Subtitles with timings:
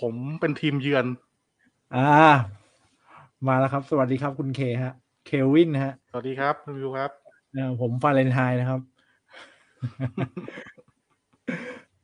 [0.00, 1.06] ผมเป็นทีมเยือน
[1.94, 2.06] อ่า
[3.46, 4.94] มาแล้วครับ สวัสดีครับคุณเคฮะ
[5.26, 7.10] เควินฮะ สวัสดีครับคุณวิวครับ
[7.52, 8.80] เอ่อผมฟาเรนไฮน์นะครับ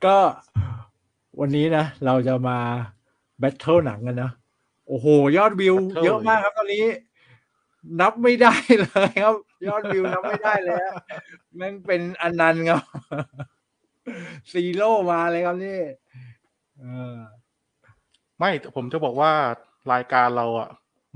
[0.04, 0.16] ก็
[1.40, 2.58] วันนี้นะ เราจะมา
[3.38, 4.30] battle หนังกันนะ
[4.88, 5.06] โอ้โห
[5.36, 6.84] ยอดวิว Battle เยอะมากครับตอนนี้
[8.00, 9.36] นับไม่ได้เลยครับ
[9.68, 10.94] ยอดวิวนับไม่ได้เลยฮะ
[11.56, 12.80] แม่งเป็นอนันต์ครับ
[14.52, 15.80] zero มาเลยครับนี่
[16.78, 16.84] เอ
[17.14, 17.16] อ
[18.42, 19.32] ไม่ผมจะบอกว่า
[19.92, 20.68] รายการเราอะ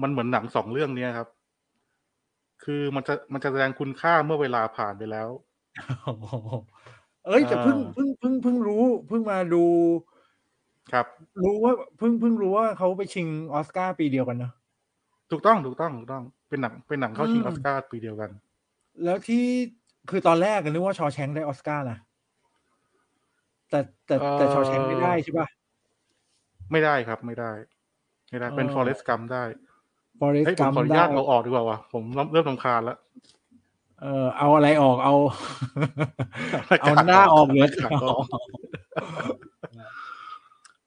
[0.02, 1.28] มันเหมือนหนังสองเรื่องเนี้ยครับ
[2.64, 5.28] คือมันจะมันจะแสดงคุณค่าเมื่อเวลาผ่านไปแล้ว
[6.04, 6.34] โอ้โห
[7.26, 9.64] เอ้ยแต่เพิ่งอ่าเพิ่งเพิ่งเพิ่งรู้เพิ่งมาดู
[10.92, 11.06] ครับ
[11.42, 14.52] รู้ว่าเพิ่งเพิ่งรู้ว่าเขาไปชิงออสการ์ปีเดียวกันเนอะ
[15.30, 18.30] ถูกต้องถูกต้องถูกต้องเป็นหนังเป็นหนังเข้าชิงอืออสการ์ปีเดียวกัน
[19.04, 19.44] แล้วที่
[20.10, 21.98] คือตอนแรกก็นึกว่าชอแชงได้ออสการ์นะ
[23.70, 25.46] แต่แต่แต่เอ่อชอแชงไม่ได้ใช่ป่ะ
[26.72, 27.52] ไม่ได้ครับ ไม่ได้
[28.30, 29.44] ไม่ได้ เป็นเออฟอเรสต์กัมได้
[30.20, 32.98] ฟอเรสเฮ้ยต์ผกัมมขออนุได้ญาตเอาออกดีกว่าวะผมเริ่มเริ่มรำคาญแล้ว
[34.02, 35.14] เออเอาอะไรออกเอา
[36.70, 38.24] รายเอาการหน้าออกเหลือรายการออก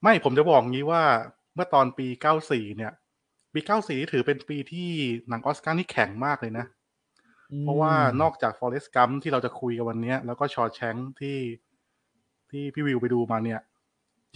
[0.02, 1.02] ไม่ผมจะบอกงี้ว่า
[1.54, 2.06] เมื่อตอนปี
[2.42, 2.92] 94 เนี่ย
[3.54, 4.88] ปี 94นี่ถือเป็นปีที่
[5.28, 6.66] หนังออสการ์นี่แข็งมากเลยนะ
[7.62, 11.38] เพราะว่านอกจาก Forrest Gump ที่เราจะคุยกันวันเนี้ยแล้วก็ Shawshank ที่
[12.50, 13.60] ที่พี่วิวไปดูมาเนี่ย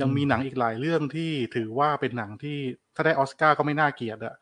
[0.00, 2.59] ยังมีหนังอีกหลายเรื่องที่ถือว่าเป็นหนังที่
[2.95, 4.34] ถ้าได้ออสการ์ก็ไม่น่าเกลียดอะ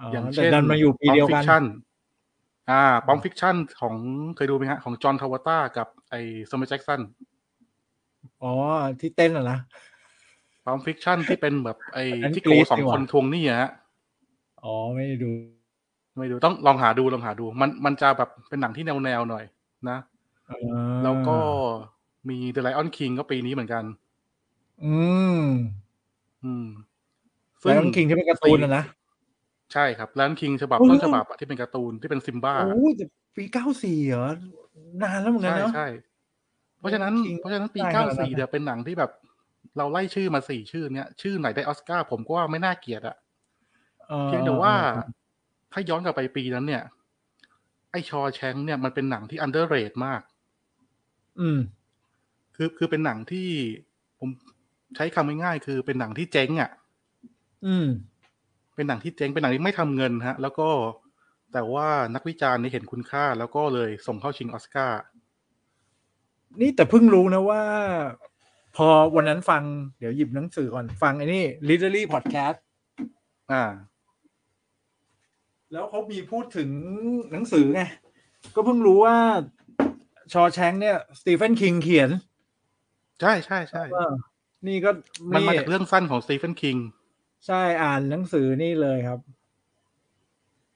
[0.00, 1.64] อ๋ออย่างแต่เช่นดันมาอยู่ปีเดียวกัน Pulp Fiction
[2.70, 3.94] อ่า Pulp Fiction ของ
[4.36, 7.00] เคยดูไหมฮะ ของจอห์นทราโวลต้ากับไอ้แซมมวลแจ็กสัน
[8.42, 8.52] อ๋อ
[9.00, 9.58] ที่เต้นอะนะ
[10.64, 13.70] Pulp Fiction ที่เป็นแบบไอ้อันนั้นที่กโกรี๊ดสองนี่หคว่านทวงหนี้อะฮะ
[14.64, 15.30] อ๋อไม่ได้ดู
[16.18, 19.44] ไม่ดูต้องลองหาดูลองหาดู มันมันจะแบบเป็นหนังที่แนวแนวๆหน่อย
[19.90, 19.98] นะ
[20.50, 20.58] อ่า
[21.04, 21.36] แล้วก็
[22.28, 23.84] มี The Lion King ก็ปีนี้เหมือนกัน
[24.84, 24.96] อื
[25.40, 25.42] ม
[26.44, 26.66] อืม
[27.62, 28.84] Lion King ที่เป็นการ์ตูนอะนะ
[29.72, 33.04] ใช่ครับ Lion King ฉบับโอ้ต้นฉบับอะที่เป็นการ์ตูนที่เป็นซิมบ้าโอ้ยแต่
[33.36, 34.28] ปีเก้าสี่เหรอ
[35.02, 35.88] นานแล้วเหมือนกันใช่เนาะ ใช่
[36.78, 39.10] เพราะฉะนั้น Lion King เพราะฉะนั้นปีได้ขนาดนั้น94เนี่ยเป็นหนังที่แบบ
[39.76, 43.16] เราไล่ชื่อมาสี่ชื่อเนี้ยชื่อไหนได้ออสการ์ผมก็ว่าไม่น่าเกลียดอะ
[44.12, 45.08] ออเพียงแต่ว่าเออ
[45.72, 46.82] ถ้าย้อนกลับไปปีนั้นเนี่ย
[47.90, 50.22] ไอชอแชงค์เนี่ยมันเป็นหนังที่อันเดอร์เรทมาก
[51.40, 51.58] อืม
[52.56, 53.48] คือคือเป็นหนังที่
[54.18, 54.28] ผม
[54.96, 56.70] ใช้คำง่ายๆคือเป็นหนังที่เจ๊งอะ่ะ
[57.66, 57.86] อืม
[58.76, 60.68] เป็นหนังที่เจ๊งเป็นหนังที่ไม่ทำเงินฮะ แล้วก็
[61.52, 65.00] แต่ว่านักวิจารณ์เนี่ยเห็นคุณค่า แล้วก็เลยส่งเข้าชิงออสการ์
[66.60, 67.62] นี่แต่เพิ่งรู้นะว่า
[68.76, 69.62] พอวันนั้นฟัง
[69.98, 72.58] เดี๋ยวหยิบหนังสือก่อน ฟังไอ้นี่ literary podcast
[73.52, 73.64] อ่า
[75.72, 76.70] แล้วเขามีพูดถึง
[77.32, 77.82] หนังสือไง
[78.54, 79.16] ก็เพิ่งรู้ว่า
[80.32, 82.10] ชอแชงเนี่ย สตีเฟนคิงเขียน
[83.20, 84.12] ใช่ใช่ใช่เออ
[84.66, 84.90] นี่ก็
[85.34, 86.76] มันมาจากเรื่องสั้นของสตีเฟนคิง
[87.46, 89.20] ใช่อ่านหนังสือนี่เลยครับ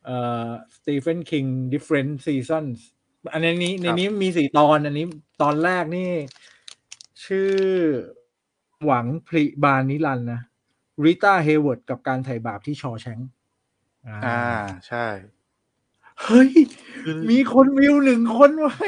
[0.05, 2.79] เอ่อ Stephen King Different Seasons
[3.33, 5.07] อันนี้ในนี้มีสี่ตอน อันนี้
[5.43, 6.11] ตอนแรกนี่
[7.25, 7.53] ชื่อ
[8.85, 10.41] หวังผลิบานนิรันดร์นะ
[11.05, 13.29] ริต้าเฮเวิร์ดกับการไถ่บาปที่ Shawshank
[14.27, 14.45] อ่า
[14.89, 15.07] ใช่
[16.23, 16.51] เฮ้ย
[17.05, 18.87] คือมีคนวิวหนึ่งคนไว้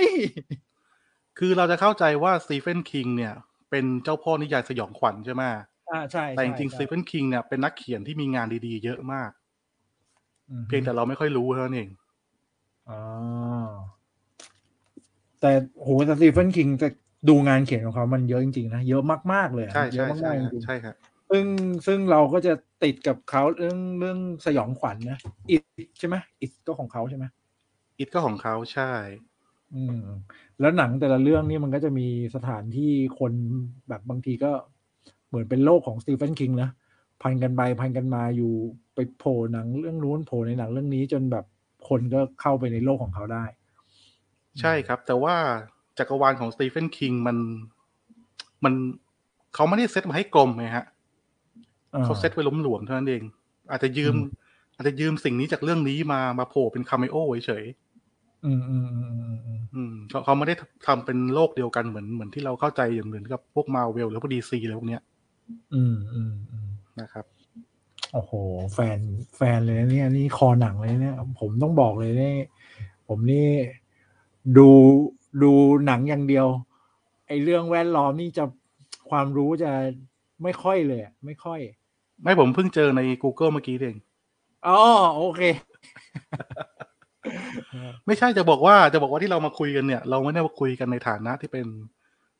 [1.39, 3.35] คือเราจะเข้าใจว่าสตีเฟนคิงเนี่ย
[3.75, 5.43] เป็นเจ้าพ่อนิยายสยองขวัญใช่ไหม
[5.91, 9.31] อ่าใช่แต่จริงๆสใช่ตีเฟนคิงเนี่ยเป็นนักเขียนที่มีงานดีๆ เยอะมาก
[10.49, 11.89] อืมเพียงแต่เราไม่ค่อยรู้เท่านั้นเอง
[12.89, 13.01] อ๋อ
[15.41, 15.51] แต่
[15.83, 16.89] โหสตีเฟนคิงจะ
[17.29, 19.03] ดูงานเขียนของเขามันเยอะจริงๆนะเยอะ
[19.33, 20.95] มากๆเลยอะใช่เยใช่อะใช่มากๆจฮะริงๆใช่ครับ
[21.31, 21.45] ซึ่ง
[21.87, 22.55] ซึ่งเราก็จะ
[22.85, 25.19] ติดกับเขาเรื่องเรื่องสยองขวัญนะ
[25.51, 25.63] อิด
[25.99, 27.25] ใช่ไหมอิดก็ของเขาใช่ไหม
[27.99, 28.91] อิทก็ของเขาใช่
[29.75, 29.99] อืม
[30.61, 33.33] แล้วหนังแต่ละเรื่องนี่มันก็จะมีสถานที่คน
[33.89, 34.53] แบบบางทีก็
[35.29, 36.71] เหมือนเป็นโลกของสตีเฟนคิงนะ
[37.23, 38.53] พันกันไปพันกันมาอยู่
[38.95, 41.45] ไปโผล่หนังเรื่องนู้นโผล่ในหนังเรื่องนี้จนแบบ
[41.89, 43.45] คนก็เข้าไปในโลกของเขาได้
[44.61, 45.35] ใช่ครับ แต่ว่า
[45.99, 47.37] จักรวาลของสตีเฟนคิงมัน
[48.65, 48.75] มัน
[49.55, 50.85] เขาไม่ได้เซตมาให้กลมไงฮะ
[51.95, 53.23] อ่าเขาเซตไว้ล้มหลวมเท่านั้นเอง
[53.71, 54.43] อาจจะยืมอืม
[54.77, 57.17] อาจจะยืมสิ่งนี้จากเรื่องนี้มามาโผล่เป็นคาเมโอ
[57.47, 57.65] เฉย
[58.45, 60.55] อืมอืมอืมอืมอืมๆอืมเขาเขาไม่ได้
[60.87, 65.03] ทำเป็นโลกเดียวกันเหมือนเหมือนที่เราเข้าใจอย่างเหมือนกับพวกมาเวลหรือพวกดีซีอะไรพวกเนี้ย
[65.75, 66.69] อืมอืมอืม
[67.01, 67.25] นะครับ
[68.13, 68.33] โอ้โห
[68.75, 68.99] แฟน
[69.37, 72.37] แฟนเลยนะเนี่ยนี่คอหนังเลยเนี่ย ผมต้องบอกเลยเนี่ย
[73.09, 73.49] ผมนี่
[74.59, 74.69] ดู
[75.43, 75.53] ดู
[75.87, 76.47] หนังอย่างเดียว
[77.29, 78.45] ไอ้เรื่องแวดล้อมนี่จะ
[79.11, 79.71] ความรู้จะ
[80.43, 81.61] ไม่ค่อยเลยอะไม่ค่อย
[82.23, 83.97] ไม่ผมเพิ่งเจอใน Google เมื่อกี้เอง
[84.67, 84.81] อ๋อ
[85.17, 85.43] โอเค
[88.07, 91.67] ไม่ใช่จะบอกว่าจะบอกว่าที่เรามาคุยกันเนี่ย เราไม่ได้มาคุยกันในฐานะที่เป็น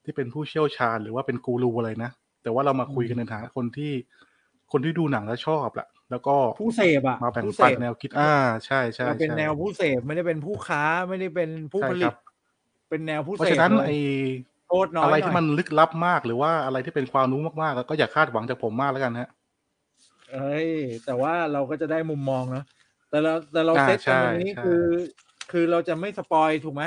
[0.05, 2.11] ที่เป็นผู้เชี่ยวชาญหรือว่าเป็นกูรูอะไรนะ
[2.43, 3.93] แต่ว่าเรามาคุยกันในฐานะคนที่
[4.73, 8.35] คนที่ดูหนังแล้วชอบแหละแล้วก็ผู้เสพอะมาแบ่งผู้เสปันพแนวคิดอ่า
[8.67, 12.15] ใช่ใช่เราเป็นใช่แนวผู้เสพไม่ได้เป็นผู้ค้าไม่ได้เป็นผู้ใช่ผคลิรัตบ
[12.89, 13.93] เป็นแนวผู้เพราะเสพฉะนั้นเลยไอ
[14.69, 19.29] โทษน้อยอะไรหที่น่มัอยนลึกลับมากหรือว่าอะไรที่เป็นความรู้มากๆ แล้วก็อย่าคาดหวังจากผมมากแล้วกันฮะ
[20.33, 20.69] เอ้ย
[21.05, 22.65] แต่ว่าเราก็จะได้มุมมองนะ
[23.15, 24.83] แต่เราแต่เราอ่าเซตกันตรงใช่นี้ใช่คือ
[25.51, 26.85] คือเราจะไม่สปอยถูกไหม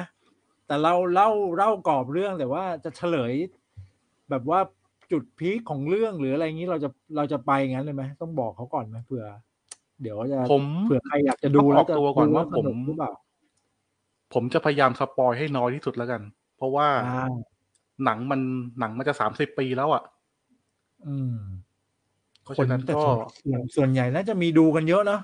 [0.68, 3.34] แต่เราเล่าเล่ากรอบเรื่องแต่ว่าจะเฉลย
[4.30, 4.60] แบบว่า
[5.12, 9.26] จุดพีคของเรื่องหรืออะไรอย่างนี้เราจะเราจะไปงั้นเลยไหมต้องบอกเขาก่อนไหมเผื่อ
[10.02, 13.12] เดี๋ยวจะผมเผื่อใครอยากจะดูต้องแล้วออกจะตัวก่อนดูว่าสผมหรือเปล่า
[14.34, 16.22] ผมจะพยายามสปอยให้น้อยที่สุดแล้วกัน
[16.58, 17.34] เพราะว่าอ่า
[18.06, 18.42] หนังมัน
[18.80, 20.04] หนังมันจะสามสิบปีแล้วอะ
[21.08, 21.38] อืม
[22.44, 23.04] เพราะคนฉะนั้นแต่ก็
[23.44, 25.22] ส่วนส่วนใหญ่น่าจะมีดูกันเยอะเนาะ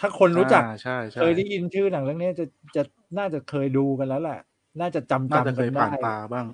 [0.00, 2.46] ถ้าคนรู้จักอ่าใช่ใช่เคยได้ยินชื่อหนังเรื่องนี้จะ
[2.76, 2.82] จะ
[3.18, 4.40] น่าจะเคยดูกันแล้วแหละ
[4.80, 6.46] น่าจะจำน่าจะจำเคกัยนผ่าได้นตาบ้าง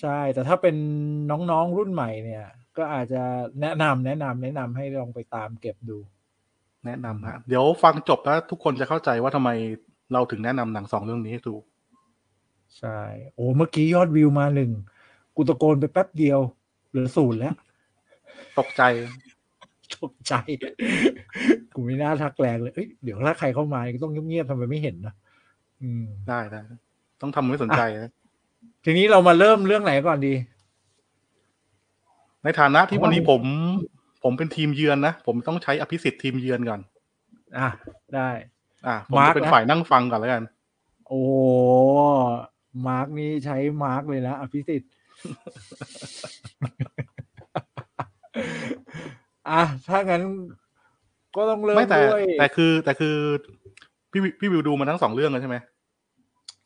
[0.00, 0.76] ใช่ แต่ถ้าเป็น
[1.30, 2.44] น้องๆรุ่นใหม่เนี่ย
[2.76, 3.22] ก็อาจจะ
[3.60, 5.98] แนะนำแนะนำแนะนำให้ลองไปตามเก็บดู
[6.86, 9.50] แนะนำฮะ เดี๋ยวฟังจบแล้วทุกคนจะเข้าใจว่าทำไม
[10.12, 11.54] เราถึงแนะนำหนังสองเรื่องนี้ให้ดู
[12.78, 12.98] ใช่
[13.34, 14.70] โอ้เมื่อกี้ยอดวิวมาหนึ่ง
[15.36, 16.40] กูตะโกนไปแป๊บเดียว
[16.90, 17.54] เหลือศูนย์แล้ว
[18.58, 18.82] ตกใจ
[19.96, 20.34] ตกใจ
[21.74, 25.14] กูไม่น่าทักแรงเลยเอ้ยเดี๋ยวถ้าใครเข้ามาก็ต้องเงียบๆทำไมไม่เห็นนะ
[25.82, 26.60] อืมได้ได้
[27.20, 28.12] ต้องทำไม่สนใจนะ
[28.84, 30.34] ทีนี้เรามาเริ่มเรื่องไหนก่อนดี
[32.44, 33.42] ในฐานะที่เพราะวันนี้ว่าผม
[34.24, 36.80] ผมเป็นทีมเยือนนะ ผมต้องใช้อภิสิทธิ์ทีมเยือนก่อน
[37.58, 37.68] อะ
[38.14, 38.28] ได้
[38.86, 40.42] อะผมมาร์จะคเป็นนะฝ่ายนั่งฟังก่อนแล้วกัน
[41.08, 41.22] โอ้
[42.86, 44.90] มาร์กนี่ใช้มาร์กเลยนะอภิสิทธิ์
[49.48, 50.22] อะถ้างั้น
[51.36, 53.16] ก็ต้องเริ่มไม่แต่ด้วยแต่คือแต่คือ
[54.12, 55.56] พี่วิวพี่วิวดูมาทั้งสองเรื่องเลยใช่ไหม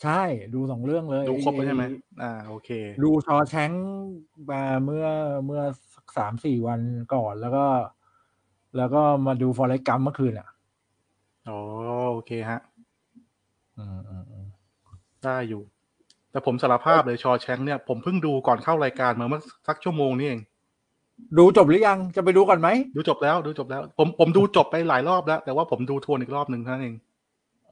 [0.02, 0.22] ใช่
[0.54, 1.84] ดูสองเรื่องเลยดูครบแล้วใช่ไหม
[2.22, 2.70] อ่าโอเค
[3.02, 3.84] ดูชอแชงก์
[4.50, 5.06] มาเมื่อ
[5.46, 5.62] เมื่อ
[5.94, 6.80] สักสามสี่วัน
[7.14, 7.66] ก่อนแล้วก็
[8.76, 10.48] แล้วก็มาดูฟอร์เรสกัมเมื่อคืนอะ
[11.48, 11.58] อ๋อ
[12.12, 12.60] โอเคฮะ
[13.78, 14.46] อืมอืมอืม
[15.24, 15.62] ได้อยู่
[16.30, 20.40] แต่ผมสารภาพเลยชอแชงเนี่ยผมเพิ่งดูก่อนเข้ารายการมาเมื่อสักชั่วโมงนี่เอง
[21.38, 26.96] ดูจบหรือยังจะไปดูก่อนไหมดูจบแล้วดูจบแล้ว ผมผมดูจบไปหลายรอบแล้ว แต่ว่าผมดูทวนอีกรอบหนึ่งเท่านั้นเอง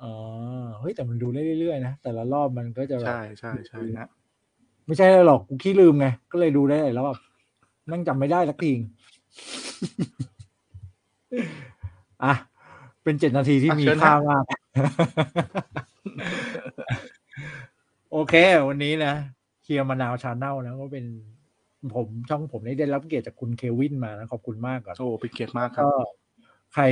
[0.02, 0.12] อ๋อ
[0.80, 4.08] เฮ้ยแต่มันดูได้เรื่อยๆนะแต่ละรอบมันก็จะแบบใช่ใช่ใช่ฮะ
[4.86, 7.16] ไม่ใช่หรอกกูขี้ลืมไงก็เลยดูได้หลายรอบ
[7.90, 8.72] นั่งจำไม่ได้สักที
[12.24, 12.34] อะ
[13.04, 14.44] เป็นเจ็ดนาทีที่อะมีเชิญค่าฮะมาก
[18.12, 18.34] โอเค
[18.68, 19.14] วันนี้นะ
[19.62, 21.04] เคียร์มานาวชาแนลนะก็เป็น
[21.94, 25.92] ผมช่องผมนี่ได้รับเกียรติจากคุณเควินมานะขอบคุณมากก่อนโอ้เป็นเกียรติมากครับก็
[26.74, 26.84] ใคร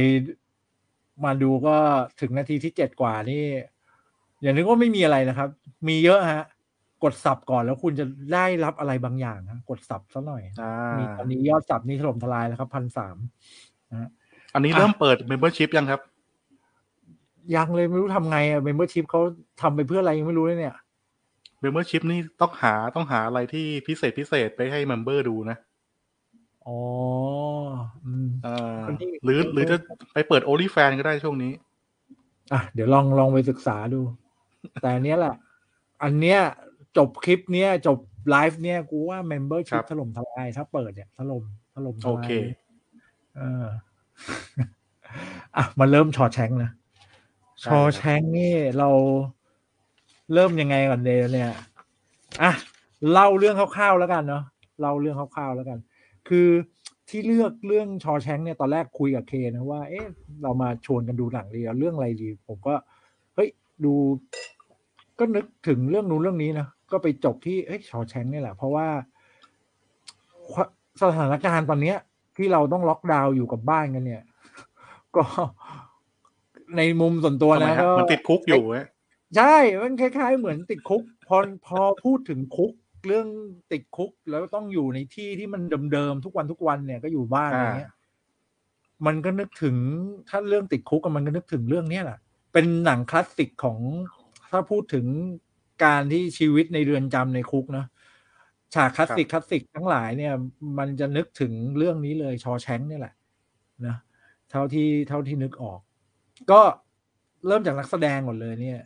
[1.25, 1.77] มาดูก็
[2.21, 3.45] ถึงนาทีที่เจ็ดกว่านี่
[4.43, 5.49] อย่านึกว่าไม่มีอะไรนะครับ
[5.89, 6.45] มีเยอะฮะ
[7.05, 8.05] กด sub ก่อนแล้วคุณจะ
[8.35, 13.17] ได้รับอะไรบางอย่างนะกด sub ซะหน่อยอ่ามีตอนนี้ยอด sub นี่ถล่มทลายแล้วครับพันสาม
[14.55, 16.01] อันนี้อะเริ่มเปิด membership ยังครับ
[17.57, 19.21] ยังเลยไม่รู้ทำไงอะ membership เขา
[19.63, 20.77] ทำไปเพื่ออะไรยังไม่รู้เลยเนี่ย
[21.63, 25.57] membership นี่ต้องหาต้องหาอะไรที่พิเศษพิเศษไปให้ member ดูนะ
[26.67, 26.79] อ๋อ
[28.07, 29.77] อืมอ่าคนที่หรือหรือจะ
[30.13, 31.53] ไปเปิด OnlyFans ก็ได้ช่วงนี้
[32.53, 34.01] อะ เดี๋ยวลองลองไปศึกษาดู
[34.83, 35.35] แต่อันเนี้ยแหละ
[36.03, 36.41] อันเนี้ย
[36.97, 37.99] จบคลิปเนี้ยจบ
[38.31, 41.43] ไลฟ์เนี้ยกูว่า membership ครับถล่มทลายถ้าเปิดเนี่ยถล่ม
[41.75, 42.31] ถล่มทลายโอเค
[43.37, 43.67] เออ
[45.57, 46.71] อะมาเริ่มชอแชงนะ
[47.65, 48.89] ชอแชงนี่เรา
[50.35, 51.51] เริ่มยังไงก่อนเดย์เนี่ย
[52.43, 52.53] อะ
[53.13, 54.43] เล่าเรื่องคร่าวๆแล้วกันเนาะ
[54.81, 55.79] เล่าเรื่องคร่าวๆแล้วกัน
[56.29, 56.49] คือ
[57.09, 60.07] ที่เลือกเรื่องชอแชงเนี่ยตอนแรกคุยกับเคนะว่า เอ๊ะ
[60.43, 62.75] เรามาชวนกันดูหนังดีเอาเรื่องอะไรดี ผมก็
[63.35, 63.49] เฮ้ย
[63.85, 63.95] ดู
[65.19, 68.87] ก็นึกถึงเรื่องนู้นเรื่องนี้นะก็ไปจบที่เอ้ยชอแชงนี่แหละ เพราะว่า
[70.51, 70.61] คว
[71.03, 71.97] สถานการณ์ตอนเนี้ย
[72.37, 74.23] ที่เราต้องล็อกดาวน์อยู่กับบ้านกันเนี่ย
[75.17, 75.25] ก็
[76.77, 78.87] ในมุมส่วนตัวทำไมนะฮะก็มันติดคุกอยู่ฮะ
[79.37, 81.37] ใช่ มันคล้าย ๆ เหมือนติดคุก พอ
[81.67, 82.73] พอพูดถึงคุก
[83.07, 83.27] เรื่อง
[83.73, 85.63] ติดคุกแล้วต้องอยู่ในที่ที่มัน
[85.93, 87.93] เดิมๆทุกวันทุกวันเนี่ยก็อยู่บ้านอะไรเงี้ย
[89.07, 89.77] มันก็นึกถึง
[90.29, 92.19] ถ้าเรื่องติดคุกอะมันก็นึกถึงเรื่องเนี้ยแหละ
[92.53, 93.79] เป็นหนังคลาสสิกของ
[94.51, 95.07] ถ้าพูดถึง
[95.85, 97.87] การที่ชีวิตในเรือนจำในคุกเนอะ
[98.75, 100.33] ฉากคลาสสิกคลาสสิกทั้งหลายเนี่ย
[100.79, 103.15] มันจะนึกถึงเรื่องนี้เลยชอแชงเนี่ยแหละ
[103.87, 103.97] นะ
[104.51, 105.81] เท่าที่เท่าที่นึกออก
[106.51, 106.61] ก็
[107.47, 108.81] เริ่มจากนักแสดงก่อนเลยเนี่ย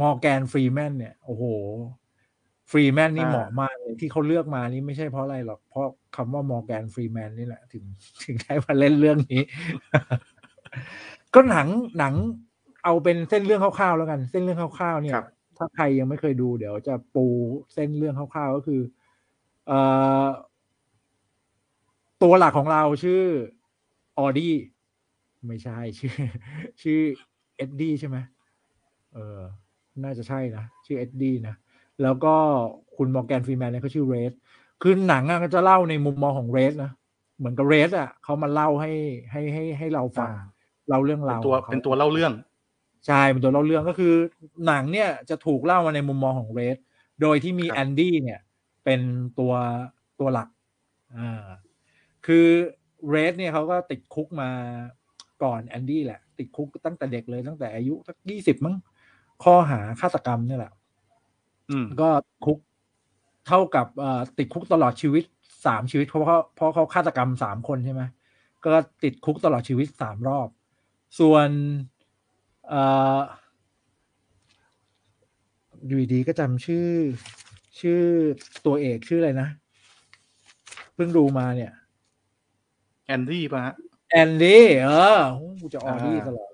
[0.00, 1.44] มอร์แกนฟรีแมนเนี่ย โอ้โห
[2.70, 5.86] ฟรีแมนนี่อ่าเหมาะมากเลยที่เขาเลือกมานี่ไม่ใช่เพราะอะไรหรอก เพราะ
[6.16, 7.84] คำว่ามอร์แกนฟรีแมนนี่แหละ ถึง
[8.24, 9.42] ถึงได้มาเล่นเรื่องนี้
[11.34, 12.14] ก็หนังหนัง
[12.84, 15.26] เอาเป็นเส้นเรื่องคร่าวๆแล้วกัน เส้นเรื่องคร่าวๆเนี่ยครับ
[15.58, 17.26] ถ้าใครยังไม่เคยดูเดี๋ยวจะปู
[17.74, 18.80] เส้นเรื่องคร่าวๆก็คือ
[19.66, 19.78] เอ่
[20.22, 20.24] อ
[22.22, 23.22] ตัวหลักของเราชื่อ
[24.18, 24.54] ออดี้
[25.46, 26.14] ไม่ใช่ชื่อ
[26.82, 27.00] ชื่อ
[27.56, 28.16] เอ็ดดี้ใช่ไหม
[29.14, 29.40] เออ
[30.02, 31.54] น่าจะใช่นะ ชื่อเอ็ดดี้นะ
[32.02, 32.34] แล้วก็
[32.96, 34.32] คุณมอร์แกนฟรีแมนเนี่ยเขาชื่อเรด
[34.82, 36.90] คือหนังอะก็จะเล่าในมุมมองของเรดนะ
[37.38, 38.92] เหมือนกับเรดอะเขามาเล่าให้
[39.32, 40.44] ให้ให้ให้เราฟังอ่า
[40.88, 42.32] เล่าเรื่องเป็นราวตัวของเขาเป็นตัวเล่าเรื่อง
[43.06, 44.14] ใช่เป็นตัวเล่าเรื่องก็คือ
[44.66, 46.76] หนังเนี่ยจะถูกเล่ามาในมุมมองของเรด
[47.22, 48.40] โดยที่มีครับแอนดี้เนี่ย
[48.84, 49.00] เป็น
[49.38, 49.52] ตัว
[50.20, 50.48] ตัวหลัก
[51.16, 51.46] อ่า
[52.26, 52.46] คือ
[53.08, 54.50] เรสเนี่ยเขาก็ติดคุกมา
[55.42, 58.74] ก่อนแอนดี้แหละ ติดคุกตั้งแต่เด็กเลยตั้งแต่อายุสักยี่สิบมั้ง
[59.42, 60.72] ข้อหาฆาตกรรมเนี่ยแหละ
[61.70, 62.08] อืมก็
[62.44, 62.58] คุก
[63.46, 65.24] เท่ากับเอ่อติดคุกตลอดชีวิต
[65.66, 68.02] สามชีวิตเพราะเขาเพราะเขาฆาตกรรมสามคนใช่ไหม
[68.64, 68.72] ก็
[69.04, 70.48] ติดคุกตลอดชีวิตสามรอบ
[71.20, 71.48] ส่วน
[72.68, 72.82] เอ่
[73.16, 73.20] อ
[75.86, 76.88] อยู่ดีๆก็จำชื่อ
[77.80, 78.00] ชื่อ
[78.66, 79.48] ตัวเอกชื่ออะไรนะ
[80.94, 81.72] เพิ่งดูมาเนี่ย
[83.06, 83.74] แอนดี้ป่ะฮะ
[84.10, 86.50] แอนดี้เออโอ้กูจะออดี้อ่าตลอด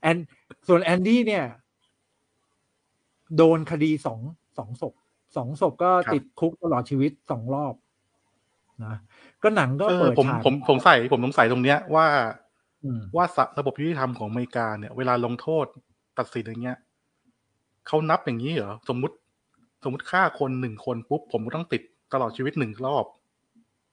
[0.00, 0.16] แอน
[0.68, 1.44] ส่วนแอนดี้เนี่ย
[3.36, 4.20] โดนคดีสอง
[4.58, 4.94] สองศพ
[5.36, 7.74] สองศพก็ติดคุกตลอดชีวิตสองรอบ
[8.84, 8.94] นะ
[9.42, 12.06] ก็หนังก็เออเปิดผมฉากผมผมใส่ผมสงสัยตรงเนี้ยว่า
[12.84, 15.66] อืมว่าสะระบบยุติธรรมของอเมริกาเนี่ย เวลาลงโทษ
[16.18, 16.78] ตัดสินอย่างเงี้ย
[17.86, 19.16] เขานับอย่างนี้เหรอสมมุติ
[19.84, 23.04] สมมุติฆ่าคนหนึ่งคนปุ๊บผมก็ต้องติดตลอดชีวิตหนึ่งรอบ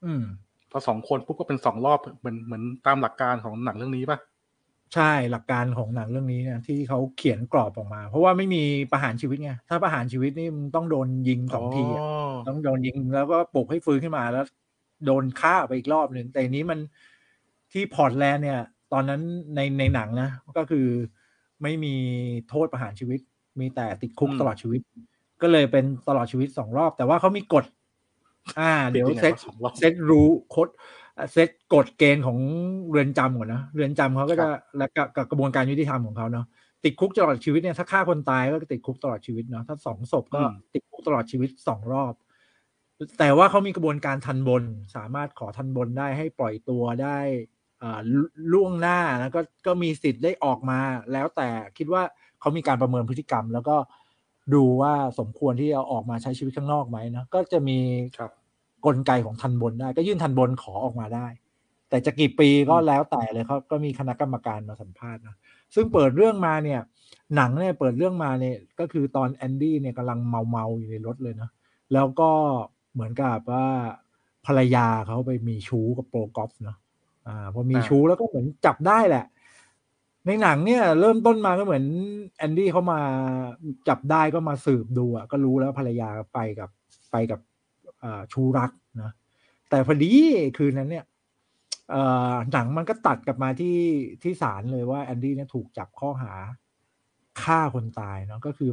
[0.05, 0.24] อืม
[0.71, 4.19] พอสองคนปุ๊บก็เป็นสองรอบเหมือนเหมือนตามหลักการของหนังเรื่องนี้ป่ะ
[4.95, 12.03] ใช่หลักการของหนังเรื่องนี้เนี่ยที่เขาเขียนกรอบออกมา เพราะว่าไม่มีประหารชีวิตไงถ้าประหารชีวิตนี่มึงต้องโดนยิงสองทีอะ
[12.48, 14.45] ต้องโดนยิงแล้วก็ปลุกให้ฟื้นขึ้นมาแล้ว
[15.05, 16.79] โดนฆ่าไปอีกรอบหนึ่งแต่อันนี้มัน
[17.71, 18.62] ที่พอร์ตแลนด์เนี่ย
[18.93, 19.21] ตอนนั้น
[19.55, 20.88] ในในหนังนะก็คือ
[21.63, 21.95] ไม่มี
[22.50, 23.19] โทษประหารชีวิต
[23.60, 24.81] มีแต่ติดคุกอืมตลอดชีวิต
[25.41, 27.65] ก็เลยเป็นตลอดชีวิตสองรอบ แต่ว่าเขามีกฎ
[28.60, 30.67] อ่า เดี๋ยวติดยังไงเซตวะสองรอบเซตรู้โคด
[31.31, 32.37] เซตกฎเกณฑ์ของ
[32.89, 36.45] เรือนจำก่อนนะเรือนจำเขาก็จะและกับกับกระบวนการยุติธรรมของเขาเนาะ
[36.83, 42.13] ติดคุกตลอดชีวิตเนี่ยถ้าฆ่าคนตายก็ติดคุกตลอดชีวิตเนาะถ้าสองศพก็อืมติดคุกตลอดชีวิตสองรอบ
[43.19, 44.63] แต่ว่าเขามีกระบวนการทัณฑ์บน
[44.95, 47.19] สามารถขอทัณฑ์บนได้ให้ปล่อยตัวได้
[47.81, 48.13] อ่า
[48.53, 50.79] ล่วงหน้าแล้วก็ก็มีสิทธิ์ได้ออกมา
[51.13, 52.03] แล้วแต่คิดว่า
[52.39, 53.75] เขามีการประเมินพฤติกรรม แล้วก็
[54.53, 57.79] ดูว่าสมควรที่จะออกมาใช้ชีวิตข้างนอกไหมนะก็จะมี
[58.17, 58.31] ครับ
[58.85, 61.27] กลไกของทัณฑ์บนได้ ก็ยื่นทัณฑ์บนขอออกมาได้
[61.89, 65.35] แต่จะกี่ปีก็อืมแล้วแต่เลยเขาก็มีคณะกรรมการมาสัมภาษณ์นะ
[65.75, 66.79] ซึ่งเปิดเรื่องมาเนี่ย
[67.35, 71.50] หนังเนี่ยเปิดเรื่องมาเนี่ยก็คือตอนแอนดี้เนี่ยกำลังเมาเมาๆอยู่ในรถเลยนะ
[71.93, 72.31] แล้วก็
[72.93, 73.65] เหมือนกับว่า
[74.45, 76.77] ภรรยาเขาไปมีชู้กับโปรกอล์ฟเนาะ
[77.27, 79.25] อ่าพอมีอ่าชู้แล้วก็เหมือนจับได้แหละ
[80.25, 81.85] ในหนังเนี่ยเริ่มต้นมาก็เหมือน
[82.38, 83.00] แอนดี้เขามา
[83.88, 86.69] จับได้ก็มาสืบดูอะก็รู้แล้วภรรยาไปกับ
[87.11, 87.50] ไปกับอ่า
[88.34, 89.12] ชู้รักนะ
[89.70, 90.12] แต่พอดี
[90.58, 91.05] คืนนั้นเนี่ย
[92.51, 93.77] หนังมันก็ตัดกลับมาที่
[94.22, 96.34] ที่ศาลเลยว่าแอนดี้เนี่ยถูกจับข้อหา
[97.43, 98.72] ฆ่าคนตายเนาะก็คือ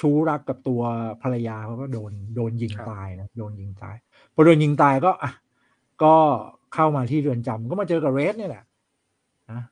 [0.00, 0.82] ชูรักกับตัว
[1.22, 3.96] ภรรยาเขาก็โดนโดนยิงตายนะโดนยิงตาย
[4.34, 5.32] พอโดนยิงตายก็อะ
[6.02, 6.14] ก็
[6.74, 8.64] เข้ามาที่เรือนจำก็มาเจอกับเรสเนี่ยแหละ
[9.50, 9.62] นะ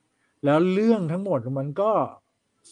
[0.44, 1.90] แล้วเรื่องทั้งหมดมันก็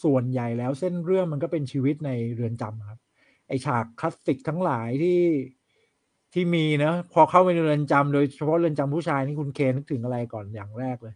[0.03, 2.99] ส่วนใหญ่แล้วเส้นเรื่องมันก็เป็นชีวิตในเรือนจำครับ
[3.47, 5.21] ไอฉากคลาสสิกทั้งหลายที่
[6.33, 11.15] ที่มีนะพอเข้าไปในเรือนจำโดยเฉพาะเรือนจำผู้ชายนี่คุณเคนนึกถึงอะไรก่อนอย่างแรกเลย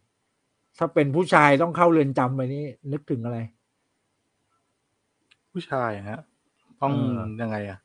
[0.77, 3.37] ถ้าเป็นผู้ชายต้องเข้าเรือนจำไปนี่นึกถึงอะไร
[5.53, 6.21] ผู้ชายฮะ
[6.81, 7.79] ต้องเออยังไงอะ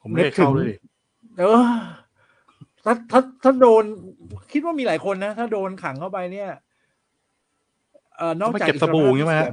[0.00, 0.76] ผมไม่ได้เข้าเลยดิ
[1.38, 1.62] เออ
[2.84, 3.84] ถ้าถ้าถ้าโดน
[4.52, 6.50] คิดว่ามีหลายคนนะ ถ้าโดนขังเข้าไปเนี่ย
[8.16, 9.48] เออนอกจากต้องไปเก็บสบู่ใช่ไหมฮะ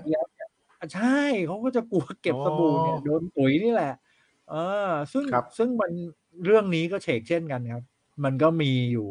[0.93, 3.93] ใช่เขาก็จะกลัวเก็บสบู่เนี่ยอ๋อโดนปุ๋ยนี่แหละ
[4.49, 4.55] เอ
[4.87, 5.91] อ ซึ่งครับซึ่งมัน
[6.45, 7.83] เรื่องนี้ก็เฉกเช่นกันครับ
[8.23, 9.09] มันก็มีอยู่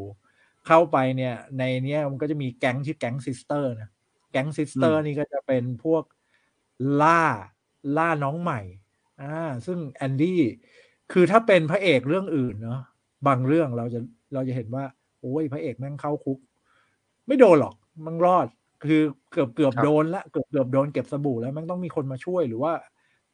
[0.66, 3.90] เข้าไปเนี่ย ในเนี้ยมันก็จะมีแก๊งชื่อแก๊ง sister นะ
[4.32, 6.04] แก๊ง sister นี่ก็จะเป็นพวก
[7.02, 7.22] ล่า
[7.96, 8.60] ล่าน้องใหม่
[9.22, 10.40] อ่าซึ่งแอนดี้
[11.12, 12.80] คือถ้าเป็นพระเอกเรื่องอื่นเนาะ
[13.26, 14.00] บางเรื่องเราจะ
[14.34, 14.84] เราจะเห็นว่า
[15.20, 16.38] โอ้ยพระเอกแม่งเข้าคุก
[17.26, 18.46] ไม่โดนหรอกมันรอด
[18.84, 22.72] คือเกือบเกือบครับโดนละเกือบเกือบโดนเก็บสบู่แล้วแม่งต้องมีคนมาช่วยหรือว่า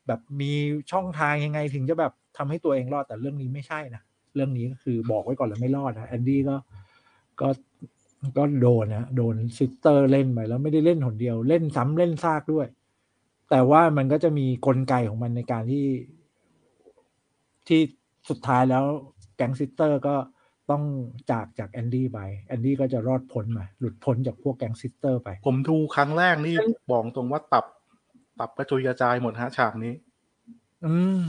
[0.06, 0.52] แบบมี
[0.92, 4.02] ช่องทางยังไงถึงจะแบบทำให้ตัวเองรอดแต่เรื่องนี้ไม่ใช่นะ
[4.34, 6.56] เรื่องนี้ก็คือบอกไว้ก่อนเลยไม่รอดนะแอนดี้ก็
[7.40, 7.48] ก็
[8.36, 12.66] ก็โดนนะโดน sister เล่นไปแล้วไม่ได้เล่นหนเดียว เล่นซ้ำเล่นซากด้วย
[13.50, 15.86] แต่ว่ามันก็จะมีกลไกของมันในการที่
[17.68, 17.80] ที่
[18.28, 18.84] สุดท้ายแล้ว
[19.36, 20.14] แก๊ง sister ก็
[20.70, 20.82] ต้อง
[21.30, 22.18] จากจากแอนดี้ไป
[22.48, 26.54] แอนดี้ก็จะรอดพ้นมา หลุดพ้นจากพวกแก๊ง sister ไป ผมดูครั้งแรกนี่
[26.90, 27.64] บอกตรงว่าตับ
[28.40, 29.94] ตับกระจุยกระจายหมดฮะฉากนี้
[30.86, 31.24] อืม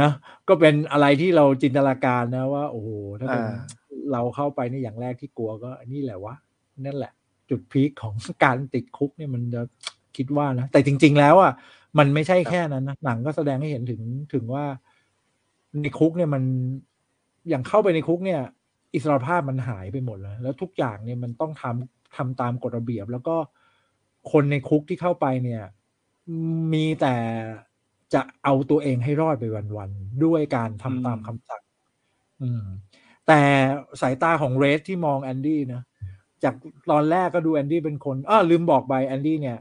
[0.00, 0.10] นะ
[0.48, 2.88] ก็เป็นอะไรที่เราจินตนาการนะว่า โอ้โห
[3.20, 3.44] ถ้าเป็น
[4.12, 6.34] เราเข้าไปในอย่างแรกที่กลัวก็นี่แหละวะ
[6.84, 7.12] นั่นแหละ
[7.50, 8.14] จุดพีคของ
[8.44, 9.62] การติดคุกเนี่ยมันจะ
[10.16, 11.52] คิดว่านะแต่จริง ๆ แล้วอะ
[11.98, 14.02] มันไม่ใช่แค่นั้นนะหนังก็แสดงให้เห็นถึง
[14.34, 14.64] ถึงว่า
[15.80, 16.42] ในคุกเนี่ยมัน
[17.48, 18.40] อย่างเข้าไปในคุกเนี่ย
[18.94, 23.36] อิสรภาพมันหายไปหมดแล้ว แล้วทุกอย่างเนี่ยมันต้องทำทำตามกฎระเบียบ แล้วก็
[24.32, 25.62] คนในคุกที่เข้าไปเนี่ย
[26.72, 27.14] มีแต่
[28.14, 29.44] จะเอาตัวเองให้รอดไป
[29.76, 31.62] วันๆด้วยการทำตามคำสั่ง
[32.42, 32.64] อืม
[33.26, 33.40] แต่
[34.00, 35.82] สายตาของเรดที่มองแอนดี้นะ
[36.44, 36.54] จาก
[36.90, 39.58] ตอนแรกก็ดูแอนดี้เป็นคนอ้อลืมบอกไปแอนดี้เนี่ย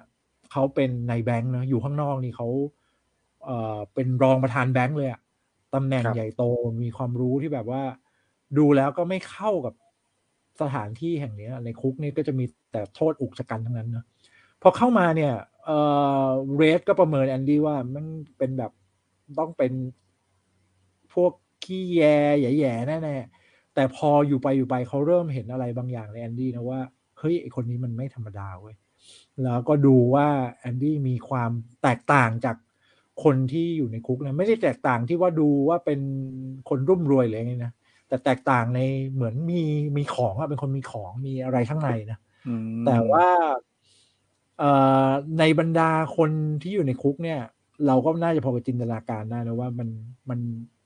[0.51, 2.47] เขาเป็นนายแบงค์นะอยู่ข้างนอกนี่เขา
[3.45, 5.19] เอ่อเป็นรองประธานแบงค์เลยอะ
[5.75, 6.43] ตำแหน่งใหญ่โต
[6.83, 7.83] มีความรู้ที่แบบว่า
[8.57, 9.73] ดูแล้วก็ไม่เข้ากับ
[10.61, 14.05] สถานที่แห่งนี้ในคุกนี่ก็จะมีแต่โทษอุกฉกรรจ์ทั้งนั้นนะ
[14.61, 15.33] พอเข้ามาเนี่ย
[15.65, 15.79] เอ่
[16.23, 18.05] อเรดก็ประเมินแอนดี้ว่ามัน
[18.37, 18.71] เป็นแบบ
[19.39, 19.73] ต้องเป็น
[21.13, 21.31] พวก
[21.63, 22.01] ขี้แย
[22.41, 26.81] แย่ๆแน่ๆแต่พออยู่ไปอยู่ไปเขาเริ่มเห็นอะไรบางอย่างในแอนดี้นะว่า
[27.19, 28.75] เฮ้ยไอคนนี้มันไม่ธรรมดาเว้ย
[29.43, 30.27] แล้วก็ดูว่า
[30.59, 31.51] แอนดี้มีความ
[31.83, 32.55] แตกต่างจาก
[33.23, 35.99] คนที่อยู่ในคุกนะไม่ได้แตกต่างที่ว่าดูว่าเป็น
[36.69, 37.71] คนรุ่มรวยเลยไงนะ
[38.07, 38.81] แต่แตกต่างใน
[39.13, 39.61] เหมือนมี
[39.97, 42.19] มีของอะเป็นคนมีของมีอะไรข้างในนะ
[42.85, 43.27] แต่ว่า
[45.39, 46.29] ในบรรดาคน
[46.61, 47.39] ที่อยู่ในคุกเนี่ย
[47.87, 49.89] เราก็น่าจะพอไปจินตนาการได้นะว่ามัน
[50.29, 50.39] มัน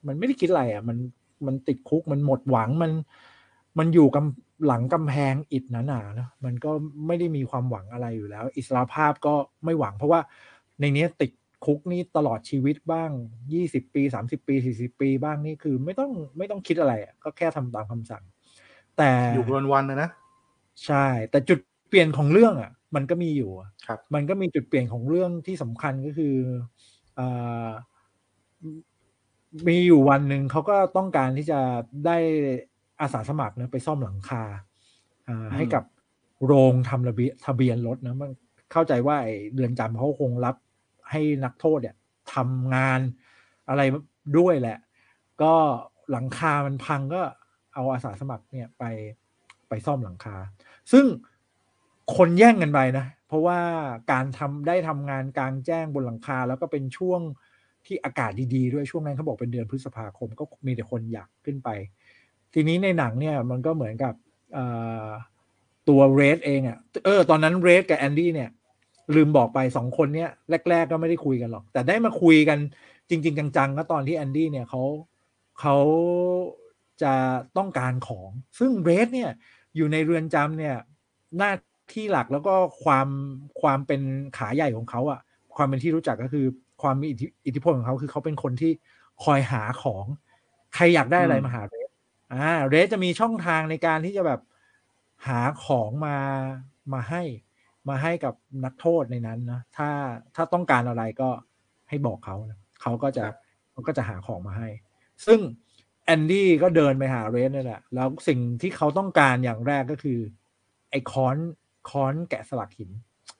[0.07, 0.97] มันไม่ได้คิดอะไรอะ มัน
[1.45, 2.91] มันติดคุกมันหมดหวังมัน
[3.79, 6.71] มันอยู่กำหลังกำแพงอิดหนาๆนะมันก็
[7.07, 9.33] ไม่ได้มีความหวังอะไรอยู่แล้ว อิสระภาพก็
[9.65, 10.19] ไม่หวังเพราะว่า
[10.79, 11.31] ในนี้ติด
[11.65, 13.09] คุกนี่ตลอดชีวิตบ้าง
[13.53, 18.23] ยี่สิบปีสามสิบปีสี่สิบปีบ้างนี่คือ ไม่ต้องไม่ต้องคิดอะไรก็แค่ทำตามคำสั่ง
[18.97, 20.09] แต่อยู่วันวันนะนะ
[20.85, 23.51] ใช่ แต่จุดเปลี่ยนของเรื่องอะ มันก็มีอยู่
[23.87, 26.35] ครับ มันก็มีจุดเปลี่ยนของเรื่องที่สำคัญก็คือ
[27.19, 27.69] อ่า
[29.67, 31.59] มีอยู่วันหนึ่งเขาก็ต้องการที่จะ
[32.05, 32.17] ได้
[33.01, 34.43] อาสาสมัครนะไปซ่อมหลังคา
[35.55, 35.83] ให้กับ
[36.45, 38.31] โรงทำระเบียทะเบียนรถนะมัน
[38.71, 39.17] เข้าใจว่า
[39.55, 40.55] เดือนจำเขาคงรับ
[41.11, 41.95] ให้นักโทษเนี่ย
[42.33, 42.99] ทำงาน
[43.69, 43.81] อะไร
[44.37, 44.77] ด้วยแหละ
[45.41, 45.53] ก็
[46.11, 47.21] หลังคามันพังก็
[47.73, 48.83] เอาอาสาสมัครเนี่ยไป
[49.69, 50.35] ไปซ่อมหลังคา
[50.91, 51.05] ซึ่ง
[52.15, 53.59] คนแย่งกันไปนะ เพราะว่า
[54.11, 57.21] การทำได้ทำงานกลางแจ้งบนหลังคา แล้วก็เป็นช่วง
[57.85, 61.69] ที่อากาศดีๆ ด้วยช่วงนั้นเขาบอกเป็นเดือนพฤษภาคม ก็มีแต่คนอยากขึ้นไป
[62.53, 64.13] ทีนี้ในหนังเนี่ยมันก็เหมือนกับ
[65.89, 68.49] ตัวเรดเองอะ่ะเออตอนนั้นเรดกับแอนดี้เนี่ย
[69.15, 70.29] ลืมบอกไปสองคนเนี้ย
[70.69, 72.59] แรก ๆ ก็ไม่ได้คุยกันหรอก แต่ได้มาคุยกัน
[73.09, 74.83] จริง ๆ จังๆก็ตอนที่แอนดี้เนี่ยเขา
[75.59, 75.77] เขา
[77.01, 77.13] จะ
[77.57, 79.31] ต้องการของซึ่งเรดเนี่ย
[79.75, 80.75] อยู่ในเรือนจำเนี่ย
[81.37, 81.51] หน้า
[81.93, 83.07] ที่หลักแล้วก็ความ
[83.61, 84.01] ความเป็น
[84.37, 85.19] ขาใหญ่ของเขาอะ
[85.55, 86.45] ความเป็นที่รู้จักก็คือ
[86.81, 87.07] ความมี
[87.45, 88.71] อิทธิพลของเขาคือเขาเป็นคนที่
[89.23, 90.05] คอยหาของ
[90.75, 91.89] ใครอยากได้อะไรมาหาเรด
[92.33, 94.41] อ่าเรดจะมีช่องทางในการที่จะแบบ
[95.27, 96.17] หาของมา
[96.93, 97.21] มาให้
[97.89, 98.33] มาให้กับ
[98.65, 99.89] นักโทษในนั้นนะถ้า
[100.35, 101.29] ถ้าต้องการอะไรก็
[101.89, 103.25] ให้บอกเขานะเขาก็จะ
[103.71, 104.69] เขาก็จะหาของมาให้
[105.25, 105.39] ซึ่ง
[106.05, 110.19] แอนดี้ก็เดินไปหาเรดนี่แหละแล้วสิ่งที่เขาต้องการอย่างแรกก็คือ
[110.91, 111.37] ไอ้ค้อน
[111.89, 112.89] ค้อนแกะสลักหิน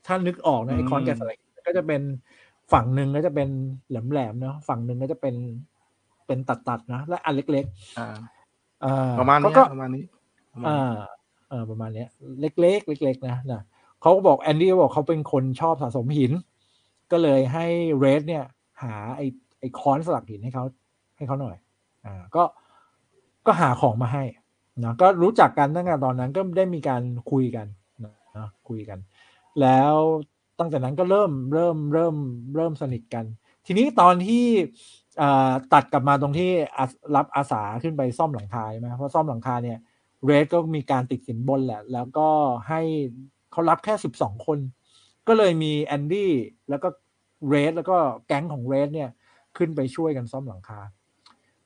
[0.05, 2.01] ถ้านึกออกนะไอ้ค้อนแกะสลักหินก็จะเป็น
[2.73, 3.49] ฝั่งหนึ่งก็จะเป็น
[3.89, 5.35] แหลมๆเนาะฝั่งหนึ่งก็จะเป็น
[6.27, 10.03] เป็นตัดๆนะและอันเล็กๆอ่าประมาณนี้ประมาณนี้
[10.67, 10.93] อ่า
[11.49, 12.05] เออประมาณนี้
[12.41, 13.61] เล็กๆเล็ก ๆ นะนะ
[14.01, 16.31] เขาก็บอกแอนดี้บอกเขาเป็นคนชอบสะสมหิน
[17.11, 17.65] ก็เลยให้
[17.99, 18.45] เรดเนี่ย
[18.81, 19.25] หาไอ้
[19.59, 20.63] ไอ้ค้อนสลักหินให้เขา
[21.17, 21.55] ให้เขาหน่อย
[22.05, 22.43] อ่า ก็
[23.45, 24.23] ก็หาของมาให้
[24.83, 27.67] นะก็รู้จักกันตั้งแต่ตอนนั้นก็ได้มีการคุยกัน
[28.37, 28.99] นะคุยกัน
[29.61, 29.93] แล้ว
[30.59, 32.15] ตั้งแต่นั้นก็เริ่มเริ่มเริ่ม
[32.55, 33.25] เริ่มสนิทกัน
[33.65, 34.45] ทีนี้ตอนที่
[35.73, 36.51] ตัดกลับมาตรงที่
[37.15, 39.77] รับอาสาขึ้นไปซ่อมหลังคาใช่ไหมเพราะซ่อมหลังคาเนี่ย
[40.25, 42.29] เรดก็มีการติดสินบนแหละ แล้วก็
[42.69, 42.81] ให้
[43.51, 44.59] เขารับแค่สิบสองคน
[45.27, 46.31] ก็เลยมีแอนดี้
[46.69, 46.89] แล้วก็
[47.47, 49.09] เรดแล้วก็แก๊งของเรดเนี่ย
[49.57, 50.79] ขึ้นไปช่วยกันซ่อมหลังคา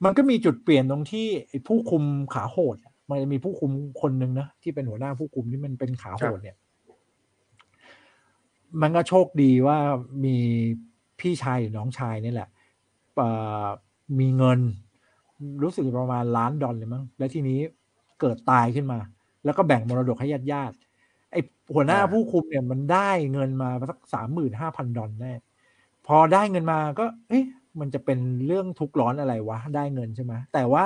[0.04, 1.28] มันก็มีจุดเปลี่ยนตรงที่
[1.67, 2.78] ผู้คุมขาโหด
[3.10, 6.58] มันจะมีผู้คุมคนหนึ่งนะที่เป็นหัวหน้าผู้คุมที่มันเป็นขาโหดเนี่ย
[8.82, 9.78] มันก็โชคดีว่า
[10.26, 10.38] มี
[11.19, 12.50] พี่ชายหรือน้องชายนี่แหละ
[14.19, 14.60] มีเงิน
[15.63, 17.60] รู้สึกประมาณล้านดอลเลยมั้ง และทีนี้
[18.22, 19.00] เกิดตายขึ้นมา
[19.46, 20.76] แล้วก็แบ่งมรดกให้ญาติญาติ
[21.34, 21.38] ไอ
[21.76, 25.34] หัวหน้าผู้คุมเนี่ยมันได้เงินมาสักสามหมื่นห้าพันดอลแน่
[26.08, 27.46] พอได้เงินมาก็ เอ๊ะ
[27.80, 30.86] มันจะเป็นเรื่องทุกข์ร้อนอะไรวะ ได้เงินใช่ไหมแต่ว่า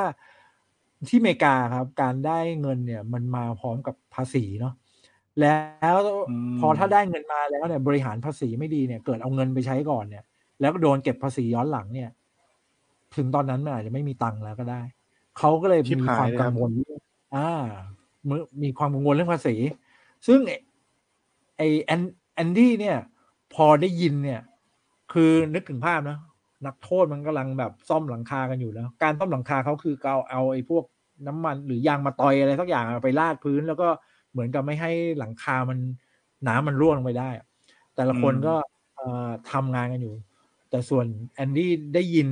[1.09, 4.73] ที่อเมริกาครับ การได้เงินเนี่ย มันมาพร้อมกับภาษีเนาะ
[5.39, 5.97] แล้ว
[6.59, 10.23] พอถ้าได้เงินมาแล้วเนี่ย บริหารภาษีไม่ดีเนี่ย เกิดเอาเงินไปใช้ก่อนเนี่ย
[10.61, 12.09] แล้วก็โดนเก็บภาษีย้อนหลังเนี่ย
[13.17, 14.81] ถึงตอนนั้นมันอาจจะไม่มีตังค์แล้วก็ได้
[15.37, 16.71] เขาก็เลยมีความกังวล
[17.35, 17.49] อ่า
[18.63, 19.55] มีความกังวลเรื่องภาษี
[20.27, 20.39] ซึ่ง
[21.57, 22.01] ไอแอน
[22.35, 22.97] แอนดี้เนี่ย
[23.53, 24.41] พอได้ยินเนี่ย
[25.13, 26.19] คือนึกถึงภาพนะ
[26.65, 30.83] นักโทษมันกำลังแบบซ่อมหลังคากันอยู่แล้วการซ่อมหลังคาเขาคือเอาเอาไอ้พวก
[31.27, 33.87] น้ำมันหรือยางมาตอยอะไรสักอย่างไปลาดพื้น แล้วก็
[34.31, 35.77] เหมือนกับไม่ให้หลังคามัน
[36.47, 37.29] น้ำมันร่วงลงไปได้
[37.95, 38.55] แต่ละคนก็
[39.51, 40.15] ทำงานกันอยู่
[40.69, 42.27] แต่ส่วนแอนดี้ได้ยิน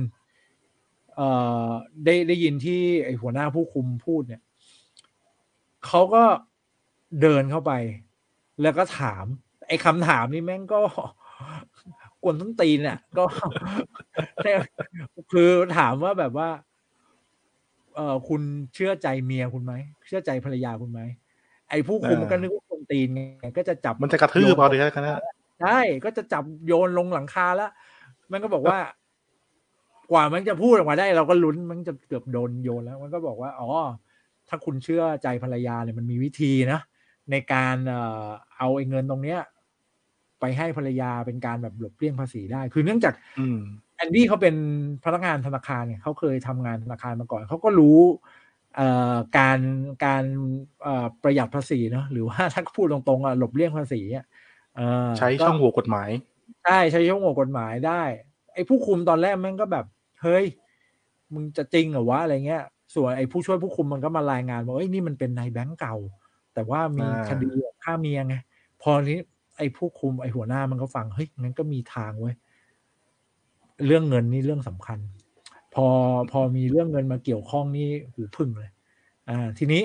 [1.14, 1.28] เอ่
[1.68, 1.70] อ
[2.04, 4.42] ได้ได้ยินที่ไอหัวหน้าผู้คุมพูดเนี่ย
[5.86, 6.24] เขาก็
[7.22, 7.72] เดินเข้าไป
[8.62, 9.24] แล้วก็ถาม
[9.68, 10.78] ไอ้คำถามนี่แม่งก็
[12.22, 13.24] กวนต้นตีนเนี่ยก็
[15.32, 16.48] คือถามว่าแบบว่า
[17.94, 18.42] เออคุณ
[18.74, 19.74] เชื่อใจเมียคุณไหม
[20.06, 21.00] เชื่อใจภรรยาคุณไหม
[21.70, 23.20] ไอ้ผู้คุมมันก็นึกว่าคนตีนไง
[23.56, 25.20] ก็จะจับมันจะกระทืบเอาเลยคณะ
[25.62, 27.70] ใช่ก็จะจับโยนลงหลังคาแล้ว
[28.32, 28.78] มันก็บอกว่า
[30.12, 33.70] กว่ามันจะพูดออกมาได้ เราก็ลุ้นมันจะเกือบโดนโยนแล้ว มันก็บอกว่า อ๋อ
[34.48, 36.80] ถ้าคุณเชื่อใจภรรยาเนี่ยมันมีวิธีนะ
[37.30, 39.40] ในการเอ่อเอาไอ้เงินตรงเนี้ย
[40.40, 43.14] ไปให้ภรรยาเป็นการแบบหลบเลี่ยงภาษีได้ คือเนื่องจาก
[43.96, 44.54] แอนดี้เขาเป็น
[45.04, 47.98] พนักงานธนาคารเนี่ยเขาเคยทำงานธนาคารมาก่อนเขาก็รู้
[49.38, 49.58] การ
[50.04, 50.24] การ
[51.22, 54.00] ประหยัดภาษีเนาะหรือว่าถ้าพูดตรงๆหลบเลี่ยงภาษี
[55.18, 56.10] ใช้ช่องโหว่กฎหมาย
[56.64, 58.02] ใช่ใช้ช่องโหว่กฎหมายได้
[58.54, 59.84] ไอ้ผู้คุมตอนแรกมันก็แบบ
[60.22, 60.44] เฮ้ย
[61.34, 62.62] มึงจะจริงเหรอวะอะไรเงี้ย
[62.94, 65.96] ส่วนไอ้ผู้ช่วยผู้คุมมันก็มารายงานว่าเอ้ยนี่มันเป็นนายแบงก์เก่า
[66.56, 67.50] แต่ว่ามีคดี
[67.84, 68.36] ฆ่าเมียไง
[68.82, 69.18] พอนี้
[69.58, 72.34] ไอ้ผู้คุมไอ้หัวหน้ามันก็ฟังเฮ้ยงั้นก็มีทางเว้ย
[73.86, 74.98] เรื่องเงินนี่เรื่องสำคัญ
[75.74, 75.86] พอ
[76.32, 78.70] พอมีเรื่องเงินมาเกี่ยวข้องนี่หูพึ่งเลย
[79.28, 79.82] อ่า ทีนี้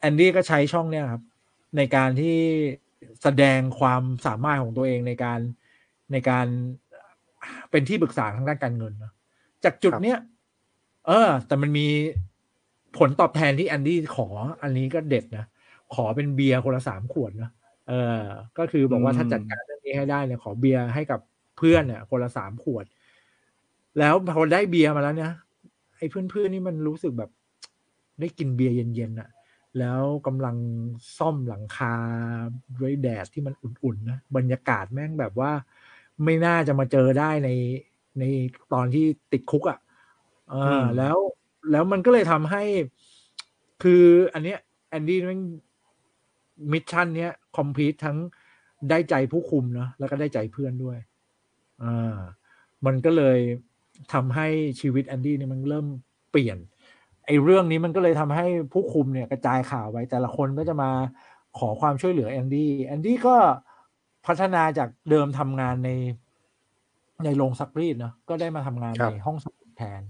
[0.00, 1.22] แอนดี้ก็ใช้ช่องเนี้ยครับ
[1.76, 2.36] ในการที่
[3.22, 5.40] แสดงความสามารถของตัวเองในการ
[6.12, 6.46] ในการ
[7.70, 9.12] เป็นที่ปรึกษาทางด้านการเงินนะ
[9.64, 10.18] จากจุดเนี้ย
[11.06, 11.86] เออ แต่มันมี
[12.98, 14.26] ผลตอบแทนที่แอนดี้ขอ
[14.62, 15.46] อันนี้ก็เด็ดนะ
[15.94, 17.50] ขอเป็นเบียร์คนละสามขวดนะ
[17.88, 18.22] เออ
[18.58, 21.20] ก็คือบอกว่าถ้าจัดการเรื่องนี้ให้ได้เนี่ย ขอเบียร์ให้กับ
[21.58, 22.84] เพื่อนเนี่ยคนละสามขวด
[23.98, 25.32] แล้วพอได้เบียร์มาแล้วเนี่ย
[25.98, 27.30] ไอ้เพื่อนๆนี่มันรู้สึกแบบ
[28.20, 29.30] ได้กินเบียร์เย็นๆอะ
[29.78, 30.56] แล้วกำลัง
[31.18, 31.94] ซ่อมหลังคา
[32.80, 35.52] ด้วยแดดที่มันอุ่นๆนะบรรยากาศแม่งแบบว่า
[36.24, 37.50] ไม่น่าจะมาเจอได้ใน
[38.18, 38.24] ใน
[38.72, 39.78] ตอนที่ติดคุกอะ่ะ
[40.52, 41.16] อ่าแล้ว
[41.70, 42.62] แล้วมันก็เลยทำให้
[43.82, 44.58] คืออันเนี้ย
[44.90, 45.40] แอนดี้มัน
[46.72, 48.16] mission เนี้ย complete ทั้ง
[48.90, 50.98] ได้ใจผู้คุมนะแล้วก็ได้ใจเพื่อนด้วย
[51.82, 52.18] อ่า
[52.86, 53.38] มันก็เลย
[54.12, 54.46] ทำให้
[54.80, 55.86] ชีวิตแอนดี้เนี่ยมันเริ่ม
[56.30, 56.58] เปลี่ยน
[57.26, 60.90] ไอ้เรื่องนี้มันก็เลยทำให้ผู้คุมเนี่ยกระจายข่าวไปแต่ละคนก็จะมา
[61.58, 63.36] ขอความช่วยเหลือแอนดี้แอนดี้ก็
[64.26, 65.90] พัฒนาจากเดิมทำงานใน
[67.24, 70.02] ในโรงซักรีดเนาะก็ได้มาทำงานในห้องสมุดแทน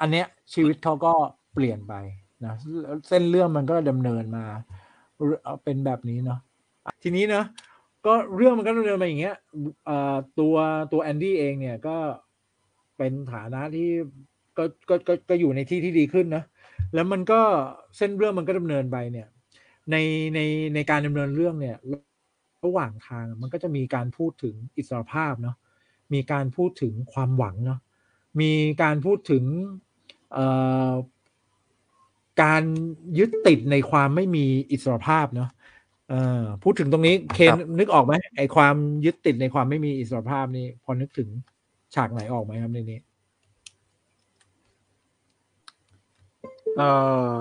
[0.00, 1.12] อันเนี้ยชีวิตเขาก็
[1.54, 1.94] เปลี่ยนไป
[2.44, 2.54] นะ
[3.08, 4.44] เส้นเรื่องมันก็ดำเนินมา
[5.64, 6.40] เป็นแบบนี้เนาะ
[7.02, 7.46] ทีนี้เนาะ
[8.06, 9.36] ก็เรื่องมันก็ดำเนินมาอย่างเงี้ย
[10.38, 10.54] ตัว
[10.92, 11.96] ตัวแอนดี้เองเนี่ยก็
[12.96, 13.88] เป็นฐานะที่
[14.56, 16.44] ก็ก็ก็ก็อยู่ในที่ที่ดีขึ้นนะ
[16.94, 17.40] แล้วมันก็
[17.96, 19.28] เส้นเรื่องมันก็ดำเนินไปเนี่ย
[19.90, 19.96] ใน
[20.34, 20.40] ใน
[20.74, 21.76] ในการดำเนินเรื่องเนี่ย
[22.64, 25.56] ระหว่างทางมันก็จะมีการพูดถึงอิสรภาพเนาะ
[26.14, 27.80] มีการพูดถึงความหวังเนาะ
[28.40, 29.44] มีการพูดถึง
[32.42, 32.62] การ
[33.18, 35.50] ยึดติดในความไม่มีอิสรภาพเนาะ
[36.62, 41.28] พูดถึงตรงนี้เคนนึกออกไหมไอความยึดติดในความไม่มีอิสรภาพนี่พอนึกถึง
[41.94, 43.00] ฉากไหนออกไหมครับในนี้
[46.76, 46.82] เอ
[47.36, 47.40] อ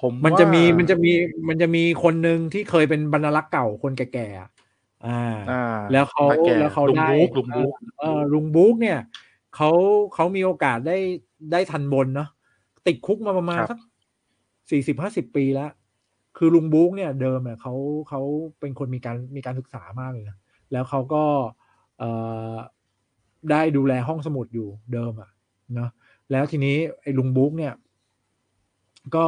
[0.00, 1.12] ผมมันจะมีมันจะมี
[1.48, 5.22] มันจะมีคนหนึ่งที่เคยเป็นบรรลักษ์เก่าคนแก่ๆอ่า
[5.92, 6.24] แล้วเขา
[6.60, 8.98] แล้วเขาได้ลุงบุ๊กเออลุงบุ๊กเนี่ย
[9.56, 9.70] เขา
[10.14, 10.98] เขามีโอกาสได้
[11.52, 12.28] ได้ทันบนเนาะ
[12.86, 13.78] ติดคุกมาประมาณสัก
[14.70, 15.70] สี่สิบห้าสิบปีแล้ว
[16.36, 17.74] คือลุงบุ๊กเนี่ยเดิมเนี่ยเขา
[18.08, 18.20] เขา
[18.60, 20.36] เป็นคนมีการมีการศึกษามากเลยนะ
[20.72, 21.24] แล้วเขาก็
[21.98, 22.04] เอ
[22.52, 22.56] อ
[23.50, 25.30] ได้ดูแลห้องสมุดอยู่เดิมอะ
[25.74, 25.90] เนาะ
[26.30, 27.72] แล้วทีนี้ไอ้ลุงบุ๊กเนี่ย
[29.14, 29.24] ก็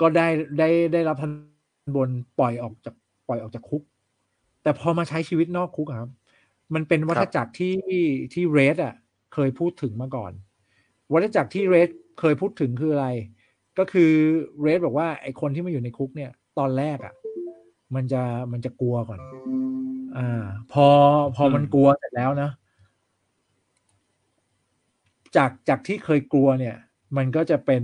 [0.00, 0.26] ก็ได้
[0.58, 1.30] ได้ได้รับทัน
[1.96, 2.94] บนปล่อยออกจาก
[3.28, 3.82] ปล่อยออกจากคุก
[4.62, 6.10] แต่พอมาใช้ชีวิตนอกคุกครับ
[6.74, 7.76] มันเป็นวัฏจักรที่
[8.32, 8.94] ที่เรดอะ
[9.34, 10.32] เคยพูดถึงมาก่อน
[11.14, 11.88] วัฏจักรที่เรด
[12.20, 13.08] เคยพูดถึงคืออะไร
[13.78, 14.12] ก็คือ
[14.62, 17.14] เรดบอกว่าไอคนที่มาอยู่ในคุกเนี่ย ตอนแรกอะ
[17.94, 18.22] มันจะ
[18.52, 19.20] มันจะกลัวก่อน
[20.16, 20.86] อ่า พอ
[21.36, 22.50] พอมันกลัวเสร็จแล้วนะ
[25.36, 26.76] จากจากที่เคยกลัวเนี่ย
[27.16, 27.82] มันก็จะเป็น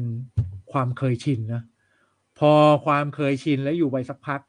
[0.73, 1.63] ความเคยชินนะ
[2.39, 2.53] พอ
[2.87, 4.41] ความเคยชินแล้วอยู่ไปสักพัก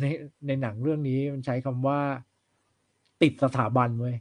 [0.00, 0.06] ใน
[0.46, 2.00] ในหนังเรื่องนี้มันใช้คำว่า
[3.22, 4.16] ติดสถาบันเว้ย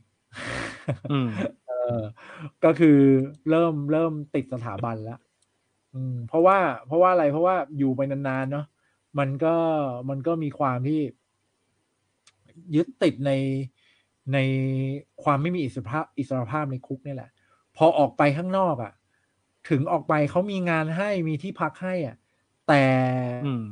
[1.85, 2.05] อืมเออ
[2.63, 2.97] ก็คือ
[3.49, 5.19] เริ่มเริ่มติดสถาบันแล้ว
[5.95, 8.65] อืม เพราะว่า เพราะว่าอะไรเพราะว่าอยู่ไปนานๆเนาะ
[9.19, 9.55] มันก็
[10.09, 11.01] มันก็มีความที่
[12.75, 13.31] ยึดติดใน
[14.33, 14.37] ใน
[15.23, 17.29] ความไม่มีอิสรภาพอิสรภาพในคุกนี่แหละ
[17.77, 18.93] พอออกไปข้างนอกอะ่ะ
[19.69, 22.15] ถึงออกไปเขามีงานให้มีที่พักให้อะ
[22.67, 22.83] แต่
[23.45, 23.63] อืม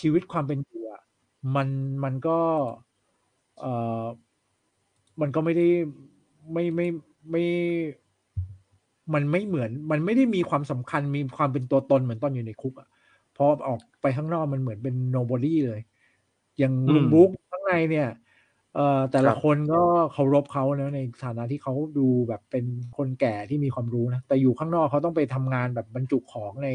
[0.00, 1.02] ชีวิตความเป็นอยู่อะ
[1.56, 1.68] มัน
[2.04, 2.38] มันก็
[3.58, 3.64] เอ
[4.02, 4.06] อ
[5.20, 5.66] มันก็ไม่ได้
[6.52, 6.86] ไม่ไม่
[7.30, 7.44] ไม่
[9.14, 12.88] มันไม่เหมือน มันไม่ได้มีความสำคัญมีความเป็นตัวตนเหมือนตอนอยู่ในคุกอะ
[13.36, 15.80] พอออกไปข้างนอกมันเหมือนเป็น nobody เลย
[16.58, 18.08] อย่างอืมลุงบรู๊คข้างในเนี่ย
[18.74, 19.82] เอ่อแต่ละครับคนก็
[20.12, 22.64] เคารพเขานะในฐานะที่เขาดูแบบเป็น
[22.96, 26.68] คนแก่ที่มีความรู้นะ แต่อยู่ข้างนอกเขาต้องไปทำงานแบบบรรจุของใน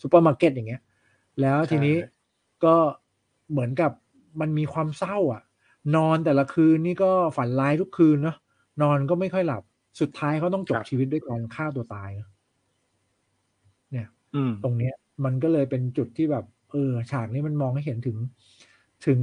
[0.00, 0.82] ซูเปอร์มาร์เก็ตอย่างเงี้ย
[1.40, 2.08] แล้วทีนี้ใช่
[2.64, 2.74] ก็
[3.50, 3.92] เหมือนกับ
[4.40, 5.42] มันมีความเศร้า อะ
[5.96, 8.36] นอนแต่ละคืนนี่ก็ฝันร้ายทุกคืนเนาะ
[8.82, 9.62] นอนก็ไม่ค่อยหลับ
[10.00, 12.28] สุดท้ายเขาต้องจบชีวิตด้วยการฆ่าตัวตายนะ
[13.90, 18.16] เนี่ยอืมตรงเนี้ย มันก็เลยเป็นจุดที่แบบ เออ ฉากนี้มันมองให้เห็นถึง
[19.06, 19.20] ถึง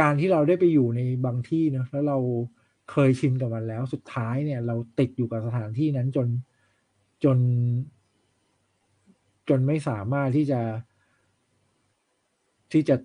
[0.00, 2.18] การที่เราได้ไปอยู่ในบางที่เนอะแล้วเรา
[2.90, 6.28] เคยชินกับมันแล้ว สุดท้ายเนี่ย เราติดอยู่กับสถานที่นั้นจน
[7.24, 7.38] จน
[9.48, 10.60] จนไม่สามารถที่จะ
[12.72, 12.96] ที่จะ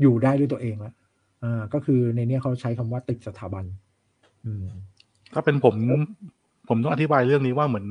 [0.00, 0.94] อยู่ได้ด้วยตัวเองละ
[1.42, 3.64] อ่า ก็คือในเนี้ยเขาใช้คำว่าติดสถาบัน
[4.44, 4.66] อืม
[5.38, 5.76] ถ้าเป็นผม
[6.68, 7.86] ผมต้องอธิบายเรื่องนี้ว่าเหมือน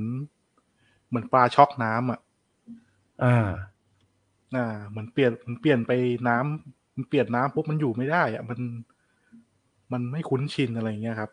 [1.10, 2.20] เหมือนปลาช็อกน้ำอะ
[3.24, 3.50] อ่า
[4.56, 5.92] อ่า เหมือนเปลี่ยนมันเปลี่ยนไป
[6.28, 8.60] น้ำมันเปลี่ยนน้ำปุ๊บมันอยู่ไม่ได้ อะ มัน
[9.92, 11.32] มันไม่คุ้นชินอะไรอย่างเงี้ยครับ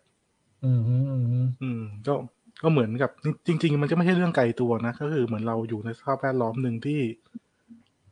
[0.65, 2.15] อืมฮึอืมฮึอืมก็
[2.63, 3.11] ก็เหมือนกับ
[3.47, 7.01] จริง ๆ มันจะไม่ใช่เรื่องไกลตัวนะก็คือเหมือนเราอยู่ในสภาพแวดล้อมหนึ่งที่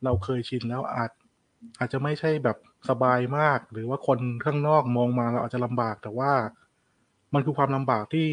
[0.05, 1.11] เราเคยชินแล้วอาจ
[1.79, 2.57] อาจจะไม่ใช่แบบ
[2.89, 6.33] สบายมาก หรือว่าคนข้างนอกมองมาเราอาจจะลำบากแต่ว่า
[7.35, 8.27] มันคือความลำบากที่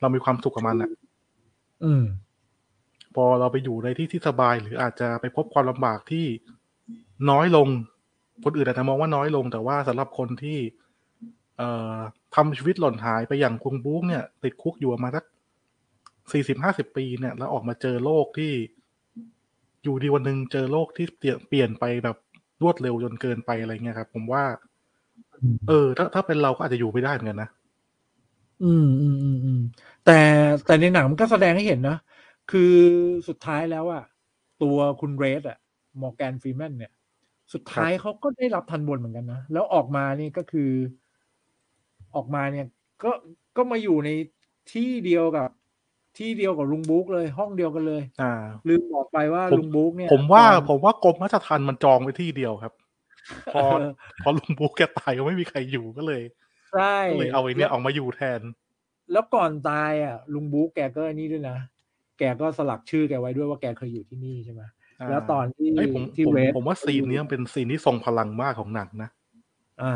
[0.00, 0.90] เรามีความสุขกับมันอะ
[1.84, 2.04] อืม
[3.14, 6.26] พอเราไปอยู่ในที่ที่สบาย หรืออาจจะไปพบความลำบากที่
[7.30, 7.68] น้อยลง
[8.44, 10.58] คนอื่นอาจจะมองว่าน้อยลง แต่ว่าสำหรับคนที่
[11.58, 11.96] เอ่อ
[12.34, 15.24] ทำชีวิตหล่นหายไปอย่างคุงบุ๊กเนี่ย ติดคุกอยู่ประมาสัก
[16.32, 18.52] สี่สิบห้าสิบปีเนี่ย แล้วออกมาเจอโลกที่
[19.84, 22.16] อยู่ดีวันหนึ่งเจอโลกที่เปลี่ยนเปลี่ยนไปแบบ
[22.62, 24.44] รวดเร็วจนเกินไปอะไรเงี้ยครับ ผมว่า
[25.68, 27.50] เออ ถ้าถ้าเป็นเราก็อาจจะอยู่ไม่ได้เหมือนกันนะ
[28.62, 29.60] อืมอืมอืมอืม
[30.04, 30.18] แต่
[30.66, 31.96] แต่ในหนังมันก็แสดงให้เห็นนะ
[32.50, 32.74] คือ
[33.28, 34.04] สุดท้ายแล้วอะ
[34.62, 35.58] ตัวคุณเรดอะ
[36.00, 36.92] มอร์แกนฟรีแมนเนี่ย
[37.52, 40.70] สุดท้ายเขาก็ได้รับทันบนเหมือนกันนะ แล้วออกมานี่ก็คือ
[42.14, 42.66] ออกมาเนี่ย
[43.04, 43.10] ก็
[43.56, 44.10] ก็มาอยู่ใน
[44.72, 45.48] ที่เดียวกับ
[46.18, 48.32] ที่เดียวกับลุงบุ๊กเลย ห้องเดียวกันเลย อ่า
[48.68, 52.72] ลืมบอกไปว่าผมลุงบุ๊กเนี่ย ผมว่าตอนผมว่ากรมราชทัณฑ์มันจองไว้ที่เดียวครับ
[53.52, 53.90] พอเออ
[54.22, 56.22] พอลุงบุ๊กแกตายก็ไม่มีใครอยู่ก็เลย
[56.74, 58.40] ใช่ก็เลยเอาไอ้เนี่ยแล้วออกมาอยู่แทน
[59.12, 61.58] แล้วก่อนตายอะ ลุงบุ๊กแกก็นี่ด้วยนะ
[62.18, 64.62] แกก็สลักชื่อแกไว้ด้วยว่าแกเคยอยู่ที่นี่ใช่ไหม
[65.00, 69.10] อ่าแล้วตอนที่เอ้ยผมที่ผมเรดผมว่าซีนนี้มันเป็นซีนที่ทรงพลังมากของหนังนะ
[69.82, 69.94] อ่า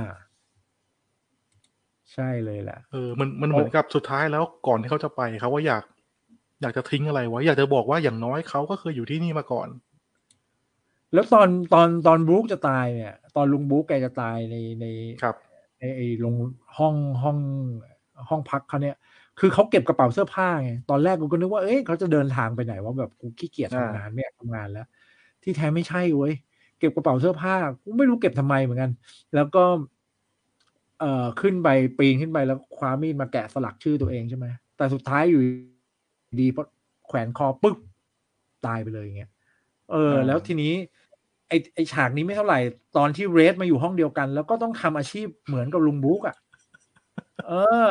[2.12, 5.82] ใช่เลยแหละเออมันมันเหมือนกับสุดท้ายแล้วก่อนที่เขาจะไปเขาว่าอยาก
[6.62, 9.68] อยากจะทิ้งอะไรไว้ อยากจะบอกว่าอย่างน้อยเขาก็เคยอยู่ที่นี่มาก่อน
[11.14, 14.86] แล้วตอนตอนตอนบรู๊คจะตายเนี่ย ตอนลุงบรู๊คแกจะตายในใน
[15.22, 15.47] ครับใน
[15.78, 16.34] ไอ้ลง
[16.78, 17.38] ห้องห้อง
[18.28, 18.96] ห้องพักเขาเนี่ย
[19.40, 24.86] คือเขาเก็บกระเป๋าเสื้อผ้าไง ตอนแรกกูก็นึกว่า เอ้ยเขาจะเดินทางไปไหนว่าแบบกูขี้เกียจอ่าทำงานไม่อยากทำงานแล้ว
[25.42, 26.34] ที่แท้ไม่ใช่เว้ย
[26.78, 28.90] เก็บกระเป๋าเสื้อผ้า กูไม่รู้เก็บทำไมเหมือนกัน
[29.34, 29.64] แล้วก็
[31.00, 35.42] เอ่อ ขึ้นไปปีนขึ้นไปแล้วคว้ามีดมาแกะสลักชื่อตัวเองใช่ไหม แต่สุดท้ายอยู่
[36.40, 36.66] ดีเพราะ
[37.06, 37.76] แขวนคอปึ๊บ
[38.66, 39.30] ตายไปเลยอย่างเงี้ย
[39.90, 40.72] เอออ่าแล้วทีนี้
[41.48, 42.58] ไอไอฉากนี้ไม่เท่าไหร่
[42.96, 46.36] ตอนที่เรดมาอยู่ห้องเดียวกัน แล้วก็ต้องทำอาชีพเหมือนกับลุงบุ๊กอะ
[47.48, 47.52] เอ
[47.88, 47.90] อ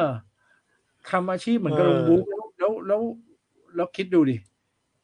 [1.12, 3.02] ทำอาชีพเหมือนกับลุงบุ๊กแล้วแล้วแล้ว
[3.76, 4.36] แล้วคิดดูดิ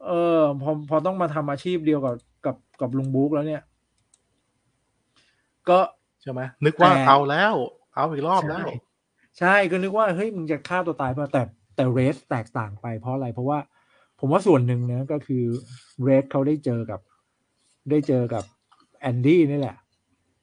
[0.05, 3.61] เออ พอพอต้องมาทำอาชีพเดียวกับกับกับลุงบรูกส์แล้วเนี่ย
[5.69, 5.79] ก็
[6.21, 7.53] ใช่ไหมนึกว่าแต่เอาแล้ว
[7.93, 8.73] เอาอีกรอบแล้วใช่
[9.39, 11.41] ใช่ก็นึกว่าเฮ้ยมึงจะฆ่าตัวตายป่ะแต่
[11.75, 13.59] แต่เรดแตกต่างไปเพราะอะไร เพราะว่า
[14.19, 15.43] ผมว่าส่วนหนึ่งนะก็คือ
[16.03, 16.99] เรดเขาได้เจอกับ
[17.89, 18.43] ได้เจอกับ
[19.01, 19.77] แอนดี้นี่แหละ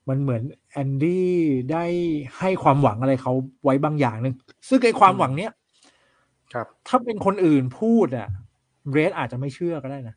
[0.09, 1.31] มันเหมือนแอนดี้
[1.73, 1.85] ได้
[2.39, 3.33] ให้ความหวังอะไรเขา
[3.65, 4.35] ไว้บางอย่างหนึ่ง
[4.69, 5.53] ซึ่งไอ้ความหวังเนี้ย
[6.53, 8.29] ครับ ถ้าเป็นคนอื่นพูดอะ
[8.93, 10.17] เรสอาจจะไม่เชื่อก็ได้นะ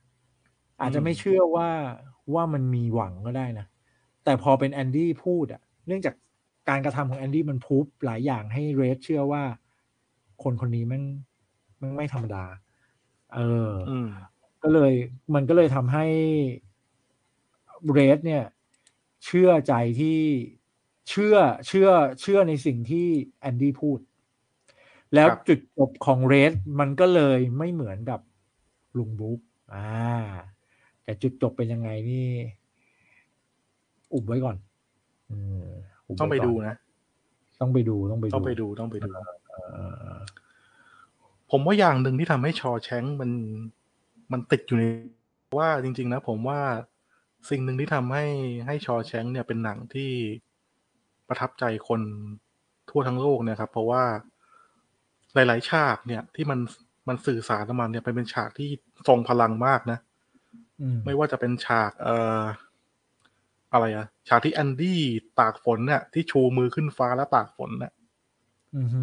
[0.82, 1.70] อาจจะไม่เชื่อว่า
[2.34, 3.66] ว่ามันมีหวังก็ได้นะ
[4.24, 6.16] แต่พอเป็นแอนดี้พูดอะเนื่องจาก
[6.70, 9.44] การกระทำของแอนดี้มันพูบหลายอย่างให้เรสเชื่อว่า
[10.44, 11.02] คนคนนี้มัน
[11.82, 12.44] มันไม่ธรรมดา
[13.36, 14.08] เอออืม
[14.64, 14.94] ก็เลย
[15.36, 16.06] มันก็เลยทำให้
[17.92, 18.44] เรสเนี่ย
[19.26, 20.20] เชื่อใจที่
[21.10, 21.36] เชื่อ
[21.68, 21.90] เชื่อ
[22.22, 23.08] เชื่อในสิ่งที่
[23.40, 24.00] แอนดี้พูด
[25.14, 28.20] แล้วครับจุดจบของเรสมันก็เลยไม่เหมือนกับ
[28.98, 29.40] ลุงบุ๊ก
[29.74, 29.88] อ่า
[31.04, 32.28] แต่จุดจบเป็นยังไงนี่
[34.14, 34.58] อุบไว้ก่อน
[35.32, 35.68] อืม
[36.14, 36.76] บต้องไปว้ก่นดูนะ
[37.62, 39.10] ต้องไปดูต้องไปดูต้องไปดูต้องไปดู
[39.50, 39.56] เอ
[40.14, 40.18] อ
[41.52, 43.32] ผมว่าอย่างหนึ่งที่ทำให้ชอแชงมัน
[44.32, 44.86] มันติดอยู่ใน
[45.58, 46.60] ว่าจริง ๆ นะ ผมว่า
[47.50, 48.26] สิ่งหนึ่งที่ทำให้
[48.68, 50.12] ให้ชอแชงเนี่ยเป็นหนังที่
[51.28, 52.02] ประทับใจคน
[52.90, 54.04] ทั่วทั้งโลกเนี่ยครับ เพราะว่า
[55.34, 56.60] หลาย ๆ ฉากเนี่ยที่มัน
[57.08, 58.70] มันสื่อสารออกมาเนี่ยเป็นฉากที่
[59.08, 60.00] ทรงพลังมากนะ
[60.82, 62.42] อืมไม่ว่าจะเป็นฉาก เอ่อ
[63.74, 65.02] อะไรอะฉากที่แอนดี้
[65.40, 67.94] ตากฝนเนี่ยที่ชูมือขึ้นฟ้าแล้วตากฝนเนี่ย
[68.78, 69.02] อือฮึ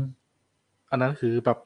[0.90, 1.59] อันนั้นคือแบบ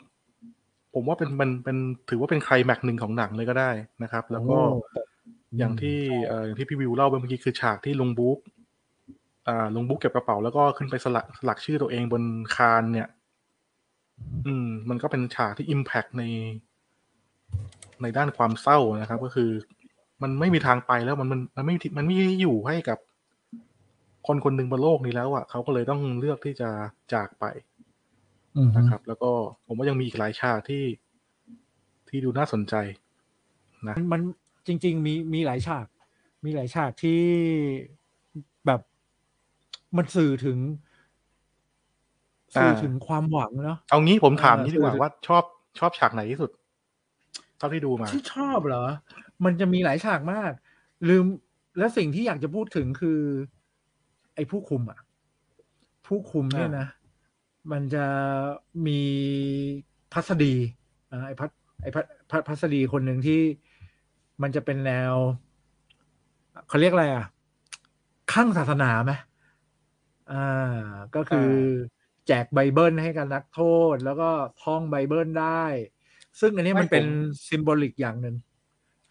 [0.95, 1.77] ผมว่าเป็นมันเป็น
[2.09, 3.71] ถือว่าเป็นไคลแม็กซ์หนึ่งของหนังเลยก็ได้
[4.03, 8.39] นะครับ แล้วก็โอ้อย่างที่เอ่ออย่างที่พี่วิวเล่าไปเมื่อกี้คือฉากที่ลุงบุ๊ก
[9.49, 12.23] อ่าลุงบุ๊กเก็บกระเป๋าแล้วก็ขึ้นไปสลักสลักชื่อตัวเองบน
[12.57, 13.09] คานเนี่ย
[14.47, 16.25] อืม มันก็เป็นฉากที่อิมแพกใน
[18.03, 19.51] ในด้านความเศร้านะครับ ก็คือ
[20.23, 22.99] มันไม่มีทางไปแล้วมันมันมันไม่มีมันไม่ได้อยู่ให้กับ
[24.27, 26.71] คนคนหนึ่งบนโลกนี้แล้วอะเขาก็เลยต้องเลือกที่จะ
[27.13, 27.45] จากไป
[28.57, 29.31] อือฮึนะครับ แล้วก็
[29.67, 30.85] ผมว่ายังมีอีกหลายฉากที่
[32.09, 32.75] ที่ดูน่าสนใจ
[33.87, 34.21] มันมัน
[34.67, 35.87] จริง ๆ มีมีหลายฉาก
[36.45, 37.23] มีหลายฉากที่
[38.67, 38.81] แบบ
[39.97, 40.59] มันสื่อถึง
[42.61, 45.45] สื่อถึงความหวังเนาะเอางี้ผมถามเออนี้ดีกว่าคือว่าชอบ
[45.79, 46.51] ชอบฉากไหนที่สุด
[47.59, 48.85] เท่าที่ดูมาที่ชอบเหรอ
[49.45, 50.53] มันจะมีหลายฉากมาก
[51.09, 51.25] ลืม
[51.79, 53.21] และสิ่งที่อยากจะพูดถึงคือ
[54.35, 55.01] ไอ้ผู้คุมอะ
[56.07, 56.89] ผู้คุมเนี่ยอ่านนะ
[57.73, 58.07] มันจะ
[58.87, 59.01] มี
[60.13, 60.55] พัสดี
[61.11, 61.51] อ่าไอ้พัส
[61.83, 63.41] ไอ้พัสพัสพัสดีคนหนึ่งที่
[64.43, 65.15] มันจะเป็นแนว
[66.69, 67.27] เขาเรียกอะไรอะ
[68.33, 69.13] ข้างศาสนาไหม
[70.33, 70.79] อ่า
[71.15, 71.51] ก็คือ
[72.27, 73.61] แจกไบเบิลให้กับนักโท
[73.95, 74.31] ษ แล้วก็
[74.63, 75.65] ท่องไบเบิลได้
[76.41, 77.07] ซึ่งอันนี้มันเป็น
[77.49, 78.37] ซิมโบลิกอย่างหนึ่ง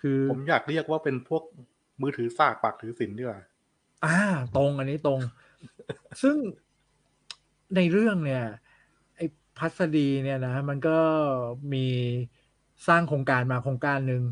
[0.01, 1.43] คือผมอยากเรียกว่าเป็นพวก
[2.01, 3.41] มือถือสากปากถือศิลดีกว่า
[4.05, 4.17] อ่า
[4.57, 5.19] ตรงอันนี้ตรง
[6.21, 6.35] ซึ่ง
[7.75, 8.43] ในเรื่องเนี่ย
[9.15, 9.25] ไอ้
[9.57, 10.97] พัสดีเนี่ยนะ มันก็
[11.73, 11.85] มี
[12.87, 14.23] สร้างโครงการมาโครงการหนึ่ง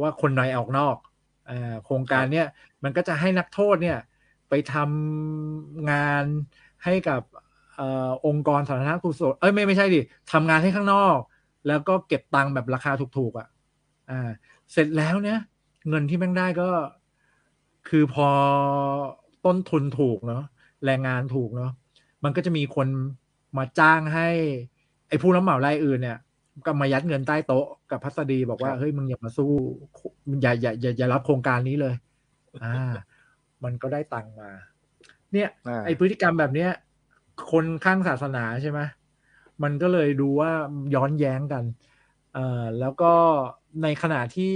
[0.00, 0.96] ว่าคนในออกนอก
[1.50, 1.52] อ
[1.84, 2.46] โครงการเนี่ย
[2.82, 3.98] มันก็จะให้นักโทษเนี่ย
[4.48, 6.24] ไปทำงาน
[6.84, 7.22] ให้กับ
[7.80, 7.82] อ
[8.26, 10.00] องค์กรสาธารณกุศลเอ้ยไม่ไม่ใช่ดิ
[10.32, 11.16] ทำงานให้ข้างนอก
[11.66, 13.48] แล้วก็เก็บตังค์แบบราคาถูกๆอะ
[14.10, 14.30] อ่า
[14.72, 15.38] เสร็จแล้วเนี่ย
[15.88, 16.68] เงินที่แม่งได้ก็
[17.88, 18.28] คือพอ
[19.44, 20.44] ต้นทุนถูกเนาะ
[20.84, 21.70] แรงงานถูกเนาะ
[22.24, 22.88] มันก็จะมีคน
[23.58, 24.28] มาจ้างให้
[25.08, 26.18] ไอ้ผู้รับเหมารายอื่นเนี่ย
[26.66, 29.52] ก็มายัดเงินใต้โต๊ะกับพัสดีบอกว่าครับเฮ้ยมึงอย่ามาสู้
[30.42, 31.94] อย่าอย่าอย่าอย่ารับโครงการนี้เลย
[32.64, 32.92] อ่า
[33.64, 34.50] มันก็ได้ตังค์มา
[35.32, 36.70] เนี่ยอ่าไอพฤติกรรมแบบเนี้ย
[37.52, 38.80] คนคลั่งศาสนาใช่ไหม
[39.62, 40.52] มันก็เลยดูว่า
[40.94, 41.64] ย้อนแย้งกัน
[42.34, 43.12] เอ่อแล้วก็
[43.82, 44.52] ในขณะที่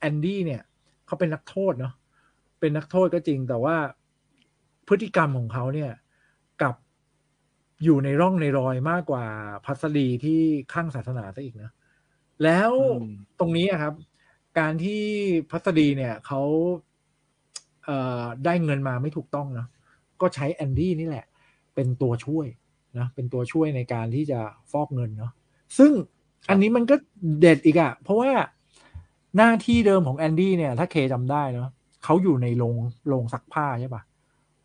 [0.00, 0.62] แอนดี้เนี่ย
[1.06, 1.94] เขาเป็นนักโทษเนาะ
[2.60, 3.76] เป็นนักโทษก็จริงแต่ว่า
[4.88, 6.05] พฤติกรรมของเขาเนี่ยกลับ
[7.84, 9.24] อยู่ในร่องในรอยมากกว่า
[9.64, 10.40] พัสดีที่
[10.72, 11.70] คลั่งศาสนาซะอีกนะ
[12.44, 13.10] แล้วอืม
[13.40, 13.94] ตรงนี้อะครับ
[14.58, 15.02] การที่
[15.50, 16.42] พัสดีเนี่ยเขา
[17.84, 19.68] เอ่อได้เงินมาไม่ถูกต้องเนาะ
[20.20, 21.26] ก็ใช้แอนดี้นี่แหละ
[21.74, 22.46] เป็นตัวช่วย
[22.98, 25.32] นะเป็นตัวช่วยในการที่จะฟอกเงินเนาะ
[25.78, 25.92] ซึ่ง
[26.48, 26.96] อันนี้มันก็
[27.40, 28.30] เด็ดอีกอะเพราะว่า
[29.36, 31.68] หน้าที่เดิมของแอนดี้เนี่ย ถ้าเคจำได้เนาะ
[32.04, 32.74] เขาอยู่ในโรง
[33.08, 34.02] โรงซักผ้าใช่ปะ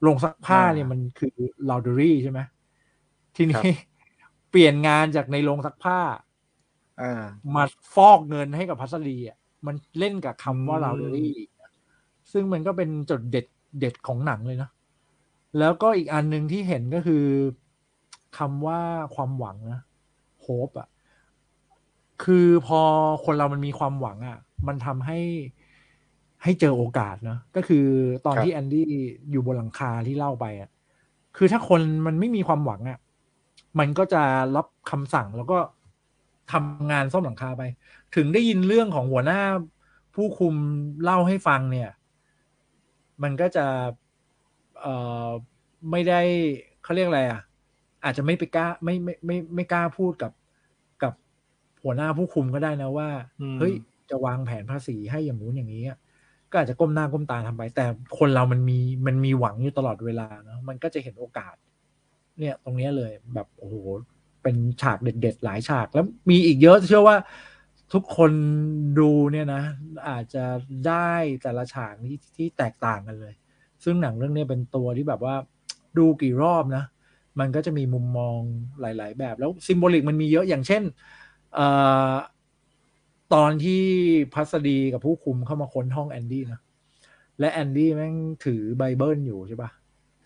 [0.04, 1.32] โรงซักผ้าเนี่ยมันคือ
[1.70, 2.40] ลาวดอรี่ใช่ไหม
[3.36, 3.68] ทีครันี้บ
[4.50, 6.00] เปลี่ยนงานจากในโรงซักผ้า
[7.00, 7.12] อ่า
[7.56, 7.64] มา
[7.94, 11.34] ฟอกเงินให้กับพัสดีอะมันเล่นกับคำว่าอืมลาวเดอรี่
[12.32, 13.46] ซึ่งมันก็เป็นจุดเด็ด
[13.80, 14.70] เด็ดของหนังเลยนะ
[15.60, 17.26] แล้วก็อีกอันหนึ่งที่เห็นก็คือ
[18.38, 18.80] คำว่า
[19.16, 19.82] ความหวังนะ
[20.42, 20.88] โฮปอะ
[22.24, 22.82] คือพอ
[23.26, 25.20] คนเรามันมีความหวังอะ มันทำให้
[26.44, 27.86] ให้เจอโอกาสเนอะก็คือ
[28.26, 28.90] ตอนครับที่แอนดี้
[29.32, 30.70] อยู่บนหลังคาที่เล่าไปอะ
[31.38, 33.00] คือถ้าคนมันไม่มีความหวังอะ
[33.80, 34.24] มันก็จะ
[34.56, 35.60] รับคำสั่งแล้วก็
[36.52, 37.64] ทำงานซ่อมหลังคาไป
[38.16, 39.42] ถึงได้ยินเรื่องของหัวหน้า
[40.16, 40.56] ผู้คุม
[41.04, 41.90] เล่าให้ฟังเนี่ย
[43.24, 43.66] มันก็จะ
[44.82, 44.96] เอ่
[45.26, 45.28] อ
[45.92, 46.22] ไม่ได้
[46.84, 47.42] เขาเรียกอะไรอะ
[48.04, 50.32] อาจจะไม่ไปกล้าไม่ไม่ไม่ไม่กล้าพูดกับ
[51.04, 51.14] กับ
[51.84, 53.10] หัวหน้าผู้คุมก็ได้นะว่า
[53.42, 53.74] อืมเฮ้ย
[54.10, 55.98] จะวางแผนภาษีให้อย่างนู้นอย่างนี้อะ
[56.52, 57.86] ก็อาจจะก้มหน้าก้มตาทำไป แต่
[58.18, 61.56] คนเรามันมีมันมีหวังอยู่ตลอดเวลาเนาะมันก็จะเห็นโอกาส
[62.42, 63.76] เนี่ยตรงนี้เลยแบบโอ้โห
[64.44, 67.18] เป็นฉากเด็ด ๆ หลายฉากแล้วมีอีกเยอะเชื่อว่า
[67.94, 68.32] ทุกคน
[69.00, 69.64] ดูเนี่ยนะ
[70.10, 70.46] อาจจะ
[70.88, 71.14] ได้
[71.44, 73.34] แต่ละฉากที่ที่แตกต่างกันเลย
[73.84, 75.36] ซึ่งหนังเรื่องนี้เป็นตัวที่แบบว่า
[75.98, 76.84] ดูกี่รอบนะ
[77.40, 78.40] มันก็จะมีมุมมอง
[78.82, 80.84] หลาย ๆ แบบแล้วซิมโบลิกมันมีเยอะอย่างเช่น
[81.58, 81.60] อ
[83.34, 83.84] ตอนที่
[84.34, 86.62] พัสดีกับผู้คุมเข้ามาค้นห้องแอนดี้นะ
[87.40, 88.16] และแอนดี้แม่ง
[88.46, 89.70] ถือไบเบิลอยู่ใช่ปะ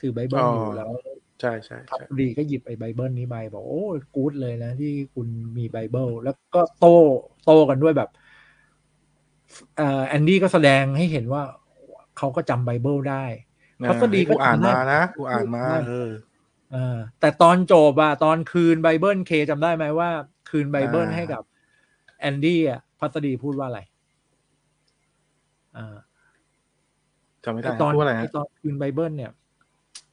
[0.02, 0.92] ถือไบเบิลอยู่แล้ว
[1.42, 3.84] ใช่ใช่พัใช่สดีก็หยิบไอ้ไบเบิลนี้ไปบอกโอ้
[4.16, 5.28] กู๊ดเลยนะที่คุณ
[5.58, 6.96] มีไบเบิลแล้วก็โต้
[7.46, 8.10] โต้กันด้วยแบบ
[9.78, 11.44] เอ่อแอนดี้ก็แสดงให้เห็นว่า
[12.18, 13.26] เขาก็จำไบเบิลได้
[13.90, 16.10] พัสดีก็กูอ่านจำได้มานะกูอ่านมาได้เออ
[16.74, 20.10] เออแต่ตอนจบอะตอนคืนไบเบิลเคจำได้ไหมว่า
[20.50, 21.44] คืนไบเบิลอ่าให้กับ
[22.20, 23.82] แอนดี้อะพัสดีพูดว่าอะไร
[25.78, 25.96] อ่า
[27.44, 29.32] จำไม่ไอได้ตอนพูดอะไรไอฮะตอนคืนไบเบิลเนี่ย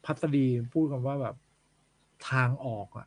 [0.05, 1.35] พัสดีพูดกันว่าแบบ
[2.31, 3.07] ทางออกอะ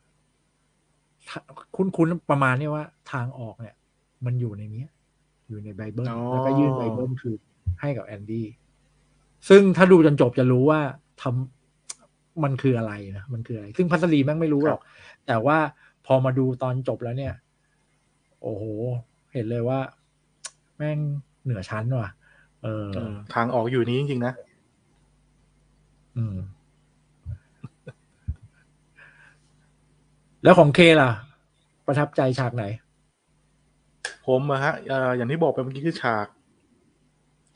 [1.28, 1.40] ถ้า
[1.76, 3.76] คุ้นคุ้นๆประมาณเนี้ว่า ทางออกเนี่ย
[4.26, 4.90] มันอยู่ในเนี้ย
[5.50, 7.36] อยู่ในไบเบิลแล้วก็ยื่นไบเบิลคือ
[7.82, 8.48] ให้กับแอนดี้
[9.50, 10.80] ซึ่งถ้าดูจนจบจะรู้ว่า
[11.22, 14.82] ทำมันคืออะไรนะ มันคืออะไร ซึ่งพัสดีแม่งไม่รู้หรอก
[15.28, 15.58] แต่ว่า
[16.06, 17.34] พอมาดูตอนจบแล้วเนี่ย
[18.42, 18.64] โอ้โห
[19.34, 19.80] เห็นเลยว่า
[20.78, 20.98] แม่ง
[21.44, 22.10] เหนือชั้นว่ะ
[22.64, 24.34] เออเออทางออกอยู่นี้จริงๆนะ
[26.18, 26.38] อืม
[30.46, 31.10] แล้วของเคล่ะ
[31.88, 32.64] ประทับใจฉากไหน
[34.28, 36.28] ผมอะฮะเอ่ออย่างที่บอกไปเมื่อกี้คือฉาก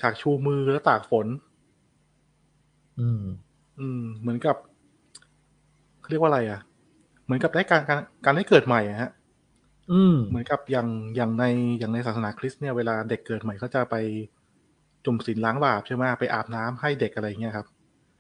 [0.02, 1.28] ฉากชูมือแล้วตากฝน
[3.00, 3.24] อืม
[3.80, 4.56] อืม เหมือนกับ
[6.02, 6.60] เขาเรียกว่าอะไรอะ
[7.26, 9.10] เหมือนกับได้การการการได้เกิดใหม่อะฮะ
[9.92, 11.44] อืม เหมือนกับอย่างอย่างใน
[11.80, 13.96] อย่างในศาสนาคริสต์เนี่ยเวลาเด็กเกิดใหม่เขาจะไป
[15.06, 17.68] จุ่มศีลล้างบาปใช่ไหมไปอาบน้ำให้เด็กอะไรเงี้ยครับ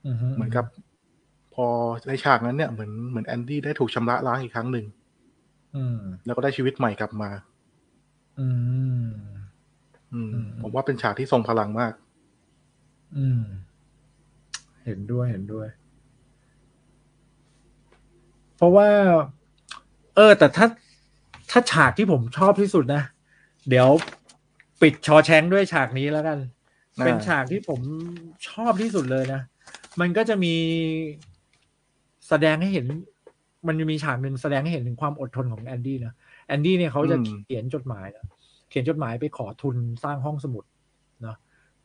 [0.05, 0.88] อืมเหมือนกับพ
[1.63, 1.65] อ
[2.07, 4.85] ในฉากนั้นเนี่ยเหมือนเหมือนแอนดี้ได้ถูกชำระล้างอีกครั้งหนึ่ง
[5.75, 7.29] อืมแล้วก็ได้ชีวิตใหม่กลับมา
[8.39, 8.47] อื
[9.07, 9.09] ม
[10.13, 11.93] อืม อืม ผมว่าเป็นฉากที่ทรงพลังมาก
[13.17, 13.41] อืม
[14.85, 15.67] เห็นด้วยเห็นด้วย
[18.57, 18.87] เพราะว่า
[20.15, 20.67] เออ แต่ถ้า
[21.51, 23.03] ถ้าฉากที่ผมชอบที่สุดนะ
[23.69, 23.87] เดี๋ยว
[24.81, 26.39] ปิดชอแชงด้วยฉากนี้แล้วกัน
[26.97, 27.79] อ่าเป็นฉากที่ผม
[28.47, 29.41] ชอบที่สุดเลยนะ
[29.99, 30.55] มันก็จะมี
[32.29, 32.85] แสดงให้เห็น
[33.67, 36.13] มันจะมีฉากหนึ่งแสดงให้เห็นถึงความอดทนของแอนดี้นะ
[36.47, 38.25] แอนดี้เนี่ยเขาจะอืมเขียนจดหมายนะ
[38.69, 40.63] เขียนจดหมายไปขอทุนสร้างห้องสมุด
[41.21, 41.37] เนาะ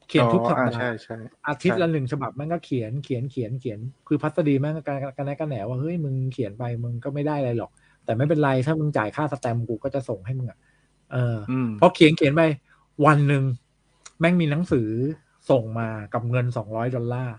[0.08, 1.16] เขียนทุกสัปอ๋อดาอ่าห์ใช่ใช่
[1.48, 3.78] อาทิตย์ใช่ละหนึ่งฉบับแม่งก็เขียนเขียนเขียนเขียน
[4.08, 7.70] คือพัสดีแม่งก็กันกันแนกันแหนว่าเฮ้ยมึงเขียนไปมึงก็ไม่ได้อะไรหรอก
[8.04, 10.58] แต่ไม่เป็นไรถ้ามึงจ่ายค่าสแตมป์กูก็จะส่งให้มึงอะ
[11.12, 12.42] เอออืมพอเขียนเขียนไป
[13.06, 13.44] วันหนึ่ง
[14.20, 14.88] แม่งมีหนังสือ
[15.50, 17.36] ส่งมากับเงินสองร้อยดอลลาร์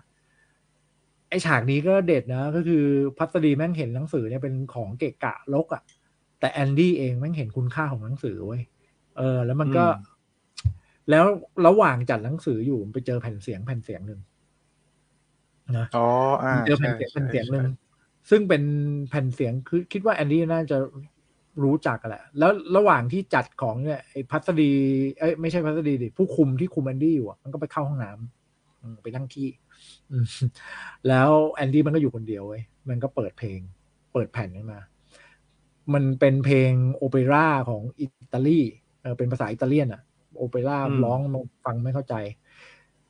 [1.29, 2.83] ไอฉากนี้ก็เด็ดนะ ก็คือ
[3.17, 5.83] พัสดีแม่งเห็นหนังสือเนี่ยเป็นของเกะกะลกอะ่ะ
[6.39, 8.61] แต่แอนดี้เองแม่งเห็นคุณค่าของหนังสือเว้ย
[9.17, 10.15] เออ แล้วมันก็อืม
[11.09, 11.25] แล้ว
[11.67, 14.19] ระหว่างจัดหนังสืออยู่ไปเจอแผ่นเสียงแผ่นเสียงหนึ่ง
[15.77, 16.07] นะอ๋อ
[16.43, 17.85] อ่าเจอแผ่นเสียงใช่แผ่นเสียงหนึ่งใช่
[18.29, 18.63] ซึ่งเป็น
[19.09, 20.77] แผ่นเสียงคือคิดว่าแอนดี้น่าจะ
[21.63, 24.71] รู้จักกันแหละ แล้วระหว่างที่จัดของเนี่ยไอ้พัสดี
[25.19, 29.64] เอ้ยไม่ใช่พัสดีดิผู้คุมที่คุมแอนดี้อยู่อะมันก็ไปเข้าห้องน้ำอืมไปนั่งขี้อืม
[31.07, 33.59] แล้วแอนดี้มันก็อยู่คนเดียวเว้ยมันก็เปิดเพลง
[34.13, 34.79] เปิดแผ่นขึ้นมา
[35.93, 38.59] มันเป็นเพลงโอเปร่าของอิตาลี
[39.01, 40.01] เออเป็นภาษาอิตาเลียนอะ
[40.37, 41.31] โอเปร่าอืมร้องมัน
[41.65, 42.15] ฟังไม่เข้าใจ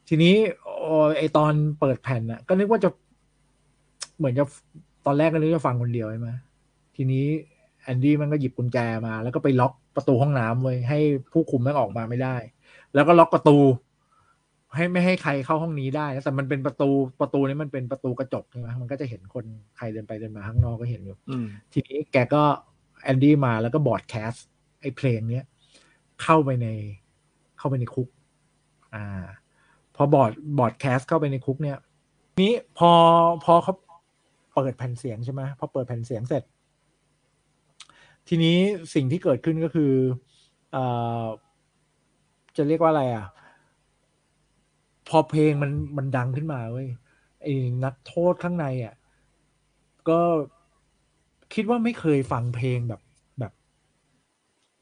[0.07, 2.89] ทีนี้โอ้ไอตอนเปิดแผ่นน่ะก็นึกว่าจะ
[4.17, 4.45] เหมือนจะ
[5.05, 6.29] ตอนแรกก็นึกจะฟังคนเดียวใช่ไหม
[6.95, 7.25] ทีนี้
[7.83, 10.99] แอนดี้มันก็หยิบกุญแจมา แล้วก็ไปล็อกประตูห้องน้ำไว้ให้
[11.31, 12.35] ผู้คุมแม่งออกมาไม่ได้
[12.93, 13.57] แล้วก็ล็อกประตู
[14.75, 16.89] ให้ไม่ให้ใครเข้าห้องนี้ได้นะแต่มันเป็นประตู
[17.21, 19.45] ประตูนี้มันเป็นประตูกระจกใช่ไหมมันก็จะเห็นคน
[19.77, 22.43] ใครเดินไปเดินมาข้างนอกก็เห็นอยู่อืมทีนี้แกก็
[23.03, 24.47] แอนดี้มาแล้วก็ broadcast
[24.81, 25.45] ไอ้เพลงเนี้ย
[26.23, 26.67] เข้าไปใน
[27.57, 28.07] เข้าไปในคุก
[28.93, 29.25] อ่า
[29.95, 31.77] พอ broad broadcast เข้าไปในคุกเนี่ย
[32.41, 32.91] นี้พอ
[33.45, 33.73] พอเขา
[34.53, 36.43] เปิดแผ่นเสียงใช่ไหมพอเปิดแผ่นเสียงเสร็จ
[38.27, 38.57] ทีนี้
[38.93, 39.93] สิ่งที่เกิดขึ้นก็คือ
[40.71, 40.83] เอ่
[41.21, 41.25] อ
[42.57, 43.25] จะเรียกว่าอะไรอะ
[45.09, 46.87] พอเพลงมันมันดังขึ้นมาเว้ย
[47.41, 47.53] ไอ้
[47.83, 48.95] นักโทษข้างในอะ
[50.09, 50.19] ก็
[51.53, 53.01] คิดว่าไม่เคยฟังเพลงแบบ
[53.39, 53.51] แบบ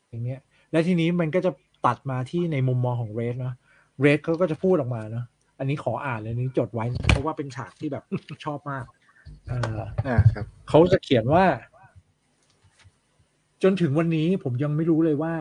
[0.09, 1.51] อย่างเงี้ย และทีนี้มันก็จะ
[1.86, 3.55] ตัดมาที่ในมุมมองของเรดเนาะ
[3.99, 5.26] เรดเขาก็จะพูดออกมาเนาะ
[5.59, 8.03] อันนี้ขออ่านเลยอันนี้จดไว้ เพราะว่าเป็นฉากที่แบบ
[8.45, 8.86] ชอบมาก
[9.49, 11.45] เอออ่าครับเขาจะเขียนว่า
[13.63, 15.34] จนถึงวันนี้ผมยังไม่รู้เลยว่า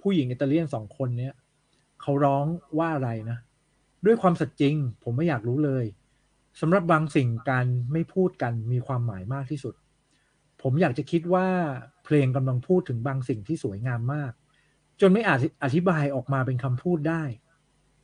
[0.00, 1.34] ผู้หญิงอิตาเลียนสองคนเนี้ย
[2.02, 2.44] เขาร้อง
[2.78, 3.38] ว่าอะไรนะ
[4.04, 5.84] ด้วยความสัตย์จริง ผมไม่อยากรู้เลย
[6.60, 9.74] สำหรับบางสิ่งการไม่พูดกันมีความหมายมากที่สุด
[10.62, 11.46] ผมอยากจะคิดว่า
[12.04, 14.32] เพลงกำลังพูดถึงบางสิ่งที่สวยงามมาก
[15.00, 17.22] จนไม่อาจอธิบายออกมาเป็นคำพูดได้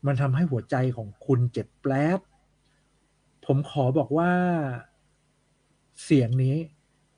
[0.07, 2.21] มันทำให้หัวใจของคุณเจ็บแปลบ
[3.47, 4.33] ผมขอบอกว่า
[6.05, 6.57] เสียงนี้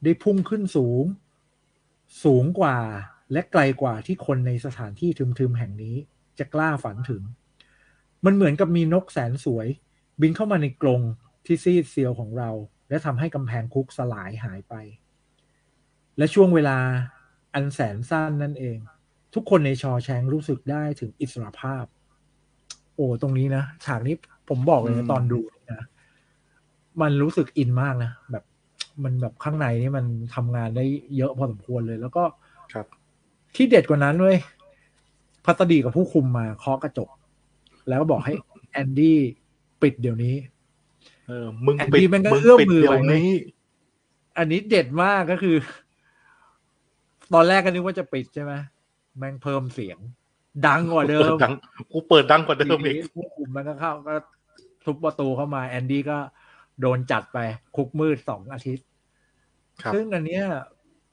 [0.05, 1.05] ได้พุ่งขึ้นสูง
[2.25, 2.79] สูงกว่า
[3.33, 5.97] และไกลกว่าที่คนในสถานที่ทึมๆแห่งนี้
[6.39, 7.23] จะกล้าฝันถึง
[8.25, 9.67] มันเหมือนกับมีนกแสนสวย
[10.21, 11.01] บินเข้ามาในกรง
[11.47, 12.51] ที่ซีดเซียวของเรา
[12.89, 14.75] และทำให้กำแพงคุกสลายหายไป
[16.19, 16.79] และช่วงเวลา
[17.55, 18.79] อันแสนสั้นนั่นเอง
[19.35, 21.85] ทุกคนในชอแชงรู้สึกได้ถึงอิสรภาพ
[22.95, 24.15] โอ้ตรงนี้นะ ฉากนี้
[24.49, 25.41] ผมบอกเลยนะตอนดู
[25.73, 25.87] นะ
[27.01, 28.45] มันรู้สึกอินมากนะ แบบ
[29.05, 30.85] มันแบบข้างในนี่มันทำงานได้
[31.17, 32.25] เยอะพอสมควรเลย แล้วก็
[32.73, 32.87] ครับ
[33.57, 34.37] ที่เด็ดกว่านั้นเว้ย
[35.45, 37.09] พัสดีกับผู้คุมมาเคาะกระจก
[37.89, 38.35] แล้วก็บอกให้
[38.73, 39.19] แอนดี้
[39.83, 40.37] ปิดเดี๋ยวนี้
[41.29, 43.31] เออมึงแอนปิดดี้มันก็มึงเอื้อมปิดมือเดี๋ยไปวไหมนี้
[44.39, 45.57] อันนี้เด็ดมากก็คือ
[47.35, 48.53] ตอนแรกก็นึกว่าจะปิดใช่ไหม
[49.19, 49.99] แม่งเพิ่มเสียง
[50.67, 51.55] ดังกว่าเดิเปิดมดัง
[51.93, 54.15] กูเปิดดังกว่าเดิมทีอีกนี้ผู้คุมมันก็เข้าก็
[54.85, 56.19] ทุบประตูเข้ามา แอนดี้ก็
[56.81, 57.39] โดนจัดไป
[57.77, 58.87] คุกมืดสองอาทิตย์
[59.83, 60.45] ครับซึ่งอันเนี้ย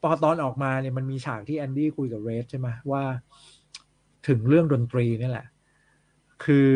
[0.01, 3.03] พอตอนออกมาเนี่ยมันมีฉากที่แอนดี้คุยกับเรดใช่ไหมว่า
[4.27, 5.47] ถึงเรื่องดนตรีนี่แหละ
[6.43, 6.75] คือ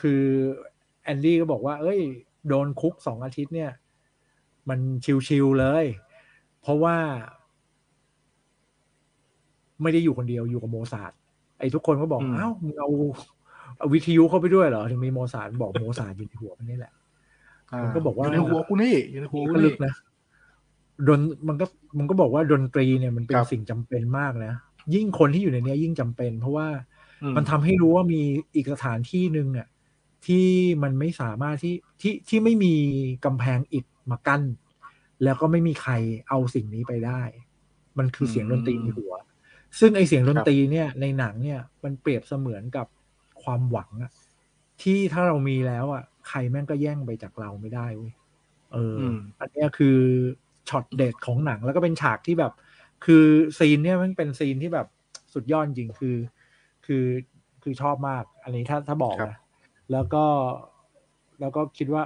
[0.00, 0.22] คือ
[1.04, 2.00] แอนดี้ก็บอกว่า เอ้ย
[2.48, 3.72] โดนคุกสองอาทิตย์เนี่ย
[4.68, 4.78] มัน
[5.28, 5.84] ชิวๆเลย
[6.60, 6.96] เพราะว่า
[9.82, 11.12] ไม่ได้อยู่คนเดียวอยู่กับโมซาร์ท
[11.58, 12.88] ไอ้ทุกคนก็บอกอืมอ้าวมึงเอา
[13.78, 16.92] เอาวิทยุเข้าไปด้วยเหรอ ถึงมีโมซาร์ทบอกโมซาร์ทอยู่ในหัวมันนี่แหละ
[17.82, 19.92] มันก็บอกว่ายู่ในหัวกูนี่อยู่ในหัวนี่กูก็ลึนี่กนะ
[21.08, 21.66] ดนมันก็
[21.98, 24.52] มันก็บอกว่าดนตรีเนี่ยมันเป็นครับสิ่งจำเป็นมากนะ
[24.94, 26.91] ยิ่งคนที่อยู่ในเนี้ยยิ่งจำเป็น เพราะว่าอื
[27.36, 28.22] มันทำให้รู้ว่ามี
[28.54, 29.68] อีกสถานที่หนึ่งอะ
[30.26, 30.46] ที่
[30.82, 32.74] มันไม่สามารถที่ที่ที่ไม่มี
[33.24, 34.42] กำแพงอิฐมากั้น
[35.24, 35.92] แล้วก็ไม่มีใคร
[36.28, 37.22] เอาสิ่งนี้ไปได้
[37.98, 39.14] มันคือเสียงดนตรีในหัว
[39.78, 42.86] ซึ่งไอเสียงดนตรีเนี่ย ในหนังเนี่ยมันเปรียบเสมือนกับ
[43.42, 44.12] ความหวังอะ
[44.82, 48.12] ที่ถ้าเรามีแล้วอะใครแม่งก็แย่งไปจากเราไม่ได้เว้ย
[48.72, 49.98] เอออมอันเนี้ยคือ
[50.68, 52.52] ช็อตเด็ดของหนังแล้วก็เป็นฉากที่แบบ
[53.04, 53.24] คือ
[53.58, 54.86] ซีนเนี่ยมันเป็นซีนที่แบบ
[55.34, 56.16] สุดยอดจริงคือ
[56.86, 57.06] คือ
[57.62, 59.38] คือชอบมาก อันนี้ถ้าถ้าบอกครับนะ
[59.92, 60.24] แล้วก็
[61.40, 62.02] แล้วก็คิดว่า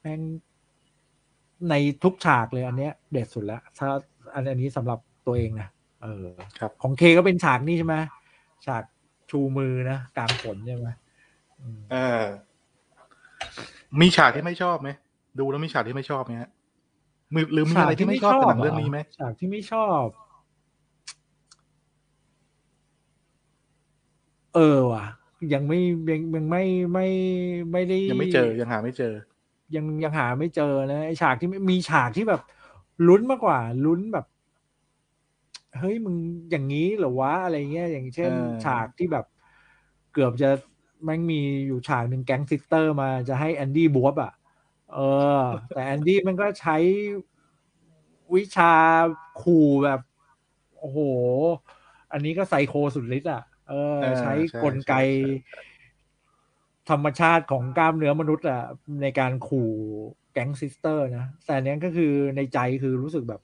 [0.00, 0.20] แม่ง
[1.70, 3.88] ในทุกฉากเลยอันเนี้ย เด็ดสุดแล้วถ้า
[4.34, 5.68] อันอันนี้สำหรับตัวเองนะ
[6.02, 6.26] เออ
[6.58, 7.96] ครับของเคก็เป็นฉากนี้ใช่ไหม
[8.66, 8.82] ฉาก
[9.30, 10.88] ชูมือนะกลางฝนใช่ไหม
[11.60, 12.24] อืมเออ
[14.00, 14.88] มีฉากที่ไม่ชอบไหม
[15.38, 16.50] ดูแล้วมีฉากที่ไม่ชอบไหมฮะ
[17.34, 20.04] มีหรือมีอะไรที่ไม่ชอบกับหนังเรื่องนี้ไหมฉากที่ไม่ชอบ
[24.54, 25.04] เออว่ะ
[25.52, 25.80] ยังไม่
[26.10, 27.06] ยังยังไม่ไม่
[27.72, 29.14] ไม่ได้ยังไม่เจอยังหาไม่เจอ
[29.74, 32.42] ยังยังหาไม่เจอนะไอฉากที่ไม่มีฉากที่แบบ
[33.08, 34.26] ลุ้นมากกว่าลุ้นแบบ
[35.78, 36.16] เฮ้ยมึง
[36.50, 39.26] อย่างนี้เหรอวะอะไรเงี้ยอย่างเช่นเออฉากที่แบบ
[40.12, 40.50] เกือบจะ
[41.04, 44.32] แม่งมีอยู่ฉากหนึ่งแก๊งซิสเตอร์มาจะให้แอนดี้บวบอะ
[44.92, 44.98] เอ
[45.40, 45.42] อ
[45.74, 46.76] แต่แอนดี้มันก็ใช้
[48.34, 48.72] วิชา
[49.42, 50.00] ขู่แบบ
[50.78, 50.98] โอ้โห
[52.12, 55.30] อันนี้ก็ไซโคสุดฤทธิ์อะ เออเออ ใช้ใช่กลไกใช่ใช่
[56.90, 58.62] ธรรมชาติของกล้ามเนื้อมนุษย์อะ
[59.02, 59.70] ในการขู่
[60.32, 63.40] แก๊งซิสเตอร์นะแต่อันเนี้ยก็คือในใจคือรู้สึกแบบ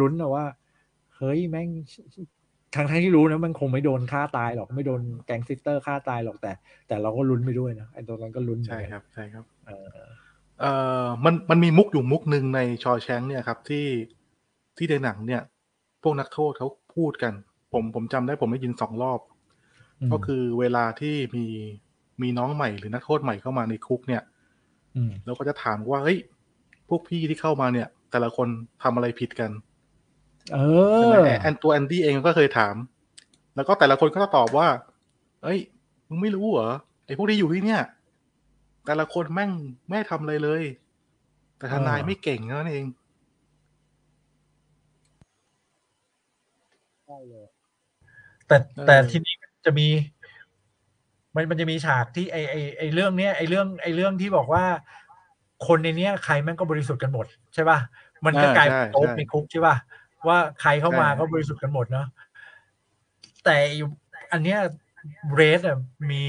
[0.00, 0.46] ลุ้นนะว่า
[1.16, 1.68] เฮ้ยแม่ง
[2.74, 6.52] ทั้งทั้งที่รู้นะมันคงไม่โดนฆ่าตายหรอกไม่โดนแก๊งซิสเตอร์ฆ่าตายหรอกแต่
[6.88, 9.88] แต่เราก็ลุ้นไปด้วยนะไอ้ตรงนั้นก็ลุ้นเหมือนใช่กันครับใช่ครับ เออ
[10.60, 10.72] เอ่
[11.04, 13.86] อมันมันมีมุกอยู่มุกหนึ่งในชอแชงเนี่ยครับ ที่
[14.76, 15.42] ที่ในหนังเนี่ย
[16.02, 17.32] พวกนักโทษเขาพูดกัน
[17.72, 19.31] ผมผมจำได้ผมได้ยินสองรอบม
[20.12, 21.46] ก็คือเวลาที่มี
[22.22, 24.22] มีน้องใหม่หรือนักโทษใหม่เข้ามาในคุกเนี่ย
[25.10, 26.18] มเราก็จะถามว่าเฮ้ย
[26.88, 28.48] พวกพี่ที่เข้ามาเนี่ย แต่ละคน
[28.82, 29.50] ทำอะไรผิดกัน
[30.52, 30.58] เอ
[30.96, 32.74] ใช่ไหมอแอนแอนตัวแอนดี้เองก็เคยถาม
[33.56, 34.68] แล้วก็แต่ละคนก็จะตอบว่า
[35.42, 35.58] เอ้ย
[36.08, 36.70] มึงไม่รู้เหรอ
[37.06, 37.82] ไอ้พวกที่อยู่ที่เนี่ย
[38.86, 39.50] แต่ละคนแม่ง
[39.88, 40.62] ไม่ทำอะไรเลย
[41.58, 42.84] แต่ทนายเออไม่เก่งนั่นเอง
[48.46, 49.88] แต่เออแต่ทีนี้มัน จะมี
[51.34, 54.64] มันมันจะมีฉากที่ไอไอไอเรื่องเนี้ยไอเรื่องไอเรื่องที่บอกว่า
[55.66, 57.78] คนในเนี้ยใครแม่งก็บริสุทธิ์กันหมดใช่ป่ะ
[58.26, 59.76] มันก็อ่ากลายเป็นใช่โต๊ะใช่ในคุกใช่ป่ะ
[60.28, 62.06] ว่าใครเข้ามาใช่ก็บริสุทธิ์กันหมดเนาะ
[63.44, 63.88] แต่อยู่
[64.32, 64.58] อันเนี้ย
[65.34, 65.78] เรสอะ
[66.10, 66.22] มี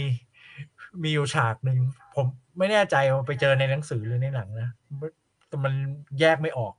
[1.03, 1.79] มีอยู่ฉากหนึ่ง
[2.15, 2.25] ผม
[2.57, 4.69] ไม่แน่ใจว่าไปเจอในหนังสือหรือในหนังนะ
[5.47, 5.73] แต่มัน
[6.19, 6.73] แยกไม่ออก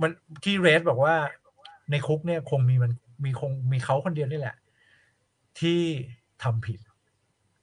[0.00, 0.10] มัน
[0.44, 1.14] ที่เรสบอกว่า
[1.90, 2.92] ในคุกเนี่ยคงมีมัน
[3.24, 4.56] มีคงมีเขาคนเดียวนี่แหละ
[5.60, 5.80] ที่
[6.42, 6.78] ทำผิด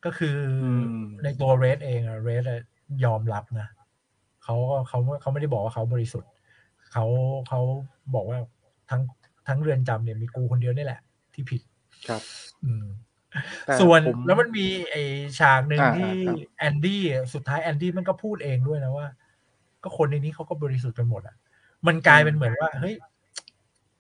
[0.06, 2.44] ก็คืออมในตัวเรดเองอะเรด
[3.06, 3.68] ยอมรับนะ
[4.44, 6.32] เขาก็เขาเขาไม่ได้บอกว่าเขาบริสุทธิ์
[6.92, 7.06] เขา
[7.48, 7.62] เขา
[8.16, 8.38] บอกว่า
[8.90, 9.02] ทั้ง
[9.48, 11.00] ทั้งเรือนจำเนี่ยมีกูคนเดียวนี่แหละ
[11.34, 11.62] ที่ผิด
[12.08, 12.22] ครับ
[12.66, 12.86] อืม
[13.66, 14.96] แต่ส่วนผมแล้วมันมีไอ
[15.40, 17.02] ฉากหนึ่งอ่าที่ครับแอนดี้
[17.34, 19.08] สุดท้ายแอนดี้มันก็พูดเองด้วยนะว่า
[19.84, 21.36] ก็คนในนี้เขาก็บริสุทธิ์กันหมดอะ
[21.88, 22.96] มันกลายเป็นเหมือนว่า เฮ้ย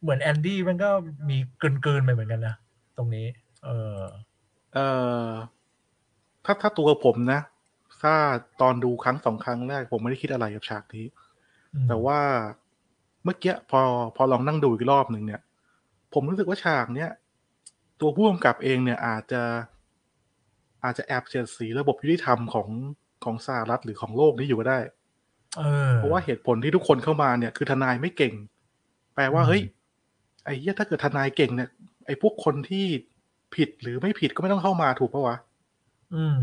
[0.02, 0.90] เหมือนแอนดี้มันก็
[1.30, 1.38] มี
[1.84, 2.56] เกินๆไปเหมือนกันนะ
[2.98, 3.26] ตรงนี้
[3.64, 4.02] เออ
[4.74, 4.88] เอ่
[5.28, 5.30] อ
[6.46, 7.42] ถ้าถ้าตัวผมนะ
[8.02, 8.14] ถ้า
[8.62, 11.06] ตอนดูครั้งสองครั้งแรกผมไม่ได้คิดอะไรกับฉากนี้
[11.74, 12.20] อืมแต่ว่า
[13.24, 13.82] เมื่อกี้พอ
[14.16, 15.42] พอลองนั่งดูอีกรอบหนึ่งเนี่ย
[16.14, 17.10] ผมรู้สึกว่าฉากเนี้ย
[18.00, 19.44] ตัวผู้กำกับเองเนี่ยอาจจะ
[20.84, 22.70] อาจจะแอบเสียดสีระบบยุติธรรมของ
[23.24, 24.80] ของสหรัฐหรือของโลกนี้อยู่ก็ได้
[25.58, 28.34] เออเพราะว่าเหตุผลที่ทุกคนเข้ามาเนี่ย คือทนายไม่เก่ง
[29.16, 29.62] แปลว่าอืมเฮ้ย
[30.46, 31.70] ไอ้เหี้ยถ้าเกิดทนายเก่งเนี่ย
[32.06, 32.86] ไอ้พวกคนที่
[33.56, 35.38] ผิดหรือไม่ผิดก็ไม่ต้องเข้ามาถูกปะวะ
[36.16, 36.38] อืม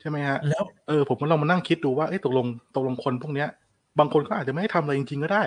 [0.00, 3.48] ใช่ไหมฮะ แล้ว เออ ผมก็ลองมานั่งคิดดูว่าเอ้ตกลงตกลงคนพวกเนี้ย
[3.98, 5.42] บางคนก็อาจจะไม่ได้ทำอะไรจริง ๆ ก็ได้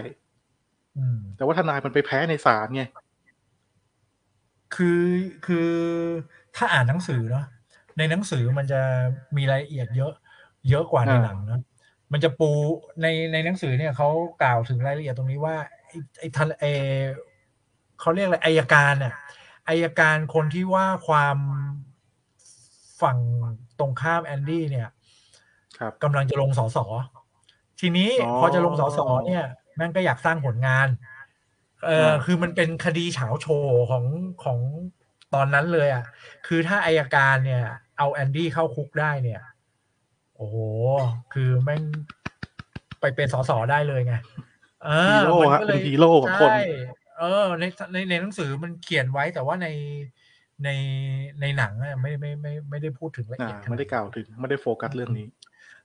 [0.98, 2.84] อืม แต่ว่าทนายมันไปแพ้ในศาลไง
[4.76, 5.04] คือ
[5.46, 5.72] คือ
[6.56, 7.46] ถ้าอ่านหนังสือเนาะ
[7.98, 8.82] ในหนังสือมันจะ
[9.38, 10.14] มีรายละเอียดเยอะ
[10.70, 11.62] เยอะกว่าในอ่า หนังเนาะ
[12.12, 12.50] มันจะปู
[13.02, 14.10] ในในหนังสือเนี่ยเขา
[14.42, 15.56] กล่าวถึงรายละเอียดตรงนี้ว่า
[15.88, 16.66] ไอ้ไอ้ทันเอ
[16.96, 17.02] อ
[18.00, 19.14] เขาเรียกอะไรอายการเนี่ย
[19.70, 21.38] อายการคนที่ว่าความ
[23.02, 23.18] ฝั่ง
[23.80, 24.90] ตรงข้ามแอนดี้เนี่ย
[25.78, 26.78] ครับกำลังจะลงสส
[27.80, 29.44] ทีนี้อ๋อพอจะลงสสเนี่ย
[29.76, 30.88] แม่งก็อยากสร้างผลงาน
[31.86, 34.06] เอออ่าคือมันเป็นคดีเฉาโชว์ของ
[34.44, 34.60] ของ
[35.34, 36.04] ตอนนั้นเลยอะ
[36.48, 37.64] คือถ้าอายการเนี่ย
[37.98, 39.42] เอาแอนดี้เข้าคุกได้เนี่ย
[40.36, 40.56] โอ้โห
[41.34, 41.82] คือแม่ง
[43.00, 44.16] ไปเป็นสสได้เลยไง
[44.86, 46.58] เออฮีโร่มันฮะก็เลเป็นฮีโร่ของคนใช่
[47.18, 47.64] เออใน
[47.94, 49.68] ในในหนังสือมันเขียนไว้แต่ว่าใน
[50.64, 50.70] ใน
[51.42, 55.28] ในหนังอะไม่ไม่ไม่ไม่ได้พูดถึงอ่าเอียดขนาไม่ได้้นั้นกล่าวถึงไม่ได้โฟกัสเรื่องนี้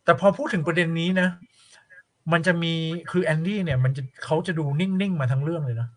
[0.04, 1.28] แต่พอพูดถึงประเด็นนี้นะ
[2.32, 2.74] มันจะมี
[3.10, 5.90] คือแอนดี้เนี่ย มันจะเขาจะดูนิ่งๆมาทั้งเรื่องเลยเนาะ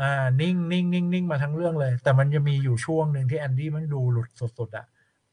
[0.00, 4.86] อ่านิ่งนิ่งนิ่งนิ่งมาทั้งเรื่องเลย แต่มันจะมีอยู่ช่วงหนึ่งที่แอนดี้มันดูหลุดสุดๆอะ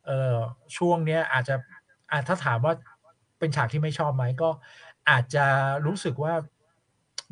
[0.06, 0.36] เออ
[0.78, 1.56] ช่วงเนี้ยอาจจะ
[2.12, 2.74] อาจถ้าถามว่า
[3.40, 4.50] เป็นฉากที่ไม่ชอบไหมก็
[5.10, 5.46] อาจจะ
[5.86, 6.34] รู้สึกว่า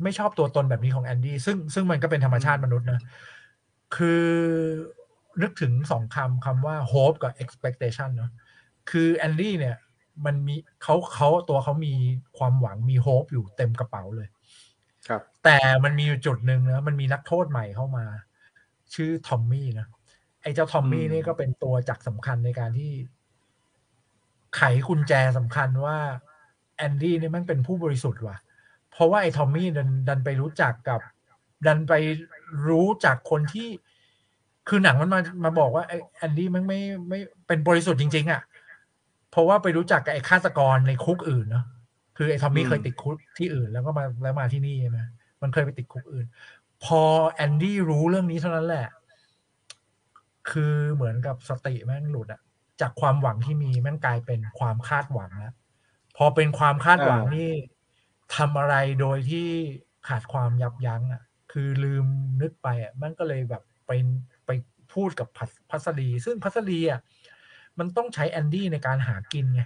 [0.02, 3.00] ไม่ชอบตัวตนแบบนี้ของแอนดี้ซึ่งซึ่งมันก็เป็นธรรมชาติมนุษย์นะ
[3.96, 4.24] คือ
[5.42, 8.30] นึกถึงสองคำคำว่า hope กับ expectation เนาะ
[8.90, 9.76] คือแอนดี้เนี่ย
[10.26, 11.94] มันมีเขาเขาตัวเขามี
[12.38, 14.28] ความหวังมีโฮปอยู่เต็มกระเป๋าเลย
[15.08, 18.04] ครับ แต่มันมีอยู่จุดหนึ่งนะมันมีนักโทษใหม่เข้ามา
[18.94, 19.86] ชื่อทอมมี่นะ
[20.42, 22.92] ไอ้เจ้าทอมมี่อืมนี่ก็เป็นตัวจักรสำคัญในการที่
[24.56, 25.98] ไขกุญแจสำคัญว่า
[26.76, 28.36] แอนดี้เนี่ยมันเป็นผู้บริสุทธิ์ว่ะ
[28.92, 31.00] เพราะว่าไอ้ทอมมี่ดันดันไปรู้จักกับ
[31.66, 31.92] ดันไป
[32.68, 33.68] รู้จักคนที่
[34.68, 38.42] คือหนังมันมามาบอกว่าไอ้แอนดี้มันไม่ไม่เป็นบริสุทธิ์จริง ๆ อะ
[39.30, 41.64] เพราะว่าไปรู้จักกับไอ้ฆาตกรในคุกอื่นเนาะ
[42.16, 44.98] คือไอ้ทอมมี่อืมเคยติดคุกที่อื่น แล้วก็มาแล้วมาที่นี่ใช่ไหม
[45.42, 46.26] มันเคยไปติดคุกอื่น
[46.84, 48.86] พอแอนดี้รู้เรื่องนี้เท่านั้นแหละ
[50.50, 52.40] คือเหมือนกับสติแม่งหลุดอะ
[52.80, 55.54] จากความหวังที่มีแม่งกลายเป็นความคาดหวังแล้ว
[56.16, 57.52] พอเป็นความคาดหวังอ่านี่นี่
[58.36, 59.48] ทำอะไรโดยที่
[60.08, 61.22] ขาดความยับยั้งอะ
[61.52, 62.06] คือลืม
[62.40, 63.90] นึกไปอะมันก็เลยแบบไป
[64.46, 64.50] ไป
[64.92, 67.00] พูดกับพัสพัสดีซึ่งพัสดีอะ
[67.78, 69.62] มันต้องใช้แอนดี้ในการหากินไง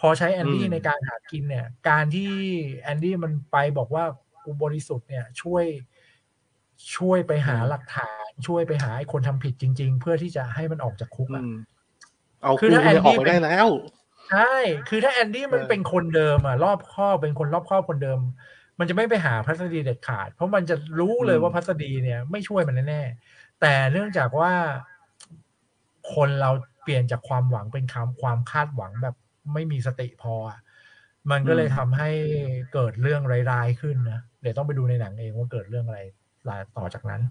[0.00, 2.32] พอใช้แอนดี้อืมในการหากินเนี่ย การที่
[2.78, 4.04] แอนดี้มันไปบอกว่า
[4.44, 5.64] กูบริสุทธิ์เนี่ย ช่วย
[6.96, 11.54] ช่วยไปหาหลักฐาน ช่วยไปหาไอ้คนทำผิดจริง ๆ เพื่อที่จะให้มันออกจากคุกอะอืม
[12.42, 13.68] เอาคือกูถ้าเนี่ยออก Andy ไปได้แล้ว
[14.30, 14.52] ใช่
[14.88, 18.20] คือถ้าแอนดี้มันเออเป็นคนเดิมอะรอบคอบเป็นคนรอบคอบคนเดิม
[18.78, 24.52] มันจะไม่ไปหาพัสดีเด็ดขาด เพราะมันจะรู้เลยว่าพัสดีเนี่ย ไม่ช่วยมันแน่ๆแต่เนื่องจากว่า
[26.14, 26.50] คนเรา
[26.82, 29.16] เปลี่ยนจากความหวังเป็นความความคาดหวังแบบ
[29.54, 30.58] ไม่มีสติพออะ
[31.30, 32.10] มันก็เลยอืมทำให้
[32.72, 36.00] เกิดเรื่องร้ายๆขึ้นนะ เดี๋ยวต้องไปดูในหนังเองว่าเกิดเรื่องอะไร
[36.76, 37.22] ต่อจากนั้น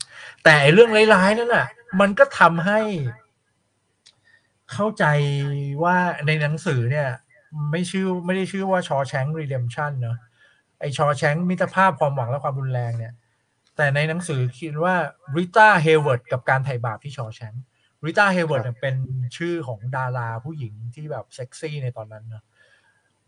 [0.44, 1.68] แต่ไอ้เรื่องร้ายๆนั่นน่ะ
[2.02, 2.80] มันก็ทำให้
[4.74, 5.06] เข้าใจ
[5.84, 5.98] ว่า
[6.28, 7.10] ในหนังสือเนี่ย
[7.72, 10.18] ไม่ชื่อไม่ได้ชื่อว่า Shawshank Redemption เนอะ
[10.80, 13.14] ไอชอแชงมิตรภาพความหวังและความรุนแรงเนี่ย
[13.76, 14.96] แต่ในหนังสือชื่อว่า
[15.36, 17.54] ริต้าเฮเวิร์ดกับการไถ่บาปที่ชอแชง
[18.06, 18.96] ริต้าเฮเวิร์ดเนี่ยเป็น
[19.38, 22.44] ชื่อของดาราผู้หญิงที่แบบเซ็กซี่ในตอนนั้นเนอะ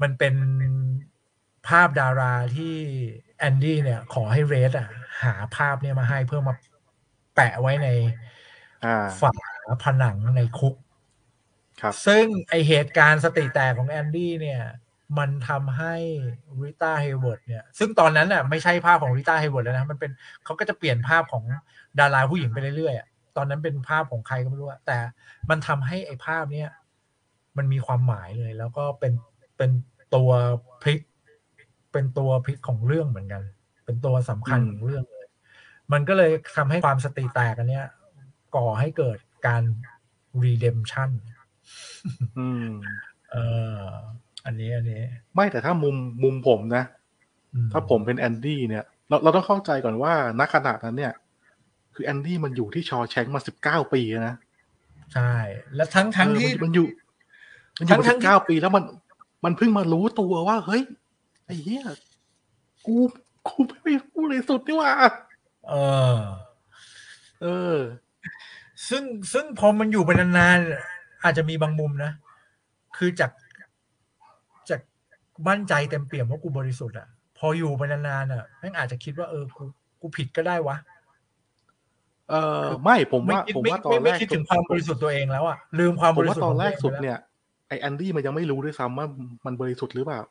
[0.01, 0.35] มันเป็น
[1.67, 2.75] ภาพดาราที่
[3.39, 4.89] แอนดี้เนี่ย ขอให้เรดอะ
[5.23, 6.53] หาภาพเนี่ยมาให้เพื่อมา
[7.35, 7.87] แปะไว้ใน
[8.85, 9.31] อ่าฝา
[9.83, 10.75] ผนังในคุก
[11.81, 14.61] ครับ ซึ่งไอเหตุการณ์สติแตกของแอนดี้เนี่ย
[15.17, 15.95] มันทำให้
[16.61, 20.11] ริต้าเฮเวิร์ดเนี่ย ซึ่งตอนนั้นน่ะไม่ใช่ภาพของริต้าเฮเวิร์ดแล้วนะ มันเป็น
[20.45, 21.43] เขาก็จะเปลี่ยนภาพของ
[21.99, 24.97] ดาราผู้หญิงไปเรื่อยๆ ตอนนั้นเป็นภาพของใครก็ไม่รู้แต่
[25.49, 26.69] มันทำให้ไอภาพเนี้ย
[27.57, 29.13] มันมีความหมายเลย แล้วก็เป็น
[29.57, 29.71] เป็น
[30.15, 30.29] ตัว
[30.81, 31.01] พลิก
[31.91, 33.43] เป็นตัวพลิกของเรื่องเหมือนกัน
[33.85, 35.27] เป็นตัวสำคัญของเรื่องเลย
[35.93, 37.87] มันก็เลยทำให้ความสติแตกอันเนี้ย
[38.55, 39.17] ก่อให้เกิด
[39.47, 39.63] การ
[40.43, 41.09] redemption
[42.37, 42.67] อืม
[43.31, 43.37] เอ
[43.79, 43.81] อ
[44.45, 45.01] อันนี้อันนี้
[45.35, 46.83] ไม่แต่ถ้ามุมมุมผมนะ
[47.53, 51.13] อืถ้าผมเป็นแอนดี้เนี่ย เราเราต้องเข้าใจก่อนว่าณขณะนั้นเนี่ย
[51.95, 54.35] คือแอนดี้มันอยู่ที่ชอแชงก์มาสิบเก้าปีนะ
[55.13, 55.31] ใช่
[55.75, 56.87] แล้วทั้งทั้งที่เออมันมันอยู่
[57.79, 58.83] มันอทั้ยู่งมาทั้สิงบเก้าปีแล้วมัน
[59.45, 60.83] มันเพิ่งมารู้ตัวว่า เฮ้ย
[61.45, 61.85] ไอ้เหี้ย
[62.85, 62.95] กู
[63.47, 64.91] กูไม่กูเลยสุดนี่หว่า
[65.69, 65.73] เอ
[66.17, 66.19] อ
[67.41, 67.77] เออ
[68.89, 69.03] ซึ่ง
[69.33, 70.96] ซึ่งพอมันอยู่ไปนานๆ
[71.27, 72.11] อาจจะมีบางมุมนะ
[72.97, 73.31] คือจาก
[74.69, 74.81] จาก
[75.47, 77.07] มั่นใจเต็มเปี่ยมว่ากูบริสุทธิ์อะ
[77.37, 79.63] พออยู่ไปนานๆอะแม่งอาจจะคิดว่าเออกู
[80.01, 80.75] กูผิดก็ได้วะ
[82.29, 87.19] เออไม่ผมไม่ว่าคิดผมไม่ว่าตอไม่นแรไม่กคิดถึงความบริสุทธิ์ตัวเองแล้วอะลืมความผบมริว่าสุทธิ์ตอนของแรวกเองสุดไปแล้วเนี่ย
[87.67, 89.07] ไอแอนดี้มันยังไม่รู้ด้วยซ้ำว่า
[89.45, 90.21] มันบริสุทธิ์หรือเปล่า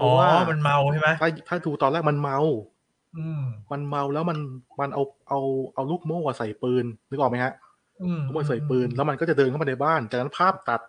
[0.00, 2.38] อ๋อเพราะว่ามันเมาใช่ไหมถ้าถ้าดูตอนแรกมันเมา
[3.16, 4.38] อืมมันเมาแล้วมัน
[4.80, 5.40] มันเอาเอา
[5.74, 7.52] เอาลูกโม่อะใส่ปืนนึกออกไหมฮะ
[8.04, 10.80] อืมลูกโม่ใส่ปืนแล้วมันก็จะเดินเข้ามาในบ้าน จากนั้นภาพตัด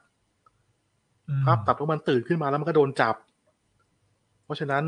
[1.30, 3.16] อืมภาพตัดว่ามันตื่นขึ้นมาแล้วมันก็โดนจับ
[4.46, 4.84] เพราะฉะนั้น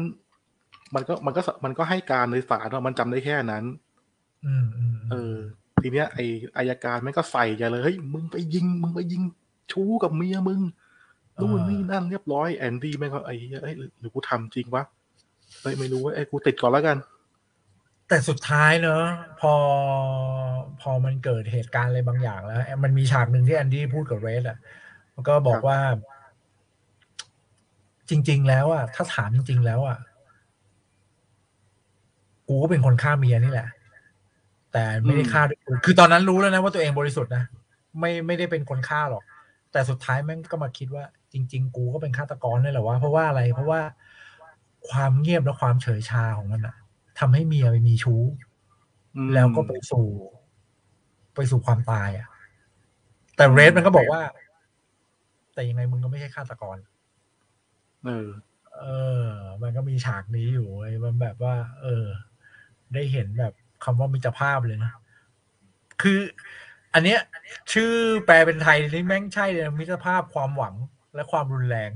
[0.96, 3.64] มันก็มันก็มันก็ให้การในศาลว่ามันจำได้แค่นั้น
[4.46, 5.36] อืมอืมเออ
[5.82, 6.20] ทีเนี้ยไอ
[6.58, 9.22] อายการแม่งก็ใส่ใหญ่เลยเฮ้ยมึงไปยิง มึงไปยิง
[9.72, 10.62] ชู้กับเมียมึง
[11.40, 14.84] นู่นนี่นั่นเรียบร้อยแอนดี้แม่งก็ไอ้เหี้ยเอ้ยหรือหรือกูทำจริงวะ
[15.62, 16.98] เฮ้ยไม่รู้เว่าไอ้ยกูติดก่อนแล้วกัน
[18.08, 19.03] แต่สุดท้ายเนอะ
[19.39, 19.53] พอ
[20.82, 24.58] พอมันเกิดเหตุการณ์อะไรบางอย่างแล้ว มันมีฉากหนึ่งที่แอนดี้พูดกับเรสอะ
[25.14, 25.80] มันก็บอกครับว่า
[28.10, 29.97] จริง ๆ แล้วอะถ้าถามจริง ๆ แล้วอะ
[32.47, 33.68] กูก็เป็นคนฆ่าเมียนี่แหละ
[34.72, 37.43] แต่ไม่ได้ฆ่าด้วยปืนคือตอนนั้นรู้แล้วนะว่าตัวเองบริสุทธิ์นะ
[37.99, 39.24] ไม่ไม่ได้เป็นคนฆ่าหรอก
[39.72, 41.03] แต่สุดท้ายแม่งก็มาคิดว่า
[41.34, 43.82] จริง ๆ กูก็เป็นฆาตกรนี่แหละวะเพราะว่าอะไร เพราะว่า
[44.89, 46.76] ความเงียบและความเฉยชาของมันอะ
[47.20, 48.22] ทำให้เมียไปมีชู้
[49.16, 50.07] อืมแล้วก็ไปสู่
[51.36, 52.28] ไปสู่ความตายอะ
[53.36, 54.22] แต่เรสมันก็บอกว่า
[55.53, 56.78] แต่ยังไงมึงก็ไม่ใช่ฆาตกร
[58.05, 58.30] เออ
[58.82, 58.86] เอ
[59.28, 59.30] อ
[59.61, 62.05] มันก็มีฉากนี้อยู่เว้ยมันแบบว่า เออ
[62.93, 63.53] ได้เห็นแบบ
[63.84, 64.91] คำว่ามิตรภาพเลยนะ
[66.01, 66.20] คือ
[66.93, 67.20] อันเนี้ย
[67.74, 67.91] ชื่อ
[68.26, 70.76] แปลเป็นไทยนี่แม่งใช่เลยนะมิตรภาพความหวัง
[71.16, 71.91] และความรุนแรง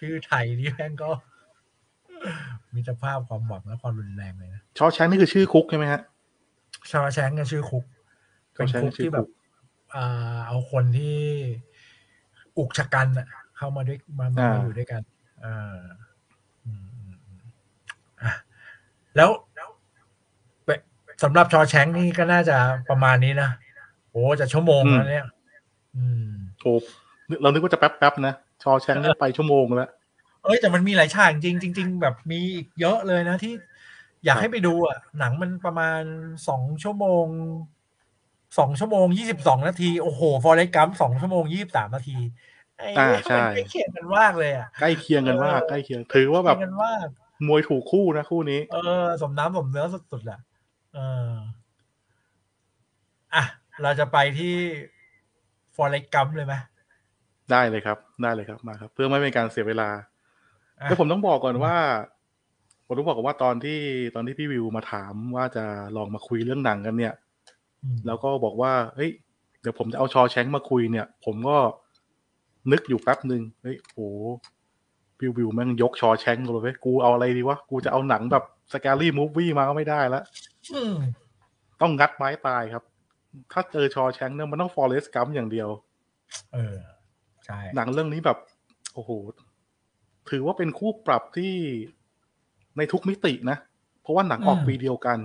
[0.00, 1.10] ชื่อไทยนี่แม่งก็
[2.74, 6.00] มิตรภาพความหวังและความรุนแรงเลยนะชอแชงก์นี่คือชื่อคุกใช่ไหมฮะ
[6.90, 7.84] ชาวแชงก์ก็ชื่อคุก
[8.54, 9.30] เป็นชอแชงก์คุกชื่อที่แบบคุก
[9.94, 11.20] อ่าเอาคนที่
[12.58, 15.02] อุกชะกันอะเข้ามาด้วยมามามาอยู่ด้วยกัน
[15.44, 15.78] อ่า
[16.64, 17.40] อืมอืมอืม
[18.22, 18.30] อะ
[19.16, 19.30] แล้ว
[20.64, 20.68] เป
[21.22, 22.56] สำหรับชอแชงก์นี่ก็น่าจะ
[22.88, 23.50] ประมาณนี้นะ
[24.10, 25.26] โอ้จะชั่วโมงแล้วเนี่ย
[25.96, 26.28] อืม
[26.62, 26.72] โอ้
[27.42, 29.90] เรานึกว่าจะแป๊บๆนะชอแชงก์นี่ไปชั่วโมงแล้ว
[30.46, 33.52] เอ้ยแต่มันมีหลายฉากจริงจริง ๆ แบบมีอีกเยอะเลยนะที่
[34.24, 36.00] อยากให้ไปดูอะ หนังมันประมาณ
[36.48, 37.26] สองชั่วโมง
[38.58, 42.18] สองชั่วโมงยี่สิบสองนาที โอ้โห ฟอร์เรสกัมสองชั่วโมงยี่สิบสามนาที
[42.78, 47.06] ไอ้อ่าเนี่ยใช่มันใกล้เคียงกันมากเลยอะใกล้เคียงกันมากเออใกล้เคียงถือว่าแบบใกล้กันมาก
[47.46, 50.40] มวยถูกคู่นะคู่นี้ เออ สมน้ำสมเนื้อสุดๆแหละ
[50.94, 51.32] เออ
[53.34, 53.44] อะ
[53.82, 54.54] เราจะไปที่
[55.76, 56.54] ฟอร์เรสกัมเลยไหม
[57.50, 60.04] ได้เลยครับ ได้เลยครับมาครับ เพื่อไม่เป็นการเสียเวลาอะ
[60.84, 61.76] แล้วผมต้องบอกก่อนว่า
[62.86, 63.80] ผมต้องบอกก่อนว่าตอนที่
[64.14, 65.64] ตอนที่พี่วิวมาถามว่าจะ
[65.96, 67.14] ลองมาคุยเรื่องหนังกันเนี่ย
[67.82, 69.10] อืมแล้วก็บอกว่า เฮ้ย
[69.60, 71.58] เดี๋ยวผมจะเอาชอแชงก์มาคุยเนี่ย ผมก็
[72.72, 73.98] นึกอยู่แป๊บหนึ่งเฮ้ยโห
[75.20, 80.24] วิววิวแม่งยกชอแชงก์เลยเว้ยกูเอาอะไรดีวะ กูจะเอาหนังแบบสแกรี่มูฟวี่มาก็ไม่ได้แล้ว
[80.72, 80.94] อืม
[81.80, 82.84] ต้องงัดไม้ตายครับ
[83.52, 85.68] ถ้าเจอชอแชงก์เนี่ยมันต้องฟอเรสต์กัมอย่างเดียว
[86.54, 86.76] เออ
[87.46, 88.38] ใช่ หนังเรื่องนี้แบบ
[88.94, 89.10] โอ้โห
[90.30, 91.54] ถือว่าเป็นคู่ปรับที่
[92.76, 93.58] ในทุกมิตินะ
[94.02, 95.18] เพราะว่าหนังออกปีเดียวกัน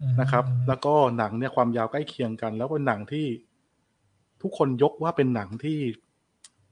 [0.00, 3.26] อืมนะครับ แล้วก็หนังเนี่ยความยาวใกล้เคียงกัน แล้วเป็นหนังที่
[4.42, 5.78] ทุกคนยกว่าเป็นหนังที่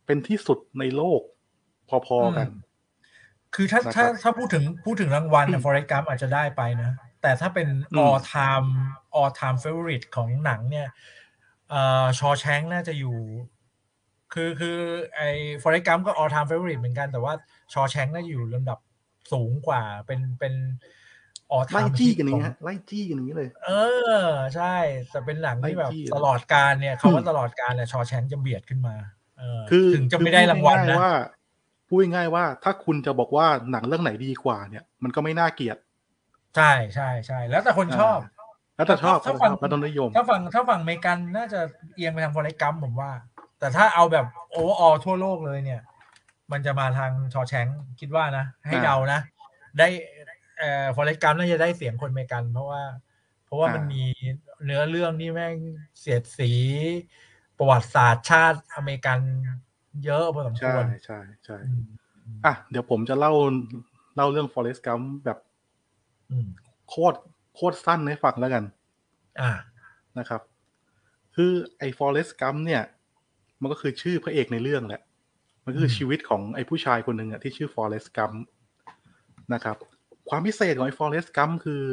[0.06, 1.20] เป็นที่สุดในโลก
[2.06, 2.48] พอๆกัน
[3.54, 6.90] คือถ้านะครับถ้าถ้าพูดถึงพูดถึงรางวัลนะ Forrest Gump อาจจะได้ไปนะ
[7.22, 8.68] แต่ถ้าเป็นอืม all time
[9.18, 10.88] all time favorite ของหนังเนี่ย
[11.70, 13.16] เอ่อชอแชงน่าจะอยู่
[14.34, 14.78] คือคือ
[15.16, 15.30] ไอ้
[15.62, 17.32] Forrest Gump ก็ all time favorite เหมือนกันแต่ว่า
[17.72, 18.78] ชอแชงน่าจะอยู่ลำดับ
[19.32, 20.54] สูงกว่าเป็นเป็น
[21.56, 23.70] all ไล่ time จี้ hit กันอย่างขนี้องฮะไล่จี้กันอย่างนี้เลย เอ
[24.22, 24.24] อ
[24.56, 24.76] ใช่
[25.10, 28.96] แต่เป็นหนังที่แบบไล่จี้ตลอดกาลเนี่ยคำว่าตลอดกาลเนี่ยชอแชงจะเบียดขึ้นมา
[29.38, 31.12] เออคือถึงจะคือไม่ได้รางวัลพูดนะง่ายๆว่า
[31.88, 35.76] พูดง่ายๆว่าถ้าคุณจะบอกว่าหนังเรื่องไหนดีกว่าเนี่ย มันก็ไม่น่าเกลียด
[36.56, 38.18] ใช่ใช่ใช่แล้วแต่คนชอบ
[38.76, 41.60] แล้วแต่ชอบถ้าแล้วฟัแต่งชอบแล้วต้องนิยมถ้าฝั่งถ้าฝั่งอเมริกันน่าจะ
[41.94, 43.10] เอียงไปทาง Forrest Gump ผมว่า
[43.64, 45.80] แต่ถ้าเอาแบบ overall ทั่วโลกเลยเนี่ย
[46.52, 47.66] มันจะมาทางชอแชง
[48.00, 49.20] คิดว่านะ ให้อ่าเดานะ
[49.78, 49.88] ได้
[50.58, 52.82] เอ่อฟอร์เรสกัมน่าจะได้เสียงคนอเมริกัน เพราะว่า
[53.44, 54.02] เพราะว่าอ่ามัมันมี
[54.64, 55.56] เนื้อเรื่องนี่แม่ง
[55.98, 56.50] เสียดสี
[57.58, 59.18] ประวัติศาสตร์ชาติอเมริกัน
[60.04, 61.82] เยอะพอสมคใช่วรใช่ใช่อืม
[62.44, 63.32] อะเดี๋ยวผมจะเล่า
[64.16, 65.38] เล่าเรื่อง Forest Gump แบบ
[66.30, 66.48] อืม
[66.88, 67.18] โคตร
[67.54, 68.64] โคตรสั้นให้ฟังแล้วกัน
[69.40, 69.50] อ่า
[70.18, 70.40] นะครับ
[71.34, 72.82] คือไอ้ Forest Gump เนี่ย
[73.64, 75.02] มันก็คือชื่อพระเอกในเรื่องแหละ
[75.64, 78.36] มันก็คือมชีวิตของไอ้ผู้ชายคนหนึ่งอะที่ชื่อ Forest Gump
[79.54, 79.76] นะครับ
[80.28, 81.84] ความพิเศษของไอ้ Forest Gump คือ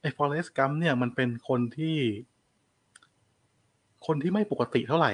[0.00, 1.96] ไอ้ Forest Gump เนี่ยมันเป็นคนที่
[4.06, 5.12] คนที่ไม่ปกติเท่าไหร่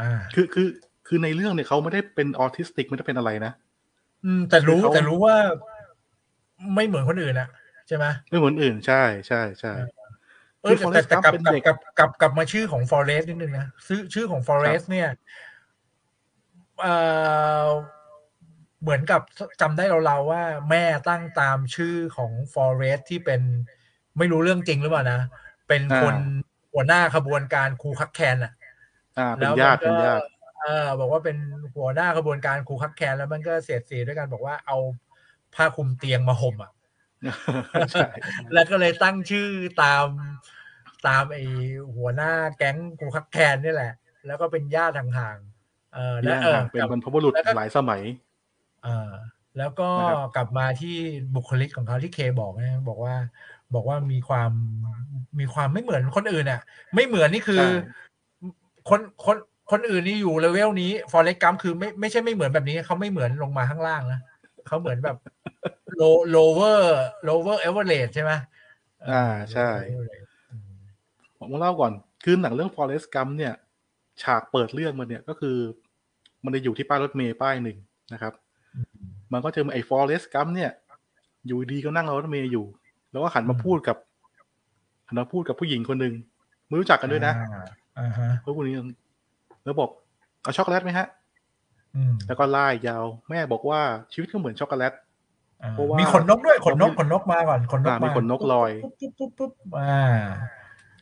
[0.00, 0.68] อ่าคือคือ
[1.06, 3.52] คือในเรื่องเนี่ยเขาไม่ได้เป็นออทิสติกไม่ได้เป็นอะไรนะ
[4.24, 5.36] อืม แต่รู้คือเขาแต่รู้ว่า
[6.74, 7.48] ไม่เหมือนคนอื่นอะ
[7.88, 9.72] ใช่ไหมไม่เหมือนอื่นใช่ใช่ใช่
[10.62, 15.08] เออคือแต่ Forrest แต่ Gump กลับเป็นกลับเด็กกลับกลับกลับมาชื่อของ Forest นิดนึงนะชื่อชื่อของ Forest เนี่ย
[16.82, 16.94] เอ่
[17.64, 17.68] อ
[18.82, 19.20] เหมือนกับ
[19.60, 23.40] จำได้เราๆว่า แม่ตั้งตามชื่อของ Forest ที่เป็น
[24.18, 25.20] ไม่รู้เรื่องจริงหรือเปล่านะ
[25.68, 26.14] เป็นคน
[26.72, 28.52] หัวหน้าขบวนการครูคักแคนอะ
[29.18, 30.24] อ่าเป็นแล้วญาติมัเป็นก็ญาติ
[30.60, 31.36] เออบอกว่าเป็น
[31.76, 34.78] หัวหน้าขบวนการครูคักแคนแล้วมันก็เสียดสีด้วยกันบอกว่าเอา
[35.54, 36.81] ผ้าคลุมเตียงมาห่มอะใช่
[38.54, 39.48] แล้วก็เลยตั้งชื่อ
[39.82, 40.06] ตาม
[41.06, 41.38] ตามไอ
[41.96, 43.92] หัวหน้าแก๊งครูคักแคนนี่แหละ
[44.26, 48.02] แล้วก็เป็นญาติห่างๆเออและย่างเออห่างเป็นกลับบรรพบุรุษแล้วก็หลายสมัย
[48.84, 49.10] เออ
[49.58, 50.96] แล้วก็นะครับกลับมาที่
[51.34, 53.14] บุคลิกของเขาที่เคบอกนะบอกว่า
[53.74, 54.50] บอกว่ามีความ
[55.38, 56.60] มีความไม่เหมือนคนอื่นอะ
[56.94, 57.68] ไม่เหมือนนี่คือใช่
[58.88, 59.36] คนคน
[59.70, 64.20] คนอื่นนี่อยู่เลเวลนี้ฟอร์เรสกัมคือไม่ไม่ใช่ไม่เหมือนแบบนี้เขาไม่เหมือนลงมาข้างล่างนะ
[64.66, 65.16] เขาเหมือนแบบ
[66.00, 66.80] low lower
[67.28, 68.32] lower average ใช่ไหม
[69.06, 70.74] เอ่าใช่ lower average อืม
[71.38, 71.92] ผมมาเล่าก่อน
[72.24, 73.54] คือหนังเรื่อง Forest Gump เนี่ย
[74.22, 75.56] ฉากเปิดเรื่องมันเนี่ยก็คือ
[76.44, 77.78] มันจะอยู่ที่ป้ายรถเมย์ป้ายหนึ่ง
[78.12, 78.32] นะครับ
[79.32, 80.70] มันก็จะมีไอ้ Forest Gump เนี่ย
[81.46, 82.66] อยู่ดีก็นั่งรถเมย์อยู่
[83.10, 83.96] แล้วก็หันมาพูดกับ
[85.08, 86.14] หันมาพูดกับผู้หญิงคนหนึ่ง
[86.66, 87.66] ไม่รู้จักกันด้วยนะอ่า
[87.98, 88.74] อ่าฮะเพราะคนนี้
[89.64, 89.90] แล้วบอก
[90.42, 91.06] เอาช็อกโกแลตไหมฮะ
[91.96, 93.80] อืมแล้วก็ไล่ยาว แม่บอกว่า
[94.12, 94.92] ชีวิตก็เหมือนช็อกโกแลต
[95.62, 100.18] อ่าเพราะว่ามีมีขนนกด้วยขนนกขนนกมาก่อนขนนกอ่ามีมาขนนกลอย ปุ๊บปุ๊บปุ๊บปุ๊บอ่า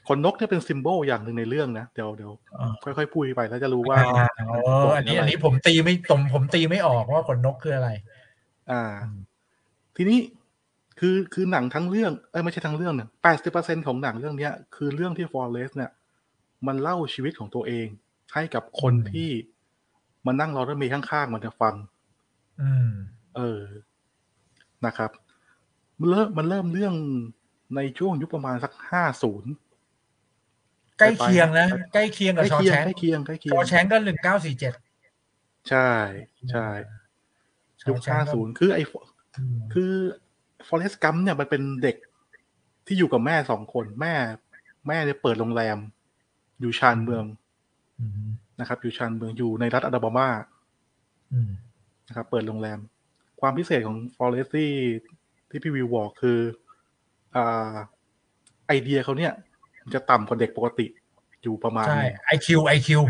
[0.08, 7.90] ขนนกเนี่ยเป็น symbol อย่างหนึ่งในเรื่องนะเดี๋ยวเดี๋ยวอ่าค่อยๆพูดไปแล้วจะรู้ว่า อ่าเอออันนี้อันนี้ผมตีไม่ตรงผมตีไม่ออกว่าขนนกคืออะไร
[8.70, 8.82] อ่า
[9.96, 10.18] ทีนี้
[11.00, 15.90] คือคือหนังทั้งเรื่องเอ้ยไม่ใช่ทั้งเรื่องเนี่ยแปดสิบเปอร์เซ็นต์ของหนังเรื่องเนี้ยคือเรื่องที่ฟอร์เรสเนี่ย
[16.66, 17.86] มันเล่าชีวิตของตัวเอง
[18.34, 19.30] ให้กับคนอืมที่
[20.26, 21.74] มานั่งรอรถเมย์ข้างๆมันจะฟัง
[22.60, 22.90] อืม
[23.36, 23.62] เออ
[24.86, 25.10] นะครับ
[26.00, 26.94] มันเริ่มมันเริ่มเรื่อง
[27.76, 29.52] ในช่วงยุคประมาณสักห้าศูนย์
[30.98, 34.74] ใกล้เคียงนะใกล้เคียงใกกับล้ชอเคียงแชงใกล้เคียงใกล้เคีชยองแชงก็หนึ่งเก้าสี่เจ็ด
[35.68, 35.90] ใช่
[36.50, 36.68] ใช่
[37.88, 38.82] ยุคห้าศูนย์คือไอ้
[39.72, 39.92] คือ
[40.68, 41.96] ฟอเรสต์กัมเนี่ยมันเป็นเด็ก
[42.86, 44.14] ที่อยู่กับแม่สองคนแม่
[44.88, 45.78] แม่เนี่ยเปิดโรงแรม
[46.60, 47.24] อยู่ชานเมือง
[48.00, 48.30] อืม
[48.60, 50.28] นะครับ อยู่ชานเมืองอยู่ในรัฐอลาบามา
[51.32, 51.50] อืม
[52.08, 52.78] นะครับ เปิดโรงแรม
[53.40, 54.72] ความพิเศษของฟอเรสที่
[55.50, 56.38] ที่พี่วิวบอกคือ
[57.36, 57.72] อ่า
[58.66, 59.32] ไอเดียเขาเนี่ย
[59.82, 60.86] มันจะต่ำกว่าเด็กปกติ
[61.42, 63.00] อยู่ประมาณใช่หนึ่งไอคิวไอคิว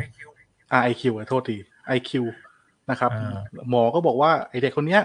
[0.72, 2.24] อ่าไอคิวโทษทีไอคิว
[2.90, 3.36] นะครับอ่า
[3.70, 5.02] หมอก็บอกว่าไอเด็กคนเนี้ย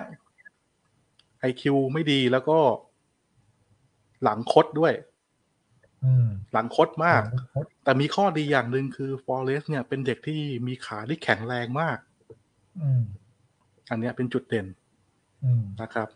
[1.40, 2.58] ไอคิวไม่ดีแล้วก็
[4.24, 5.15] หลังคดด้วยอืม
[6.54, 7.22] หลังคดมาก
[7.84, 11.98] แต่มีข้อดีอย่างหนึ่งคือฟอเรสเนี่ยเป็นเด็กที่มีขาที่แข็งแรงมาก
[12.82, 13.04] อืม
[13.90, 14.68] อันเนี้ยเป็นจุดเด่น
[15.44, 16.08] อืมนะครับ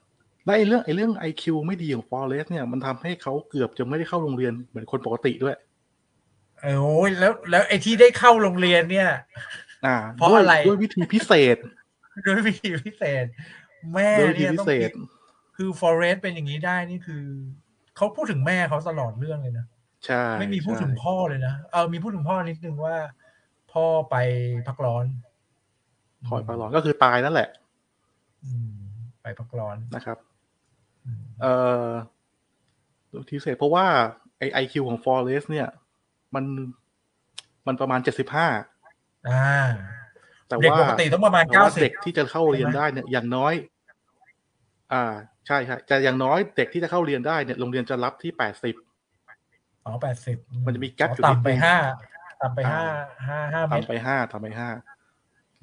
[0.46, 5.56] และไอเรื่องไอเรื่องไอคิวไม่ดีของฟอเรสเนี่ยมันทำให้เขาเกือบจะไม่ได้เข้าโรงเรียนเหมือนคนปกติด้วย
[6.62, 9.10] เออโอ้ยแล้วแล้วไอที่ได้เข้าโรงเรียนเนี่ย
[9.86, 11.58] อ่าเพราะด้วยอะไรด้วยวิธีพิเศษ
[12.26, 13.26] ด้วยวิธีพิเศษ
[13.94, 14.92] แม่ด้วยวิธีเนี่ยพิต้องเศษคิด
[15.58, 17.24] คือฟอเรสเป็นอย่างนี้ได้นี่คือ
[17.96, 19.66] เขาพูดถึงแม่เขาตลอดเรื่องเลยนะ
[20.06, 22.98] ใช่ไม่มีพูดถึงใช่พ่อเลยนะเออมีพูดถึงพ่อนิดนึงว่า
[23.72, 24.16] พ่อไป
[24.68, 25.06] พักร้อน
[26.28, 27.50] ถอยปลาหลอนก็คือตายนั่นแหละ
[28.46, 28.72] อืม
[29.22, 30.18] ไปพักร้อนนะครับ
[31.06, 31.54] อืมเอ่
[31.86, 31.88] อ
[33.30, 33.86] ทีเศษเพราะว่า
[34.38, 35.68] ไอไอคิวของ Forest เนี่ย
[36.36, 36.46] มัน
[37.68, 38.48] มันประมาณเจ็ดสิบห้า
[39.30, 39.68] อ่า
[40.48, 43.54] แต่เด็กว่าปกติต้องประมาณแต่เก้าว่าสิบเด็กที่จะเข้าเรียนได้เนี่ยอย่างน้อย
[44.94, 45.04] อ่า
[45.48, 48.76] ใช่ใช่แต่อย่างน้อยเด็กที่จะเข้าเรียนได้เนี่ยโรงเรียนจะรับที่แปดสิบ
[49.90, 51.78] อ๋อแปดสิบมันจะมี gap อยู่นิดต่ำไปนึงห้า
[52.42, 52.86] ต่ำไปอ่าห้า
[53.28, 54.70] ห้าห้าเมตร ทำไปห้าทำไปห้า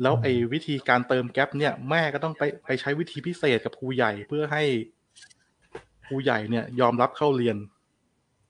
[0.02, 4.62] แล้วอืมไอ้วิธีการเติมแก๊ปเนี่ยแม่ก็ต้องไปไปใช้วิธีพิเศษกับครูใหญ่เพื่อให้
[6.06, 7.56] ครูใหญ่เนี่ย ยอมรับเข้าเรียน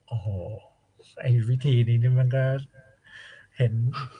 [0.08, 0.28] โอ้โห
[1.20, 2.44] ไอ้วิธีนี้นี่มันก็
[3.56, 3.72] เห็น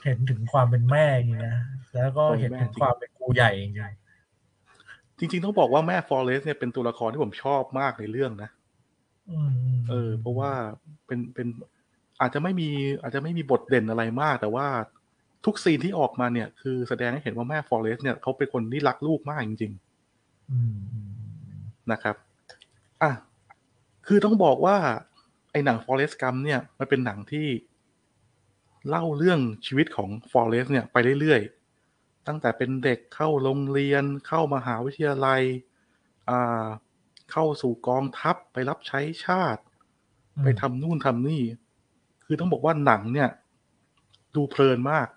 [0.05, 1.55] เห็นถึงความเป็นแม่จริงนะ
[1.95, 3.51] แล้วก็เห็นถึงความเป็นครูใหญ่
[5.19, 8.56] จริงจริงๆต้องบอกว่าแม่ฟอเรสเนี่ยเป็นตัวละครที่ผมชอบมากในเรื่องนะๆ
[9.29, 9.51] อืม
[9.89, 10.51] เออ เพราะว่า
[11.05, 11.47] เป็นเป็น
[12.21, 12.69] อาจจะไม่มี
[13.01, 14.67] อาจจะไม่มีบทเด่นอะไรมาก แต่ว่า
[15.45, 19.73] ทุกซีนที่ออกมาเนี่ย คือแสดงให้เห็นว่าแม่ฟอเรสเนี่ยเขาเป็นคนที่รักลูกมากจริง
[20.51, 21.11] อืมอืม
[21.91, 22.15] นะครับ
[23.01, 23.11] อะ
[24.07, 24.77] คือต้องบอกว่า
[25.51, 27.47] ไอ้หนัง Forrest Gump เนี่ยมันเป็นหนังที่
[28.89, 35.41] เล่าเรื่องชีวิตของ Forrest เนี่ยไปเรื่อยๆ ตั้งแต่เป็นเด็กเข้าโรงเรียนเข้ามหาวิทยาลัย
[36.29, 36.65] อ่า
[37.31, 39.61] เข้าสู่กองทัพไปรับใช้ชาติ
[40.35, 41.41] อืมไปทำนู่นทำนี่
[42.25, 43.29] คือต้องบอกว่าหนังเนี่ย
[44.35, 45.07] ดูเพลินมาก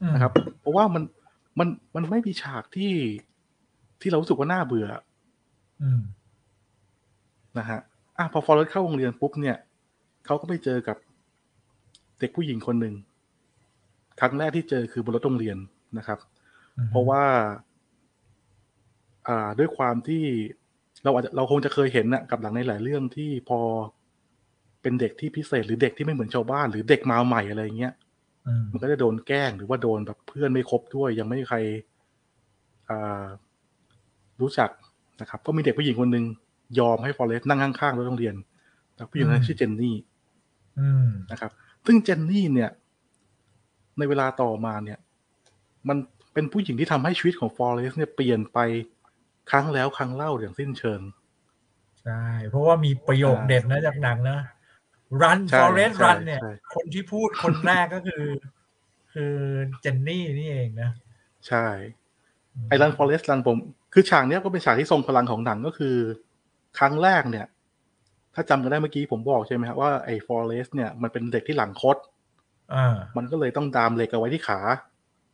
[0.00, 1.02] อืมนะครับ เพราะว่ามัน
[1.58, 2.94] มันมันไม่มีฉากที่
[4.00, 4.88] ที่เรารู้สึกว่าน่าเบื่อ
[5.82, 6.02] อืม
[7.58, 7.80] นะฮะ
[8.18, 9.56] อะพอฟอร์เรสเข้าโรงเรียนปุ๊บเนี่ย
[10.26, 10.96] เขาก็ไปเจอกับ
[12.18, 12.94] เด็กผู้หญิงคนหนึ่ง
[14.20, 15.56] ครั้งแรกที่เจอคือบนรถโรงเรียน
[15.98, 16.18] นะครับ
[16.90, 17.24] เพราะว่า
[19.28, 20.24] อ่าด้วยความที่
[21.04, 23.60] เราอาจจะเราคงจะเคยเห็นนะกับหลังในหลายเรื่องที่พอ
[24.82, 27.92] เป็นเด็กที่พิเศษหรือเด็กที่ไม่เหมือนชาวบ้าน หรือเด็กมาใหม่อะไรเงี้ย
[28.46, 31.58] อืมมันก็จะโดนแกล้งหรือว่าโดนแบบเพื่อนไม่ครบด้วย ยังไม่มีใคร
[32.88, 33.24] อ่า
[34.40, 34.70] รู้จัก
[35.20, 36.24] นะครับ ก็มีเด็กผู้หญิงคนหนึ่ง
[36.78, 38.34] ยอมให้ฟอเรสต์นั่งข้างๆรถโรงเรียน
[38.94, 39.96] แต่ผู้หญิงคนนั้นชื่อเจนนี่
[40.78, 41.50] อืมนะครับ
[41.86, 42.70] ซึ่งเจนนี่เนี่ย
[43.98, 44.98] ในเวลาต่อมาเนี่ย
[45.88, 45.96] มัน
[46.32, 48.58] เป็นผู้หญิงที่ทำให้ชีวิตของฟอเรสต์เนี่ยเปลี่ยนไป
[49.50, 51.00] ครั้งแล้วครั้งเล่าอย่างสิ้นเชิง
[52.02, 54.38] ใช่ เพราะว่ามีประโยคเด็ดนะจากหนังนะ
[55.22, 58.24] run ใช่ forest ใช่ run เนี่ยใช่คนที่พูดคนแรกก็คือ
[59.14, 59.34] คือ
[59.80, 60.90] เจนนี่นี่เองนะ
[61.48, 61.66] ใช่
[62.68, 63.56] ไอรันฟอเรสต์รันผม
[63.92, 65.96] คือฉากเนี้ยก็เป็นฉากที่ทรงพลังของหนังก็คือ
[66.78, 67.46] ครั้งแรกเนี่ย
[68.34, 71.96] ถ้าจำกันได้เมื่อกี้ผมบอกใช่ไหมครับว่าไอฟอเรสต์เนี่ยมันเป็นเด็กที่หลังคด
[72.74, 74.60] อ่ามันก็เลยต้องดามเหล็กเอาไว้ที่ขา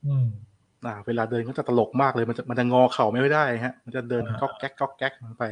[0.06, 0.28] อืม
[0.87, 5.45] อ่าเวลาเดินก็จะตลกมากเลย มันจะมันจะงอเข่าไม่ได้ฮะ มันจะเดินอ่าก๊อกแก๊กก๊อกแก๊กลงไป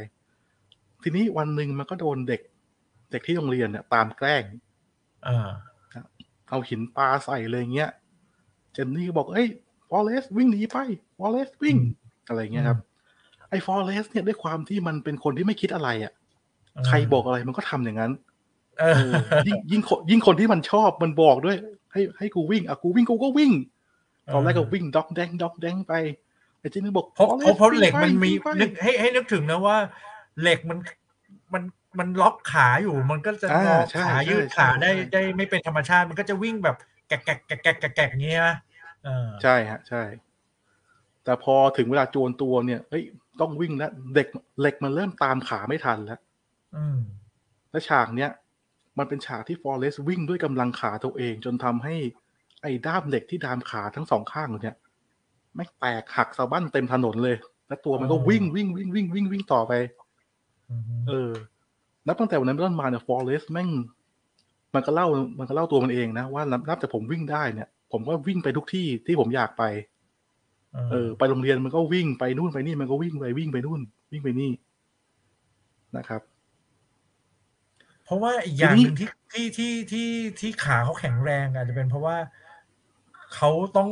[1.03, 2.41] ทีนี้วันหนึ่งมันก็โดนเด็ก
[3.11, 4.43] เด็กที่โรงเรียนเนี่ยตามแกล้ง
[5.27, 5.49] อ่า
[6.49, 7.91] เอาหินปลาใส่เลยเงี้ย
[8.73, 9.47] เจนนี่ก็บอกเอ้ย
[9.89, 10.77] ฟอเรสวิ่งหนีไป
[11.17, 11.93] ฟอเรสวิ่งอืม
[12.27, 12.79] อะไรเงี้ยครับ
[13.49, 16.13] ไอ้ฟอเรสเนี่ยด้วยความที่มันเป็นคนที่ไม่คิดอะไรอะ
[16.87, 18.11] ใครบอกอะไรมันก็ทำอย่างนั้น
[18.79, 21.57] เออเออยิ่งยิ่งคนยิ่งคนที่มันชอบมันบอกด้วย
[21.91, 23.51] ให้ให้กูวิ่งอะกูวิ่งกูก็วิ่ง
[24.33, 25.93] ตอนแรกก็วิ่งด็อกแดงด็อกแดงไป
[26.59, 29.77] ไอ้เจนนี่บอกเพราะ Forrest เพราะเพราะเหล็กวิ่งมันไปมีวิ่งไปนึกให้ให้นึกถึงนะว่า
[30.41, 30.77] เหล็กมัน
[31.53, 31.63] มัน
[31.99, 36.77] มันล็อกขาอยู่ มันก็จะอ่างอใช่ขาใช่ยืดใช่ขาได้ใช่ได้ไม่เป็นธรรมชาติ มันก็จะวิ่งแบบ
[37.07, 38.55] แกะแกะแกะแกะแกะแกะอย่างเงี้ยนะ
[39.03, 40.03] เออใช่ฮะใช่
[41.23, 43.03] แต่พอถึงเวลาโจรตัวเนี่ยเฮ้ย
[43.41, 44.27] ต้องวิ่งแล้วเด็ก
[44.59, 46.19] เหล็กมันเริ่มตามขาไม่ทันแล้ว
[46.75, 46.99] อืม
[47.71, 48.31] และฉากเนี้ย
[48.97, 51.95] มันเป็นฉากที่ฟอเรสต์วิ่งด้วยกำลังขาตัวเอง จนทำให้
[52.61, 54.75] ไอ้ด้ามเหล็กที่ดามขาทั้งสองข้างเนี่ย
[55.55, 57.35] ไม่งแตกหักสะบั้นเต็มถนนเลย
[57.67, 59.73] แล้วตัวมันก็อ๋อวิ่งวิ่งวิ่งวิ่งวิ่งวิ่งต่อไป
[60.69, 61.31] อืมเออ
[62.07, 63.69] นับตั้งแต่วันนั้นเป็นต้นมาเนี่ยฟอเรสต์แม่ง
[64.75, 65.07] มันก็เล่า
[65.39, 69.63] มันก็เล่าตัวมันเองนะว่านับนับแต่ผมวิ่งได้เนี่ย ผมก็วิ่งไปทุกที่ที่ผมอยากไป
[70.91, 73.81] เออ ไปโรงเรียนมันก็วิ่งไปนู่นไปนี่มันก็วิ่งไปวิ่งไปนู่น
[74.11, 74.51] วิ่งไปนี่
[75.97, 76.21] นะครับ
[78.05, 80.07] เพราะว่าอีกอย่างทีนี้หนึ่งที่ที่ที่ที่
[80.39, 82.15] ที่ขาเขาแข็งแรงอาจจะเป็นเพราะว่า
[83.35, 83.89] เขาต้อง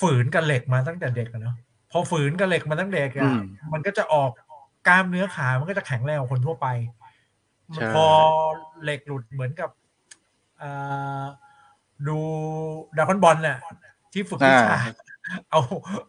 [0.00, 1.56] ฝืนกับเหล็กมาตั้งแต่เด็กอะเนาะ
[1.90, 3.40] พอฝืนกับเหล็กมาตั้งแต่เด็กอือะม
[3.72, 4.30] มันก็จะออก
[4.88, 6.66] กล้ามเนื้อขามันก็จะแข็งแรงกว่าคนทั่วไป
[7.74, 8.06] ใช่พอ
[8.82, 9.70] เหล็กหลุดเหมือนกับ
[10.62, 11.22] อ่า
[12.08, 12.18] ดู
[12.96, 13.58] ดราก้อนบอลเนี่ย
[14.12, 14.80] ที่ฝึกวิชาอ่า
[15.50, 15.60] เอา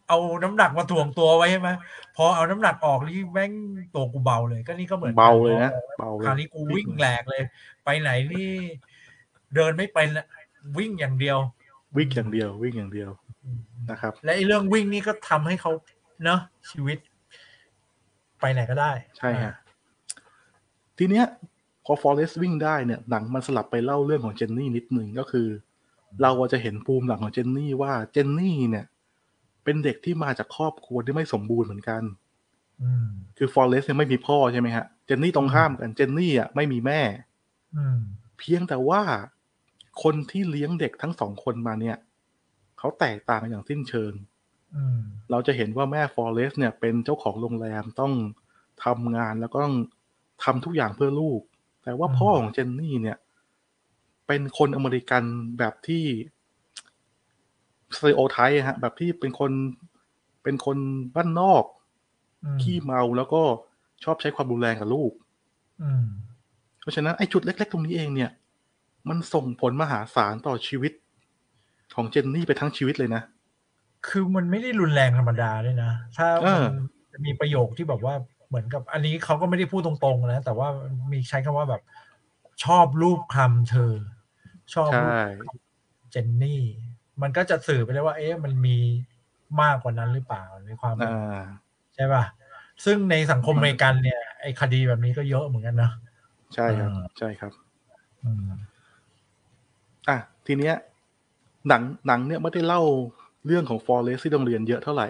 [0.07, 1.69] เอาน้ำหนักมาถ่วงตัวไว้ใช่ไหม
[2.15, 3.51] พอเอาน้ำหนักออกนี่แม่ง
[3.95, 7.43] ตัวกูเบาเลย ก็นี่ก็เหมือนกันเบาเลยนะเบาเลคราวยนี้กูวิ่งแหลกเลย
[7.85, 8.49] ไปไหนนี่
[9.55, 10.25] เดินไม่เป็นละ
[10.77, 11.37] วิ่งอย่างเดียว
[11.97, 13.09] วิ่งอย่างเดียว วิ่งอย่างเดียว
[13.91, 15.71] นะครับ และไอ้เรื่องวิ่งนี่ก็ทำให้เขา
[16.25, 16.39] เนาะ
[16.71, 16.97] ชีวิต
[18.39, 19.53] ไปไหนก็ได้ ใช่ฮะ
[20.97, 21.25] ทีเนี้ย
[21.85, 25.47] พอฟอเรสต์วิ่งได้เนี่ยหนังมันสลับไปเล่าเรื่องของเจนนี่นิดนึงก็คือ
[26.21, 28.85] เราจะเห็นภูมิหลังของเจนนี่ว่าเจนนี่เนี่ย
[29.63, 32.03] เป็นเด็กที่มาจากครอบครัวที่ไม่สมบูรณ์เหมือนกัน
[32.81, 37.01] อืมคือฟอเรสต์เนี่ยไม่มีพ่อใช่ไหมฮะเจนนี่ตรงข้ามกันเจนนี่อะไม่มีแม่
[37.75, 37.99] อืม
[38.39, 39.01] เพียงแต่ว่า
[40.03, 41.97] คนที่เลี้ยงเด็กทั้งสองคนมาเนี่ย
[42.79, 44.13] เขาแตกต่างกันอย่างสิ้นเชิง
[44.75, 44.99] อืม
[45.31, 48.13] เราจะเห็นว่าแม่ฟอเรสต์เนี่ย เป็นเจ้าของโรงแรมต้อง
[48.85, 49.77] ทำงานแล้วก็ต้อง
[50.43, 51.41] ทำทุกอย่างเพื่อลูก
[51.83, 53.17] แต่ว่าอืมพ่อของเจนนี่เนี่ย
[54.27, 55.23] เป็นคนอเมริกัน
[55.57, 56.03] แบบที่
[57.95, 59.51] สเตโอไทป์ฮะ แบบที่เป็นคน
[60.43, 60.77] เป็นคน
[61.15, 61.63] บ้านนอก
[62.43, 63.41] อืมขี้เมาแล้วก็
[64.03, 65.11] ชอบใช้ความรุนแรงกับลูก
[65.81, 66.05] อืม
[66.81, 68.31] เพราะฉะนั้นไอ้จุดเล็ก ๆ ตรงนี้เองเนี่ย
[69.09, 70.93] มันส่งผลมหาศาลต่อชีวิต
[71.95, 73.21] ของเจนนี่ไปทั้งชีวิตเลยนะ
[74.07, 76.67] คือมันไม่ได้รุนแรงธรรมดาด้วยนะ ถ้าเอมันอ
[77.11, 78.15] จะมีประโยคที่แบบว่า
[78.47, 80.67] เหมือนกับอันนี้เขาก็ไม่ได้พูดตรงๆนะ แต่ว่า
[81.11, 81.81] มีใช้คำว่าแบบ
[82.63, 83.93] ชอบรูปคลำเธอ
[84.73, 85.05] ชอบใช่
[85.41, 85.57] รูป
[86.11, 86.63] เจนนี่
[87.21, 88.77] มันก็จะสื่อไปเลยว่า เอ๊ะมันมี
[89.61, 91.43] มากกว่านั้นหรือเปล่าในความเป็นอ่า
[91.95, 92.23] ใช่ป่ะ
[92.85, 95.91] ซึ่งในสังคมอเมริกันเนี่ยไอไอ้คดีแบบนี้ก็เยอะเหมือนกันนะ
[96.55, 97.51] ใช่ครับอ่าใช่ครับ
[98.23, 98.59] อืมอะ
[100.47, 100.75] ทีเนี้ย
[101.67, 102.81] หนังหนังเนี่ยไม่ได้เล่า
[103.45, 105.07] เรื่องของฟอร์เรสที่โรงเรียนเยอะเท่าไหร่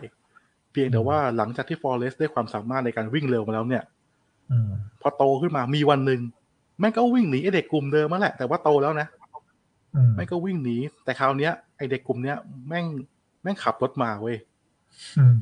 [0.71, 3.83] เพียงแต่ว่าหลังจากที่ฟอร์เรสได้ความสามารถในการวิ่งเร็วมาแล้วเนี่ย
[4.51, 4.69] อืม
[5.01, 6.21] พอโตขึ้นมามีวันหนึ่ง
[6.79, 9.07] แม่งก็วิ่งหนีไอเด็กกลุ่มเดิมมาแหละ แต่ว่าโตแล้วนะ
[9.95, 12.85] อืมแม่งก็วิ่งหนีแต่คราวเนี้ยไอเด็กกลุ่มเนี้ยแม่ง
[13.43, 14.37] แม่งขับรถมาเว้ย
[15.19, 15.35] อืม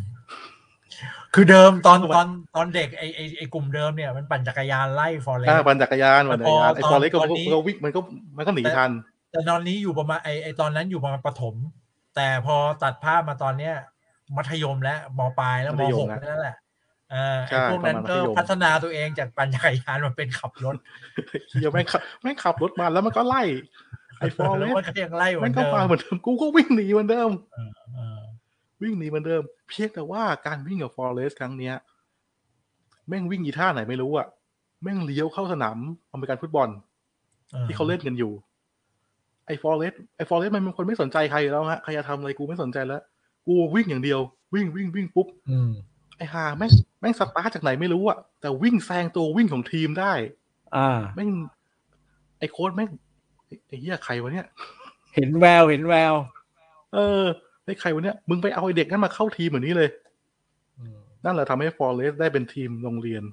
[1.33, 7.99] คือเดิมตอนทำไมตอนตอนเด็กไอ้ไอ้ไอ้กลุ่มเดิมเนี่ยมันปั่นจักรยานไล่ฟอร์เรสอ่าปั่นจักรยานปั่นจักรยานไอแต่พอฟอร์เรสก็ตอนมันก็นี้มันก็วิ่งมันก็
[8.37, 8.91] มันก็หนีทัน
[9.32, 11.55] แต่ตอนนี้อยู่ประมาณไอ้ไอ้ตอนนั้นอยู่ประมาณประถม
[12.15, 13.73] แต่พอตัดภาพมาตอนเนี้ย
[14.38, 16.57] มัธยมและมปลายแล้วมมัธยหมกแล้วนั่นแหละ
[17.11, 20.75] เออใช่ไอ้พวกนั้นประมาณมัก็ธยมพัฒนาตัวเองจากปั่นจักรยานมาเป็นขับรถ
[21.49, 23.43] เฮียแม่งขับแม่งขับรถมาแล้วมันก็ไล่
[24.19, 27.30] ไอฟอร์เรแล้วสมันก็ยังไล่เหมืแม่องนก็เดิมมาเหมือนเดิมกูก็วิ่งหนีเหมือนเดิม
[27.93, 28.19] เออ
[28.82, 31.75] วิ่งหนีเหมือนเดิม เพียงแต่ว่าการวิ่งกับฟอร์เรสครั้งเนี้ย
[33.07, 34.27] แม่งวิ่งอีท่าไหนไม่รู้อะ
[34.84, 35.77] แม่งเลี้ยวเข้าสนาม
[36.11, 36.69] อเมริกันฟุตบอล
[37.67, 38.32] ที่เขาเล่นกันอยู่
[39.50, 43.02] ไอ้ฟอร์เรสไอ้ฟอร์เรสมันเป็นคนไม่สนใจใครอยู่แล้วฮะใครจะทำอะไรกูไม่สนใจแล้ว
[43.47, 44.20] กูวิ่งอย่างเดียว
[44.54, 45.72] วิ่งวิ่งวิ่งปุ๊บอืม
[46.18, 50.14] ไอ้ฮาแม่งแม่งสตาร์ทจากไหนไม่รู้อะแต่วิ่งแซงตัววิ่งของทีมได้
[50.76, 51.30] อ่าแม่ง
[52.39, 52.89] ไอ้โค้ดแม่ง
[53.45, 54.45] ไอ้ไอ้เหี้ยใครวะเนี่ย
[55.16, 56.14] เห็นแววเห็นแวว
[56.93, 57.22] เออ
[57.66, 59.89] ไอ้ใครวะเนี่ยมึงไปเอาไอ้เด็กนั้นมาเข้าทีมเหมือนนี้เลย
[60.80, 63.24] อืมนั่นแหละทำให้ฟอร์เรสได้เป็นทีมโรงเรียน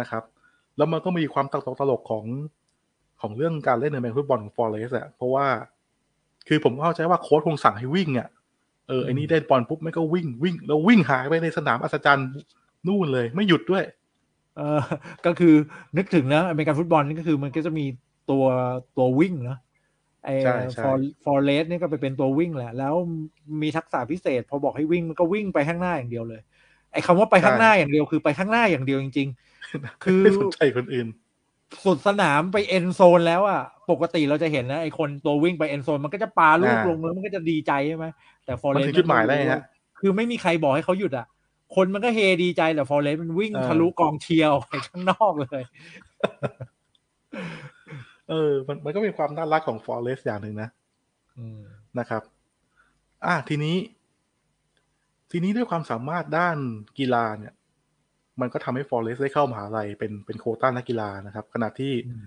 [0.00, 0.22] นะครับ
[0.76, 2.24] แล้วมันก็มีความตลกตลกของ
[3.22, 5.46] ของเรื่องการเล่นในแมนฟุตบอลของฟอร์เรสอะเพราะว่า
[6.48, 8.28] คือผมเข้าใจว่าโค้ชคงสั่งให้วิ่งอะ
[8.88, 12.28] เออไอ้นี่ได้บอลปุ๊บไม่ก็วิ่งวิ่ง แล้ววิ่งหายไปในสนามอัศจรรย์
[12.86, 13.84] นู่นเลยไม่หยุดด้วย
[14.56, 14.80] เออ
[15.26, 15.54] ก็คือ
[15.96, 18.44] นึกถึงนะอเมริกันฟุตบอลนี่ก็คือมันก็จะมีตัว
[18.96, 19.58] ตัววิ่งเนอะ
[20.24, 22.94] ไอ้ใช่ใช่ฟอร์ฟอร์เรสนี่ก็ไปเป็นตัววิ่งแหละ แล้ว
[23.62, 26.40] มีทักษะพิเศษ พอบอกให้วิ่งมันก็วิ่งไปข้างหน้าอย่างเดียวเลย
[26.92, 29.28] ไอ้คำว่าไปข้างหน้าอย่างเดียวคือไปข้างหน้าอย่างเดียวจริง
[29.66, 31.06] ๆ คือไม่สนใจคนอื่น
[31.84, 38.06] สุดสนามไปเอ็นโซนแล้วอะ ปกติเราจะเห็นนะไอคนตัววิ่งไปเอ็นโซนมันก็จะปาลูกอ่าลงแล้วมันก็จะดีใจใช่ไหม
[38.44, 39.62] แต่ฟอร์มันเรสถึงจุดหมายแล้วไงฮะ
[40.00, 41.26] คือไม่มีใครบอกให้เขาหยุดอะ
[41.74, 45.62] คนมันก็เฮดีใจแต่ฟอร์เรสมันวิ่งเออทะลุกองเชียร์ออกไปข้างนอกเลย
[48.30, 50.68] เออ มันมันก็เป็นความน่ารักของฟอร์เรสอย่างหนึ่งนะ
[51.38, 51.60] อืม
[51.98, 52.22] นะครับ
[53.26, 53.76] อะทีนี้
[55.30, 56.56] ทีนี้ด้วยความสามารถด้าน
[56.98, 57.54] กีฬาเนี่ย
[58.40, 62.26] มันก็ทำให้ฟอร์เรสได้เข้ามหาลัยเป็นเป็นโควต้านักกีฬานะครับ ขณะที่อืม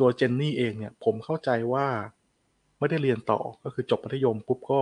[0.00, 1.86] ตัวเจนนี่เองเนี่ย ผมเข้าใจว่า
[2.78, 4.80] ไม่ได้เรียนต่อก็คือจบมัธยมปุ๊บก็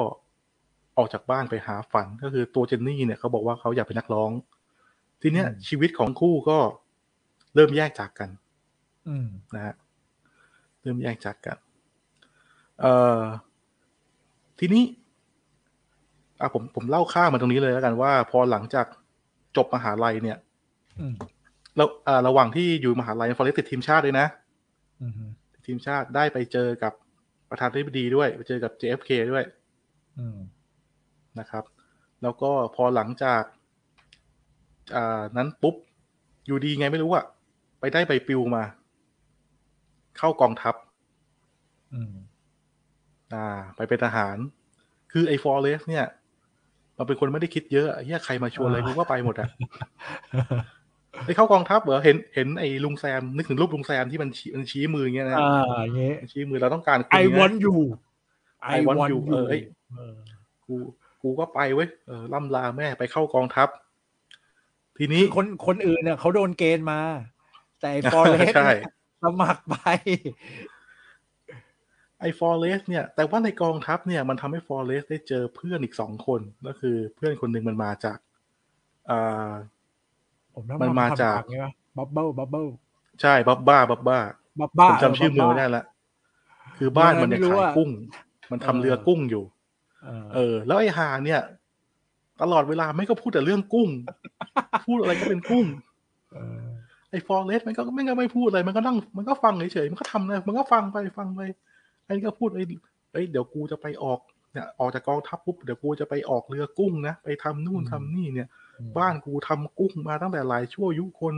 [0.96, 4.30] ออกจากบ้านไปหาฝันก็คือตัวเจนนี่เนี่ยเขาบอกว่าเขาอยากเป็นนักร้อง
[5.22, 6.58] ทีเนี้ยชีวิตของคู่ก็
[7.54, 8.30] เริ่มแยกจากกัน
[9.08, 9.74] อืมนะฮะ
[10.82, 11.58] เริ่มแยกจากกัน
[12.80, 13.22] เอ่อ
[14.58, 14.84] ทีนี้
[16.40, 18.86] อะผมผมเล่าข้ามมาตรงนี้เลยแล้วกันว่า พอหลังจาก
[19.56, 20.47] จบมหาลัยเนี่ยอืม
[21.76, 24.26] แล้วอ่าระหว่างที่อยู่มหาลัยฟอเรสติดทีมชาติด้วยนะ
[25.02, 25.12] อืม
[25.54, 26.92] ติดทีมชาติได้ไปเจอกับ
[27.50, 29.44] ประธานาธิบดีด้วยไปเจอกับ JFK ด้วย
[30.18, 30.38] อืม
[31.38, 31.64] นะครับ
[32.22, 33.42] แล้วก็พอหลังจาก
[34.96, 35.74] อ่านั้นปุ๊บ
[36.46, 37.24] อยู่ดีไงไม่รู้อะ
[37.80, 38.64] ไปได้ใบปลิวมา
[40.18, 40.74] เข้ากองทัพ
[41.94, 42.14] อืม
[43.34, 43.46] อ่า
[43.76, 44.36] ไปเป็นทหาร
[45.12, 46.06] คือไอ้ฟอร์เรสเนี่ย
[46.98, 49.48] มันเป็นคนไม่ได้คิดเยอะไอ้เหี้ยใครมาชวนอะไรอ่ากูก็ไปหมดอะ
[51.24, 57.76] ไอ้เข้ากองทัพเหรอเห็นเห็นไอ้ลุงแซมนึกถึงรูปลุงแซมที่มันชี้มันชี้มืออย่างเงี้ยนะอ่าอย่างเงี้ยชี้มือเราต้องการคุณ I นะ want you
[58.74, 59.62] I want you เออเอ้ย
[59.96, 60.16] เออ
[60.66, 60.74] กู
[61.22, 63.68] กูก็ไปเว้ยเออล่ำลาแม่ไปเข้ากองทัพ
[64.98, 67.00] ทีนี้คนคนอื่นเนี่ยเขาโดนเกณฑ์มา
[67.80, 68.70] แต่ฟอร์เรสใช่
[69.22, 69.76] สมัครไป
[72.20, 78.18] ไอ้ฟอร์เรสเนี่ย แต่ว่าในกองทัพเนี่ย มันทำให้ฟอร์เรสได้เจอเพื่อนอีกสองคน ก็คือเพื่อนคนหนึ่งมันมาจาก
[79.10, 79.52] อ่า
[80.58, 82.66] ผมต้องมันมาจากไงวะบับเบิ้ลบับเบิ้ล
[83.20, 84.18] ใช่บับบ้าบับบ้า
[84.60, 85.84] บับบ้าผมจำชื่อเมืองไม่ได้ละ
[86.78, 87.90] คือบ้านมันเนี่ยไม่รู้ขายอะกุ้ง
[88.50, 89.44] มันทำเรือกุ้งอยู่
[90.04, 91.40] เออเออ แล้วไอ้หาเนี่ย
[92.42, 93.88] ตลอดเวลาไม่ก็พูดแต่เรื่องกุ้ง
[94.86, 95.66] พูดอะไรก็เป็นกุ้ง
[96.32, 96.60] เออ
[97.10, 101.40] ไอ้ฟอร์เรสมันก็ไม่ก็ไม่พูดอะไรมันก็นั่งมันก็ฟังเฉยๆมันก็ทำนะมันก็ฟังไปฟังไป
[102.04, 102.64] ไอ้นี่ก็พูดไอ้
[103.12, 104.20] เอ้ยเดี๋ยวกูจะไปออก
[104.52, 108.48] เนี่ยออกจากกองทัพปุ๊บเดี๋ยวกูจะไปออกเรือกุ้งนะไปทำนู่นทำนี่เนี่ย
[108.98, 111.34] บ้านกูทำกุ้งมาตั้งแต่หลายชั่วอายุคน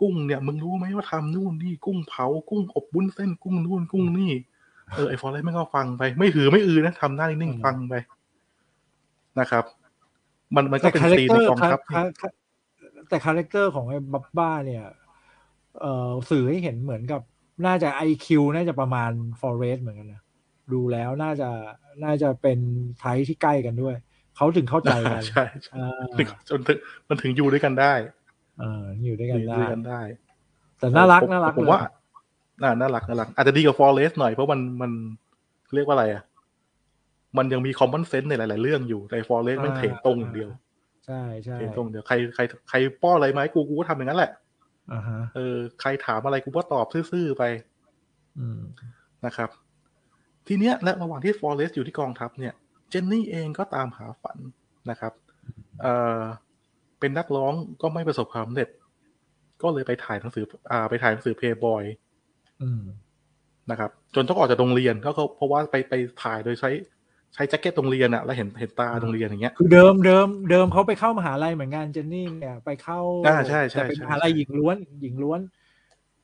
[0.00, 4.32] กุ้งเนี่ย มึงรู้ไหมว่าทำนู่นนี่กุ้งเผากุ้งอบวุ้นเส้นกุ้งนู่นกุ้งนี่
[4.94, 7.94] เออไอ้ฟอร์เรสไม่ก็ฟังไป ไม่หือไม่อือนะทำหน้านิ่งๆฟังไป
[9.40, 9.64] นะครับ
[10.54, 12.34] มันมันก็เป็นแต่ scene ในกองทัพ character
[13.08, 14.84] แต่ characterตอร์ของไอ้บับบ้าเนี่ย
[15.80, 17.20] เอ่อสื่อให้เห็นเหมือนกับ
[17.66, 19.10] น่าจะไอคิวน่าจะประมาณ
[19.40, 20.22] ฟอร์เรสเหมือนกันนะ
[20.72, 21.50] ดูแล้วน่าจะ
[22.04, 22.58] น่าจะเป็น
[22.98, 23.96] type ที่ใกล้กันด้วย
[24.36, 27.92] เขาถึงเข้าใจกันใช่ใช่อ่าถึงจนถึงมันถึงอยู่ด้วยกันได้
[28.58, 30.00] เอออยู่ด้วยกันได้อยู่ด้วยกันได้
[30.78, 31.82] แต่น่ารักผมน่ารักผมเลยว่า
[32.62, 34.92] น่าน่ารักน่ารักอาจจะดีกว่าฟอเรสหน่อยเพราะมันมัน
[35.74, 36.22] เรียกว่าอะไรอะ
[37.36, 40.50] มันยังมีคอมมอนเซนส์ในหลาย ๆ เรื่องอยู่แต่ฟอเรสมันเทตรงอย่างเดียว
[41.06, 44.32] ใช่ใช่เทตรงเดียวใครใครใครป้อนอะไรมาให้กูกูก็ทำอย่างนั้นแหละ
[44.92, 47.44] อ่าฮะเออ ใครถามอะไรกูก็ตอบซื่อ ๆ ไป
[48.38, 48.60] อืม
[49.26, 49.50] นะครับ
[50.46, 52.54] ทีเนี้ยและระหว่างที่ฟอเรสอยู่ที่กองทัพเนี่ย
[52.90, 54.38] เจนนี่เองก็ตามหาฝัน
[54.90, 55.12] นะครับ
[55.82, 55.86] เอ
[56.18, 56.22] อ
[57.00, 57.52] เป็นนักร้อง
[57.82, 58.68] ก็ไม่ประสบความสำเร็จ
[59.62, 61.84] ก็เลยไปถ่ายหนังสืออ่าไปถ่ายหนังสือเพย์บอย
[62.62, 62.82] อืม
[63.70, 66.70] นะครับ จนต้องออกจากโรงเรียนก็เขาเพราะว่าไปไปถ่ายโดยใช้
[67.34, 75.40] ใช้แจ็คเก็ตโรงเรียนอะแล้วเห็นเห็นตราโรงเรียนอย่างเงี้ย คือเดิมเดิมเดิมเขาไปเข้ามหาลัยเหมือนกันเจนนี่เนี่ยไปเข้าอ่าใช่ใช่แต่เป็นใช่มหาลัยหญิงล้วนหญิงล้วน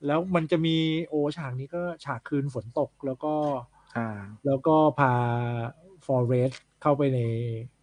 [0.07, 0.77] แล้วมันจะมี
[1.09, 3.35] โอฉากนี้ก็ฉากคืนฝนตกแล้วก็
[3.97, 4.09] อ่า
[4.47, 5.13] แล้วก็พา
[6.07, 6.53] ฟอเรส
[6.83, 7.21] เข้าไปใน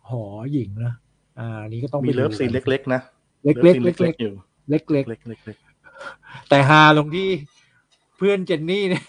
[0.09, 0.23] หอ
[0.53, 0.93] หญิงนะ
[1.39, 3.01] อ่านี่ก็ต้องมีไปดู love sceneเล็กๆนะ
[3.45, 4.33] เล็กเล็ก love scene เล็กเล็กๆอยู่
[4.69, 5.57] เล็กเล็กเล็กๆเล็ก
[6.49, 7.29] แต่ฮาลงที่
[8.17, 9.03] เพื่อนเจนนี่เนี่ย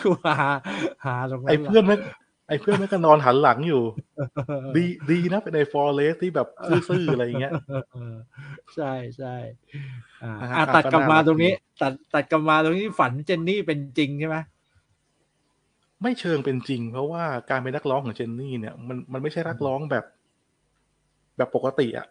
[0.00, 0.36] คือฮา
[1.04, 2.00] ฮาตรงๆนั้นไอ้แหละเพื่อนแม่ง
[2.48, 3.82] ไอ้เพื่อนแม่งก็นอนหันหลังอยู่
[4.76, 6.48] ดีดีนะเป็นไอ้ฟอเรสที่แบบ
[6.88, 7.52] ซื่อๆอะไรอย่างเงี้ย
[7.92, 8.16] เออ
[8.74, 9.34] ใช่ใช่
[10.22, 14.36] อ่าอ่าฮะอะตัดกลับมาก็น่ารักตรงนี้ดีตัดตัดกลับมาตรงนี้ฝันเจนนี่เป็นจริงใช่ไหม
[16.02, 20.04] ไม่เชิงเป็นจริง เพราะว่าการเป็นนักร้องของเจนนี่เนี่ย มันมันไม่ใช่นักร้องแบบ
[21.36, 22.06] แบบปกติอะ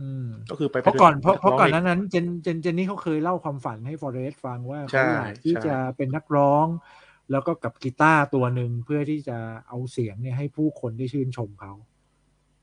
[0.00, 6.66] อืมก็คือไปเพราะก่อนเพราะป็เพราะก่อนหในั้นนั้นเจนเจนเจนนี่เขาเคยเล่าความฝันให้ฟอเรสฟังว่าใช่เขาอยากที่ใช่จะเป็นนักร้อง
[7.30, 9.38] แล้วก็กับกีตาร์ตัวหนึ่งเพื่อที่จะ
[9.68, 11.72] เอาเสียงเนี่ยให้ผู้คนได้ชื่นชมเขา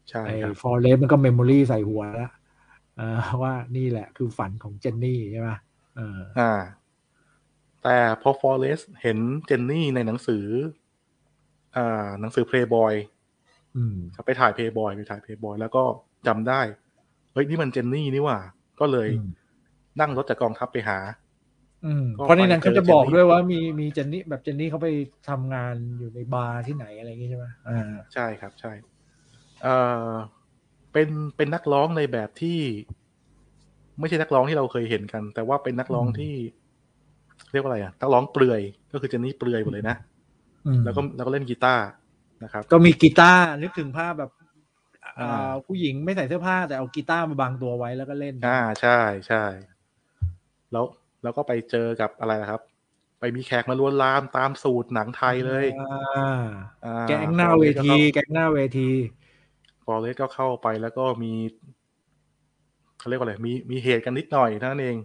[0.10, 2.32] ใช่ไอ้ครับฟอเรสมันก็เมมโมรีใส่หัวแล้ว
[3.00, 3.10] อ่า
[3.42, 5.50] ว่านี่แหละคือฝันของเจนนี่ใช่ไหม
[5.96, 6.52] เอออ่า
[7.84, 10.45] แต่พอฟอเรสเห็นเจนนี่ในหนังสือ
[11.78, 12.94] อ่าหนังสือ Playboy
[13.76, 13.95] อืม
[14.26, 15.84] ไปถ่าย Playboy ไปถ่าย Playboy แล้วก็
[16.28, 16.62] จำได้
[17.34, 18.40] เฮ้ย นี่มันเจนนี่นี่หว่า
[18.80, 19.30] ก็เลยอืม
[19.99, 20.99] นั่งรถจากกองทัพไปหา
[21.86, 24.88] อืมก็เพราะในนั้นไปเจอเขาจะบอกเจนนี่ด้วยว่ามีมีเจนนี่แบบเจนนี่เขาไป
[25.30, 28.72] ทำงานอยู่ในบาร์ที่ไหนอะไรอย่างงี้ใช่ไหมอ่าใช่ครับ ใช่
[29.64, 29.76] เอ่
[30.08, 30.10] อ
[30.94, 32.60] เป็นเป็นนักร้องในแบบที่
[33.99, 36.34] ไม่ใช่นักร้องที่เราเคยเห็นกัน แต่ว่าเป็นนักร้องที่
[37.52, 38.61] เรียกว่าอะไรอะนักร้องเปลือย
[38.91, 39.98] ก็คือเจนนี่เปลือยหมดเลยนะ
[40.68, 41.86] อืมแล้วก็แล้วก็เล่นกีตาร์
[42.44, 44.32] นะครับ ก็มีกีตาร์นึกถึงภาพแบบ
[45.06, 49.44] อ่าอ่าผู้หญิงไม่ใส่เสื้อผ้าแต่เอากีตาร์มาบังตัวไว้แล้วก็เล่น อ่าใช่ใช่
[50.72, 50.86] แล้ว
[51.23, 52.61] แล้วก็ไปเจอกับอะไรนะครับ
[53.19, 56.41] ไปมีแขกมาลวนลามตามสูตรหนังไทยเลยอ่า
[56.86, 58.91] อ่าแก๊งหน้าเวที แก๊งหน้าเวที
[59.86, 61.34] ฟอเรสก็เข้าไปแล้วก็มี
[62.99, 64.98] เขาเรียกว่าอะไรมีมีเหตุกันนิดหน่อยเท่านั้นเอง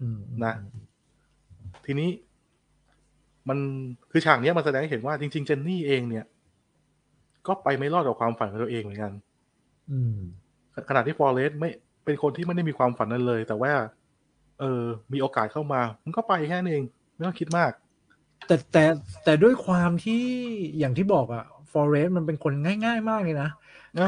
[0.00, 0.54] อืมนะ
[1.90, 2.10] ทีนี้
[3.48, 3.58] มัน
[4.10, 6.24] คือฉากเนี้ยมันแสดงให้เห็นว่าจริง ๆ เจนนี่เองเนี่ย
[7.46, 9.12] ก็ไปไม่รอดกับความฝันของตัวเองเหมือนกัน
[9.90, 10.16] อืม
[10.88, 11.70] ขณะที่ฟอเรสไม่
[12.04, 13.72] เป็นคนที่ไม่ได้มีความฝันนั้นเลย แต่ว่า
[14.60, 14.82] เออ
[15.12, 16.82] มีโอกาสเข้ามา มันก็ไปแค่นั้นเอง
[17.14, 17.72] ไม่ต้องคิดมาก
[18.46, 18.84] แต่แต่
[19.24, 20.22] แต่ด้วยความที่
[20.78, 22.52] อย่างที่บอกอะฟอเรสมันเป็นคน
[22.84, 23.50] ง่าย ๆ มากเลยนะ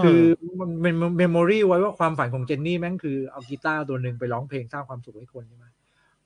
[0.05, 0.21] คือ
[0.61, 5.67] มันเป็น memory ไว้ว่าความฝันของเจนนี่แม่งคือเอากีตาร์ตัวหนึ่งไปร้องเพลงสร้างความสุขให้คนใช่ไหม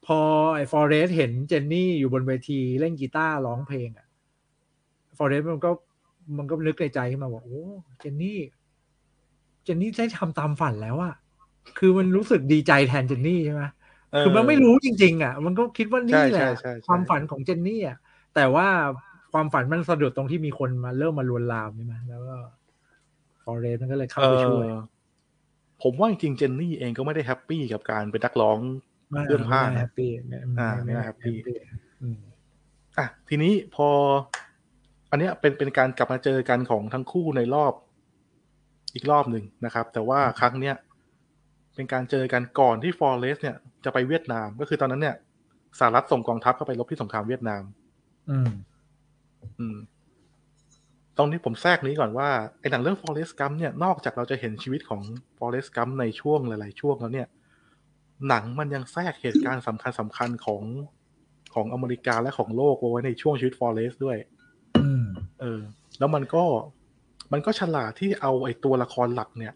[0.07, 0.19] พอ
[0.55, 4.07] ไอ้ฟอเรสเห็นเจนนี่อยู่บนเวทีเล่นกีตาร์ร้องเพลงอะ
[5.19, 5.71] ฟอเรสมันก็
[6.39, 7.63] มันก็นึกในใจขึ้นมาว่าโอ้
[8.01, 8.41] เจนนี่
[9.65, 11.15] เจนนี่ได้ทำตามฝันแล้วอะ
[11.79, 13.63] คือมันรู้สึกดีใจแทนเจนนี่ใช่ไหม
[14.13, 17.99] เออคือมันไม่รู้จริง ๆ อะ มันก็คิดว่านี่แหละใช่ใช่ใช่ใช่ความฝันของเจนนี่อะ
[18.35, 18.67] แต่ว่า
[19.33, 22.37] ความฝันมันสะดุดตรงที่มีคนมาเริ่มมาลวนลามใช่ไหมแล้วก็
[23.45, 24.83] ฟอเรสมันก็เลยเข้าไปช่วยเออ
[25.83, 28.59] ผมว่าจริงๆเจนนี่เองก็ไม่ได้ happy กับการเป็นนักร้อง
[29.29, 31.35] เรื่องผ้าไม่ happy ไม่อ่าไม่ไม่ happy
[32.03, 32.19] อืม
[32.99, 33.89] อะทีนี้พอ
[35.11, 37.73] อันเนี้ยเป็นเป็นการกลับมาเจอกันของทั้งคู่ในรอบ
[38.95, 40.77] อีกรอบหนึ่งนะครับ แต่ว่าครั้งเนี้ย
[41.75, 45.17] เป็นการเจอกันก่อนที่ฟอร์เรสเนี่ยจะไปเวียดนาม ก็คือตอนนั้นเนี่ย
[45.79, 47.63] สหรัฐส่งกองทัพเข้าไปรบที่สงครามเวียดนาม
[48.31, 48.51] อืม
[49.61, 49.77] อืม
[51.17, 52.29] ตรงนี้ผมแทรกนี้ก่อนว่า
[52.61, 55.03] ไอ้หนังเรื่อง Forest Gump เนี่ย นอกจากเราจะเห็นชีวิตของ
[55.39, 57.29] Forest Gump ในช่วงหลาย ๆ ช่วงแล้วเนี่ย
[58.29, 60.63] หนังมันยังแทรกเหตุการณ์สำคัญสำคัญของ
[61.55, 64.17] ของอเมริกาและของโลกเอาไว้ในช่วงชีวิต Forest ด้วย
[64.79, 65.07] อืม
[65.41, 65.61] เออ
[65.99, 66.45] แล้วมันก็
[67.33, 69.55] มันก็ฉลาดที่เอาไอ้ตัวละครหลักเนี่ย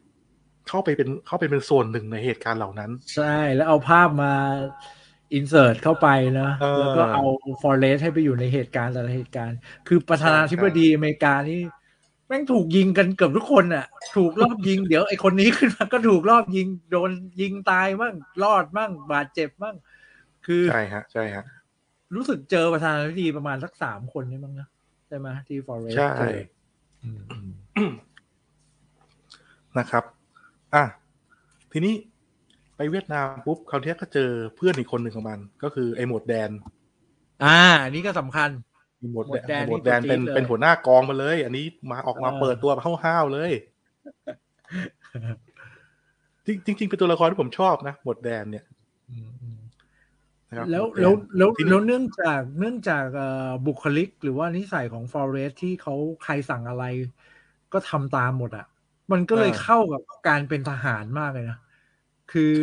[0.68, 4.32] เข้าไปเป็นเข้าไปเป็นส่วนหนึ่งในเหตุการณ์เหล่านั้น ใช่ แล้วเอาภาพมา
[5.34, 6.08] อินเสิร์ตเข้าไป
[6.40, 7.24] นะเออแล้วก็เอา
[7.62, 9.58] ฟอเรสให้ไปอยู่ในเหตุการณ์แต่ละเหตุการณ์
[9.88, 11.60] คือประธานาธิบดีอเมริกานี่
[12.28, 13.86] แม่งถูกยิงกันเกือบทุกคนอะ
[14.16, 17.10] ถูกรอบยิงเดี๋ยวไอคนนี้ขึ้นมาก็ถูกรอบยิงโดน
[17.40, 19.76] ยิงตายมั่งรอดมั่งบาดเจ็บมั่ง
[20.46, 21.44] คือใช่ฮะใช่ฮะ
[22.14, 24.68] รู้สึกเจอประธานาธิบดีประมาณสักสามคนนี่มั้งนะ
[25.08, 26.10] ใช่ไหมที่ฟอเรสใช่
[29.78, 30.04] นะครับ
[30.74, 30.84] อะ
[31.72, 31.94] ทีนี้
[32.76, 36.50] ไปเวียดนามปุ๊บคราวเนี้ยก็เจอเพื่อนอีกคนหนึ่งของมัน ก็คือไอ้หมวดแดน
[37.44, 38.67] อ่าอันนี้ก็สำคัญไอ้
[39.12, 42.70] หมวดหมวดแดนหมวดแดนนี่เป็นตัวจี๊ดเลยเป็นหัวหน้ากองมาเลย อันนี้มาออกมาเออเปิดตัว
[43.04, 43.50] ห้าวๆเลย
[46.66, 48.64] จริงจริง ๆ เป็นตัวละครที่ผมชอบนะหมวดแดนเนี่ย
[49.10, 49.58] อืมอืม
[50.48, 55.94] นะครับแล้วหมดดนแล้วแล้วทีนี้แล้วเนื่องจากเนื่องจากเอ่อบุคลิก หรือว่านิสัยของฟอเรสที่เขา
[56.24, 56.84] ใครสั่งอะไร
[57.72, 58.66] ก็ทำตามหมดอะ
[59.12, 61.58] มันก็เลยเข้ากับการเป็นทหารมากเลยนะ
[62.32, 62.56] คือ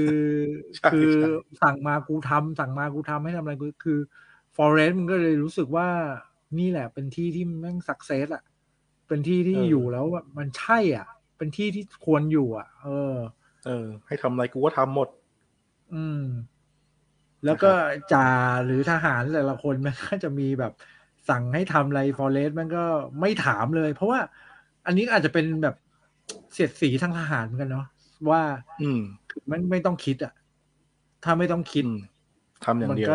[0.77, 1.29] ใช่คือใช่
[1.63, 3.99] สั่งมากูทำสั่งมากูทำให้ทำอะไรกูคือ
[4.55, 5.87] ฟอเรสมันก็เลยรู้สึกว่า
[6.59, 8.43] นี่แหละ เป็นที่ที่แม่งสักเซสอะ
[9.07, 11.07] เป็นที่ที่อยู่แล้วอะมันใช่ อะ
[11.37, 13.15] เป็นที่ที่ควรอยู่ อะ เออ
[13.65, 15.07] เออ ให้ทำอะไรกูก็ทำหมด
[15.93, 16.23] อืม
[17.45, 17.71] แล้วก็
[18.13, 18.27] จ่า
[18.65, 20.73] หรือทหารแต่ละคนมันก็จะมีแบบ
[21.29, 22.83] สั่งให้ทำอะไรฟอเรสมันก็
[23.21, 24.19] ไม่ถามเลย เพราะว่า
[24.85, 25.75] อันนี้อาจจะเป็นแบบ
[26.53, 27.85] เสียดสีทางทหารเหมือนกันเนาะ
[28.29, 28.41] ว่า
[28.81, 29.01] อืม
[29.51, 30.33] มันไม่ต้องคิดอะ
[31.23, 31.99] ถ้าไม่ต้องคิดอืม
[32.65, 33.13] ทำอย่างมัเดียวก็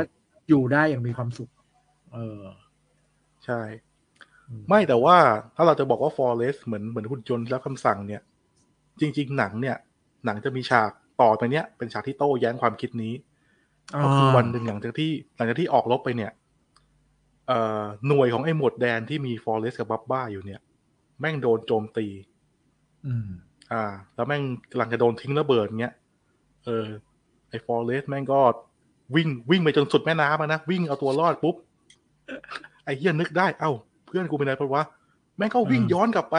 [0.50, 1.50] อยู่ได้อย่างมีความสุข
[2.14, 2.42] เออ
[3.44, 3.60] ใช่
[4.68, 5.16] ไม่แต่ว่า
[5.56, 8.22] ถ้าเราจะบอกว่าฟอเรสเหมือนเหมือนหุ่นยนต์รับคำสั่งเนี่ย
[9.00, 9.76] จริง ๆ หนังเนี่ย
[10.24, 10.90] หนังจะมีฉาก
[11.20, 13.14] ต่อไปเนี้ยเป็นฉากที่โต้แย้งความคิดนี้
[14.02, 16.32] ก็คือวันหนึ่งหลังจากที่หลังจากที่ออกรบไปเนี่ย
[17.48, 20.60] เอ่อหน่วยของไอ้หมวดแดนที่มีฟอเรสกับบับบ้าอยู่เนี่ย
[21.20, 22.06] แม่งโดนโจมตี
[23.06, 23.28] อืม
[23.72, 23.82] อ่า
[24.14, 25.94] แล้วแม่งกำลังจะโดนทิ้งระเบิดเงี้ย
[26.64, 26.86] เออ
[27.50, 28.40] ไอ้ฟอเรสแม่งก็
[29.14, 31.54] วิ่งวิ่งไปจนสุดแม่น้ำอะนะวิ่งเอาตัวรอดปุ๊บ
[32.84, 33.70] ไอ้เฮียนึกได้เอ้า
[34.06, 34.84] เพื่อนกูเป็นอะไรปะวะ
[35.36, 36.36] แม่งก็วิ่งเออย้อนกลับไป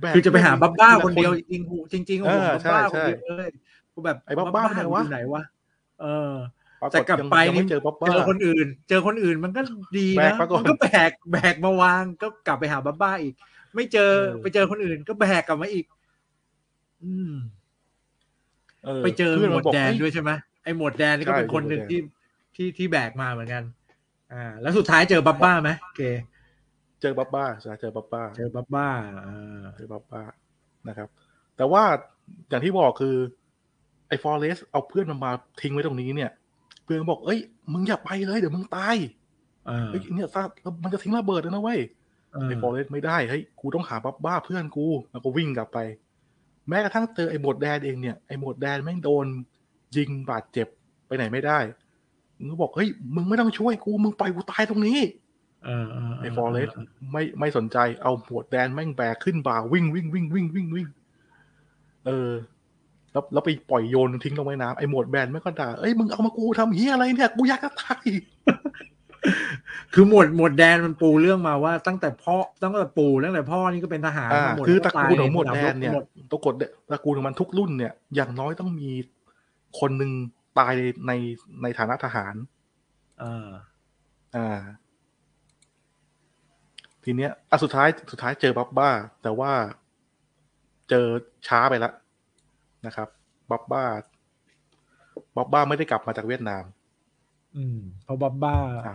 [0.00, 3.50] แบกคือจะไปหาบับบ้าทีละคนเดียวจริงๆจริงๆจริงๆเอผมอบับบ้าใช่คนใช่เดียวเลย
[3.92, 5.42] กูแบบไอ้บับบ้ามันไหนอวะยู่ไหนวะ
[6.02, 6.32] เออ
[6.80, 9.60] ปรากฏแต่กลับยังไปยังนี่ไม่เจอบับบ้าเจอคนอื่น เจอคนอื่นมันก็
[9.98, 13.34] ดีแบนะกมาก่อนมันก็แบกแบกมาวางก็กลับไปหาบับบ้าอีก
[13.74, 15.84] ไม่เจอเออไปเจอคนอื่น ก็แบกกลับมาอีก
[17.02, 17.30] อืม
[19.04, 20.30] ไปเจอพื่นหมนวดบอกแดนเฮ้ด้วยใช่ไหม
[20.64, 22.00] ไอ้หมวดแดนนี่ก็ใช่เป็นคนหนึ่งหมวดแดนที่
[22.56, 23.62] ที่ที่แบกมาเหมือนกัน
[24.32, 26.02] อ่า แล้วสุดท้ายเจอบับบ้าไหมโอเค
[27.00, 28.88] เจอบับบ้าใช่เจอบับบ้า เจอบับบ้า
[29.26, 30.22] อ่าเจอบับบ้า
[30.88, 31.08] นะครับ
[31.56, 31.82] แต่ว่า
[32.48, 33.16] อย่างที่บอกคือ
[34.08, 35.30] ไอ้ฟอเรสเอาเพื่อนมันมา
[35.60, 36.30] ทิ้งไว้ตรงนี้เนี่ย
[36.84, 37.38] เพื่อนบอก เอ้ย
[37.72, 38.96] มึงอย่าไปเลย เดี๋ยวมึงตาย
[39.68, 40.42] อ่าเฮ้ยเนี่ยซา
[40.84, 41.80] มันจะทิ้งระเบิดแล้วนะเว้ย
[42.34, 45.78] อ่าไอ้ฟอเรสไม่ได้เฮ้ยกูต้องหาบับบ้าเพื่อนกูแล้วก็วิ่งกลับไป
[46.68, 49.26] แม้กระทั่งเจอไอ้หมวดแดนเองเนี่ยไอ้หมวดแดนแม่งโดน
[49.96, 50.68] ยิงบาดเจ็บ
[51.06, 51.58] ไปไหนไม่ได้
[52.38, 54.98] มึงก็บอกเฮ้ยมึงไม่ต้องช่วยกูมึงปล่อยกูตายตรงนี้
[55.64, 56.70] เออเออไอ้ฟอเรส
[57.12, 60.88] ไม่ไม่สนใจเอาหมวดแดนแม่งแบกขึ้นบ่าวิ่งวิ่งวิ่งวิ่งวิ่งวิ่ง
[62.06, 62.30] เออ
[63.12, 68.06] แล้วแล้วไปปล่อยโยนทิ้งลงแม่น้ำไอ้หมวดแบนแม่งก็ด่าเอ้ยมึงเอามากูทำเฮียอะไรเนี่ยกูอยากจะตาย
[69.94, 76.54] คือหมวดหมวดแดนมันปูเรื่องมาว่าตั้งแต่พ่อตั้งแต่ปู่ตั้งแต่พ่อนี่ก็เป็นทหารอ่ามาหมดคือตแล้ระวายกูลของหมวดใแดนเนี่ยหมดตระกูล
[76.90, 78.90] ตระกูลของมันทุกรุ่นเนี่ย อย่างน้อยต้องมี
[79.80, 80.10] คนหนึ่ง
[80.58, 81.12] ตายในใน
[81.62, 82.34] ในฐานะทหาร
[83.22, 83.48] อ่า
[84.36, 84.60] อ่า
[87.04, 88.90] ทีเนี้ยอะสุดท้ายสุดท้ายเจอบับบ้า
[89.22, 89.52] แต่ว่า
[90.90, 91.06] เจอ
[91.48, 91.94] ช้าไปแล้ว
[92.86, 93.08] นะครับ
[93.50, 93.84] บับบ้า
[95.36, 96.64] บับบ้าไม่ได้กลับมาจากเวียดนาม
[97.56, 98.54] อืมเพราะบับบ้า
[98.86, 98.94] อ่า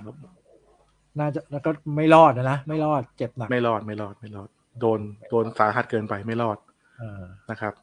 [1.20, 4.50] น่าจะแล้วก็ไม่รอดนะนะไม่รอดเจ็บหนัก ไม่รอดไม่รอดไม่รอด
[4.80, 5.00] โดน
[5.30, 6.58] โดนสาหัสเกินไปไม่รอด
[7.00, 7.74] เออนะครับ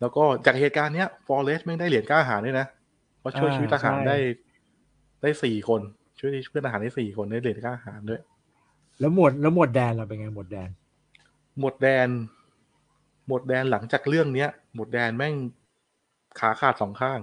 [0.00, 2.66] แล้วก็จากเหตุการณ์เนี้ยฟอเรสไม่งได้เหรียญกล้าหาญด้วยนะ
[3.18, 4.16] เพราะช่วยอ่าชีวิตทหารใช่ได้
[5.22, 5.80] ได้สี่คน
[6.18, 8.20] ช่วยเพื่อนทหารได้สี่คนได้เหรียญกล้าหาญด้วย
[9.00, 10.68] แล้วหมวดแล้วหมวดแดนเราเป็นไงหมวดแดน
[11.58, 12.08] หมวดแดน
[13.26, 15.34] หมวดแดนหลังจากเรื่องเนี้ย หมวดแดนแม่ง
[16.40, 17.20] ขาขาดสองข้าง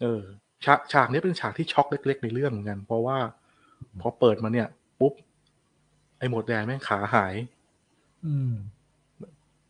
[0.00, 0.22] เออ
[0.64, 3.18] ฉากฉากนี้เป็นฉากที่ช็อกเล็ก ๆ ในเรื่องเหมือนกัน เพราะว่า
[4.00, 4.68] พอเปิดมาเนี่ย
[5.00, 5.12] ปุ๊บ
[6.18, 7.34] ไอ้หมวดแดนแม่งขาหาย
[8.26, 8.52] อืม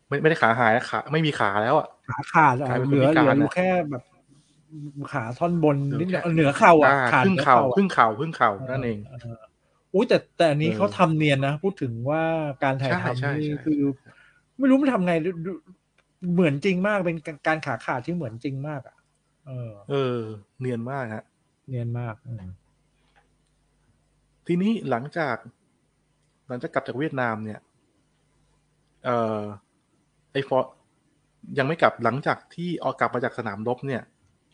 [0.08, 4.02] ไม่ไม่ได้ขาหายนะขาไม่มีขาแล้วอะขาขาดอะกลายเป็นเหลือคนพิเหการลืออยู่นะแค่แบบ
[5.12, 8.98] ขาท่อนบนนิดเหลืเดีอยวแค่เหนือเข่าอะอ่าขาดครึ่งหนือเข่าอะครึ่งเข่าครึ่งเข่านั่นเอง
[9.94, 12.22] อุ้ยแต่แต่อันนี้เออเขาทำเนียนนะ พูดถึงว่า
[12.64, 13.80] การถ่ายใช่ใช่ทำนี่ใช่คือ
[14.58, 15.52] ไม่รู้มันทำไงดูดู
[16.32, 17.16] เหมือนจริงมากเป็น
[17.46, 18.96] การขาขาดที่เหมือนจริงมากอะ
[19.46, 20.18] เออ เออ
[20.60, 21.24] เนียนมากฮะ
[21.68, 22.46] เนียนมากอืม
[24.46, 25.36] ทีนี้หลังจาก
[26.48, 27.60] หลังจากกลับจากเวียดนามเนี่ย
[29.04, 29.42] เอ่อ
[30.32, 30.64] ไอฟอร์
[31.58, 34.02] ยังไม่กลับหลังจากที่ออกกลับมาจากสนามรบเนี่ย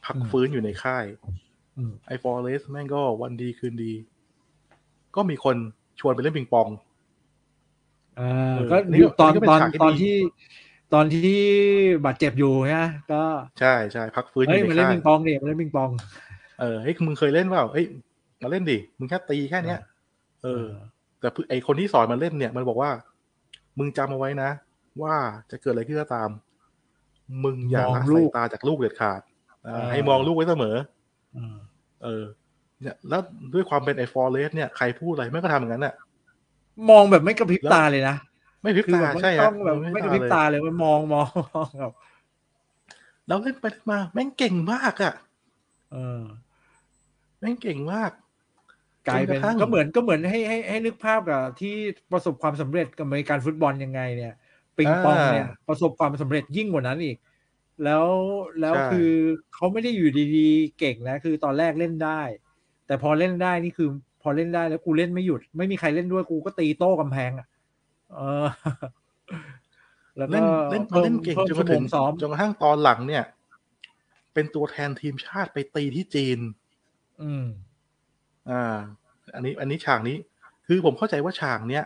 [0.04, 1.04] พักฟื้นอยู่ในค่าย
[1.76, 3.92] อืมไอฟอร์เรสแม่งก็วันดีคืนดี
[5.16, 5.56] ก็มีคน
[6.00, 6.68] ชวนไปเล่นปิงปอง
[8.20, 10.16] อ่าเออก็นี่อยู่ตอนนี่ก็เป็นตอนฉากที่ตอนดีที่
[10.94, 11.40] ตอนที่
[12.04, 13.22] บาดเจ็บอยู่นะก็
[13.60, 15.90] ใช่ใช่พักฟื้นอเฮ้ยยู่มาในเล่นค่ายปิงปองดิมาเล่นปิงปอง
[16.60, 17.86] เออเฮ้ยมึงเคยเล่นเปล่าเฮ้ย
[18.42, 19.80] มาเล่นดิมึงแค่ตีแค่เนี้ย
[20.42, 20.64] เออ
[21.20, 22.90] แต่ไอคนที่สอนมันเล่นเนี่ย มันบอกว่า
[23.78, 24.50] มึงจำเอาไว้นะ
[25.02, 25.16] ว่า
[25.50, 26.30] จะเกิดอะไรขึ้นก็ตาม
[27.44, 29.20] มึงอย่ามองละลูสายกตาจากลูกเด็ดขาด
[29.66, 30.76] อ่าเออให้มองลูกไว้เสมอ
[31.36, 31.56] อืม
[32.02, 32.24] เออ
[32.80, 33.22] เนี่ย แล้ว
[33.54, 35.94] ด้วยความเป็นไอ้ฟอร์เรสเนี่ยใครพูดอะไรไม่งก็ทำอย่างนั้นน่ะ
[36.90, 38.16] มองแบบไม่กระพริบตาเลยนะ
[38.62, 41.92] ไม่พริบคือตาแบบมันใช่ต้ฮะองแบบไม่กระพริบเลยตาเลยมันมองมองมองแบบ
[43.26, 45.14] แล้วเล่นไปเล่นมา แม่งเก่งมากอะ
[45.92, 46.22] เออ
[47.40, 48.10] แม่งเก่งมาก
[49.08, 51.74] กลายเป็นจนกระทั่งก็เหมือนก็เหมือนให้ให้ให้นึกภาพกับที่
[52.12, 54.34] ประสบความสำเร็จกับอเมริกันฟุตบอลยังไงเนี่ย
[54.78, 57.16] ปิงปองเนี่ยประสบความสำเร็จยิ่งกว่านั้นอีก
[57.84, 58.06] แล้ว
[58.60, 59.10] แล้วคือ
[59.54, 62.20] เขาไม่ได้อยู่ดีๆ เก่งนะคือตอนแรกเล่นได้
[62.86, 63.88] แต่พอเล่นได้นี่คือ
[64.22, 67.46] พอเล่นได้แล้วกูเล่นไม่หยุด ไม่มีใครเล่นด้วยกูก็ตีโต้กำแพงอะ
[68.14, 68.46] เออ
[70.16, 73.24] แล้วก็เล่นเล่นพิ่มเล่นเก่งพิ่มจนชั่มาวโมถึงงซ้อมจนกระทั่งตอนหลังเนี่ย
[74.34, 76.38] เป็นตัวแทนทีมชาติไปตีที่จีน
[77.22, 77.44] อืม
[78.50, 78.76] อ่า
[79.34, 80.16] อันนี้ อันนี้ฉากนี้
[80.66, 81.84] คือผมเข้าใจว่าฉากเนี้ย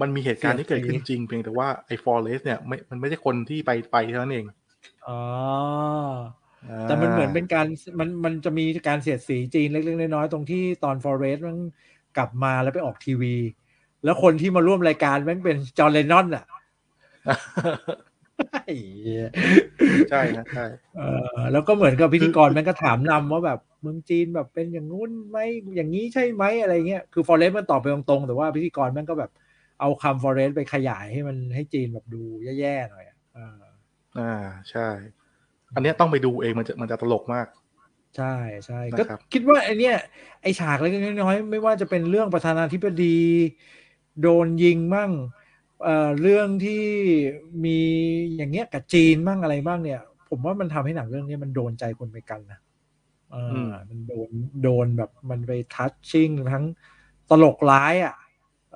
[0.00, 4.44] มันมีเหตุการณ์ที่เกิดขึ้นจริง เพียงแต่ว่าไอ้ฟอร์เรสเนี่ยไม่มันไม่ใช่คนที่ไปไปเท่านั้นเอง
[5.08, 5.20] อ๋อ
[6.68, 7.66] อ่าแต่มันเหมือนเป็นการ
[7.98, 11.56] มันมันจะมีการเสียดสีจีนเล็กๆน้อยๆตรงที่ตอนฟอเรสมัน
[12.16, 13.34] กลับมาแล้วไปออกทีวี
[14.04, 16.44] แล้วคนที่มาร่วมรายการแม่งเป็นจอร์เลนนอนอะ
[18.64, 19.28] ไอ้เหี้ย
[20.10, 20.66] ใช่นะใช่
[20.96, 21.02] เอ
[21.36, 25.38] อแล้วก็เหมือนกับพิธีกรแม่งก็ถามนำว่าแบบเมืองจีนแบบเป็นอย่างงู้นไหม
[25.76, 29.30] อย่างนี้ใช่ไหมอะไรเงี้ยคือฟอเรสมันตอบไปตรงๆแต่ว่าพิธีกรแม่งก็แบบ
[29.80, 32.22] เอาคำฟอเรสไปขยายให้มันให้จีนแบบดู
[32.58, 33.60] แย่ๆหน่อยอะเออ
[34.18, 34.32] อ่า
[34.70, 34.88] ใช่
[35.74, 37.46] อันเนี้ยต้องไปดูเองมันจะมันจะตลกมาก
[38.16, 38.34] ใช่
[38.66, 39.96] ใช่นะก็ครับคิดว่าไอเนี้ย
[40.42, 43.18] ไอฉากเล็กๆน้อยๆไม่ว่าจะเป็นเรื่องประธานาธิบดี
[44.22, 45.12] โดนยิงมั่ง
[45.82, 46.84] เอ่อเรื่องที่
[47.64, 47.78] มี
[48.36, 52.58] อย่างเงี้ยกับจีนมั่งอะไรบ้างเนี่ย ผมว่ามันทำให้หนังเรื่องนี้มันโดนใจคนไปกันนะ
[53.32, 54.30] เอออมมันโดน
[54.62, 56.64] โดนแบบมันไปทัชชิ่งทั้ง
[57.30, 58.14] ตลกร้ายอะ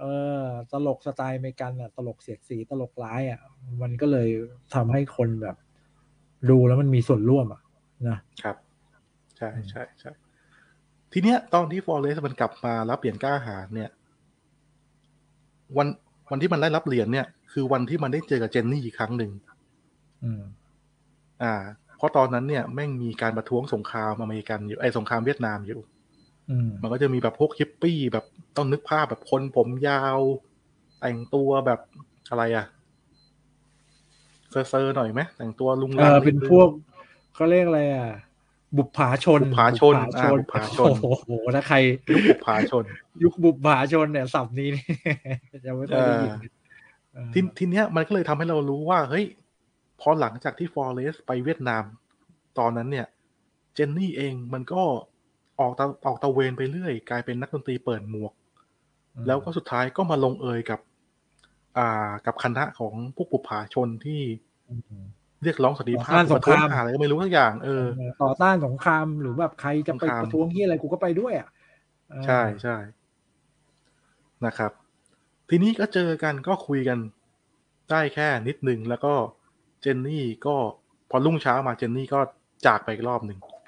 [0.01, 0.05] เอ
[0.43, 3.41] อ ตลกสไตล์อเมริกันอะ ตลกเสียดสีตลกร้ายอะ
[3.83, 4.29] มันก็เลย
[4.75, 5.57] ทำให้คนแบบ
[6.51, 7.61] ดูแล้วมันมีส่วนร่วมอะ
[8.09, 8.57] นะครับ
[9.37, 10.13] ใช่ใช่ใช่
[11.13, 13.91] ทีเนี้ยตอนที่ฟอร์เรสมันกลับมารับเหรียญกล้าหาญเนี่ย
[15.77, 15.89] วัน
[16.31, 19.31] วันที่มันได้รับเหรียญเนี่ย คือวันที่มันได้เจอกับเจนนี่อีกครั้งหนึ่ง
[20.25, 20.43] อืม
[21.43, 21.55] อ่า
[21.97, 26.00] เพราะตอนนั้นเนี่ยแม่งมีการประท้วงสงครามอเมริกันอยู่ไอ้สงครามเวียดนามอยู่อื
[26.67, 28.25] มมันก็จะมีแบบพวกฮิปปี้แบบ
[28.57, 30.19] ต้องนึกภาพแบบคนผมยาว
[31.01, 31.81] แต่งตัวแบบ
[32.31, 32.67] อะไรอะ
[34.51, 36.69] เซอร์ๆหน่อยไหมแต่งตัวลุงเอลังอเป็นดงพวก
[37.35, 38.09] เขาเรียกอะไรอะ
[38.77, 41.77] บุปผาชน บุปผาชนอ่าบุปผาชนโอ้โหถ้าใคร
[42.13, 42.85] ยุคบุปผาชน
[43.23, 44.87] ยุคบุปผาชนเนี่ยศัพท์นี้นี่
[45.65, 46.33] จะไม่ค่อยได้ยิน
[47.15, 49.25] เออทีทีเนี้ยมันก็เลยทำให้เรารู้ว่า เฮ้ย
[50.01, 51.83] พอหลังจากที่ฟอร์เรสไปเวียดนาม
[52.59, 53.07] ตอนนั้นเนี่ย
[53.75, 54.83] เจนนี่เองมันก็
[55.61, 58.33] ออกตะออกตะเวนไปเรื่อย กลายเป็นนักดนตรีเปิดหมวก
[59.27, 60.81] แล้วก็สุดท้ายก็มาลงเอยกับ
[61.79, 64.21] อ่ากับคณะของพวกปุปผาชนที่
[64.69, 65.05] อืม
[65.43, 67.85] เรียกร้องสันติภาพต่อต้านสงครามปะท้วหอะไรก็ไม่รู้ทุกอย่าง เออ
[68.23, 71.49] ต่อต้านสงครามหรือแบบใครจะไปสงครามประท้วงที่อะไรกูก็ไปด้วยอะ
[72.11, 72.77] เออใช่ใช่
[74.47, 74.73] นะครับ
[75.49, 76.99] ทีนี้ก็เจอกันก็คุยกัน
[77.91, 79.15] ได้แค่นิดนึงแล้วก็
[79.81, 80.57] เจนนี่ก็
[81.11, 82.21] พอรุ่งเช้ามาเจนนี่ก็
[82.67, 83.60] จากไปอีกรอบหนึ่งอ่า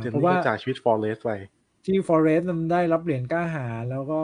[0.00, 1.32] เจนเพราะนี่ว่าก็จากชีวิตฟอร์เรสไป
[1.86, 4.20] ที่ฟอเรสต์มันได้รับเหรียญกล้าหาญแล้วก็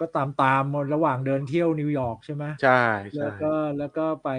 [0.00, 2.82] ก็ตามตามๆมาระหว่างเดินเที่ยวนิวยอร์กใช่ไหมใช่
[3.18, 4.30] แล้ใช่วก็แล้วก็ไป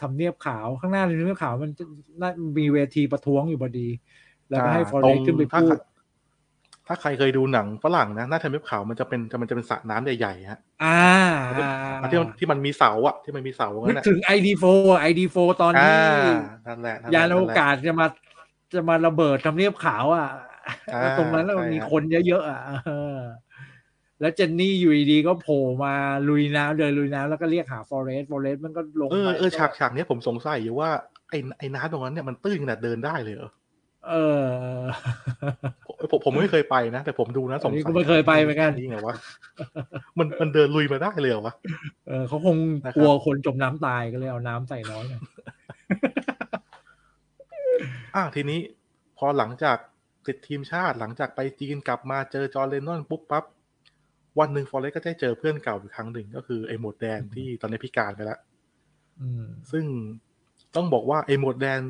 [0.00, 1.84] ทำเนียบขาวข้างหน้าทำเนียบขาวมันจะ
[2.20, 3.88] น่ามีเวทีประท้วงอยู่พอดี
[4.50, 5.80] แล้วก็ให้ฟอเรสต์ขึ้นไปถ้าพูใครด
[6.86, 11.00] ถ้าใครเคยดูหนังฝรั่งนะหน้าทำเนียบขาวมันจะเป็นมันจะเป็นสระน้ำใหญ่ๆฮะอ่า
[12.02, 14.64] อันที่มันที่มันมีเสาอะที่มันมีเสานึงั้กนอะถึง ID4
[15.10, 15.94] ID4 ตอนอ่า
[16.26, 16.34] ที่
[16.66, 18.06] นั่นแหละนั่นแหละยานอวนั่นแหละกาศจะมา
[18.74, 20.28] จะมาระเบิดทำเนียบขาวอะ
[20.94, 23.18] อ่าตรงนั้นแล้วมันใช่มีฮะคนเยอะๆอะเออ
[24.20, 25.94] แล้วเจนนี่อยู่ดีๆก็โผล่มา
[26.28, 30.90] ลุยน้ำเดินลุยน้ำแล้วก็เรียกหาฟอเรสต์ฟอเรสต์มันก็ลงเออไปเออฉากฉากเนี้ยผมสงสัยอยู่ว่า
[31.30, 33.50] ไอ้ไอ้น้ำตรงนั้นเนี่ยมันตื้นขนาดเดินได้เลยเหรอ
[34.08, 34.14] เอ
[34.44, 34.50] อ
[35.86, 39.14] ผมผมผมไม่เคยไปนะ แต่ผมดูนะสงอันนี้สัยก็ไม่เคยไปเหมือนกันนี่ไงวะ
[40.18, 41.54] มันมันเดินลุยมาได้เลยเหรอวะ
[42.08, 45.18] เออเขาคงนะครับกลัวคนจมน้ำตายก็เลยเอาน้ำใส่น้อยหน่
[48.16, 48.60] อยอะทีนี้
[49.18, 49.78] พอหลังจาก
[50.26, 53.44] ติดทีมชาติหลังจากไปจีนกลับมาเจอจอร์เลนนอนปุ๊บปั๊บ
[54.38, 58.38] วันหนึ่งฟอเรสก็ได้เจอเพื่อนเก่าอีกครั้งหนึ่งก็คือไอ้หมวดแดงที่ตอนนี้พิการไปแล้ว
[59.20, 59.84] อืมซึ่ง
[60.76, 61.80] ต้องบอกว่าไอ้หมวดแดง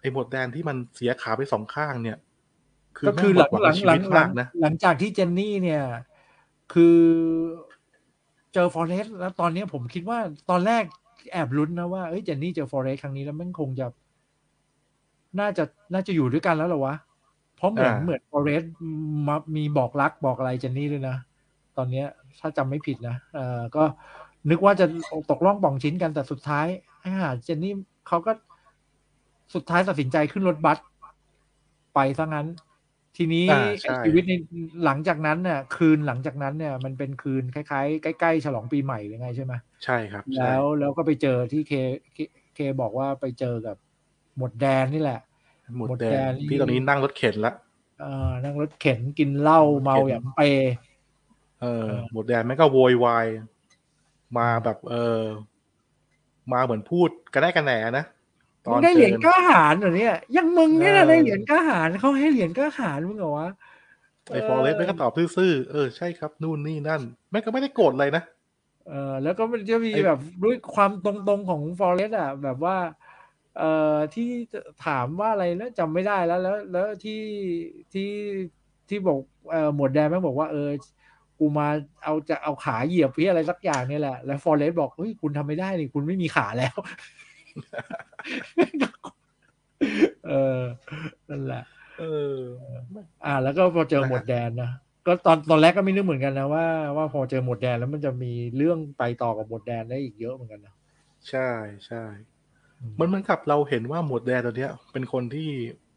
[0.00, 2.18] ไอ้หมวดแดงที่มันเสียขาไปสองข้างเนี่ย
[2.96, 5.82] คือก็แม่คืงอหหมลัดงหวังหลัในงชีหลัวิงตหลัมางกนะหลังจากที่เจนนี่เนี่ย
[6.72, 6.98] คือ
[8.52, 10.18] เจอฟอเรสต์แล้วตอนเนี้ยผมคิดว่า
[10.50, 10.84] ตอนแรก
[11.32, 13.86] แอบลุ้นนะว่าเอ้ยเจนนี่เจอฟอเรสต์ครั้งนี้แล้วมันคงจะ
[15.40, 16.94] น่าจะน่าจะอยู่ด้วยกันแล้วเหรอวะ
[17.56, 18.72] เพราะเหมือนอ่าเหมือนฟอเรสต์
[19.26, 21.16] มามีบอกรักบอกอะไรเจนนี่ด้วยนะ
[21.76, 22.06] ตอนเนี้ย
[22.40, 23.82] ถ้าจำไม่ผิดนะเออก็
[24.50, 24.86] นึกว่าจะ
[25.30, 26.66] ตกล่องป่องชิ้นกันแต่สุดท้าย
[27.04, 27.74] อ่าเจนนี่
[28.08, 28.32] เขาก็
[29.54, 30.78] สุดท้ายตัดสินใจขึ้นรถบัส
[31.94, 32.46] ไปซะงั้น
[33.16, 34.32] ทีนี้อ่าใช่ไอ้ชีวิตใน
[34.84, 39.52] หลังจากนั้นเนี่ยคืนหลังจากนั้นเนี่ย มันเป็นคืนคล้ายๆใกล้ๆฉลองปีใหม่หรือไงใช่ไหม
[39.84, 41.72] ใช่ครับใช่แล้วแล้วก็ไปเจอที่เค
[42.14, 42.18] เค
[42.54, 43.76] เคบอกว่าไปเจอกับ
[44.38, 45.20] หมดแดนนี่แหละ
[45.78, 47.52] หมดหมดแดแดนนนี่ที่ตอนนี้นั่งรถเข็นละ
[48.00, 50.40] เอ่อนั่งรถเข็นกินเหล้าเมาอย่างเป
[51.62, 53.26] เออ หมดแดนแม่งก็โวยวาย
[54.38, 55.22] มาแบบเออ
[56.52, 58.04] มาเหมือนพูดกระได้กระแหนนะ
[58.66, 63.48] ตมึอนงได้เหรียญจอกล้าหาญเหรอเนี่ยยังมึงเนี่ยนะเออได้เหรียญกล้าหาญเขาให้เหรียญกล้าหาญมึงเหรอวะ
[64.32, 67.00] ไอ้ฟอเรสต์แม่งก็ตอบซื่อๆเออใช่ครับนู่นนี่นั่น
[67.30, 68.22] แม่งก็ไม่ได้โกรธเลยนะ
[68.88, 72.76] เออแล้วก็มันจะมีไอ้แบบด้วยความตรงๆของฟอเรสต์อะ แบบว่า
[73.58, 74.28] เอ่อที่
[74.86, 77.22] ถามว่าอะไรแล้วจำไม่ได้แล้ว แล้วแล้วที่
[77.92, 78.10] ที่
[78.88, 79.18] ที่บอก
[79.50, 80.70] เอ่อหมวดแดงแม่งบอกว่าเออ
[81.38, 81.68] กูมา
[82.02, 86.76] เอาจะเอาขาเหยียบพี่อะไรสักอย่างเนี่ยแหละ แล้วฟอเรสต์บอกเฮ้ยคุณทำไม่ได้นี่คุณไม่มีขาแล้ว
[90.28, 90.60] เออ
[91.28, 91.64] นั่นแหละ
[92.00, 92.04] เอ
[92.34, 92.38] อ
[93.24, 94.70] อ่า แล้วก็พอเจอหมวดแดนนะ
[95.06, 96.66] ก็ตอนตอนแรกก็ไม่นึกเหมือนกันนะว่า
[96.96, 100.74] ว่าพอเจอหมวดแดนแล้วมันจะมีเรื่องไปต่อกับหมวดแดนได้อีกเยอะเหมือนกันนะ
[101.28, 101.48] ใช่
[101.86, 102.02] ใช่
[103.00, 105.48] มันเหมือนกับเราเห็นว่าหมวดแดนตัวเนี้ย เป็นคนที่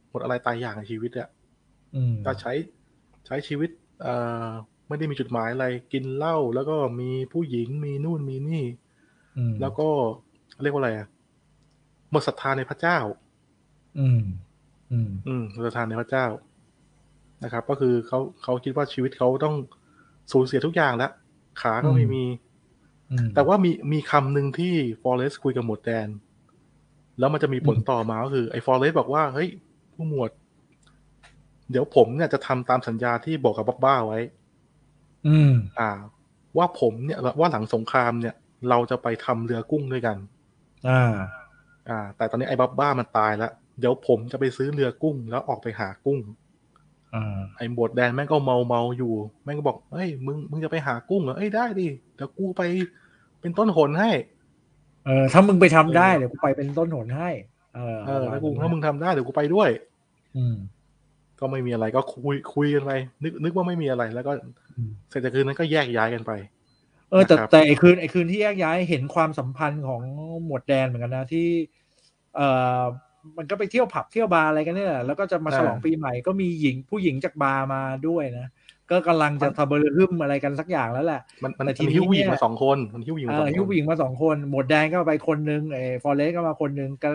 [0.10, 1.30] หมดอะไรตายอย่างในชีวิตอะ
[1.96, 2.54] อืมก็ใช้
[3.26, 3.70] ใช้ชีวิต
[4.02, 4.14] เอ่
[4.46, 4.48] อ
[4.88, 8.64] ไม่ได้มีจุดหมายอะไรกินเหล้าแล้วก็มีผู้หญิงมีนู่นมีนี่
[9.38, 9.90] อืมแล้วก็
[10.62, 11.08] เรียกว่าอะไรอะ
[12.12, 12.98] หมดศรัทธาในพระเจ้า
[14.00, 14.22] อืม
[14.92, 16.26] อืม อืมหมดศรัทธาในพระเจ้า
[17.44, 19.56] นะครับ ก็คือเขาเขาคิดว่าชีวิตเขาต้อง
[20.32, 21.12] สูญเสียทุกอย่างแล้ว
[21.62, 22.24] ขาก็ไม่อืมมี
[23.12, 26.08] อืมแต่ว่ามีมีคำหนึ่งที่ฟอเรสคุยกับหมวดแดน
[27.20, 29.50] แล้วมันจะมีผลอืมต่อมาก็คือไอ้ฟอเรสบอกว่าเฮ้ย
[29.96, 30.32] ผู้หมวด
[31.72, 34.20] เดี๋ยวผมเนี่ยจะทำตามสัญญาที่บอกกับบ๊อบบ้าไว้
[35.28, 35.92] อืม อ่า
[36.58, 38.36] ว่าผมเนี่ยว่าหลังสงครามเนี่ย
[38.70, 40.18] เราจะไปทำเรือกุ้งด้วยกัน
[40.90, 41.14] อ่า
[41.90, 46.20] อ่า แต่ตอนนี้ไอ้บ๊อบบ้ามันตายแล้วเดี๋ยวผมจะไปซื้อเรือกุ้ง แล้วออกไปหากุ้ง
[47.14, 49.14] อ่าไอ้หมวดแดนแม่งก็เมาเมาอยู่
[49.44, 52.62] แม่งก็บอกเฮ้ยมึงมึงจะไปหากุ้งเหรอเอ้ยได้ดิเดี๋ยวกูไป
[53.42, 54.12] เป็นต้นหนให้
[55.08, 57.30] เออถ้ามึงไปทำได้เดี๋ยวกูไปเป็นต้นหนให้
[57.76, 59.70] เออเออแล้วกูถ้ามึงทำได้เดี๋ยวกูไปด้วย
[60.38, 60.56] อืม
[61.40, 62.92] ก็ไม่มีอะไรก็คุยคุยกันไป
[63.24, 64.32] นึกนึกว่าไม่มีอะไรแล้วก็
[64.78, 66.32] อืมเสร็จจากคืนนั้นก็แยกย้ายกันไป
[67.12, 70.02] เออ แต่นะครับแต่ไอคืนไอคืนที่แยกย้ายเห็นความสัมพันธ์ของ
[70.46, 71.48] หมวดแดนเหมือนกันนะที่
[72.36, 72.48] เอ่
[72.80, 72.82] อ
[73.38, 78.48] มันก็ไปเที่ยวผับเที่ยวบาร์อะไรกันเนี่ยแหละแล้วก็จะมาฉลองปีใหม่ก็มีหญิงผู้หญิงจากบาร์มาด้วยนะ
[78.92, 87.10] ก็กำลังจะทะเบอร์ฮึมอะไรกันสักอย่างแล้วแหละ มันมันแต่ทีมันนี้หิ้วผู้หญิงเนี่ยมาสองคนมันหิ้วผู้หญิงเอมาสอองคฮิ้วผู้หนญิงมาสองคน หมวดแดงก็ไปคนนึงไอ้ฟอเรสก็มาคนนึงก็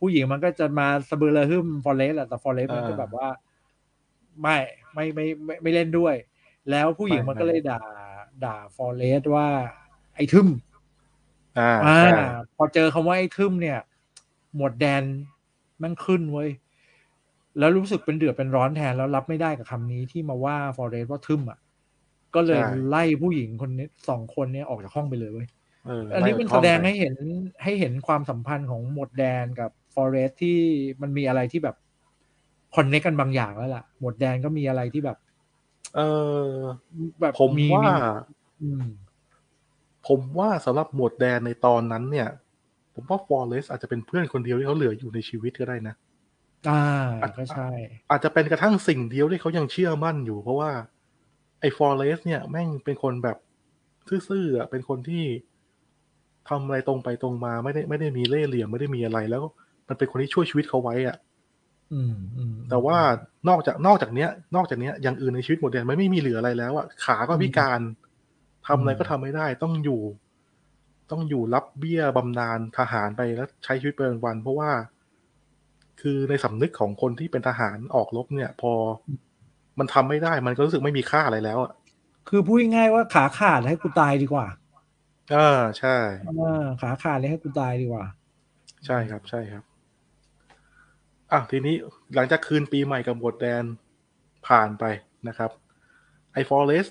[0.00, 3.28] ผู้หญิงมันก็จะมาสะเบือระหึมฟอเรสแหละแต่ฟอเรสมันก็แบบว่า
[4.42, 4.56] ไม่
[4.94, 6.14] ไม่ไม่ไม่ไม่เล่นด้วย
[6.70, 7.80] แล้วผู้หญิงมันก็เลยด่า
[8.44, 9.46] ด่าฟอเรสว่า
[10.14, 10.48] ไอ้ทึม
[11.58, 12.10] อ่าอ่าใช่
[12.56, 13.78] พอเจอคำว่าไอ้ทึมเนี่ย
[14.54, 15.02] หมวดแดน
[15.80, 16.48] แมันขึ้นเว้ย
[17.58, 21.58] แล้วรู้สึกเป็นเดือดเป็นร้อนแทนแล้วรับไม่ได้กับคำนี้ที่มาว่าฟอเรสว่าทึมอะ
[22.34, 25.48] ก็เลยไล่ผู้หญิงคนนี้สองคนเนี้ออกจากห้องไปเลยเว้ย
[25.86, 27.14] เอออันนี้ไล่มันห้แสองดงไปให้เห็น
[27.64, 30.58] ให้เห็นความสัมพันธ์ของหมวดแดนกับฟอเรสที่
[31.02, 31.76] มันมีอะไรที่แบบ
[32.76, 35.18] คอนเนคกันบางอย่างแล้วล่ะ หมวดแดนก็มีอะไรที่แบบ
[35.96, 36.00] เอ
[36.44, 36.48] อ
[37.20, 37.84] แบบผมว่า
[38.62, 38.84] อืม
[40.08, 42.28] ผมว่าสำหรับหมวดแดนในตอนนั้นเนี่ย
[42.94, 45.94] ผมว่าฟอเรสอาจจะเป็นเพื่อนคนเดียวที่เขาเหลืออยู่ในชีวิตก็ได้นะ
[46.68, 47.68] อ่าก็ใช่
[48.10, 50.70] อาจจะเป็นกระทั่งสิ่งเดียวที่เขายังเชื่อมั่นอยู่ เพราะว่า
[51.60, 53.36] ไอ้ฟอเรสเนี่ยแม่งเป็นคนแบบ
[54.28, 55.24] ซื่อๆอะเป็นคนที่
[56.48, 59.42] ทำอะไรตรงไปตรงมาไม่ได้ไม่ได้มีเล่ห์เหลี่ยมไม่ได้มีอะไรแล้ว
[59.88, 61.16] มันเป็นคนที่ช่วยชีวิตเขาไว้อะ
[61.92, 62.98] อืมอืมแต่ว่า
[63.48, 67.80] นอกจากนอกจากเนี้ย นอกจากเนี้ยอย่างอื่นในชีวิตหมดเลยมันไม่มีเหลืออะไรแล้วอะขาก็พิการ
[68.66, 70.02] ทำอะไรก็ทำไม่ได้ต้องอยู่
[71.10, 74.70] ต้องอยู่รับเบี้ยบำนาญทหารไปแล้วใช้ชีวิตไปวันๆเพราะว่า
[76.00, 78.72] คือในสำนึกของคนที่เป็นทหารออกรบเนี่ย พอ
[79.78, 81.72] มันทำไม่ได้มันก็รู้สึกไม่มีค่าอะไรแล้วอะ
[82.28, 84.46] คือพูดง่ายๆว่าขาขาดให้กูตายดีกว่า
[85.34, 85.96] อ่าใช่
[86.40, 88.04] อ่าขาขาดเลยให้กูตายดีกว่า
[88.86, 89.64] ใช่ครับ ใช่ครับ
[91.32, 91.74] อะทีนี้
[92.14, 93.64] หลังจากคืนปีใหม่กับบทแดน
[94.46, 94.84] ผ่านไป
[95.28, 95.50] นะครับ
[96.32, 96.86] ไอฟอเรส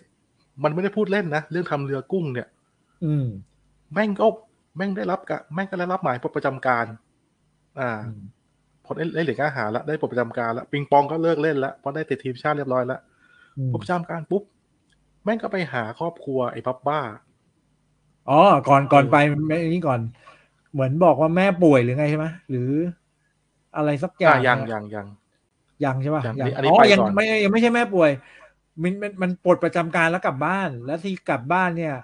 [0.63, 2.47] มันไม่ได้พูดเล่นนะ เรื่องทำเรือกุ้งเนี่ย
[3.05, 3.25] อืม
[3.93, 4.27] แม่งก็
[4.77, 6.85] แม่งได้รับกะแม่งก็ได้รับหมายปลดประจำการ
[7.79, 8.21] อ่าอืม
[8.85, 12.99] พอได้ได้เหรียญกล้าหาแล้วได้ปลดประจำการแล้วปิงปองก็เลิกเล่นแล้วเพราะได้ติดทีมชาติเรียบร้อยแล้ว
[13.57, 14.43] อืมปลดประจำการปุ๊บ
[15.23, 17.01] แม่งก็ไปหาครอบครัวไอ้พับบ้า
[18.29, 19.99] อ๋อก่อนก่อนไปไม่นี่ก่อน
[20.73, 22.71] เหมือนบอกว่าแม่ป่วยหรือไงใช่ไหมหรือ
[23.75, 25.07] อะไรสักอย่าอ่างยังเนี่ยยังยัง
[25.83, 28.11] ยังใช่ป่ะยังยังอันนี้อ๋อไปยังก่อนไม่ยังไม่ใช่แม่ป่วย
[28.81, 31.95] มันมันมันปลดประจำการแล้วกลับบ้าน แล้วที่กลับบ้านเนี่ย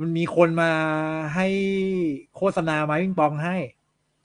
[0.00, 0.72] มันมีคนมา
[1.34, 1.46] ให้
[2.36, 3.56] โฆษณาไม้ปิงปองให้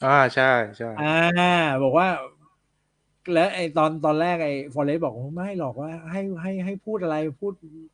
[0.05, 1.53] อ่าใช่ใช่อ่า
[1.83, 2.07] บอกว่า
[3.33, 7.53] แล้วไอ้ตอนตอนแรกไอ้ฟอเรสบอกว่าไม่หรอกว่า ให้ให้ให้พูดอะไรพูด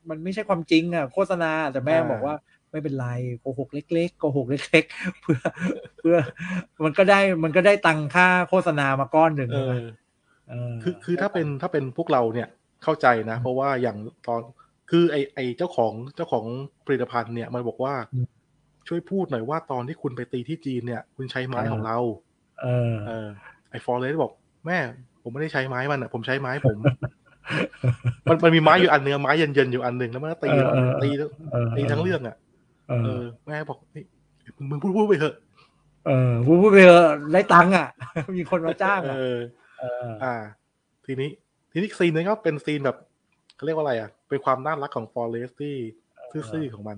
[0.09, 2.35] มันไม่ใช่ความจริงอะโฆษณาแต่แม่บอกว่า
[2.71, 3.07] ไม่เป็นไร
[3.39, 5.39] โกหกเล็กๆโกหกเล็กๆเพื่อ
[5.99, 6.17] เพื่อ
[6.85, 9.85] มันก็ได้มันก็ได้ตังค่าโฆษณามาก้อนหนึ่งเอใช่ไหมอ
[10.49, 12.47] เออคือคือถ้าเป็นถ้าเป็นพวกเราเนี่ย
[12.83, 13.97] เข้าใจนะ เพราะว่าอย่าง
[14.27, 14.41] ตอน
[14.89, 16.45] คือไอไอเจ้าของเจ้าของ
[16.85, 17.93] ผลิตภัณฑ์เนี่ยมันบอกว่า
[18.87, 21.97] ช่วยพูดหน่อยว่าตอนที่คุณไปตีที่จีนเนี่ย คุณใช้ไม้ของเรา
[22.61, 23.27] เออ เออ
[23.69, 24.31] ไอฟอร์เรสบอก
[24.65, 24.77] แม่
[25.21, 26.77] ผมไม่ได้ใช้ไม้มันอะ ผมใช้ไม้ผม
[28.29, 31.09] มันมันมีไม้อยู่อันเนื้อะไม้เย็นๆอยู่อันหนึ่งแล้วมันก็ตีเออเออตี
[31.51, 32.35] เออตีทั้งเรื่องอะ
[32.87, 34.03] เอเอออแม่บอกเฮ้ย
[34.69, 35.35] มึงพูดพูดไปเถอะ
[36.07, 37.87] เออพูดพูดไปเถอะได้ตังค์อะ
[38.37, 39.19] มีคนมาจ้างเออะอ
[39.79, 40.35] เออ อ่า
[41.05, 41.29] ทีนี้
[41.71, 42.97] ทีนี้ซีนนี้ก็เป็นซีนแบบ
[43.55, 45.75] เขาเรียกว่าอะไรอะ เป็นความน่ารักของฟอร์เรสที่
[46.51, 46.97] ซื่อๆของมัน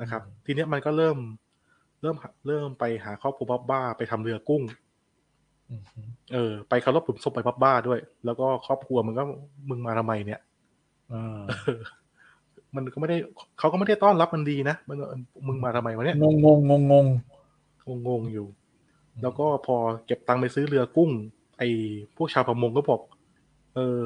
[0.00, 1.18] นะครับ ทีเนี้ยมันก็เริ่ม
[2.02, 2.16] เริ่ม
[2.46, 4.62] เริ่มไปหาครอบครัวบับบ้าไปทำเรือกุ้ง
[5.68, 5.82] อืม
[6.32, 9.22] เออ ไปเคารพหลุมศพไปบับบ้าด้วย แล้วก็ครอบครัวมันก็
[9.68, 10.40] มึงมาทำไมเนี่ย
[11.12, 11.80] อ่าเออ
[12.76, 13.16] มันก็ไม่ได้
[13.58, 14.96] เขาก็ไม่ได้ต้อนรับมันดีนะมัน
[15.46, 17.06] มึงมาทำไมวะเนี่ยงงงงงง
[17.88, 18.46] งงงๆอยู่
[19.22, 21.10] แล้วก็พอเก็บตังค์ไปซื้อเรือกุ้ง
[21.58, 21.68] ไอ้
[22.16, 23.00] พวกชาวประมงก็บอก
[23.74, 24.00] เออ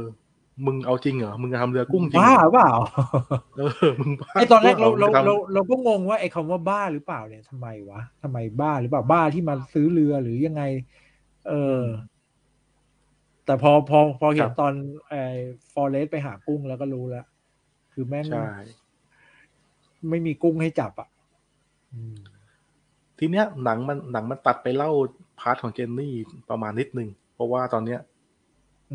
[0.67, 2.73] มึงเอาจริงเหรอ มึงจะทำเรือกุ้งจริงบ้าเหรอเปล่า
[3.57, 10.63] เออมึงบ้าไอตอนแรกเราเรามึงจะทำเราเราก็งงว่าไอคำว่าบ้าหรือเปล่าเนี่ยทำไมวะทำไมบ้าหรือเปล่าบ้าที่มาซื้อเรือหรือยังไง
[11.49, 11.83] เออ
[13.45, 14.73] แต่พอพอพอเห็ครันบตอน
[15.09, 15.15] ไอ
[15.73, 17.27] ฟอเรสไปหากุ้งแล้วก็รู้แล้ว
[17.93, 18.47] คือแม่งใช่
[20.09, 21.09] ไม่มีกุ้งให้จับอะ
[21.95, 22.17] อืม
[23.19, 24.91] ทีเนี้ยหนังมันหนังมันตัดไปเล่า
[25.41, 26.15] part ของเจนนี่
[26.51, 28.01] ประมาณนิดนึง เพราะว่าตอนเนี้ย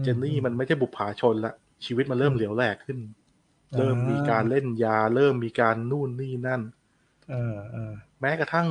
[0.03, 1.53] เจนนี่มันไม่ใช่บุปผาชนละ
[1.85, 2.99] ชีวิตมันเริ่มเหลวแหลกขึ้น
[3.77, 6.61] เริ่มมีการเล่นยา เริ่มมีการนู่นนี่นั่น
[7.29, 8.67] เออเออแม้กระทั่ง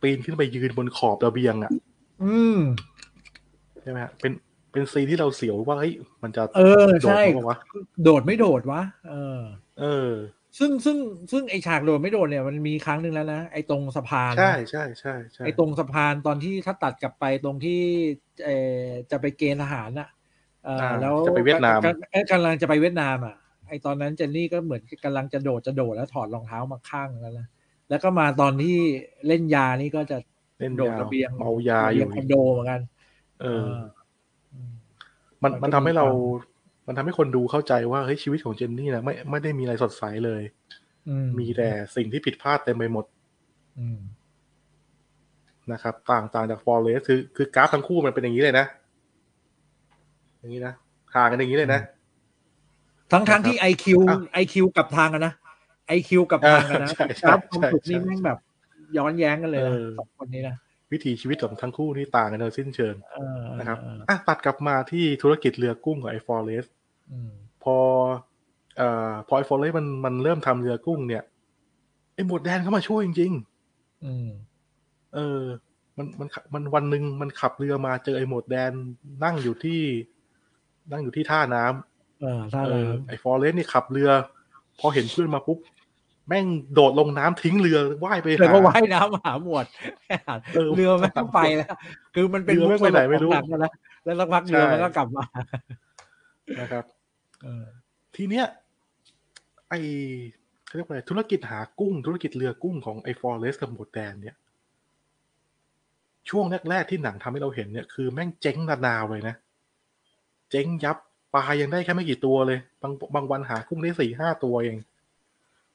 [0.00, 1.72] ปีนขึ้นไปยืนบนขอบระเบียงอะ
[2.22, 2.58] อืม
[3.82, 4.32] ใช่ไหมฮะเป็น
[4.72, 5.92] เป็นซีนที่เราเสียวว่าเฮ้ย
[6.22, 7.58] มันจะเออโดดใช่เข้ามาวะ
[8.02, 8.80] โดดไม่โดดวะ
[9.10, 9.40] เออ
[9.80, 10.10] เออ
[10.58, 10.96] ซึ่งซึ่ง
[11.32, 17.80] ซึ่งไอฉากโดดไม่โดดเนี่ยมันมีครั้งหนึ่งแล้วนะ ไอตรงสะพานนะใช่ใช่ใช่ใช่ไอ้ตรงสะพานตอนที่ถ้าตัดกลับไปตรงที่
[18.44, 20.08] เออจะไปเกณฑ์ทหารน่ะ
[20.64, 23.36] เอออ่าแล้วจะไปเวียดนามกำเอ้ยกำลังจะไปเวียดนามอะ
[23.68, 27.46] ไอ้ตอนนั้นเจนนี่ก็เหมือนกำลังจะโดดจะโดดแล้วถอดรองเท้ามาข้างแล้วนะ
[27.88, 28.76] แล้วก็มาตอนที่
[29.26, 30.18] เล่นยานี่ก็จะ
[30.60, 32.80] เล่นโดดยาระเบียงเมายาอระเบียู่งคอนโดเหมือนกัน
[33.40, 33.70] เออ
[34.52, 34.72] อืม
[35.42, 36.06] มันมัมันนก็ทำให้เรา
[36.86, 40.42] มีความมันทำให้คนดูเข้าใจว่าเฮ้ยชีวิตของเจนนี่นะไม่ไม่ได้มีอะไรสดใสเลย
[41.08, 43.04] อืมีแต่สิ่งที่ผิดพลาดเต็มไปหมด
[43.78, 44.00] อืม
[45.72, 48.66] นะครับ ต่างต่างจากฟอร์เรสคือคือกราฟทั้งคู่มันเป็นอย่างนี้เลยนะ
[50.38, 50.74] อย่างนี้นะ
[51.14, 51.80] ห่างกันอย่างนี้เลยนะ
[53.12, 55.32] ทั้งทั้งที่ไอคิวอะไอคิวกับทางกันนะ
[55.86, 58.38] ไอคิวกับทางกันนะใช่ใช่กราฟความสุขใช่นี่แม่งแบบ
[58.96, 60.56] ย้อนแย้งกันเลยนะเออสองคนนี้นะ
[60.94, 66.66] วิถีชีวิตของทั้งคู่นี่ต่างกันโดยสิ้นเชิงเออนะครับเอออะตัดกลับมาที่ธุรกิจเรือกุ้งของไอ้ฟอร์เรส
[67.12, 67.30] อืม
[67.62, 67.76] พอ
[68.76, 71.24] เอ่อพอไอ้ฟอร์เรสมันมันเริ่มทำเรือกุ้งเนี่ย
[72.14, 73.32] ไอ้หมวดแดนเข้ามาช่วยจริง
[74.04, 75.40] อืมๆเออ
[75.98, 78.72] มันมันมันวันหนึ่งมันขับเรือมาเจอไอ้หมวดแดน
[79.24, 79.80] นั่งอยู่ที่
[80.92, 84.10] นั่งอยู่ที่ท่าน้ำเออถ้าเอเราอไอ้ฟอร์เรสนี่ขับเรือ
[84.80, 85.58] พอเห็นเพื่อนมาปุ๊บ
[86.28, 89.66] แม่งโดดลงน้ำทิ้งเรือว่ายไปแล้วก็หาว่ายน้ำหาหมวด
[90.54, 91.74] เออเรือมันก็ไปแล้ว
[92.14, 93.72] คือมันเป็นเรือไม่ไปไหนไม่รู้มุกตลกของหนังนะ
[94.04, 95.24] แล้วสักพักเรือมันก็กลับมา
[96.60, 96.84] นะครับ
[97.42, 97.64] เออ
[98.16, 98.46] ทีเนี้ย
[99.68, 99.74] ไอ
[100.66, 104.36] เขาเรียกว่าอะไรธุรกิจหากุ้ง ธุรกิจเรือกุ้งของไอฟอร์เรสกับหมวดแดนเนี่ย
[106.30, 109.34] ช่วงแรก ๆ ที่หนังทำให้เราเห็นเนี่ยคือแม่งเจ๊งระนาวเลยนะ
[110.50, 110.96] เจ๊งยับ
[111.34, 114.76] ปลายังได้แค่ไม่กี่ตัวเลย บางบางวันหากุ้งได้สี่ห้าตัวเอง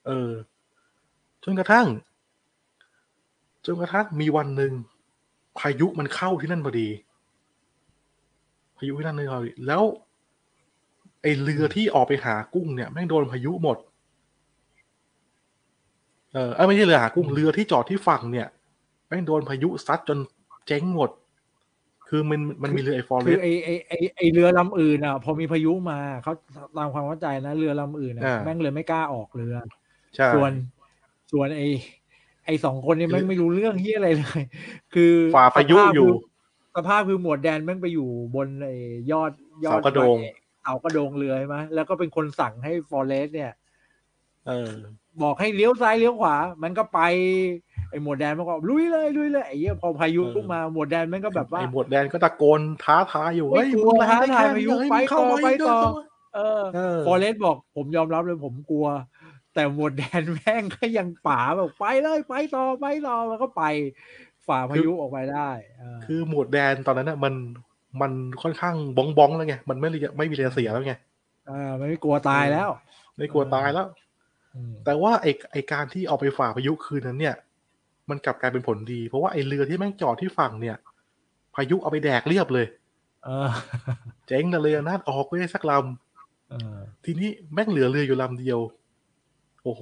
[0.10, 0.32] เออ
[1.44, 1.88] จนกระทั่ง
[3.66, 4.74] จนกระทั่งมีวันหนึ่ง
[5.60, 6.90] พายุมันเข้าที่นั่นพอดี
[8.78, 9.84] พายุที่นั่นเลยพอดีแล้ว
[11.22, 13.78] ไอเรือที่ออกไปหากุ้งเนี่ยแม่งโดนพายุหมด
[16.34, 18.48] เออเอ้ยไม่ใช่เรือหากุ้งเรือที่จอดที่ฝั่งเนี่ย
[19.08, 20.18] แม่งโดนพายุซัดจน
[20.68, 21.10] เจ๊งหมด
[22.08, 26.34] คือมันมันมีเรือไอฟอร์เรคือสไอไอไอไอเรือลำอื่นอะ พอมีพายุมาเขา
[26.78, 29.79] ตามความเข้าใจนะ เรือลำอื่นอะอ่าแม่งเลยไม่กล้าออกเรือใช่
[30.36, 30.52] ส่วน
[31.32, 31.62] ส่วนไอ
[32.46, 34.42] ไอสองคนนี้แม่งไม่รู้เรื่องที่อะไรเลย
[34.94, 36.10] คือฝ่าพายุอยู่
[36.76, 38.70] สภาพคือหมวดแดนแม่งไปอยู่บนไอ
[39.12, 39.32] ยอด
[39.66, 40.18] ยอดเสากระโดง
[40.64, 43.52] เสากระโดงเรือใช่ไหมแล้วก็เป็นคนสั่งให้ฟอร์เรสเนี่ย
[44.48, 44.72] เออ
[45.22, 47.00] บอกให้เลี้ยวซ้ายเลี้ยวขวา มันก็ไป
[47.90, 56.06] ไอ้หมวดแดนมันก็ลุยเลยลุยเลยไอ้เหี้ยพอพายุเออขึ้นมาหมวดแดนมันก็แบบว่าไอหมวดแดนก็ตะโกนท้าทายอยู่ไม่เฮ้ยกลัวมึงแรงได้ท้าทายแค่พายุนี้ไปมึงเข้าต่อมาไปเดินต่อเข้ามา
[56.36, 58.88] เออเออฟอเรสบอกผมยอมรับเลยผมกลัว
[59.54, 63.64] แต่หมวดแดนแม่งก็ยังป่าแบบไปเลยไปต่อไปต่อมันก็ไป
[64.48, 67.34] ฟฝ่าพายุออกไปได้เออคือหมวดแดนตอนนั้นน่ะมัน
[68.02, 68.12] มัน
[68.42, 70.94] ค่อนข้างบ้องบ้องๆแล้วไงมันไม่ไม่มีเรียเสียแล้วไง
[71.48, 72.70] เออไม่กลัวตายแล้ว
[73.18, 73.88] ไม่กลัวตายแล้ว
[74.56, 77.36] อืมแต่ว่าไอไอการที่เอาไปฝ่าพายุคืนนั้นเนี่ย
[78.10, 80.78] มันกลับกลายเป็นผลดี เพราะว่าไอเรือที่แม่งจอดที่ฝั่งเนี่ย
[81.56, 82.66] พายุเอาไปแดกเรียบเลย
[83.26, 83.50] เออ
[84.28, 85.74] เจ๊งนะเรือนาดออกไม่ได้สักล
[86.50, 88.60] เออำทีนี้แม่งเหลือเรืออยู่ลำเดียว
[89.64, 89.82] โอ้โห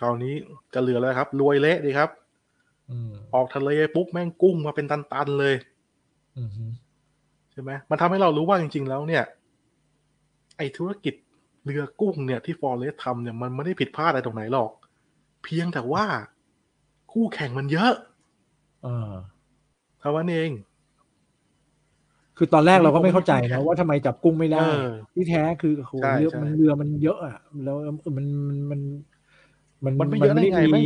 [0.00, 0.34] คราวนี้
[0.74, 2.10] จะเหลือแล้วครับ รวยเละดีครับ
[2.90, 5.54] อืมออกทะเลปุ๊บแม่งกุ้งมาเป็นตันๆเลย
[6.38, 6.64] อืมฮึ
[7.52, 9.24] ใช่ไหมมันทำให้เรารู้ว่าจริง ๆ แล้วเนี่ย
[10.56, 11.14] ไอธุรกิจ
[11.64, 14.70] เรือกุ้งเนี่ยที่ฟอร์เรสทำเนี่ยมันไม่ได้ผิดพลาดอะไรตรงไหนหรอก
[15.44, 16.04] เพียงแต่ว่า
[17.12, 17.92] คู่แข่งมันเยอะ
[18.82, 19.12] เออ
[20.00, 20.50] เท่านั้นเอง
[22.38, 27.76] คือตอนแรกเราก็ไม่เข้าใจนะว่าทำไมจับกุ้งไม่ได้เออที่แท้คือโอ้โหใช่เรือใช่มันเรือมันเยอะอะแล้ว
[28.16, 28.26] มัน
[28.70, 28.80] มัน
[29.84, 30.84] มันมันไม่เยอะได้ไงมี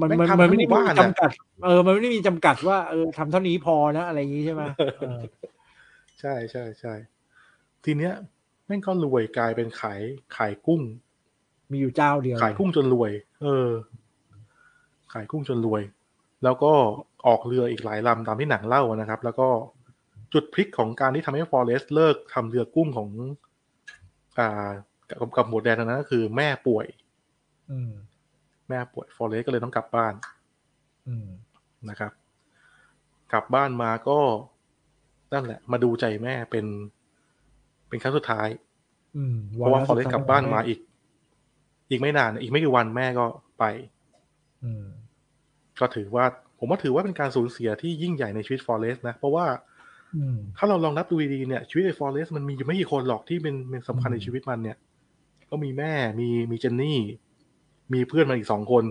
[0.00, 1.30] มันแม่งมันทำมันไม่ได้ทั้งหมู่มีบ้านอะจำกัด
[1.64, 4.62] เออ มันไม่ได้มีจำกัดว่าเออทำเท่านี้พอนะอะไรอย่างงี้ใช่ไหม
[5.00, 5.22] เออ
[6.20, 6.94] ใช่ใช่ใช่
[7.84, 8.12] ทีเนี้ย
[8.66, 10.00] แม่งก็รวยกลายเป็นขาย
[10.36, 10.82] ขายกุ้ง
[11.70, 13.12] มีอยู่เจ้าเดียว ขายกุ้งจนรวย
[13.42, 13.70] เออ
[15.12, 15.82] ขายกุ้งจนรวย
[16.44, 16.72] แล้วก็
[17.26, 19.48] ออกเรืออีกหลายลำตามที่หนังเล่านะครับ แล้วก็
[20.34, 23.08] จุดพลิกของการที่ทำให้ฟอเรสเลิกทำเรือกุ้งของ
[24.38, 24.68] อ่า
[25.08, 26.86] กับกับหมวดแดนตรงนั้นก็คือแม่ป่วย
[27.70, 27.92] อืม
[28.68, 30.14] แม่ป่วยฟอเรสก็เลยต้องกลับบ้าน
[31.08, 31.28] อืม
[31.88, 32.12] นะครับ
[33.32, 34.18] กลับบ้านมาก็
[35.32, 36.66] นั่นแหละ มาดูใจแม่เป็น
[37.88, 38.48] เป็นครั้งสุดท้าย
[39.16, 40.78] อืมเพราะว่าฟอเรสสุดท้ยกลับบ้านมาอีก
[41.90, 43.24] อีกไม่นาน อีกไม่กี่วันแม่ก็
[43.58, 43.64] ไป
[44.64, 44.84] อืม
[45.80, 46.24] ก็ถือว่า
[46.58, 49.73] ผมว่าถือว่าเป็นการสูญเสียที่ยิ่งใหญ่ในชีวิตฟอเรสนะ เพราะว่าอืม
[50.56, 54.76] ถ้าเราลองนับดูดีๆเนี่ยชีวิตในฟอเรสมันมีอยู่ไม่กี่คนหรอกที่เป็นเป็นสำคัญในชีวิตมันเนี่ย
[55.50, 57.00] ก็มีแม่มีมีเจนนี่
[57.92, 58.84] มีเพื่อนมันอีกสองคน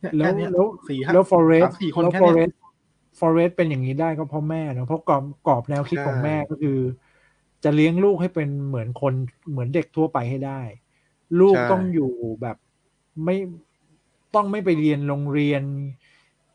[0.00, 2.52] เนี่ยแล้วค่เนี้ยแล้วสี่ห้าแล้วฟอเรสสามสี่คนแล้วแค่ฟอเนี้เรยส
[3.18, 6.78] ฟอเรสเป็นอย่างนี้ได้ก็เพราะแม่เนอะเพราะกรอบกรอบแนวคิดของใช่แม่ก็คือ
[7.64, 9.14] จะเลี้ยงลูกให้เป็นเหมือนคน
[9.50, 10.60] เหมือนเด็กทั่วไปให้ได้
[11.40, 12.56] ลูกใช่ต้องอยู่แบบ
[13.24, 13.36] ไม่
[14.34, 15.62] ต้องไม่ไปเรียนโรงเรียน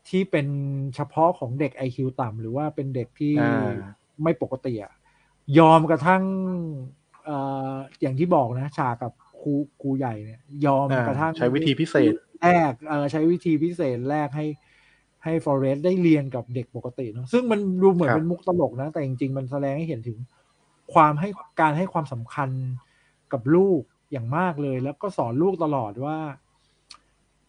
[0.08, 0.46] ที่เป็น
[0.94, 3.74] เฉพาะของเด็กไอคิวต่ำหรือว่าเป็นเด็กที่อ่า
[4.22, 4.92] ไม่ปกติอะ
[5.58, 6.22] ยอมกระทั่ง
[7.24, 7.36] เอ่
[7.72, 12.12] ออย่างที่บอกนะ ฉากกับครูครูใหญ่เนี่ย ยอมอ่ากระทั่งใช้วิธีพิเศษ
[12.42, 14.46] แรกเออใช้วิธีพิเศษแรกให้
[15.24, 20.18] ให้ฟอเรสได้เรียนกับเด็กปกติเนอะซึ่งมันดูเหมือนครับเป็นมุกตลกนะ แต่จริง ๆ มันแสดงให้เห็นถึง
[20.94, 21.28] ความให้
[21.60, 22.50] การให้ความสำคัญ
[23.32, 23.80] กับลูก
[24.12, 26.18] อย่างมากเลย แล้วก็สอนลูกตลอดว่า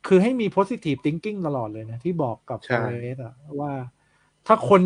[0.10, 3.72] คือให้มี positive thinking ตลอดเลยนะ ที่บอกกับใช่ฟอเรสอะว่า
[4.48, 4.82] ถ้าคน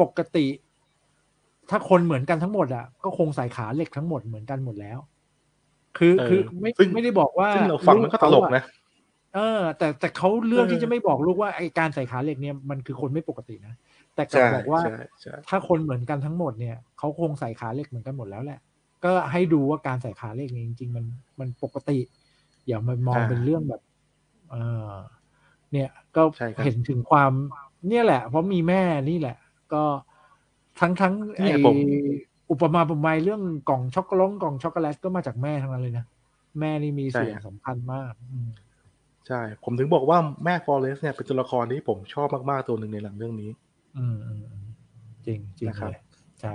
[0.00, 0.46] ปกติ
[1.70, 4.98] ถ้าคนเหมือนกันทั้งหมดอะก็คงใส่ขาเหล็กทั้งหมดเหมือนกันหมดแล้ว
[5.98, 8.62] คือเออคือไม่ซึ่งไม่ได้บอกว่าซึ่งเราฟังมันก็ตลกนะ
[9.34, 13.74] เออ แต่แต่เขาเลือกเออที่จะไม่บอกลูกว่าไอการใส่ขาเหล็กเนี่ยมันคือคนไม่ปกตินะ
[14.14, 18.58] แต่กลับใช่บอกว่าใช่ใช่ถ้าคนเหมือนกันทั้งหมดเนี่ยเขาคงใส่ขาเหล็กเหมือนกันหมดแล้วแหละ
[19.04, 21.04] ก็ให้ดูว่าการใส่ขาเหล็กเนี่ยจริง ๆ มัน
[21.40, 21.98] มันปกติ
[22.66, 23.82] อย่ามามองเป็นเรื่องแบบ
[24.50, 24.56] เอ
[24.86, 24.90] อ
[25.72, 27.32] เนี่ยก็ใช่ครับเห็นถึงความ
[27.88, 29.36] เนี่ยแหละ เพราะมีแม่นี่แหละ
[29.72, 29.84] ก็
[30.80, 31.76] ทั้งทั้งเนี่ไอยผม
[32.50, 36.04] อุปมาอุปไมยเรื่องกล่องช็อกโกแลตกล่องช็อกโกแลตก็มาจากแม่ทั้งนั้นเลยนะ
[36.60, 38.48] แม่นี่มีส่วนสำคัญมากอืม
[39.26, 43.50] ใช่ ผมถึงบอกว่าแม่ฟอเรสเนี่ยเป็นตัวละครที่ผมชอบมากๆตัวหนึ่งในหนังเรื่องนี้
[43.98, 44.66] อืมอืมอืม
[45.26, 46.00] จริงจริงนะครับเลย
[46.40, 46.54] ใช่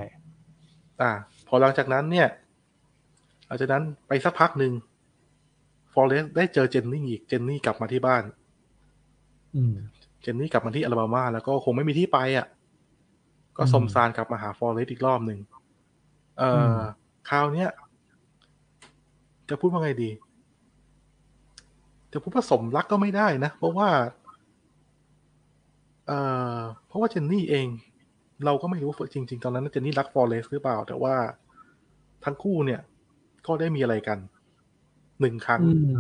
[1.02, 1.12] อ่า
[1.48, 2.28] พอหลังจากนั้นเนี่ย
[3.48, 4.74] หลังจากนั้นไปสักพักหนึ่ง
[5.96, 8.24] ฟอเรสได้เจอเจนนี่อีกเจนนี่กลับมาที่บ้าน
[9.56, 9.76] อืม
[10.22, 12.48] เจนนี่กลับมาที่อลาบามา แล้วก็คงไม่มีที่ไปอะ
[13.58, 15.40] ก็อืมสมซานกลับมาหาฟอเรสอีกรอบหนึ่ง
[16.38, 16.78] เอ่ออม
[17.30, 17.70] คราวเนี้ย
[19.50, 20.12] จะพูดว่าไงดี
[22.14, 23.90] จะพูดว่าสมรักก็ไม่ได้นะ เพราะว่า
[26.08, 26.20] เอ่
[26.58, 27.68] อ เพราะว่าเจนนี่เอง
[28.46, 31.16] เราก็ไม่รู้ว่าจริง ๆ ตอนนั้นเจนนี่รักฟอเรสหรือเปล่า แต่ว่า
[32.26, 32.82] ทั้งคู่เนี่ย
[33.48, 34.18] ก็ได้มีอะไรกัน
[35.20, 35.94] หนึ่งครั้งอืม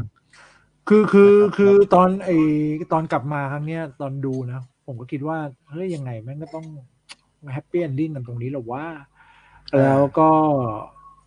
[0.87, 2.29] คือคือนะครับคือตอนไอ
[2.91, 5.37] ตอนกลับมาครั้งเนี้ยตอนดูนะผมก็คิดว่า
[5.69, 6.65] เฮ้ยยังไงแม่งก็ต้อง
[7.53, 8.85] happy ending กันตรงนี้หรอวะ
[9.79, 10.29] แล้วก็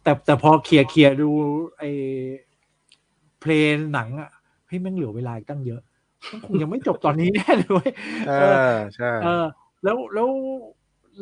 [0.03, 1.31] แต่แต่พอเคลียร์เคลียร์ดู
[1.79, 1.85] ไอ
[3.41, 4.31] เพลงหนังอะ
[4.67, 5.81] เฮ้ยแม่งเหลือเวลาอีกตั้งเยอะ
[6.31, 7.91] มันคงยังไม่จบตอนนี้แน่เลยเว้ย
[8.31, 9.45] อ่าใช่เออ
[9.85, 10.31] แล้วแล้ว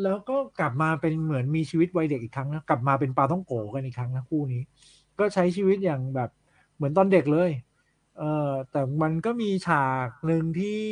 [0.03, 4.63] แล้วก็กลับมาเป็นเหมือนมีชีวิตวัยเด็กอีกครั้งนะกลับมาเป็นปลาต้องโกกันอีกครั้งนะคู่นี้
[5.19, 6.31] ก็ใช้ชีวิตอย่างแบบ
[6.77, 7.51] เหมือนตอนเด็กเลย
[8.19, 10.83] เออแต่มันก็มีฉากหนึ่งที่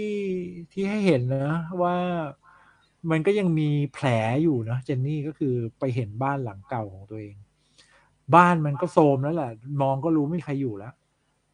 [0.72, 1.50] ที่ให้เห็นนะ
[1.82, 1.96] ว่า
[3.10, 4.06] มันก็ยังมีแผล
[4.42, 7.34] อยู่นะเจนนี่ก็คือไปเห็นบ้านหลังเก่าของตัวเอง
[8.34, 9.50] บ้านมันก็โทรมแล้วแหละ
[9.82, 10.94] มองก็รู้ไม่มีใครอยู่แล้ว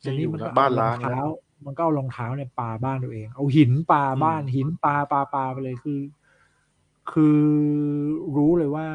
[0.00, 1.18] เจนนี่มันก็บ้านเอรล้าองงเท้า
[1.66, 6.00] มันก็เอารองเท้าเนี่ยปาบ้านตัวเอง เอาหินปาบ้านหินปาปาปาไปเลยคือ
[7.12, 7.40] คือ
[8.36, 8.88] รู้เลยว่า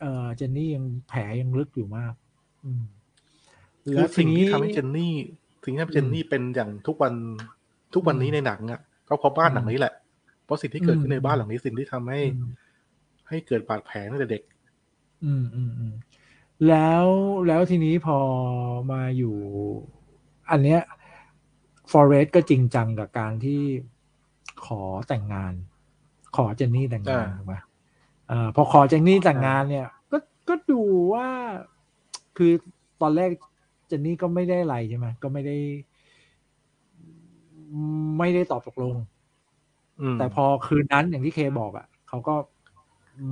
[0.00, 2.14] เออเจนนี่ยังแผลยังลึกอยู่มาก
[2.64, 2.84] อืม
[3.92, 5.14] คือสิ่งที่ทำให้เจนนี่
[5.64, 7.14] สิ่งที่ทำให้เจนนี่เป็นอย่างทุกวัน
[7.94, 9.94] ทุกวันนี้ในหนังอะก็เพราะบ้านหลังนี้แหละ
[10.44, 12.20] เพราะสิ่งที่เกิดขึ้นในบ้านหลังนี้สิ่งที่ทำให้
[13.28, 14.42] ให้เกิดบาดแผลตั้งแต่เด็ก
[15.24, 15.94] อืมอืมอืม
[16.68, 17.04] แล้ว
[17.46, 18.18] แล้วทีนี้พอ
[18.92, 19.36] มาอยู่
[20.50, 20.80] อันเนี้ย
[21.90, 23.62] ฟอเรสก็จริงจังกับการที่
[24.66, 25.52] ขอแต่งงาน
[26.36, 27.54] ขอเจนนี่แต่งงานอ่าถูกไหม
[28.28, 30.18] เอ่าพอขอเจนนี่แต่งงานเนี่ย ก็
[30.48, 30.82] ก็ดู
[31.12, 31.26] ว่า
[32.36, 32.52] คือ
[33.00, 33.30] ตอนแรก
[33.88, 35.56] เจนนี่ก็ไม่ได้อะไรใช่ไหมก็ไม่ได้
[38.18, 38.94] ไม่ได้ตอบตกลง
[40.00, 42.34] อืมแต่พอคืนนั้นอย่างที่เคบอกอะ่ะเขาก็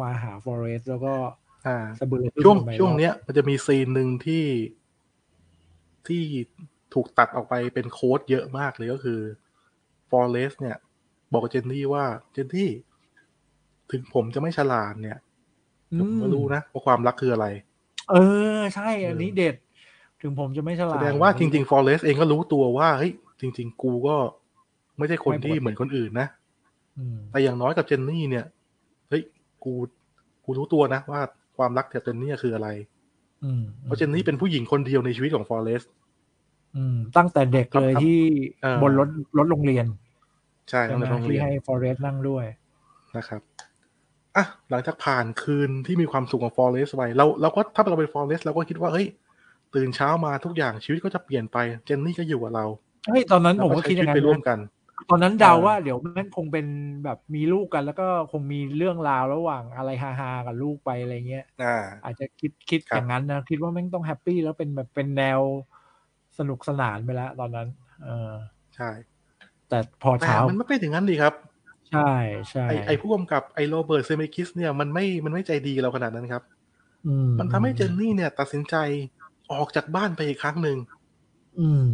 [0.01, 1.14] มาหาฟอเรสแล้วก็
[1.66, 4.44] อ่าสะบือช่วงไปช่วงเนี้ย มันจะมีซีนหนึ่งที่
[6.09, 6.22] ที่
[6.94, 9.20] ถูกตัดออกไปเป็นโค้ดเยอะมากเลยก็คือ
[10.10, 10.76] ฟอเรสเนี่ย
[11.32, 12.70] บอกกับเจนนี่ว่าเจนนี่
[13.90, 15.18] ถึงผมจะไม่ฉลาดเนี่ย
[15.93, 17.47] อืผมก็รู้นะว่าความรักคืออะไร
[18.10, 18.16] เอ
[18.56, 19.55] อ ใช่ อันนี้เด็ด
[20.24, 24.16] ถึงผมจะไม่ฉลาแสดดงว่าจริงๆฟอเรสเองก็รู้ตัวว่าเฮ้ยจริง ๆ กูก็
[24.98, 26.28] ไม่ใช่คนที่เหมือนคนอื่นนะ
[26.98, 28.44] อืมแต่อย่างน้อยกับเจนนี่เนี่ย
[29.09, 29.22] เฮ้ย
[29.64, 29.72] กู
[30.44, 31.20] กูรู้ตัวนะว่า
[31.56, 32.68] ความรักกับเจนนี่คืออะไร
[33.44, 35.82] อืมเพราะเจนนี่เป็นผู้หญิงคนเดียวในชีวิตของฟอเรส
[36.76, 38.18] อืมตั้งแต่เด็กเลยครับที่
[38.62, 39.86] เออบนรถรถโรงเรียน
[40.70, 42.44] ใช่ใช่ตั้งไหมแต่โรงเรีที่ยนให้ฟอเรสนั่งด้วย
[43.16, 43.40] นะครับ
[44.36, 49.06] อะหลังจากผ่านคืนที่มีความสุขของฟอเรสไปเราเราก็ถ้าเราเป็นฟอเรสเราก็คิดว่าเฮ้ย
[49.74, 52.66] ตื่นเช้ามาทุกอย่างชีวิตก็จะเปลี่ยนไป เจนนี่ก็อยู่กับเรา
[53.06, 54.59] เฮ้ยตอนนั้นเราผมก็ก็ใช้คิดอชีวิย่าตงนั้นไปร่วมนะกัน
[55.10, 56.66] ตอนนั้นเดาเออว่าเดี๋ยวแม่งคงเป็น
[57.05, 65.40] แบบมีลูกกัน แล้วก็คงมีเรื่องราวระหว่างอะไรฮาๆกับลูกไปอะไรเงี้ยอ่าอาจจะคิดคิดครับอย่างนั้นนะคิดว่าแม่งต้อง happy แล้วเป็นแบบเป็นแนว
[66.38, 67.68] สนุกสนานไปแล้วตอนนั้น
[68.02, 68.32] เออ
[68.76, 68.90] ใช่
[69.68, 71.34] แต่พอแต่เช้ามันไม่เป็นอย่างนั้นดีครับ
[71.90, 72.12] ใช่
[72.51, 76.42] ใช่ไอไอผู้กำกับไอโรเบิร์ตเซเมคิสเนี่ยมันไม่มันไม่ใจดีเราขนาดนั้นครับ
[77.06, 78.76] อืมันทำให้เจนนี่เนี่ย ตัดสินใจ
[79.53, 80.79] ออกจากบ้านไปอีกครั้งหนึ่ง
[81.61, 81.87] อืม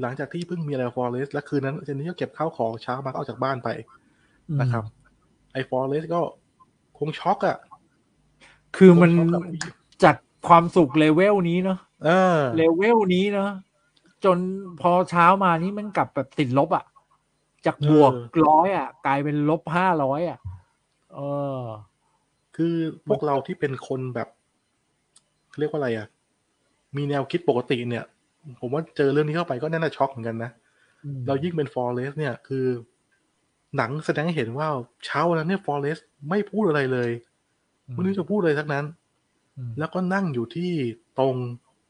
[0.00, 3.68] หลังจากที่เพิ่งมีอะไรฟอเรสและคืนนั้นเจนนี่ก็เก็บข้าวของเช้ามาก็ออกจากบ้านไป
[4.60, 4.84] นะครับ
[5.52, 6.20] ไอฟอเรสก็
[6.98, 7.58] คงช็อกอะ่ะ
[8.76, 9.52] คือมันคงช็อกอะ
[10.04, 10.16] จาก
[10.48, 13.50] ความสุขเลเวลนี้เนาะเออเลเวลนี้เนาะ
[14.24, 14.38] จน
[14.80, 16.84] พอเช้ามานี่มันกลับแบบติดลบอะ่ะ
[17.66, 18.12] จากบวก
[18.46, 20.38] ร้อยอะ กลายเป็นลบห้าร้อยอะ
[21.14, 21.18] เอ
[21.56, 21.58] อ
[22.56, 22.74] คือ
[23.08, 24.28] พวกเราที่เป็นคนแบบ
[25.58, 26.06] เรียกว่าอะไรอะ่ะ
[26.96, 28.04] มีแนวคิดปกติเนี่ย
[28.60, 30.50] ผมว่าเจอเรื่องนี้เข้าไปก็น่าจะช็อกเหมือนกันนะ
[31.26, 32.66] เรายิ่งเป็นฟอเรสเนี่ยคือ
[33.76, 34.68] หนังแสดงให้เห็นว่า
[35.04, 35.98] เช้าวันนั้นเนี่ยฟอเรส
[36.28, 37.10] ไม่พูดอะไรเลย
[37.92, 38.84] ไม่รู้จะพูดอะไรทั้งนั้น
[39.58, 40.72] อืมแล้วก็นั่งอยู่ที่
[41.18, 41.34] ตรง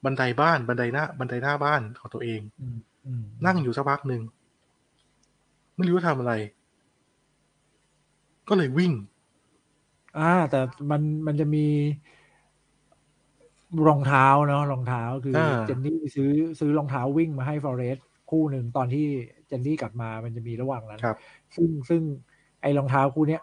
[0.05, 4.23] บันไดบ้านบันไดหน้า บันไดหน้าบ้านของตัวเองอืมอืมนั่งอยู่สักพักหนึ่ง
[5.77, 6.33] ไม่รู้ว่าทำอะไร
[8.49, 8.93] ก็เลยวิ่ง
[10.19, 10.61] อ่า แต่
[10.91, 11.67] มันมันจะมี
[13.89, 16.31] รองเท้าเนาะรองเท้าคืออาเจนนี่ซื้อ
[16.61, 17.99] ซื้อรองเท้าวิ่งมาให้ฟอเรส
[18.31, 19.07] คู่หนึ่งตอนที่
[19.47, 21.17] เจนนี่กลับมามันจะมีระหว่างนั้นครับ
[21.57, 22.03] ซึ่งซึ่ง
[22.63, 23.43] ไอ้รองเท้าคู่เนี้ย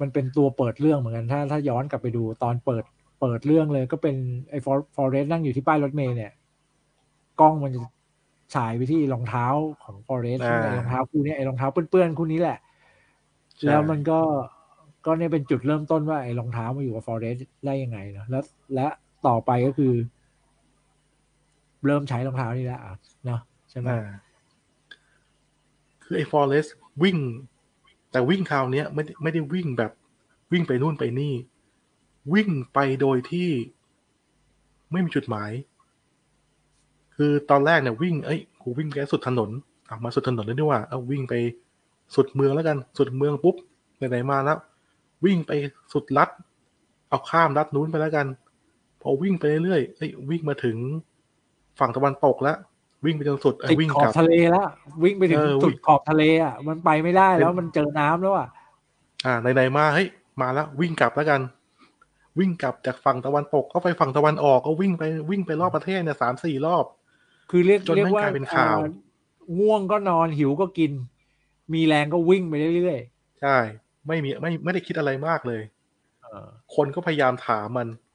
[0.00, 2.84] มันเป็นตัวเปิดเรื่องเหมือนกัน ถ้าถ้าย้อนกลับไปดูตอนเปิด
[3.20, 4.16] เปิดเรื่องเลย ก็เป็น
[4.50, 4.58] ไอ้
[4.96, 6.32] ฟอเรสนั่งอยู่ที่ป้ายรถเมล์เนี่ย
[7.40, 7.80] กล้องมันจะ
[8.54, 9.46] ฉายไปที่รองเท้า
[9.84, 12.58] ของฟอเรสอ่าไอ้รองเท้าคู่เนี้ยไอ้รองเท้าเปื้อนๆคู่นี้แหละ
[13.58, 14.20] ใช่แล้วมันก็
[15.06, 17.36] ก็เนี่ยเป็นจุดเริ่มต้นว่าไอ้รองเท้ามาอยู่กับฟอเรส
[17.66, 18.44] ได้ยังไงเนาะแล้ว
[18.74, 18.88] และ
[19.26, 19.92] ต่อไปก็คือ
[21.86, 22.80] เริ่มใช้รองเท้านี่แหละ
[23.26, 23.40] เนาะ
[23.70, 23.88] ใช่ไหม
[26.04, 26.66] คือไอ้ฟอเรส
[27.02, 27.16] วิ่ง
[28.10, 29.92] แต่วิ่งคราวนี้ไม่ได้ไม่ได้วิ่งแบบ
[30.52, 31.34] วิ่งไปนู่นไปนี่
[32.34, 33.48] วิ่งไปโดยที่
[34.92, 35.50] ไม่มีจุดหมาย
[37.16, 39.50] คือตอนแรกเนี่ยวิ่งเอ้ยกูวิ่งไปสุดถนน
[39.88, 41.34] อะมาสุดถนนแล้วนี่ว่าเอาวิ่งไป
[42.14, 43.56] สุดเมืองแล้วกัน สุดเมืองปุ๊บ
[43.96, 44.58] ไหนๆมาแล้ว
[45.24, 45.52] วิ่งไป
[45.92, 46.28] สุดลัด
[47.08, 48.26] เอาข้ามลัดนู้นไปแล้วกัน
[49.02, 50.76] พอวิ่งไปเรื่อยๆเอ้ยวิ่งมาถึง
[51.80, 52.56] ฝั่งตะวันตกแล้ว
[53.04, 54.68] วิ่งไปจนสุดเอ้ยติดวิ่งขอกบลับทะเลแล้ว
[55.04, 58.48] วิ่งไปถึงเออจุวิ่ดงขอบทะเลอะมันไปไม่ได้แล้วเป็นมันเจอน้ำแล้วอะ
[59.24, 60.08] อ่าไหนๆมาเฮ้ย
[60.40, 61.40] มาแล้ววิ่งกลับแล้วกัน
[62.38, 66.84] วิ่งกลับจากฝั่งตะวันตกก็ไปฝั่งตะวันออกก็วิ่งไปวิ่งไปรอบประเทศเนี่ยสามสี่รอบ
[67.50, 68.90] คือเรียกจนเรียกแม่งว่ากลายเป็นข่าวอ่
[69.58, 70.92] ง่วงก็นอนหิวก็กิน
[71.74, 72.98] มีแรงก็วิ่งไปเรื่อย
[73.40, 73.56] ใช่
[74.06, 78.07] ไม่มีไม่ไม่ได้คิดอะไรมากเลยๆเออคนก็พยายามถามมันเอ้ย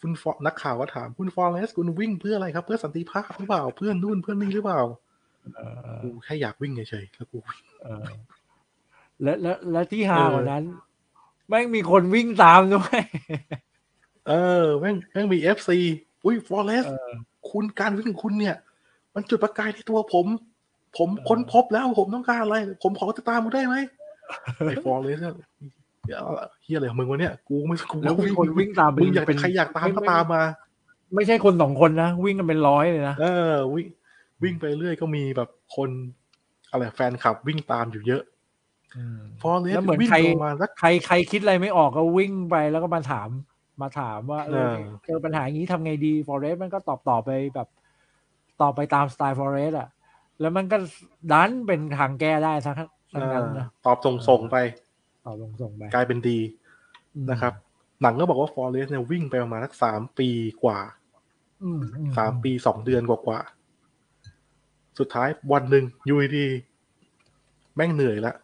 [0.00, 4.80] คุณฟอนักข่าวก็ถามคุณฟอเรสคุณวิ่งเพื่ออะไรครับ เพื่อสันติภาพหรือเปล่าเพื่อนนู่นเพื่อนนี่หรือเปล่า
[5.56, 5.60] เอ
[5.94, 8.06] อกูแค่อยากวิ่งเฉยๆแล้วกูวิ่งเออ
[9.22, 10.64] และและและที่ฮาเออกว่านั้น
[11.48, 13.00] แม่งมีคนวิ่งตามด้วย
[14.28, 14.32] เอ
[14.62, 15.78] อ แม่งแม่งมี FC
[16.24, 17.12] อุ้ยฟอเรสเออ
[17.50, 18.56] คุณการวิ่งของคุณเนี่ย
[19.14, 20.26] มันจุดประกายที่ตัวผม
[20.96, 23.76] ผมค้นพบแล้วผมต้องการอะไร ผมขอจะตามมึงได้ไหม
[24.66, 25.34] ไอ้ฟอร์เรสเนี่ย
[26.06, 26.24] เดี๋ยว
[26.62, 30.42] เหี้ยอะไรของมึงวะเนี่ย กูไม่กูแล้วมีคนวิ่งตามมึงอยากเป็นใครอยากตามก็ตามมา
[31.14, 33.86] ไม่ใช่คนสองคนนะวิ่งกันเป็นร้อยเลยนะเออวิ่ง
[34.42, 35.90] วิ่งไปเรื่อยก็มีแบบคน
[36.70, 38.22] อะไรแฟนคลับวิ่งตามอยู่เยอะ
[39.42, 43.28] ฟอร์เรสแล้วเหมือนวิ่งใครประมาณสักใครใครคิดอะไรไม่ออกก็วิ่งไปแล้วก็มาถาม
[43.82, 47.68] มาถามว่าเออเออเจอปัญหาอย่างนี้ทำไงดีฟอเรสมันก็ตอบตอบไปแบบ
[48.60, 49.88] ตอบไปตามสไตล์ฟอเรสอะ
[50.40, 50.76] แล้วมันก็
[51.32, 52.76] ดันเป็นทางแก้ได้ทั้ง
[53.14, 54.56] ทั้งนั้นนะตอบส่งส่งๆไป
[55.26, 56.38] ตอบลงส่งไปกลายเป็นดี
[57.30, 57.52] นะครับ
[58.02, 60.28] หนังก็บอกว่าฟอร์เรสเนี่ยวิ่งไปประมาณสักสามปี
[60.62, 60.78] กว่า
[61.62, 68.34] อืมอืสามปีสองเดือนกว่าๆสุดท้ายวันหนึ่งอยูดีๆแม่งเหนื่อยละ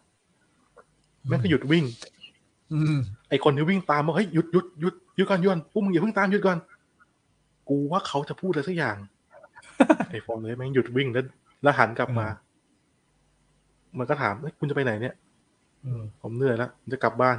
[1.27, 1.85] แม่งก็หยุดวิ่ง
[2.73, 2.97] อืม
[3.29, 6.57] ไอคนที่วิ่งตามบอกเฮ้ยหยุดหยุดหยุดหยุดก่อนหยุดก่อนพวกมึงอย่าเพิ่งตามหยุดก่อน
[7.69, 8.97] กูว่าเขาจะพูดอะไรสักอย่าง
[10.09, 11.25] ไอฟอร์เรสแม่งหยุดวิ่งแล้ว
[11.63, 12.27] แล้วหันกลับมา
[13.97, 15.22] มันก็ถามเอ้ยคุณจะไปไหนเนี่ยอืม
[16.21, 17.37] ผมเหนื่อยแล้วผมจะกลับบ้าน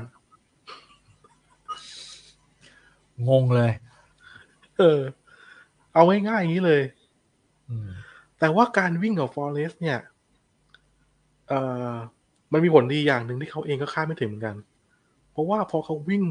[3.29, 3.73] งงเลย
[4.79, 5.01] เออ
[5.95, 6.83] เอาง่ายๆอย่างนี้เลย
[7.69, 7.89] อืม
[8.39, 9.99] แต่ว่าการวิ่งของฟอเรสเนี่ย
[11.49, 11.61] เอ่
[11.91, 11.93] อ
[12.53, 14.57] มันมีผลดีอย่างหนึ่งที่เขาเองก็คาดไม่ถึงเหมือนกัน
[15.33, 16.25] เพราะว่าพอเขาวิ่ง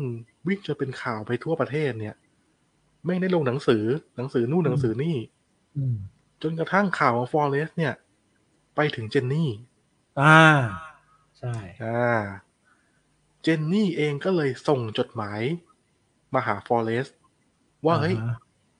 [0.47, 2.15] วิ่งจนเป็นข่าวไปทั่วประเทศเนี่ย
[3.05, 3.83] ไม่งได้ลงหนังสือ
[4.17, 5.15] หนังสือนู่นหนังสือนี่
[5.77, 5.95] อืม
[6.41, 7.93] จนกระทั่งข่าวของฟอเรสเนี่ย
[8.75, 9.49] ไปถึงเจนนี่
[10.21, 10.37] อ่า
[11.43, 12.21] ใช่อ่า
[13.41, 15.41] เจนนี่เองก็เลยส่งจดหมาย
[16.33, 17.07] มาหาฟอเรส
[17.85, 18.37] ว่าเฮ้ยอ่าฮะ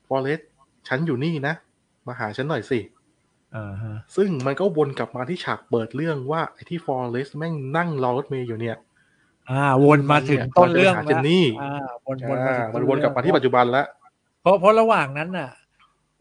[0.07, 0.39] ฟอเรส
[0.87, 1.53] ฉันอยู่นี่นะ
[2.07, 2.79] มาหาฉันหน่อยสิ
[3.55, 8.77] อ่าฮะซึ่งมันก็วนกลับมาที่ฉากเปิดเรื่องว่าไอ้ที่ฟอเรสแม่งนั่งรอรถเมย์อยู่เนี่ย
[9.49, 11.73] อ่า วนมาถึงต้นเรื่องมันจะไปหาเจนนี่อ่า
[12.05, 13.85] วนวนมาอ่าถึงมันวนกลับมาที่ปัจจุบันแล้ว
[14.41, 15.49] เพราะเพราะระหว่างนั้นน่ะ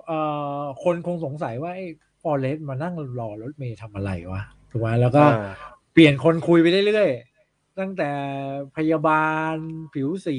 [0.06, 0.19] เอ่
[0.59, 1.86] อคนคงสงสัยว่าไอ้
[2.23, 5.52] ฟอเรสมานั่งรอรถเมย์ทำอะไรวะถูกไหมแล้วก็อ่า
[5.93, 8.10] เปลี่ยนคนคุยไปเรื่อยๆตั้งแต่
[8.77, 9.55] พยาบาล
[9.94, 10.36] ผิวสี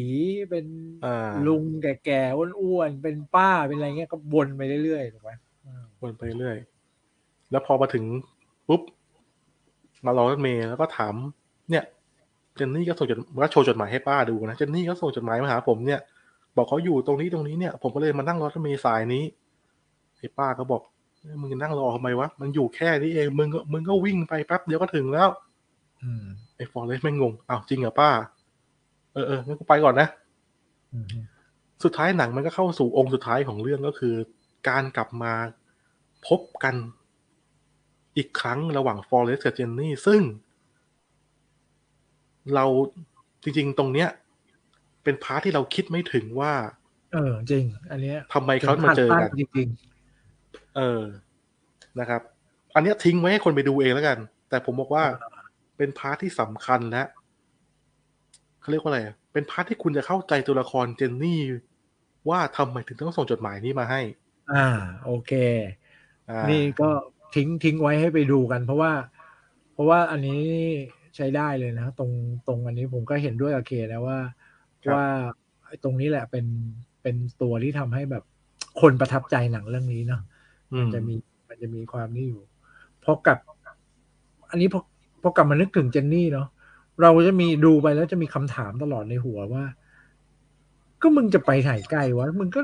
[0.49, 0.65] เป็น
[1.05, 5.31] อ่าลุงแก่ๆอ้วนๆเป็นป้าเป็นอะไรเงี้ยก็วนไปเรื่อยๆถูกไหม
[5.65, 6.57] อืมวนไปเรื่อย
[7.51, 8.03] แล้วพอมาถึง
[8.67, 8.81] ปุ๊บ
[10.05, 11.13] มารอรถเมย์แล้วก็ถาม
[11.69, 11.83] เนี่ย
[12.55, 15.99] เจนนี่ก็ส่งจดก็โชว์จดหมายให้ป้าดูนะเจนนี่ก็ส่งจดหมายมาหาผมเนี่ย
[16.55, 19.23] บอกเขาอยู่ตรงนี้ตรงนี้เนี่ย ผมก็เลยมานั่งรอรถเมย์สายนี้
[20.17, 20.92] ไอ้ป้าก็บอกเอ้ย
[21.41, 25.29] มึงจะนั่งรอทำไมวะ มันอยู่แค่นี้เอง มึงก็มึงก็วิ่งไปแป๊บเดียวก็ถึงแล้ว
[26.03, 26.25] อืม
[26.55, 28.09] ไอ้ฟอเรสแม่งงงอ้าวจริงเหรอป้า
[29.13, 30.07] เออเอองั้นกูไปก่อนนะ
[30.93, 31.05] อืม
[31.83, 34.15] สุดท้ายหนังมันก็เข้าสู่องก์สุดท้ายของเรื่องก็คือ
[34.69, 35.33] การกลับมา
[36.27, 36.75] พบกัน
[38.17, 40.21] อีกครั้งระหว่างฟอเรสกับเจนนี่ ซึ่ง
[42.55, 42.65] เรา
[43.43, 44.09] จริง ๆ ตรงเนี้ย
[45.03, 46.53] เป็น part ที่เราคิดไม่ถึงว่า
[47.13, 49.67] เออ จริง อันเนี้ยทำไมเขามาเจอกันจริง
[50.77, 51.03] เออ
[51.99, 52.21] นะครับ
[52.75, 54.17] อันเนี้ยทิ้งไว้ให้คนไปดูเองแล้วกัน
[54.49, 55.03] แต่ผมบอกว่า
[55.77, 57.03] เป็น part ที่สำคัญและ
[58.61, 61.41] เขาเรียกว่าอะไรอะเป็น part ที่คุณจะเข้าใจตัวละครเจนนี่
[62.29, 64.67] ว่าทำไมถึงต้องส่งจดหมายนี้มาให้ๆอ่า
[65.05, 65.31] โอเค
[66.29, 66.89] อ่านี่ก็
[67.35, 68.91] ทิ้งทิ้งไว้ให้ไปดูกัน เพราะว่า
[69.73, 70.41] เพราะว่าอันนี้
[71.15, 72.11] ใช้ได้เลยนะตรง
[72.47, 74.17] ตรงอันนี้ผมก็เห็นด้วยกับเคนะว่า
[74.93, 75.05] ว่า
[75.67, 76.45] ไอ้ตรงนี้แหละเป็น
[77.01, 78.23] เป็นตัวที่ทำให้แบบ
[78.81, 80.32] คนประทับใจหนังเรื่องนี้เนาะอื
[80.79, 81.15] มันจะมี
[81.49, 82.43] มันจะมีความนี่อยู่
[83.03, 83.37] พอกับ
[84.49, 84.81] อันนี้พอ
[85.21, 86.47] พอกลับมานึกถึงเจนนี่เนาะ
[87.01, 89.63] เราจะมีดูไปแล้วจะมีคำถามตลอดในหัวว่า
[91.01, 92.61] ก็มึงจะไปไหนไกลวะมึงก็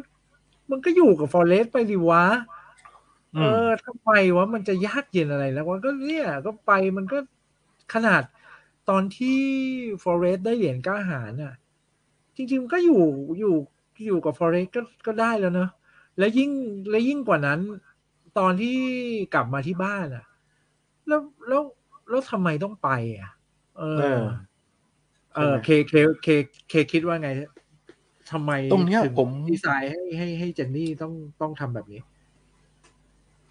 [0.69, 2.23] มึงก็อยู่กับฟอเรสไปดิวะ
[3.36, 7.18] เออถ้าไปวะมันจะยากเย็นอะไรแล้ววะก็เนี่ย ก็ไปมันก็
[7.94, 8.23] ขนาด
[8.90, 9.40] ตอนที่
[10.03, 11.53] ฟอเรสได้เหรียญกล้าหาญน่ะ
[12.36, 13.02] จริงๆมันก็อยู่
[13.40, 13.56] อยู่
[14.06, 15.69] อยู่กับฟอเรสก็ก็ได้แล้วเนอะ
[16.18, 16.52] และยิ่ง
[16.90, 17.60] และยิ่งกว่านั้น
[18.38, 18.77] ตอนที่
[19.34, 20.26] กลับมาที่บ้านอะ
[21.07, 21.61] แล้วแล้ว
[22.10, 22.89] แล้วทำไมต้องไป
[23.19, 23.31] อะ
[23.77, 24.22] เอเอออ
[25.35, 25.93] เออเคเค
[26.23, 26.27] เค
[26.69, 27.30] เคคิดว่าไง
[28.31, 32.01] ทำไมตรงเนี้ยถึผมดีไซน์ให้ให้ให้เจนนี่ต้องต้องทำแบบนี้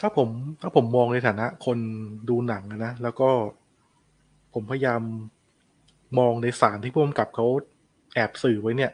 [0.01, 0.29] ถ้าผม
[0.61, 1.79] ถ้าผมมองในฐานะ คน
[2.29, 3.31] ดูหนังอะนะแล้วก็
[4.55, 5.03] ผมพยายาม
[6.19, 7.47] มองในสารที่ผู้กำกับเขา
[8.15, 8.93] แอบสื่อไว้เนี่ย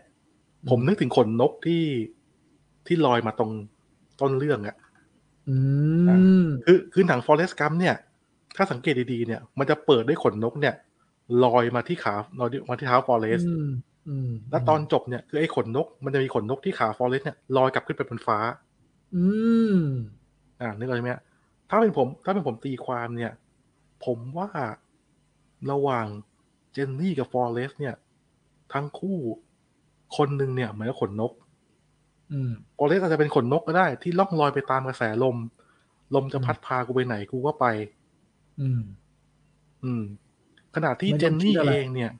[0.71, 1.83] ผมนึกถึงขนนกที่
[2.87, 3.53] ที่ลอยมาตรง
[4.21, 4.84] ต้นเรื่องอะอืม
[6.67, 7.97] คือคือหนัง Forest Gump เนี่ย
[8.57, 10.75] ถ้าสังเกตดีๆเนี่ย มันจะเปิดด้วยขนนกเนี่ย
[11.45, 13.69] ลอยมาที่ขาลอยมาที่เท้า Forest อืม
[14.09, 18.39] อืมแล้วตอนจบเนี่ยคือไอ้ขนนก มันจะมีขนนกที่ขา Forest เนี่ยลอยกลับขึ้นไปบนฟ้า
[19.17, 19.25] อื
[19.77, 19.79] ม
[20.61, 21.23] อ่านึกออกใช่ไหมฮะ
[21.69, 23.33] ถ้าเป็นผม ถ้าเป็นผมตีความเนี่ย
[24.05, 24.51] ผมว่า
[25.71, 26.07] ระหว่าง
[26.73, 27.95] เจนนี่กับฟอเรสเนี่ย
[28.73, 29.19] ทั้งคู่
[30.17, 31.33] คนหนึ่งเนี่ยเหมือนกับขนนก
[32.33, 35.37] อืมฟอเรสอาจจะเป็นขนนกก็ได้ ที่ล่องลอยไปตามกระแสลม
[36.15, 37.67] ลมจะพัดพากูไปไหนกูก็ไป
[38.61, 38.83] อืม
[39.85, 40.03] อืม
[40.75, 42.13] ขณะที่ไม่เจต้อนงคินี่ดอะไรเองเนี่ย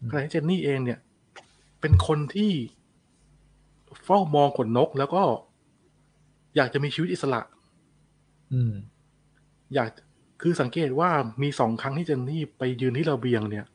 [0.00, 0.98] อืมขณะที่เจนนี่เองเนี่ย
[1.80, 2.52] เป็นคนที่
[4.04, 5.22] เฝ้ามองขนนกแล้วก็
[6.56, 7.40] อยากจะมีชีวิตอิสระ
[8.52, 8.72] อืม
[9.74, 9.88] อยาก
[10.42, 11.10] คือสังเกตว่า
[11.42, 13.66] มีสองครั้งที่เจนนี่ไปยืนที่ระเบียงเนี่ย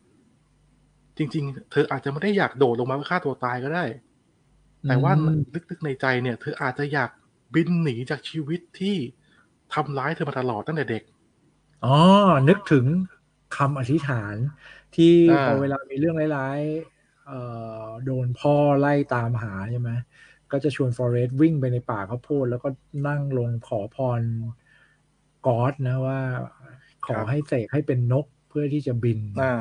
[1.18, 3.84] จริง ๆ เธออาจจะไม่ได้อยากโดดลงมาเพื่อฆ่าตัวตายก็ได้
[4.88, 7.10] แต่ว่าอืมลึกๆในใจเนี่ย เธออาจจะอยาก
[7.54, 8.96] บินหนีจากชีวิตที่
[9.74, 11.04] ทำร้ายเธอมาตลอดตั้งแต่เด็ก
[11.84, 11.90] อ๋อ
[12.48, 12.86] นึกถึง
[13.52, 14.38] คำอธิษฐาน
[14.94, 17.34] ที่อ่าพอเวลามีเรื่องร้ายๆเอ่อ
[18.04, 19.90] โดนพ่อไล่ตามหาใช่ไหม
[20.52, 22.68] ก็จะชวนฟอเรสต์วิ่งไปในป่าข้าวโพดแล้วก็
[23.08, 24.22] นั่งลงขอพร
[25.48, 26.20] กอดนะว่า
[27.06, 29.52] ขอให้เสกให้เป็นนกเพื่อที่จะบินอ่า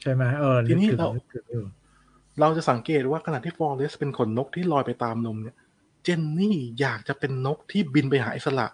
[0.00, 1.64] ใช่ไหมเออทีนึกนี้ถึงเรานึกถึงอยู่
[2.40, 5.56] เราจะสังเกตว่าขณะที่ฟอเรสเป็นขนนกที่ลอยไปตามลมเนี่ย
[6.02, 8.66] เจนนี่อยากจะเป็นนกที่บินไปหาอิสระ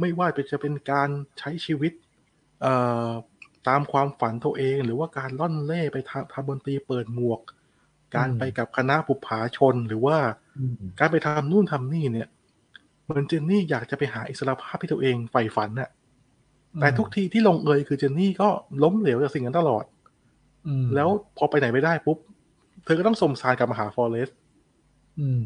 [0.00, 1.08] ไม่ว่าจะเป็นการ
[1.38, 1.92] ใช้ชีวิต
[2.62, 2.72] เอ่
[3.08, 3.10] อ
[3.68, 7.40] ตามความฝันตัวเอง หรือว่าการล่อนเล่ไปทำทำดนตรีเปิดหมวก
[8.16, 10.16] การไปกับคณะบุปผาชนหรือว่า
[10.58, 12.28] อืมการไปทำนู่นทำนี่เนี่ย
[13.04, 15.90] เหมือนเจนนี่อยากจะไปหาอิสระภาพที่ตัวเองใฝ่ฝันน่ะ
[16.80, 18.48] แต่ทุกทีที่ลงเอยคือเจนนี่ก็
[18.82, 19.84] ล้มเหลวจากสิ่งนั้นตลอด
[20.66, 24.30] อืมแล้วพอไปไหนไม่ได้ปุ๊บเธอก็ต้องสมสารกลับมาหาฟอเรส
[25.20, 25.44] อืม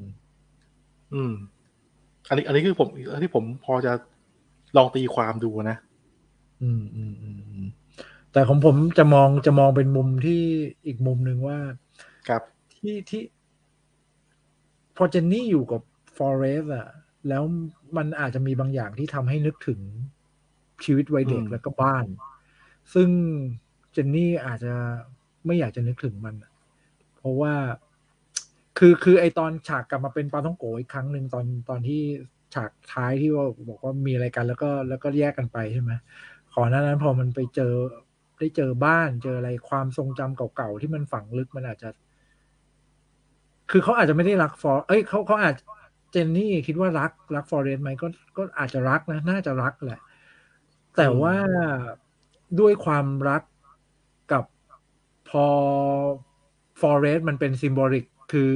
[1.15, 1.33] อืม
[2.29, 3.93] อันนี้ อันนี้คือผมอันที่ผมพอจะ
[4.77, 5.77] ลองตีความดูนะ
[6.63, 7.67] อืมอืมอืมอืม
[8.33, 10.41] แต่ของผมจะมองจะมองเป็นมุมที่
[10.87, 11.59] อีกมุมหนึ่งว่า
[12.29, 12.43] ครับ
[12.75, 13.23] ที่ที่
[14.97, 15.83] พอเจนนี่อยู่กับ
[16.17, 16.89] ฟอเรสอะ
[17.29, 17.43] แล้ว
[17.97, 19.81] มันอาจจะมีบางอย่างที่ทำให้นึกถึง
[20.85, 22.05] ชีวิตวัยเด็กอืมแล้วก็บ้าน
[22.95, 23.09] ซึ่ง
[23.93, 24.75] เจนนี่อาจจะ
[25.47, 26.52] ไม่อยากจะนึกถึงมันอะ
[27.23, 27.55] เพราะว่า
[28.79, 32.01] คือคือไอตอนฉากกลับมาเป็นปาท่องโกอีกครั้งหนึ่งตอนตอนที่
[32.55, 35.93] ฉากท้ายที่ว่าบอกว่ามีอะไรกันแล้วก็แล้วก็แยกกันไปใช่ไหม
[36.53, 37.75] ขอหน้านั้นพอมันไปเจอ
[38.39, 41.89] ได้เจอบ้านเจออะไรความทรงจำเก่าๆที่มันฝังลึกมันอาจจะ
[43.71, 45.55] คือเขาอาจจะไม่ได้รักฟอร์เอ้ยเขาเขาอาจ
[46.13, 50.01] เจนนี่คิดว่ารักรักฟอร์เรสไหมก็ก็อาจจะรักนะ น่าจะรักแหละ
[50.97, 51.37] แต่ว่า
[52.61, 53.43] ด้วยความรัก
[54.33, 54.45] กับ
[55.29, 55.47] พอ
[56.83, 58.51] Forrest มันเป็น symbolic คือ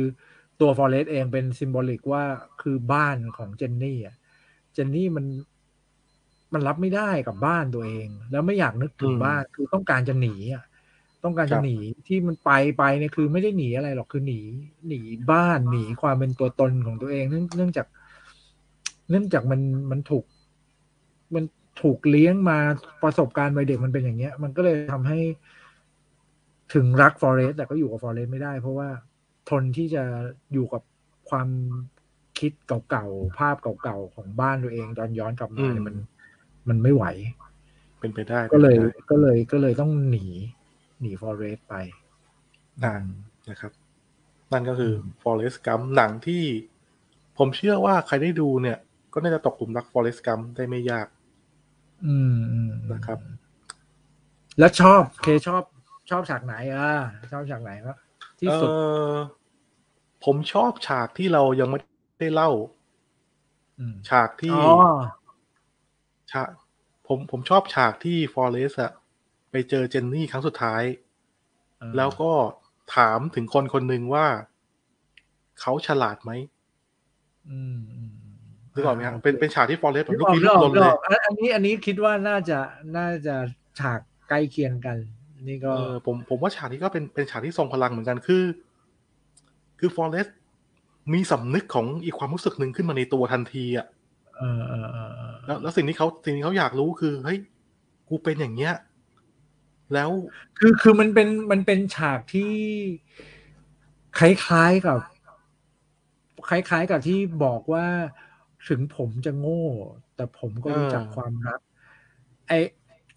[0.60, 2.24] ตัว Forrest เองเป็น symbolic ว่า
[2.62, 4.16] คือบ้านของเจนนี่อะ
[4.74, 5.26] เจนนี่มัน
[6.54, 10.64] มันรับไม่ได้กับบ้านตัวเอง แล้วไม่อยากนึกถึงอืมบ้านคือต้องการจะหนีอะ
[11.24, 11.76] ต้องการจะหนีครับ
[12.06, 14.40] ที่มันไปไปเนี่ยคือไม่ได้หนีอะไรหรอกคือหนี
[14.88, 15.00] หนี
[15.32, 17.86] บ้านหนีความเป็นตัวตนของตัวเองเนื่อง เนื่องจาก
[19.10, 20.24] เนื่องจากมันมันถูก
[21.34, 21.44] มัน
[21.82, 22.58] ถูกเลี้ยงมา
[23.02, 25.18] ประสบการณ์วัยเด็กมันเป็นอย่างเงี้ย มันก็เลยทำให้
[26.74, 28.88] ถึงรักฟอเรสแต่ก็อยู่กับฟอเรสไม่ได้ เพราะว่า
[29.50, 30.04] ทนที่จะ
[30.52, 30.82] อยู่กับ
[31.30, 31.48] ความ
[32.38, 32.52] คิด
[32.90, 35.96] เก่าๆ ภาพเก่าๆ ของบ้านตัวเองตอนย้อนกลับมาเนี่ยอืมมัน
[36.68, 37.04] มันไม่ไหว
[38.00, 40.26] เป็นไปได้ก็เลยป็นไปได้ก็เลยก็เลยต้องหนี
[41.00, 41.74] หนีฟอเรสไป
[42.84, 42.94] อ่า
[43.50, 43.72] นะครับ
[44.52, 46.42] นั่นก็คือ Forest Gump หนังที่
[47.38, 48.78] ผมเชื่อว่าใครได้ดูเนี่ย
[49.12, 51.06] ก็น่าจะตกหลุมรัก Forest Gump ได้ไม่ยาก
[52.06, 53.18] อืมอืมนะครับ
[54.58, 55.62] แล้วชอบเคชอบ
[56.10, 56.88] ชอบฉากไหนอะ
[57.32, 57.96] ชอบฉากไหนวะ
[58.40, 58.78] ที่สุดเอ่
[59.12, 59.14] อ
[60.24, 61.78] ผมชอบฉากที่เรายังไม่
[62.20, 62.50] ได้เล่า
[63.78, 64.94] อืมฉากที่อ๋อ
[66.32, 66.48] ฉาก
[67.06, 68.92] ผมผมชอบฉากที่ฟอเรสอะ
[69.50, 70.82] ไปเจอเจนนี่ครั้งสุดท้าย
[71.78, 72.32] เออแล้วก็
[72.96, 74.26] ถามถึงคนคนหนึ่งว่า
[75.60, 76.32] เขาฉลาดไหม
[77.50, 78.10] อืมอืม
[78.74, 82.58] นึกออกไหมฮะเป็นเป็นฉากที่ฟอเรสแบบนึลูกกออกพี่นึลูกกออกลนนึกเลอยอกอันอันนี้อันนี้คิดว่าน่าจะ
[82.96, 83.36] น่าจะ
[83.80, 84.96] ฉากใกล้เคียงกัน
[85.48, 88.44] นี่ก็เออผมผมว่าฉากนี้ก็เป็นเป็นฉากที่ทรงพลังเหมือนกันคือ
[89.78, 90.28] คือฟอเรส
[91.12, 93.86] มีสำนึกของอีกความรู้สึกหนึ่งขึ้นมาในตัวทันทีอะ
[94.38, 97.38] เออเออเออเออแล้วแล้วสิ่งที่เขาสิ่งที่เขาอยากรู้คือเฮ้ย
[98.08, 98.74] กูเป็นอย่างเงี้ย
[99.94, 100.10] แล้ว
[100.58, 102.52] คือคือมันเป็นมันเป็นฉากที่
[104.18, 104.98] คล้ายๆกับ
[106.48, 107.86] คล้าย ๆ กับที่บอกว่า
[108.68, 109.64] ถึงผมจะโง่
[110.16, 111.60] แต่ผมก็รู้จักความรัก
[112.48, 112.52] ไอ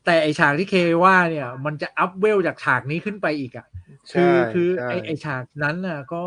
[0.10, 3.68] แต่ไอฉากที่เคว่าเนี่ย มันจะอัพเวลจากฉากนี้ขึ้นไปอีกอะ
[4.14, 6.26] คืใช่อคือใช่ไอไอฉากนั้นน่ะ ก็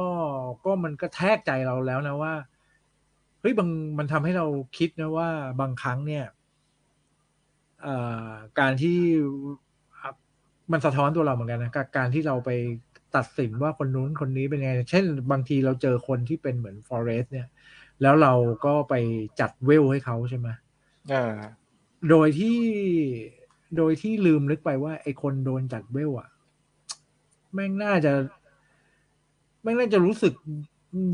[0.64, 2.34] ก็มันก็แทกใจเราแล้วนะว่า
[3.40, 4.46] เฮ้ยบางมันทำให้เรา
[4.76, 5.28] คิดนะว่า
[5.60, 6.24] บางครั้งเนี่ย
[7.82, 7.96] เอ่
[8.28, 8.98] อการที่
[10.00, 10.10] อะ
[10.72, 12.50] มันสะท้อนตัวเราเหมือนกันนะกับการที่เราไป
[13.16, 17.48] ตัดสินว่าคนนู้นคนนี้เป็นไง เช่น บางทีเราเจอคนที่เป็นเหมือนฟอเรสเนี่ย
[18.02, 18.32] แล้วเรา
[18.64, 18.94] ก็ไป
[19.40, 20.48] จัดเวลให้เขาใช่ไหม
[21.10, 21.18] อ่า
[22.08, 22.58] โดยที่
[23.76, 26.28] โดยที่ลืมนึกไปว่า ไอคนโดนจัดเวลอะ
[27.54, 28.12] แม่งน่าจะ
[29.62, 30.32] แม่งน่าจะรู้สึก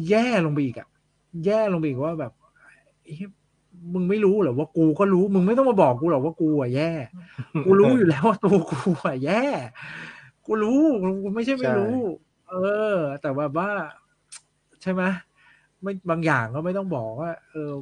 [0.09, 0.89] แย่ลงไปอีกอะ
[1.47, 2.33] แย่ลงไปอีกว่าแบบ
[3.05, 3.29] เฮ้ย
[3.95, 6.91] มึงไม่รู้เหรอว่ากูก็รู้ มึงไม่ต้องมาบอกกูหรอกว่ากูอะแย่
[7.65, 9.43] กูรู้อยู่แล้วว่าตัวกูอะแย่
[10.47, 10.81] กูรู้
[11.23, 11.97] กูไม่ใช่ไม่รู้
[12.49, 12.55] เอ
[12.95, 13.71] อ แต่ว่าว่า
[14.83, 15.03] ใช่ไหม
[15.83, 17.73] ไม่บางอย่างก็ไม่ต้องบอกว่า เออ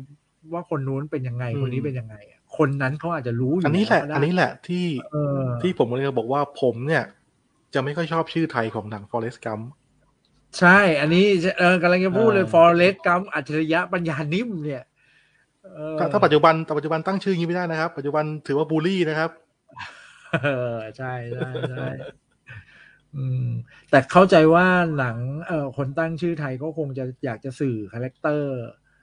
[0.53, 7.05] ว่าคนนู้นเป็นยังไงคนนี้เป็นยังไงอะ คนนั้นเขาอาจจะรู้อยู่อันนี้แหละวก็ได้อันนี้แหละที่เออที่ผมเลยบอกว่าผมเนี่ย
[7.75, 9.65] จะไม่ค่อยชอบชื่อไทยของหนัง Forrest Gump
[10.59, 11.25] ใช่ อันนี้
[11.59, 14.85] เออกำลังจะพูดเลยเออ Forrest Gump อัจฉริยะปัญญานิ่มเนี่ย
[15.65, 19.31] เออถ้าถ้าปัจจุบันแต่ปัจจุบันตั้งชื่ออย่างนี้ไม่ได้นะครับ ปัจจุบันถือว่าบูลลี่นะครับ
[20.45, 21.89] เออใช่ใช่ใช่
[23.17, 23.49] อืม
[23.91, 24.67] แต่เข้าใจว่า
[24.99, 25.17] หนัง
[25.47, 28.57] เอ่อคนตั้งชื่อไทยก็คงจะอยากจะสื่อ character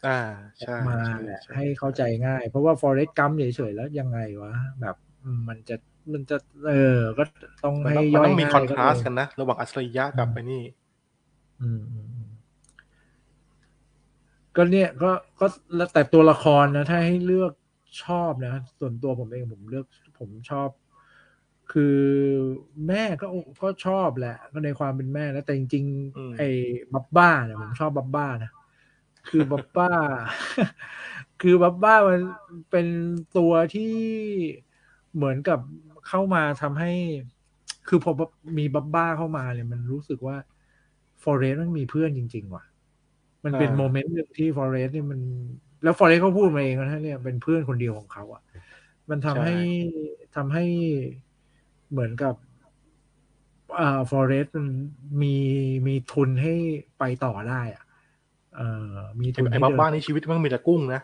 [0.07, 0.19] อ่า
[0.61, 5.75] ใช่มาใช่แหละใช่ให้เข้าใจง่าย เพราะว่า Forrest Gump เฉยๆแล้วยังไงวะ แบบอืมมันจะ
[6.13, 7.23] มันจะ เออ ก็
[7.63, 10.63] ต้องมันให้ต้องมันย่อยต้องมีง่ายคอนทราสก็เลยกันนะ ระหว่างอัจฉริยะกับไอ้นี่
[11.61, 12.29] อืมอืมอืม
[14.55, 17.53] ก็เนี่ยก็ก็แล้วแต่ตัวละครนะ ถ้าให้เลือก
[18.03, 19.85] ชอบนะ ส่วนตัวผมเองผมเลือก
[20.19, 20.69] ผมชอบ
[21.71, 21.99] คือ
[22.87, 23.27] แม่ก็
[23.63, 25.85] ก็ชอบแหละ ก็ในความเป็นแม่นะแต่จริง
[26.17, 26.49] อืมๆไอ้
[26.93, 28.51] บับบ้าเนี่ยผมชอบบับบ้านะ
[29.27, 29.91] คือบับบ้า
[31.41, 32.21] คือบับบ้ามัน
[32.71, 32.87] เป็น
[33.37, 33.93] ตัวที่
[35.15, 35.59] เหมือนกับ
[36.07, 36.91] เข้ามาทำให้
[37.87, 38.11] คือพอ
[38.57, 40.37] มีบับบ้าเข้ามาเนี่ยมันรู้สึกว่า
[41.23, 42.65] ฟอเรสต์มันมีเพื่อนจริง ๆ ว่ะ
[43.43, 45.19] มันเป็นอ่า moment หนึ่งที่ฟอเรสต์นี่มัน
[45.83, 48.41] แล้วฟอเรสต์เขาพูดมาเองนะเนี่ยเป็นเพื่อนคนเดียวของเขาอะ
[49.09, 49.55] มันทำให้
[50.35, 50.65] ทำให้
[51.91, 52.35] เหมือนกับ
[53.79, 54.67] อ่าฟอเรสต์มัน
[55.21, 55.35] มี
[55.87, 56.53] มีทุนให้
[56.99, 57.82] ไปต่อได้อะ
[58.55, 61.01] เอ่อมีทุนไอ้ให้บ้าเดินบ้านนี่ชีวิตมันมีแต่กุ้งนะ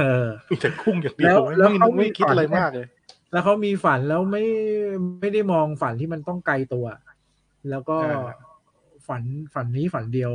[0.00, 2.86] เออมีแต่กุ้งอย่างเดียแล้ววไม่แล้วไม่เขาไม่มีคิดอะไรฝันมากเลย
[3.32, 4.44] แล้วเขามีฝันแล้วไม่
[5.20, 6.86] ไม่ได้มองฝันที่มันต้องไกลตัว
[7.70, 8.30] แล้วก็อ่า
[9.08, 9.22] ฝัน
[9.54, 10.32] ฝันนี้ฝันเดียว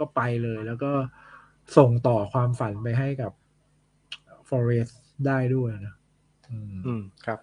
[0.00, 0.90] ก็ไปเลย แล้วก็
[1.76, 3.32] ส่งต่อความฝันไปให้กับ
[4.48, 4.88] ฟอเรส
[5.26, 5.94] ได้ด้วยนะ
[6.50, 7.38] อืมอืมครับ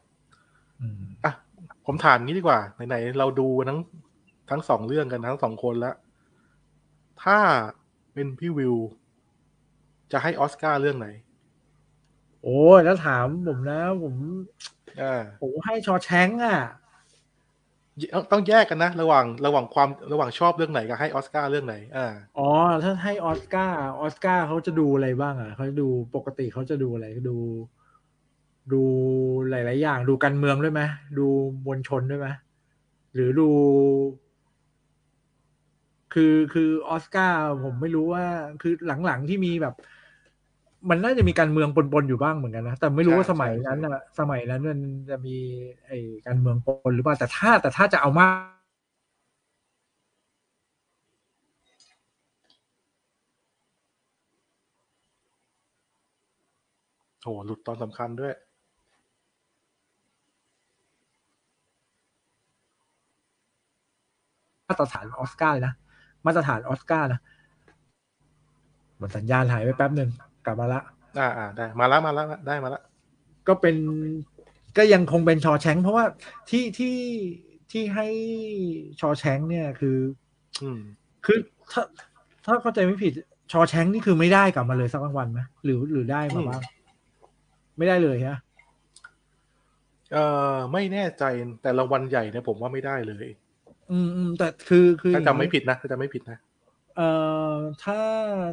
[0.82, 1.34] อืมอะ
[1.86, 3.80] ผมถามงี้ดีกว่า ไหนๆเราดูทั้ง
[4.50, 5.96] ทั้งสองเรื่องกันทั้งสองคนแล้ว
[7.24, 7.38] ถ้า
[8.20, 8.76] เป็นพี่วิว
[10.12, 11.08] จะให้ออสการ์เรื่องไหน
[12.44, 14.16] โอ้ยแล้วถามผมนะ ผม
[15.02, 16.60] อ่าผมให้ชอแชงก์อะ
[18.14, 22.50] ต้องต้องแยกกันนะ ระหว่างระหว่างความระหว่างชอบเรื่องไหนกับให้ออสการ์เรื่องไหนอ่าอ๋อ
[22.84, 27.38] ถ้าให้ออสการ์ออสการ์เขาจะดูอะไรบ้างอะเขาจะดูปกติเขาจะดูอะไรดู
[28.74, 28.82] ดู
[29.50, 30.82] หลาย ๆ อย่าง ดูการเมืองด้วยไหม
[31.20, 31.28] ดู
[31.66, 32.28] มวลชนด้วยไหม
[33.14, 33.50] หรือดู
[36.14, 38.26] คือคือออสการ์ผมไม่รู้ว่า
[38.62, 38.74] คือ
[39.06, 39.76] หลังๆที่มีแบบ
[40.90, 44.80] มันน่าจะมีการเมืองปนๆอยู่บ้างเหมือนกันนะแต่ไม่รู้ว่าใช่สมัยใช่นั้นอะสมัยนั้นมัน
[45.10, 45.36] จะมี
[45.88, 48.60] ไอ้การเมืองปนหรือเปล่าแต่ถ้าแต่ถ้าจะเอามาก
[57.24, 58.34] โอ้โหหลุดตอนสำคัญด้วย
[64.68, 65.74] มาตรฐานออสการ์เลยนะ
[66.26, 67.22] มาตรฐานออสการ์นะ
[68.96, 70.10] เหมือนสัญญาณหายไปแป๊บหนึ่ง
[70.46, 70.82] กลับมาละ
[71.20, 72.84] อ่าอ่าได้มาแล้วมาแล้วได้มาแล้ว
[73.48, 73.76] ก็เป็น
[74.78, 76.06] ก็ยังคงเป็นชอแชงก์เพราะว่า
[76.50, 76.98] ที่ที่
[77.72, 78.08] ที่ให้
[79.00, 79.98] ชอแชงก์เนี่ยคือ
[80.64, 80.80] อืม
[81.26, 81.40] คือ
[81.72, 81.84] ถ้า
[82.46, 83.14] ถ้าเข้าใจไม่ผิด
[83.52, 86.62] ชอแชงก์นี่คือไม่ได้กลับมาเลยสักรางวัลไหมหรือหรือได้มาบ้าง
[87.78, 88.38] ไม่ได้เลยฮะ
[90.14, 91.24] เอ่อไม่แน่ใจ
[91.62, 93.26] แต่รางวัลใหญ่เนี่ยผมว่าไม่ได้เลย
[93.92, 96.40] อืมอืมแต่คือคือถ้าจำไม่ผิดนะถ้าจำไม่ผิดนะ
[96.96, 97.10] เอ่
[97.52, 97.54] อ
[97.84, 98.00] ถ้า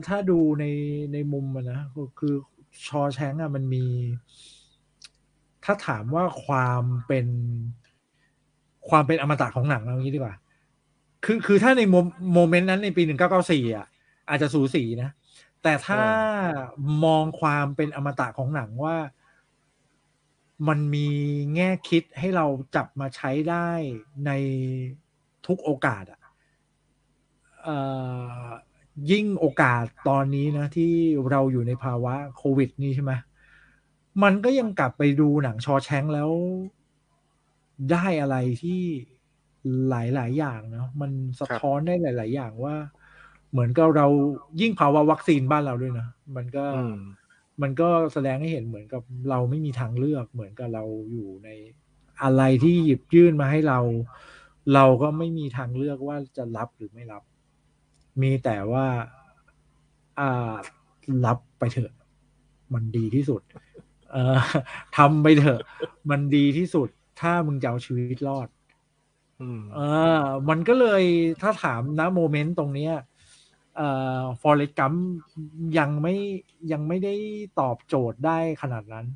[0.08, 0.64] ถ้าดูใน
[1.12, 2.34] ในมุมมันนะคือคือ
[2.88, 3.84] ชอแชงก์อะมันมี
[5.64, 7.26] ถ้าถามว่าความเป็น
[8.88, 10.34] ความเป็นอมตะของหนังเอางี้ดีกว่า
[11.24, 11.96] คือคือถ้าในโม
[12.34, 13.86] โมเมนต์นั้นในปีหนึ่งเก้าเก้าสี่อะ
[14.28, 15.10] อาจจะสูสีนะ
[15.62, 16.02] แต่ถ้า
[17.04, 18.96] มองความเป็นอมตะของหนังว่า
[20.68, 21.08] มันมี
[21.54, 22.46] แง่คิดให้เรา
[22.76, 23.70] จับมาใช้ได้
[24.26, 24.30] ใน
[25.46, 26.20] ทุกโอกาสอะ
[27.62, 27.76] เอ่
[28.40, 28.46] อ
[29.10, 30.92] ยิ่งโอกาสตอนนี้นะ ที่
[31.30, 33.12] เราอยู่ในภาวะโควิด นี่ใช่ไหม
[34.22, 36.30] มันก็ยังกลับไปดูหนังชอแชงก์แล้ว
[37.92, 38.80] ได้อะไรที่
[39.90, 41.10] หลาย ๆ อย่างเนาะมัน
[41.40, 42.74] สะท้อนได้หลาย ๆ อย่างว่า
[43.50, 44.06] เหมือนกับเรา
[44.60, 46.96] ยิ่งภาวะวัคซีนบ้านเราด้วยนะมันก็อืม
[47.62, 51.48] มันก็แสดงให้เห็นเหมือนกับเราไม่มีทางเลือกเหมือนกับเราอยู่ใน
[52.22, 53.78] อะไรที่หยิบยื่นมาให้เรา
[54.74, 57.22] เราก็ไม่มีทางเลือกว่าจะรับหรือไม่รับ
[58.22, 58.86] มีแต่ว่า
[60.20, 60.52] อ่า
[61.26, 61.92] รับไปเถอะ
[62.74, 63.42] มันดีที่สุด
[64.12, 64.36] เออ
[64.96, 65.60] ทำไปเถอะ
[66.10, 66.88] มันดีที่สุด
[67.20, 68.48] ถ้ามึงจะเอาชีวิตรอด
[69.40, 69.80] อืมเอ
[70.20, 71.02] อ มันก็เลย
[71.42, 72.94] ถ้าถามนะโมเมนต์ตรงเนี้ย
[73.76, 73.88] เอ่
[74.20, 74.92] อฟอร์เรสกัม
[75.78, 76.14] ยังไม่
[76.72, 77.14] ยังไม่ได้
[77.60, 79.06] ตอบโจทย์ได้ขนาดนั้น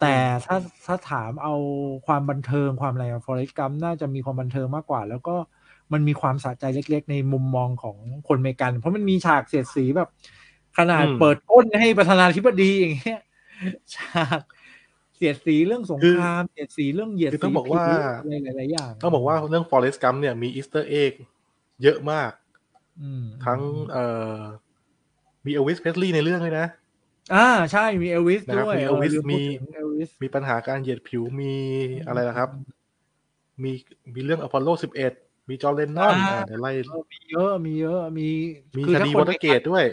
[0.00, 0.14] แต่
[0.46, 0.56] ถ้า
[0.86, 1.54] ถ้าถามเอา
[2.06, 5.36] ความบันเทิงความอะไรฟอร์เรสกัมน่าจะมีความบันเทิงมากกว่า แล้วก็
[5.92, 7.96] มันมีความสะใจเล็กๆ ในมุมมองของ
[8.28, 10.08] คนอเมริกัน เพราะมันมีฉากเสียดสีแบบ
[10.78, 13.20] ขนาดอืมเปิดก้นให้ประธานาธิบดีอย่างเงี้ย
[13.94, 14.40] ฉาก
[15.16, 21.12] เสียดสีเรื่องสงครามเสียดสีเรื่องเหยียดคือสีต้องบอกว่าผิอะไรหลายๆอย่างต้องบอกว่าเรื่อง Forest Gump เนี่ยมีอีสเตอร์เอ็ก
[21.82, 22.30] เยอะมาก
[23.02, 23.60] อืมทั้ง
[23.90, 24.06] เอ่
[24.36, 24.38] อ
[25.46, 26.66] มีเอลวิสเพสลีย์ในเรื่องเลยนะ
[27.34, 31.54] อ่าใช่มีเอลวิสนะครับด้วยมี Elvis ลืพูดมีถึงเอลวิสมีปัญหาการเหยียดผิวมี
[32.06, 32.48] อะไรนะครับ
[33.62, 33.72] มี
[34.14, 34.68] มีเรื่องอพอลโล
[35.10, 36.70] 11มีจอร์เลนนอนอ่าเดี๋ยวไล่
[37.12, 38.28] มีเยอะมีเยอะมี
[38.76, 39.84] มีคือคถ้าดีคนวอเตอร์เกตด้วย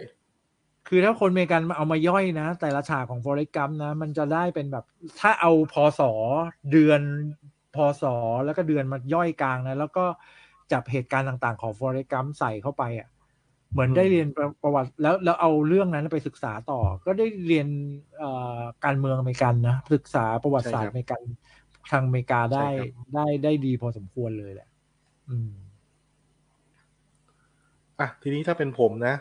[0.88, 4.85] คือถ้าคนอเมริกันมาเอามาย่อยนะ แต่ละฉากของ Forrest Gump นะ มันจะได้เป็นแบบ
[5.19, 6.01] ถ้าเอาพศ
[6.72, 7.01] เดือน
[7.76, 8.03] พศ
[8.45, 10.05] แล้วก็เดือนมาย่อยกลางนะ แล้วก็
[10.72, 13.07] จับเหตุการณ์ต่างๆ ของ Forrest Gump ใส่เข้าไปอะ
[13.73, 17.67] เหมือนอืมได้เรียนประประวัติแล้วแล้วเอาเรื่องนั้นไปศึกษาต่อ ก็ได้เรียน
[18.17, 21.21] เอ่อการเมืองอเมริกันนะศึกษาประวัติศาสตร์อเมริกัน
[21.91, 22.67] ทางอเมริกาได้
[23.15, 24.69] ได้ได้ดีพอสมควรเลยแหละ
[25.29, 25.51] อืม
[27.99, 29.15] อะทีนี้ถ้าเป็นผมนะ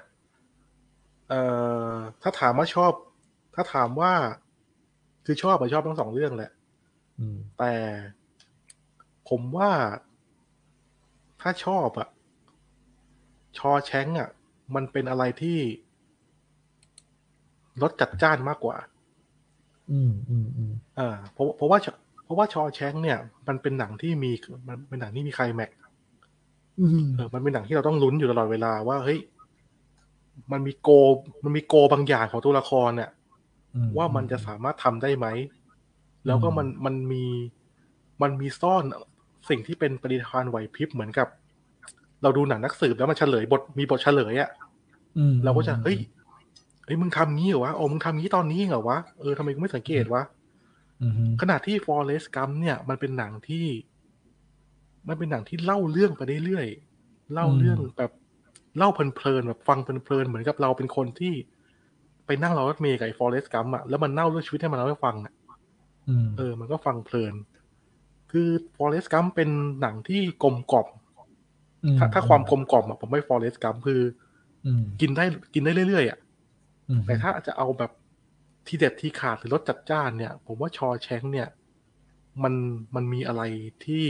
[1.29, 1.41] เอ่
[1.95, 2.93] อถ้าถามว่าชอบ
[3.55, 4.13] ถ้าถามว่า
[5.27, 6.51] คือชอบอะชอบทั้งสองเรื่องแหละ
[7.19, 7.73] อืมแต่
[9.29, 9.71] ผมว่า
[11.41, 12.09] ถ้าชอบอะ
[13.59, 14.31] ชอแชงอะ
[14.75, 15.59] มันเป็นอะไรที่
[17.83, 18.77] รสจัดจ้านมากกว่า
[19.93, 21.79] อืมอืมอืมอ่าเพราะเพราะว่า
[22.25, 23.19] เพราะว่าชอแชงเนี่ย
[23.49, 24.31] มันเป็นหนังที่มี
[24.69, 25.79] มันเป็นหนังที่มีไคลแม็กซ์
[26.81, 29.21] อืมเออ มันเป็นหนังที่เราต้องลุ้นอยู่ตลอดเวลาว่าเฮ้ย
[30.53, 30.91] มันมีโก
[31.45, 33.11] มันมีโกบางอย่างของตัวละครเนี่ย
[33.75, 35.27] อืว่ามันจะสามารถทำได้ไหม
[36.27, 37.25] แล้วก็มันมันมี
[38.23, 38.85] มันมีซ่อน
[39.49, 41.29] สิ่งที่เป็นปฏิทานไหวพริบเหมือนกับ
[42.23, 44.51] เราดูหนังนักสืบแล้วมันเฉลยบทมีบทเฉลยอะ่ะ
[45.19, 45.99] อืมเราก็จะเฮ้ย
[46.85, 50.23] เฮ้ยมึงทำงี้เหรอวะโอ้มึงทำงี้ตอนนี้เหรอวะเออทำไมกูไม่สังเกตวะ
[51.03, 53.67] อืมขณะที่ Forest Gump เนี่ย มันเป็นหนังที่
[55.09, 58.11] มันเป็นหนังที่เล่าเรื่องไปเรื่อยๆเล่าเรื่องแบบ
[58.79, 61.35] เล่าเพลินๆแบบฟังเพลินๆเหมือนกับเราเป็นคนที่
[62.27, 65.33] ไปนั่งรอรถเมล์กับไอ้ Forest Gump อะแล้วมันเล่าเรื่องชีวิตให้มันเราให้ฟังอะ
[66.09, 67.35] อืมเออ มันก็ฟังเพลิน
[68.33, 69.51] คือ Forest Gump เป็น
[69.81, 70.89] หนังที่กลมกล่อม
[71.99, 74.01] ถ้าถ้าความกลมกล่อมอะผมไม่ Forest Gump คือ
[74.67, 76.19] อืมกินได้กินได้เรื่อยๆอะ
[76.89, 77.91] อืมแต่ถ้าจะเอาแบบ
[78.67, 81.49] ทีเด็ดทีขาดหรือรสจัดจ้านเนี่ย ผมว่าชอแชงเนี่ย
[82.43, 82.55] มัน
[82.95, 83.43] มันมีอะไร
[83.85, 84.05] ที่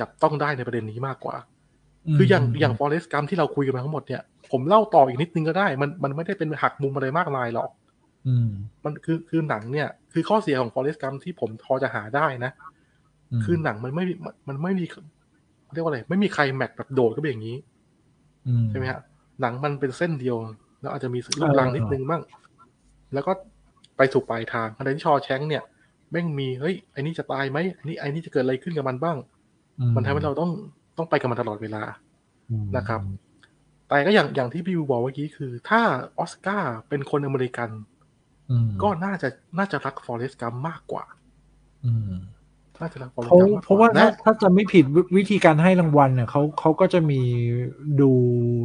[0.00, 1.36] จับต้องได้ในประเด็นนี้มากกว่า
[2.16, 7.70] คืออย่างอย่าง Forest Gump ที่เราคุยกันมาทั้งหมดเนี่ย ผมเล่าต่ออีกนิดนึงก็ได้ มันมันไม่ได้เป็นหักมุมอะไรมากมายหรอก
[8.28, 8.48] อืม
[8.84, 12.52] มันคือคือหนังเนี่ย คือข้อเสียของ Forest Gump ที่ผมพอจะหาได้นะ
[13.38, 14.84] มคือหนังมันไม่มีมันมันไม่มี
[15.72, 17.56] เรียกว่าอะไรไม่มีใครแม็กแบบโดดก็เป็นอย่างนี้
[18.46, 19.00] อืมใช่ไหมฮะ
[19.40, 20.36] หนังมันเป็นเส้นเดียว
[20.80, 22.22] แล้วอาจจะมีลูกลังนิดนึงบ้าง
[23.14, 23.32] แล้วก็
[23.96, 25.62] ไปสู่ปลายทางขณะที่ชอแชงเนี่ย
[26.10, 29.16] แม่งมีเฮ้ยไอ้นี่จะตายไหมไอ้นี่ไอ้นี่จะเกิดอะไรขึ้นกับมันบ้าง
[29.80, 30.50] อืมันทำให้เราต้อง
[30.98, 31.82] ต้องไปกับมันตลอดเวลา
[32.50, 33.00] อืมนะครับ
[33.88, 35.80] แต่ก็อย่างอย่างที่พี่วิวบอกเมื่อกี้คือ ถ้า
[36.18, 37.70] ออสการ์เป็นคนอเมริกัน
[38.50, 39.28] อืมก็น่าจะ
[39.58, 41.04] น่าจะรักฟอเรสต์กัมมากกว่า
[41.84, 42.10] อืม
[42.80, 47.20] น่าจะรักฟอเรสเพราะต์กัมมากกเพราะว่าและถ้าถ้าจะไม่ผิดวิวิธีการให้รางวัลเนี่ยเขาเขาก็จะมี
[48.00, 48.10] ดู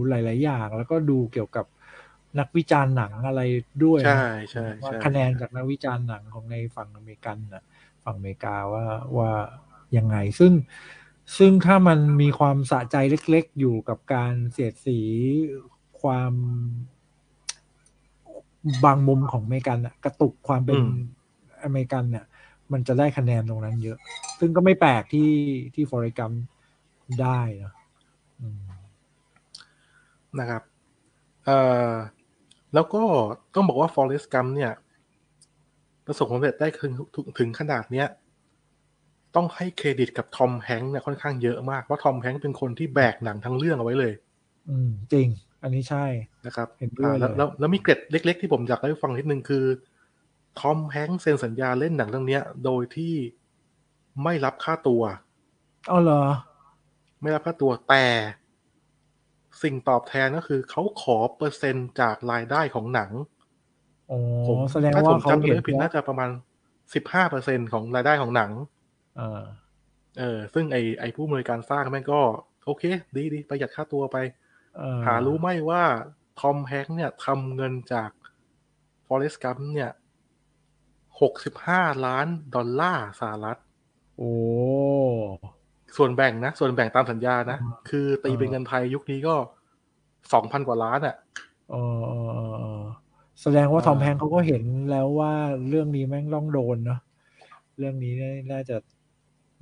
[0.10, 1.66] หลาย ๆ อย่าง แล้วก็ดูเกี่ยวกับ
[2.40, 3.42] นักวิจารณ์หนังอะไร
[3.84, 4.22] ด้วยนะใช่
[4.52, 7.64] ใช่ว่าใช่คะแนนจากนักวิจารณ์หนังของในฝั่งอเมริกันนะ
[8.04, 8.86] ฝั่งอเมริกาว่า
[9.18, 9.32] ว่า
[9.98, 10.54] ยังไง ซึ่ง
[11.38, 12.96] ซึ่งถ้ามันมีความสะใจ
[13.32, 15.00] เล็ก ๆ อยู่กับการเสียดสี
[16.02, 16.34] ความ
[18.86, 20.90] บางมุมของอเมริกันอะกระตุกความเป็นอืม
[21.64, 22.26] อเมริกันเนี่ย
[22.74, 23.98] มันจะได้คะแนนตรงนั้นเยอะ
[24.40, 25.30] ซึ่งก็ไม่แปลกที่
[25.76, 26.32] ที่ฟอร์เรกัม
[27.22, 27.74] ได้นะ
[28.42, 28.62] อืม
[30.40, 30.62] นะครับ
[31.46, 31.58] เอ่
[31.90, 31.92] อ
[32.74, 33.02] แล้วก็
[33.56, 34.74] ต้องบอกว่า Forest Gump เนี่ย
[36.06, 38.08] ประสบความสำเร็จได้ถึงถึงถึงขนาดเนี้ย
[39.36, 44.14] ต้องให้เครดิตกับทอมแฮงค์เนี่ยค่อนข้างเยอะมาก เพราะทอมแฮงค์เป็นคนที่แบกหนังทั้งเรื่องเอาไว้เลย
[44.70, 45.28] อืม จริง
[45.64, 46.06] อันนี้ใช่
[46.46, 49.64] นะครับ เห็นด้วยอ่าแล้วเลยแล้วแล้วมีเกร็ดเล็ก ๆ ที่ผมอยากให้ฟังนิดนึงคือ
[50.60, 53.16] ทอมแฮงค์เซ็นสัญญาเล่นหนังเรื่องเนี้ยโดยที่
[54.24, 55.04] ไม่รับค่าตัว
[55.88, 56.24] เอาเหรอ
[57.22, 58.06] ไม่รับค่าตัวแต่
[59.64, 63.12] สิ่งตอบแทนก็คือเขาขอเปอร์เซ็นต์จากรายได้ของหนัง
[64.12, 66.30] อ๋อผมแสดงถ้าผว่ามเขาจำไม่เห็นได้ผิดน่าจะประมาณ
[66.94, 68.52] สิบห้าเปอร์เซ็นของรายได้ของหนัง
[69.18, 69.44] เออ
[70.20, 72.22] เออซึ่งไอไอผู้อำนวยการสร้างแม่งก็
[72.66, 72.84] โอเค
[73.16, 74.18] ดีดีประหยัดค่าตัวไป
[74.78, 75.84] เออหารู้ไหมว่า
[76.40, 78.10] ทอมแฮงค์เนี่ยทำเงินจาก
[79.08, 79.92] Forest Gump เนี่ย
[81.22, 83.58] หกสิบห้าล้านดอลลาร์สหรัฐ
[84.18, 84.32] โอ้
[85.98, 87.58] ส่วนแบ่งนะ ส่วนแบ่งตามสัญญานะ
[87.90, 89.36] คือตีเป็นเออเงินไทยยุคนี้ก็
[90.34, 91.16] สองพันกว่าล้านอะ
[91.72, 92.84] เออเออเออเออ
[93.42, 95.34] แสดงว่าทอมแพงเขาก็เห็นแล้วว่า
[95.70, 97.00] เรื่องนี้แม่งต้องโดนเนาะ
[97.78, 98.14] เรื่องนี้
[98.52, 98.78] น่าจะ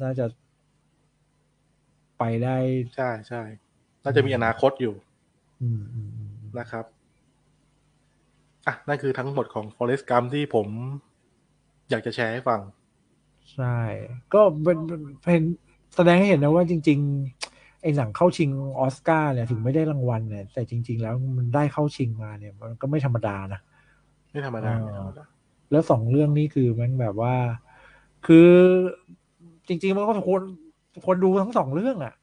[0.03, 0.25] น่าจะ
[2.19, 2.57] ไปได้
[2.95, 3.41] ใช่ใช่
[4.03, 4.93] น่าจะมีอนาคตอยู่
[5.61, 6.85] อืมอืมอืมนะครับ
[8.67, 10.67] อะ นั่นคือทั้งหมดของ Forest Gump ที่ผม
[11.89, 12.59] อยากจะแชร์ให้ฟัง
[13.53, 13.77] ใช่
[14.33, 14.77] ก็เป็น
[15.23, 15.41] เป็น
[15.95, 16.99] แสดงให้เห็นนะว่าจริง
[17.41, 18.49] ๆ ไอ้หนังเข้าชิง
[18.79, 23.59] ออสการ์เนี่ยถึงไม่ได้รางวัลเนี่ย แต่จริง ๆ แล้วมันได้เข้าชิงมาเนี่ย มันก็ไม่ธรรมดานะ
[24.31, 25.25] ไม่ธรรมดาอ่าไม่ธรรมดา
[25.71, 27.35] แล้วสองเรื่องนี้คือมันแบบว่า
[28.27, 28.51] คือ
[29.67, 30.41] จริง ๆ มันก็ควร
[31.03, 32.13] ควรดูทั้งสองเรื่องอะ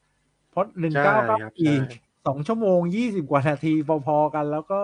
[0.49, 1.75] เพราะหนึ่งใช่เก้าเก้าครับปีใช่
[2.27, 3.73] สองชั่วโมงยี่สิบกว่านาที
[4.05, 4.81] พอๆกัน แล้วก็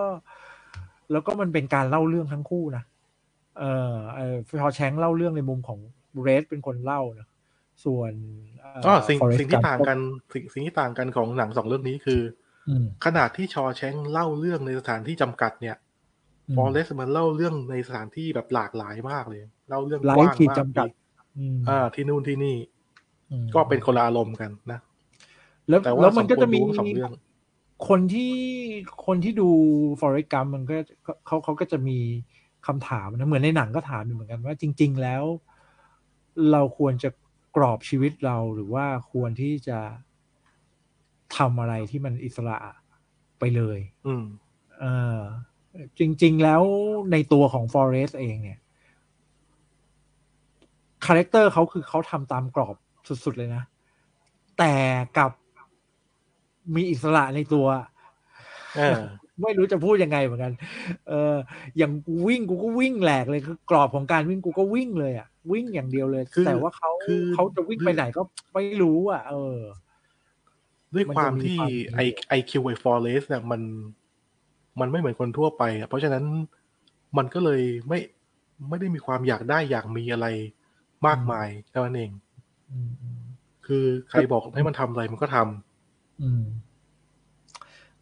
[1.10, 2.82] แล้วก็มันเป็นการเล่าเรื่องทั้งคู่นะ
[3.58, 5.78] เออเออพอแชงเล่าเรื่องในมุมของ
[6.22, 7.28] เรสเป็นคนเล่าเนอะ
[7.84, 8.12] ส่วน
[8.60, 9.98] เอ๋อสิ่ง Forrest สิ่งที่ Gump ต่างกัน
[10.32, 12.20] สิ่งสิ่งที่ต่างกันของหนังสองเรื่องนี้คือ
[12.68, 15.76] อืมขนาดที่ชอแชงเล่าเรื่องในสถานที่จำกัดเนี่ย
[16.48, 20.88] อืมฟอเรสมันเล่าเรื่องในสถานที่แบบหลากหลายมากเลยเล่าเรื่องไร้กว้างขีดมากจำกัด
[21.38, 22.56] อืมอ่า ที่นู่นที่นี่
[23.30, 24.78] อืมก็เป็นคนละอารมณ์กันนะ
[25.68, 27.12] แล้วแต่ว่าแล้วมันก็จะมีสองคนดูทั้งสองเรื่อง
[27.88, 28.34] คนที่
[29.06, 29.48] คนที่ดู
[30.00, 30.76] Forrest Gump มันก็
[31.26, 31.98] เขาเขาก็จะมี
[32.66, 35.24] คำถามนะเหมือนในหนังก็ถามอยู่เหมือนกันว่าจริง ๆ แล้ว
[36.52, 37.10] เราควรจะ
[37.56, 39.78] กรอบชีวิตเราหรือว่าควรที่จะ
[41.36, 42.56] ทำอะไรที่มันอิสระ
[43.38, 44.24] ไปเลย อืม
[44.80, 44.84] เอ
[45.16, 45.18] อ
[45.98, 46.62] จริง ๆ แล้ว
[47.12, 48.60] ในตัวของ Forrest เองเนี่ย
[51.06, 52.76] character เขาคือเขาทำตามกรอบ
[53.24, 53.62] สุด ๆ เลยนะ
[54.58, 54.74] แต่
[55.18, 55.32] กับ
[56.74, 57.66] มีอิสระในตัว
[58.76, 59.02] เออ
[59.42, 60.52] ไม่รู้จะพูดยังไงเหมือนกัน
[61.08, 61.36] เออ
[61.78, 68.22] อย่างกูวิ่งกูก็วิ่งแหลกเลยคือกรอบของการวิ่งกูก็วิ่งเลยอะ วิ่งอย่างเดียวเลยคือแต่ว่าเขาคือเขาจะวิ่งไปไหนก็
[68.54, 69.58] ไม่รู้อะ เออ
[70.94, 73.60] ด้วยมันควาจะมมีที่ความไอไอคิวไอฟอเรสเนี่ยมัน
[74.80, 76.24] มันไม่เหมือนคนทั่วไปอะเพราะฉะนั้น
[77.18, 77.98] มันก็เลยไม่
[78.68, 80.26] ไม่ได้มีความอยากได้อยากมีอะไร
[81.06, 82.10] มากมายเท่านั้นเอง
[82.70, 83.20] อืมอืม
[83.66, 86.44] คือใครบอกให้มันทำอะไรมันก็ทำอืม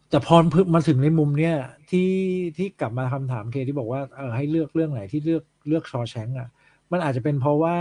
[0.09, 0.35] แต่พอ
[0.73, 1.55] มาถึงในมุมเนี้ย
[1.89, 2.11] ที่
[2.57, 6.49] ที่กลับมาคำถามเคที่บอกว่าเออให้เลือกเรื่องไหนที่เลือกเลือกชอแชงอะ
[6.91, 7.77] มันอาจจะเป็นเพราะว่า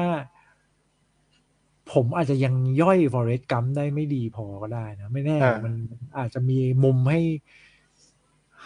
[1.93, 7.23] ผมอาจจะยังย่อยฟอเรสต์กัมได้ไม่ดีพอก็ได้นะ ไม่แน่อ่ามัมันอาจจะมีมุมให้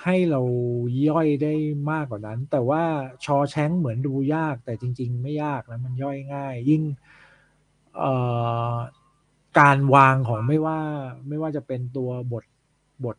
[0.03, 0.41] ให้เรา
[1.09, 1.55] ย่อยได้
[1.91, 2.83] มากกว่านั้น แต่ว่า
[3.25, 6.83] ชอแชงเหมือนดูยาก แต่จริง ๆ ไม่ยากนะมันย่อยง่าย ยิ่ง
[7.99, 8.13] เอ่
[8.73, 8.75] อ
[9.61, 10.81] การวางของไม่ว่า
[11.29, 12.45] ไม่ว่าจะเป็นตัวบท
[13.05, 13.17] บท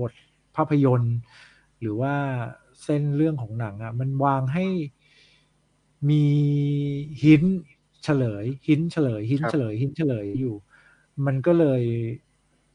[0.00, 0.12] บท
[0.56, 1.16] ภาพยนตร์
[1.80, 2.14] หรือว่า
[2.84, 4.66] เส้นเรื่องของหนังอะ่ะมันวางให้
[6.10, 6.24] มี
[7.22, 7.42] หิน
[8.04, 10.54] เฉลย หินเฉลย หินครับเฉลย หินเฉลยอยู่
[11.26, 11.82] มันก็เลย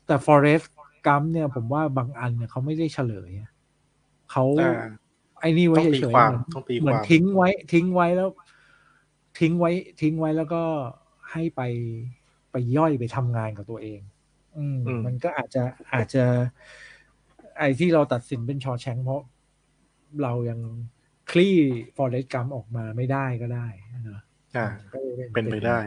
[0.07, 0.65] แต่ Forest
[1.07, 3.51] Gump เนี่ย ผมว่าบางอันเนี่ยเขาไม่ได้เฉลยอะ
[4.31, 4.73] เขาอ่า
[5.39, 8.29] ไอ้นี่ไว้ต้องตีเฉยควาๆมเหมือนต้องตีเหมือนความทิ้งไว้ ทิ้งไว้แล้ว
[9.39, 10.63] ทิ้งไว้ ทิ้งไว้แล้วก็
[11.31, 11.61] ให้ไป
[12.51, 13.99] ไปย่อยไปทำงานกับตัวเอง
[14.59, 15.63] อืมอืมมันก็อาจจะ
[15.93, 16.25] อาจจะ
[17.57, 19.21] ไอ้ที่เราตัดสินเป็นชอแชงเพราะ
[20.23, 20.59] เรายัง
[21.31, 21.55] คลี่
[21.95, 23.67] ฟอร์เรสกัมออกมาไม่ได้ก็ได้
[24.09, 24.21] นะ
[24.57, 25.77] อ่าก็ลยเป็นไปได้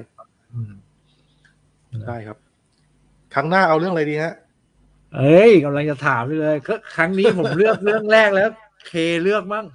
[0.54, 0.72] อืม
[2.08, 2.38] ได้ครับ
[3.34, 4.34] ครั้งหน้าเอาเรื่องอะไรดีฮะ
[5.16, 8.50] เอ้ยกำลังจะถามเลยก็ครั้งนี้ผมเลือกเรื่องแรกแล้ว
[8.86, 8.92] เค
[9.22, 9.66] เลือกมั่ง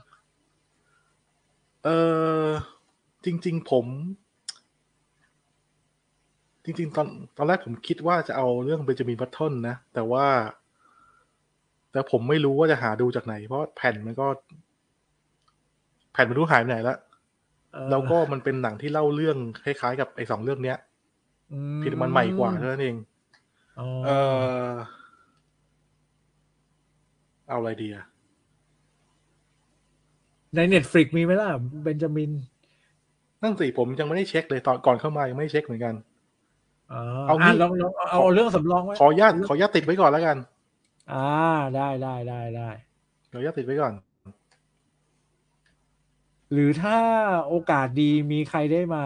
[1.85, 1.89] เอ
[2.43, 2.45] อ
[3.25, 3.85] จริง ๆ ผม
[6.67, 7.07] จริง ๆ ตอน
[7.37, 10.25] ตอนแรกผมคิดว่าจะเอาเรื่อง Benjamin Button นะ แต่ว่า
[11.91, 14.27] แต่ผมไม่รู้ว่าจะหาดูจากไหน เพราะแผ่นมันก็
[16.13, 16.97] แผ่นไม่รู้หายไปไหนแล้ว
[17.73, 20.77] เออแล้วก็มันเป็นหนังที่เล่าเรื่องคล้ายๆกับไอ้สองเรื่องเนี้ย
[21.51, 22.95] อืเพียงแต่มันใหม่กว่าเท่านั้นเอง
[23.79, 24.09] อ๋อเอ
[24.69, 24.71] อ
[27.47, 28.05] เอาอะไรดีอะ
[30.55, 31.49] ใน Netflix มีไหมล่ะ
[31.83, 32.31] เบนจามิน
[33.43, 36.06] นั่นสิผมยังไม่ได้เช็คเลยตอนก่อนเข้ามายังไม่ได้เช็คเหมือนกันอ๋อ
[37.27, 40.37] เอางี้อะลองลองเอาเอาเรื่องสำรองไว้ขออนุญาตขออนุญาตติดไว้ก่อนแล้วกัน
[41.11, 41.27] อ่า
[41.75, 42.69] ได้ได้ได้ได้
[43.31, 43.93] ขออนุญาตติดไว้ก่อน
[46.53, 46.97] หรือถ้า
[47.47, 49.03] โอกาสดีมีใครได้มา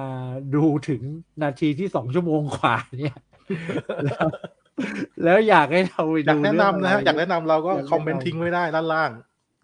[0.55, 1.01] ดูถึง
[1.43, 3.17] นาทีที่สองชั่วโมงกว่าเนี่ย
[4.05, 4.27] แล้ว
[5.23, 9.11] แล้วอยากให้เราไปอยาดูกแนะนำนะฮะเรื่งอยากแนะนำเราก็อยากแนะนำคอมเมนต์ทิ้งไว้ได้ด้านล่าง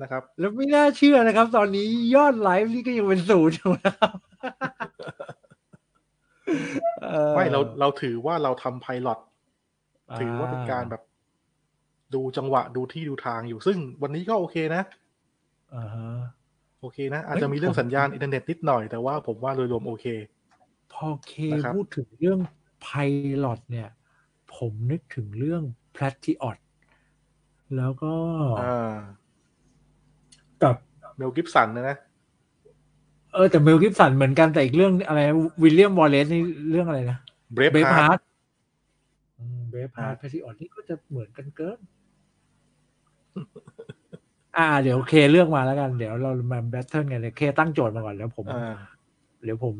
[0.02, 5.16] นะครับ แล้วไม่น่าเชื่อนะครับ ตอนนี้ยอดไลฟ์นี่ก็ยังเป็นศูนย์อยู่นะครับออ
[7.36, 9.20] ไม่เราเราถือว่าเราทำ pilot
[10.19, 11.02] ถือว่าเป็นการแบบ
[12.14, 14.84] ดูจังหวะดูที่ดูทางอยู่ ซึ่งวันนี้ก็โอเคนะ
[15.76, 16.10] อ่าฮะ
[16.80, 20.06] โอเคนะ อาจจะมีเรื่องสัญญาณอินเทอร์เน็ตนิดหน่อยแต่ว่าผมว่าโดยรวมโอเค
[20.94, 22.40] พอเคนะครับพูดถึงเรื่อง
[22.82, 23.90] pilot เนี่ย
[24.56, 25.64] ผมนึกถึงเรื่อง
[25.95, 26.57] p l a t i o t
[27.78, 28.14] แล้วก็
[28.61, 28.95] อ่า
[30.64, 30.76] กับ
[31.18, 35.20] เมลกิฟสันนะนะเออแต่เมลกิฟสันเหมือนกันแต่อีกเรื่องอะไร
[35.64, 36.42] วิลเลียมวอลเลซนี่
[36.72, 37.18] เรื่องอะไรนะ
[37.54, 38.20] เบรฟเบฟฮาฮาร์ร์ด
[39.72, 41.78] เบฟฮาร์ดอ่าแพซิออนนี่ก็จะเหมือนกันเกิน
[44.58, 48.76] อ่า เดี๋ยวเคเลือกมาแล้วกัน เดี๋ยวเรามาแบทเทิลกันเลยเคตั้งโจทย์มาก่อนแล้วผมอ่า
[49.44, 49.76] เดี๋ยวผม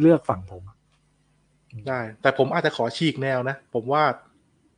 [0.00, 0.62] เลือกฝั่งผม
[1.88, 4.02] ได้ แต่ผมอาจจะขอฉีกแนวนะ ผมว่า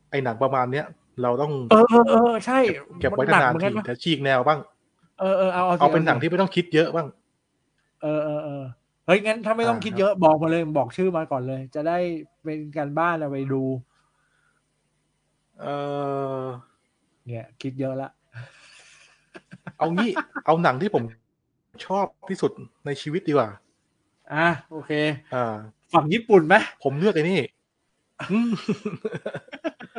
[0.09, 0.85] ไอ้หนังประมาณเนี้ย
[1.21, 2.59] เราต้อง เออเออเออใช่
[2.99, 4.59] เก็บไว้หนันานเหมือนๆกัทีนนะแต่ฉีกแนวบ้าง
[5.19, 7.07] เออเออเอาเอาสิเอาเป็นหนังสิที่ไม่ต้องคิดเยอะบ้าง
[8.05, 8.63] เออเออเออ
[9.05, 11.97] เฮ้ยงั้นถ้าไม่ต้องอ่าคิดเยอะบอกมาเลยบอกชื่อมาก่อนเลย จะได้
[12.43, 13.63] เป็นการบ้านเอาไปดู
[15.61, 15.65] เอ
[16.43, 16.45] อ
[17.25, 18.09] เนี่ย คิดเยอะละ
[19.77, 20.09] เอางี้
[20.45, 21.03] เอาหนังที่ผม
[21.85, 22.51] ชอบที่สุด
[22.85, 23.49] ในชีวิตดีกว่า
[24.33, 24.91] อะโอเค
[25.35, 25.55] อ่า
[25.93, 27.39] ฝั่งญี่ปุ่นไหมผมเลือกไอ้นี่
[28.31, 28.49] อืม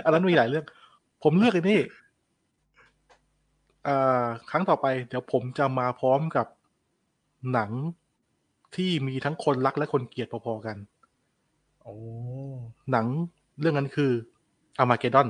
[0.04, 0.64] อันนั้นมีหลายเรื่อง
[1.22, 1.80] ผมเลือกไอ้นี่
[3.86, 6.46] อ่าครั้งต่อไป เดี๋ยวผมจะมาพร้อมกับ
[7.52, 7.70] หนัง
[8.76, 10.76] ที่มีทั้งคนรักและคนเกลียดพอๆกัน
[11.82, 11.94] โอ้
[12.92, 13.06] หนัง
[13.60, 14.12] เรื่องนั้นคือ
[14.78, 15.28] อามาเกดอน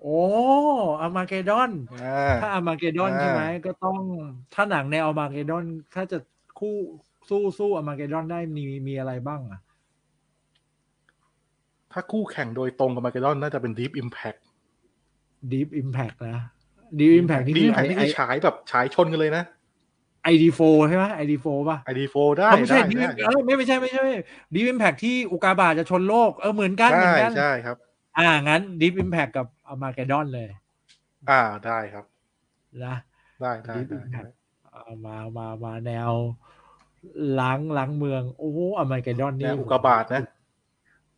[0.00, 0.18] โอ้
[1.00, 1.70] อามาเกดอน
[2.02, 3.98] อ่าถ้าอามาเกดอนอ่าใช่ไหมก็ต้อง
[4.54, 6.18] ถ้าหนังในอามาเกดอนถ้าจะ
[6.58, 6.76] คู่
[7.28, 9.60] สู้สู้อามาเกดอนได้มีมีอะไรบ้างอะ
[11.92, 14.40] ถ้าคู่แข่งโดยตรงกับมาเกดอนน่าจะเป็น Deep Impact
[15.52, 16.38] Deep Impact นะ
[16.98, 19.44] Deep Impact นี่ Deep คือ Impact นี่คือฉายแบบฉายชนกันเลยนะ
[20.28, 24.04] ไอดีโฟใช่ไหมไอดีโฟป่ะ ID4 ได้อ๋อไม่ใช่ได้ Deep ได้ Impact เออไม่ไม่ใช่ไม่ใช่
[24.54, 27.76] Deep Impact ที่อุกาบาตจะชนโลกเออเหมือนกันเหมือใช่นกันใช่ครับ
[28.18, 30.48] อ่างั้น Deep Impact กับ Armageddon เลย
[31.30, 32.04] อ่าได้ครับ
[32.84, 32.94] นะ
[33.40, 34.30] ได้ได้ Deep ได้ Impact
[34.72, 36.12] เอามามามาแนว
[37.40, 40.22] ล้างล้างเมือง โอ้ Armageddon แนนี่วอุกกาบาตนะ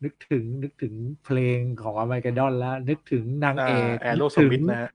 [0.03, 0.93] นึกถึงนึกถึง
[1.25, 4.91] เพลงของ Armageddon แล้ว นึกถึงนางเอกแอโรสนึกมิถึธงนะฮะ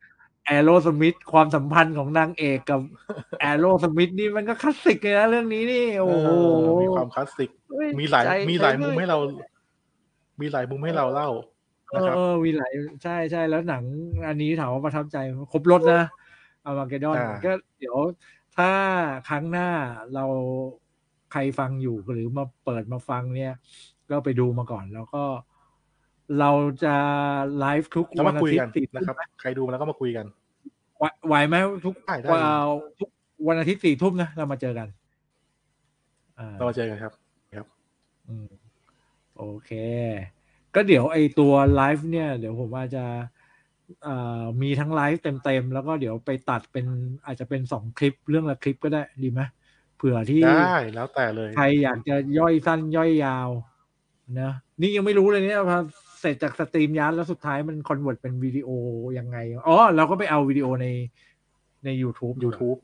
[0.47, 2.81] แอโรสมิธความสัมพันธ์ของนางเอกกับ
[3.41, 6.29] แอโรสมิธนี่มันก็คลาสสิกเลยนะเรื่องนี้นี่โอ้โห
[6.63, 9.19] เออมีความคลาสสิกเฮ้ยมีหลายใจมีหลายใจมุมให้เรา
[10.41, 11.31] มีหลายมุมให้เราเล่า
[11.91, 13.83] เอนะอครับเออมีหลายใช่ใช่แล้วหนัง
[14.29, 15.17] อันนี้ถามว่าประทับใจ
[15.53, 16.03] ครบรถนะ
[16.65, 17.97] อามาเกดอนอ่าก็เดี๋ยว
[18.57, 18.71] ถ้า
[19.29, 19.69] ครั้งหน้า
[20.15, 20.25] เรา
[21.33, 23.53] ใครฟังอยู่หรือมาเปิดมาฟังเนี่ย
[24.11, 25.23] ก็ไปดูมาก่อนแล้วก็
[26.41, 26.51] เรา
[26.85, 26.95] จะ
[27.59, 30.27] ไลฟ์ทุกแล้ววัมานอาคุยทิตกันย์สี่ทุ่นะมครับ ใครดูมาแล้วก็มาคุยกัน
[30.99, 31.55] ไหวไหวไหม
[31.85, 32.41] ทุกได้ได้วัน
[33.01, 33.09] ทุก
[33.49, 34.89] วันอาทิตย์สี่ทุ่มนะเรามาเจอกัน
[36.39, 37.13] อ่าเรามาเจอกันครับ
[38.29, 38.49] อืม
[39.37, 39.71] โอเค
[40.75, 43.05] ก็เดี๋ยวไอตัวไลฟ์เนี่ย เดี๋ยวผมอาจจะ
[44.05, 46.87] เอ่อมีทั้งไลฟ์เต็มๆ แล้วก็เดี๋ยวไปตัดเป็น
[47.27, 49.41] อาจจะเป็นสองคลิปเรื่องละคลิปก็ได้ดีไหม
[49.97, 53.49] เผื่อที่ได้แล้วแต่เลย ใครอยากจะย่อยสั้นย่อยยาว
[54.41, 54.51] นะ
[54.81, 55.79] นี่ยังไม่รู้เลยเนี่ยพอ
[56.21, 58.69] เสร็จจาก StreamYard แล้วสุดท้ายมัน convert เป็นวิดีโอ
[59.19, 59.39] ยังไง
[59.69, 60.87] อ๋อ เราก็ไปเอาวิดีโอใน
[61.85, 62.79] ใน YouTube YouTube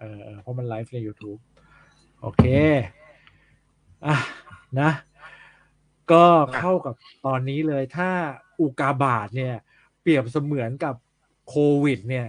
[0.00, 1.40] เออเออเพราะมันไลฟ์ใน YouTube
[2.20, 2.44] โอเค
[4.06, 4.16] อะ
[4.80, 4.90] นะ
[6.12, 6.24] ก็
[6.56, 6.94] เข้ากับ
[7.26, 8.10] ตอนนี้เลย ถ้า
[8.60, 9.54] อุกาบาตเนี่ย
[10.00, 10.94] เปรียบเสมือนกับ
[11.48, 12.26] โควิด เนี่ย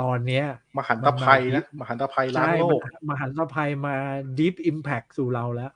[0.00, 0.44] ตอนเนี้ย
[0.78, 3.96] มหันตภัยนะ มหันตภัยล้างใช่โลกมันมหันตภัยมา
[4.38, 5.72] Deep Impact สู่เราแล้ว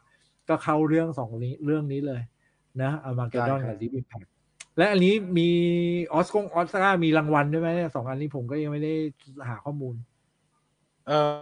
[0.48, 2.23] ก็เข้าเรื่องสองนี้เรื่องนี้เลย
[2.83, 4.27] นะอามาเกดอนได้ครักับบ Deep Impact
[4.77, 5.49] และอันนี้มี
[6.13, 8.93] ออสกงออสการ์มีรางวัลด้วยไหมเนี่ยสองอันนี้ผมก็ยังไม่ได้
[9.49, 9.95] หาข้อมูล
[11.07, 11.33] เออ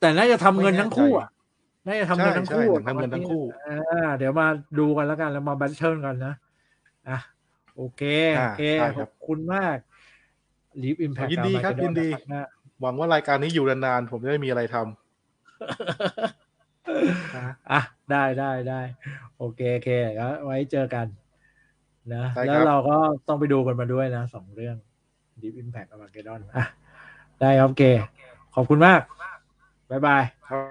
[0.00, 1.28] แต่น่าจะทำเงินไม่แน่ทั้งคู่อะ
[1.86, 4.46] น่าจะทำเงินทั้งคู่ใช่ใช่ทำเงินทั้งคู่อ่าเดี๋ยวมา
[4.78, 6.34] ดูกันแล้วกันแล้วมา battle กันนะ
[7.08, 7.18] อะ
[7.76, 8.02] โอเค
[8.36, 9.76] โอเคได้ครัอบบคุณมาก
[10.82, 12.08] Deep Impact ยินดีครับยินดี
[12.80, 14.86] หวังว่ารายการนี้อยู่นานๆผมจะได้มีอะไรทำ
[17.36, 18.80] นะอะ ได้ได้ได้
[19.38, 21.06] โอเคโอเคแล้วไว้เจอกัน
[22.14, 22.96] นะได้ครับแล้วเราก็
[23.28, 24.76] ต้องไปดูกันมาด้วยนะสองเรื่อง
[25.40, 26.64] Deep Impact กับ Armageddon อะ
[27.40, 27.84] ได้ครับโอเค
[28.54, 29.00] ขอบคุณมาก
[29.90, 30.64] บ๊ายบายครับ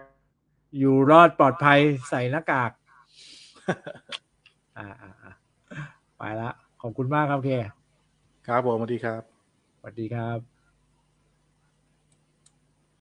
[0.79, 1.79] อยู่รอดปลอดภัย
[2.09, 2.71] ใส่หน้ากาก
[4.77, 5.31] อ่าอ่าอ่า
[6.17, 6.49] ไปละ
[6.81, 7.51] ขอบคุณมากครับโอเค
[8.47, 9.21] ครับผมสวัสดีครับ
[9.79, 10.52] สวัสดีครับ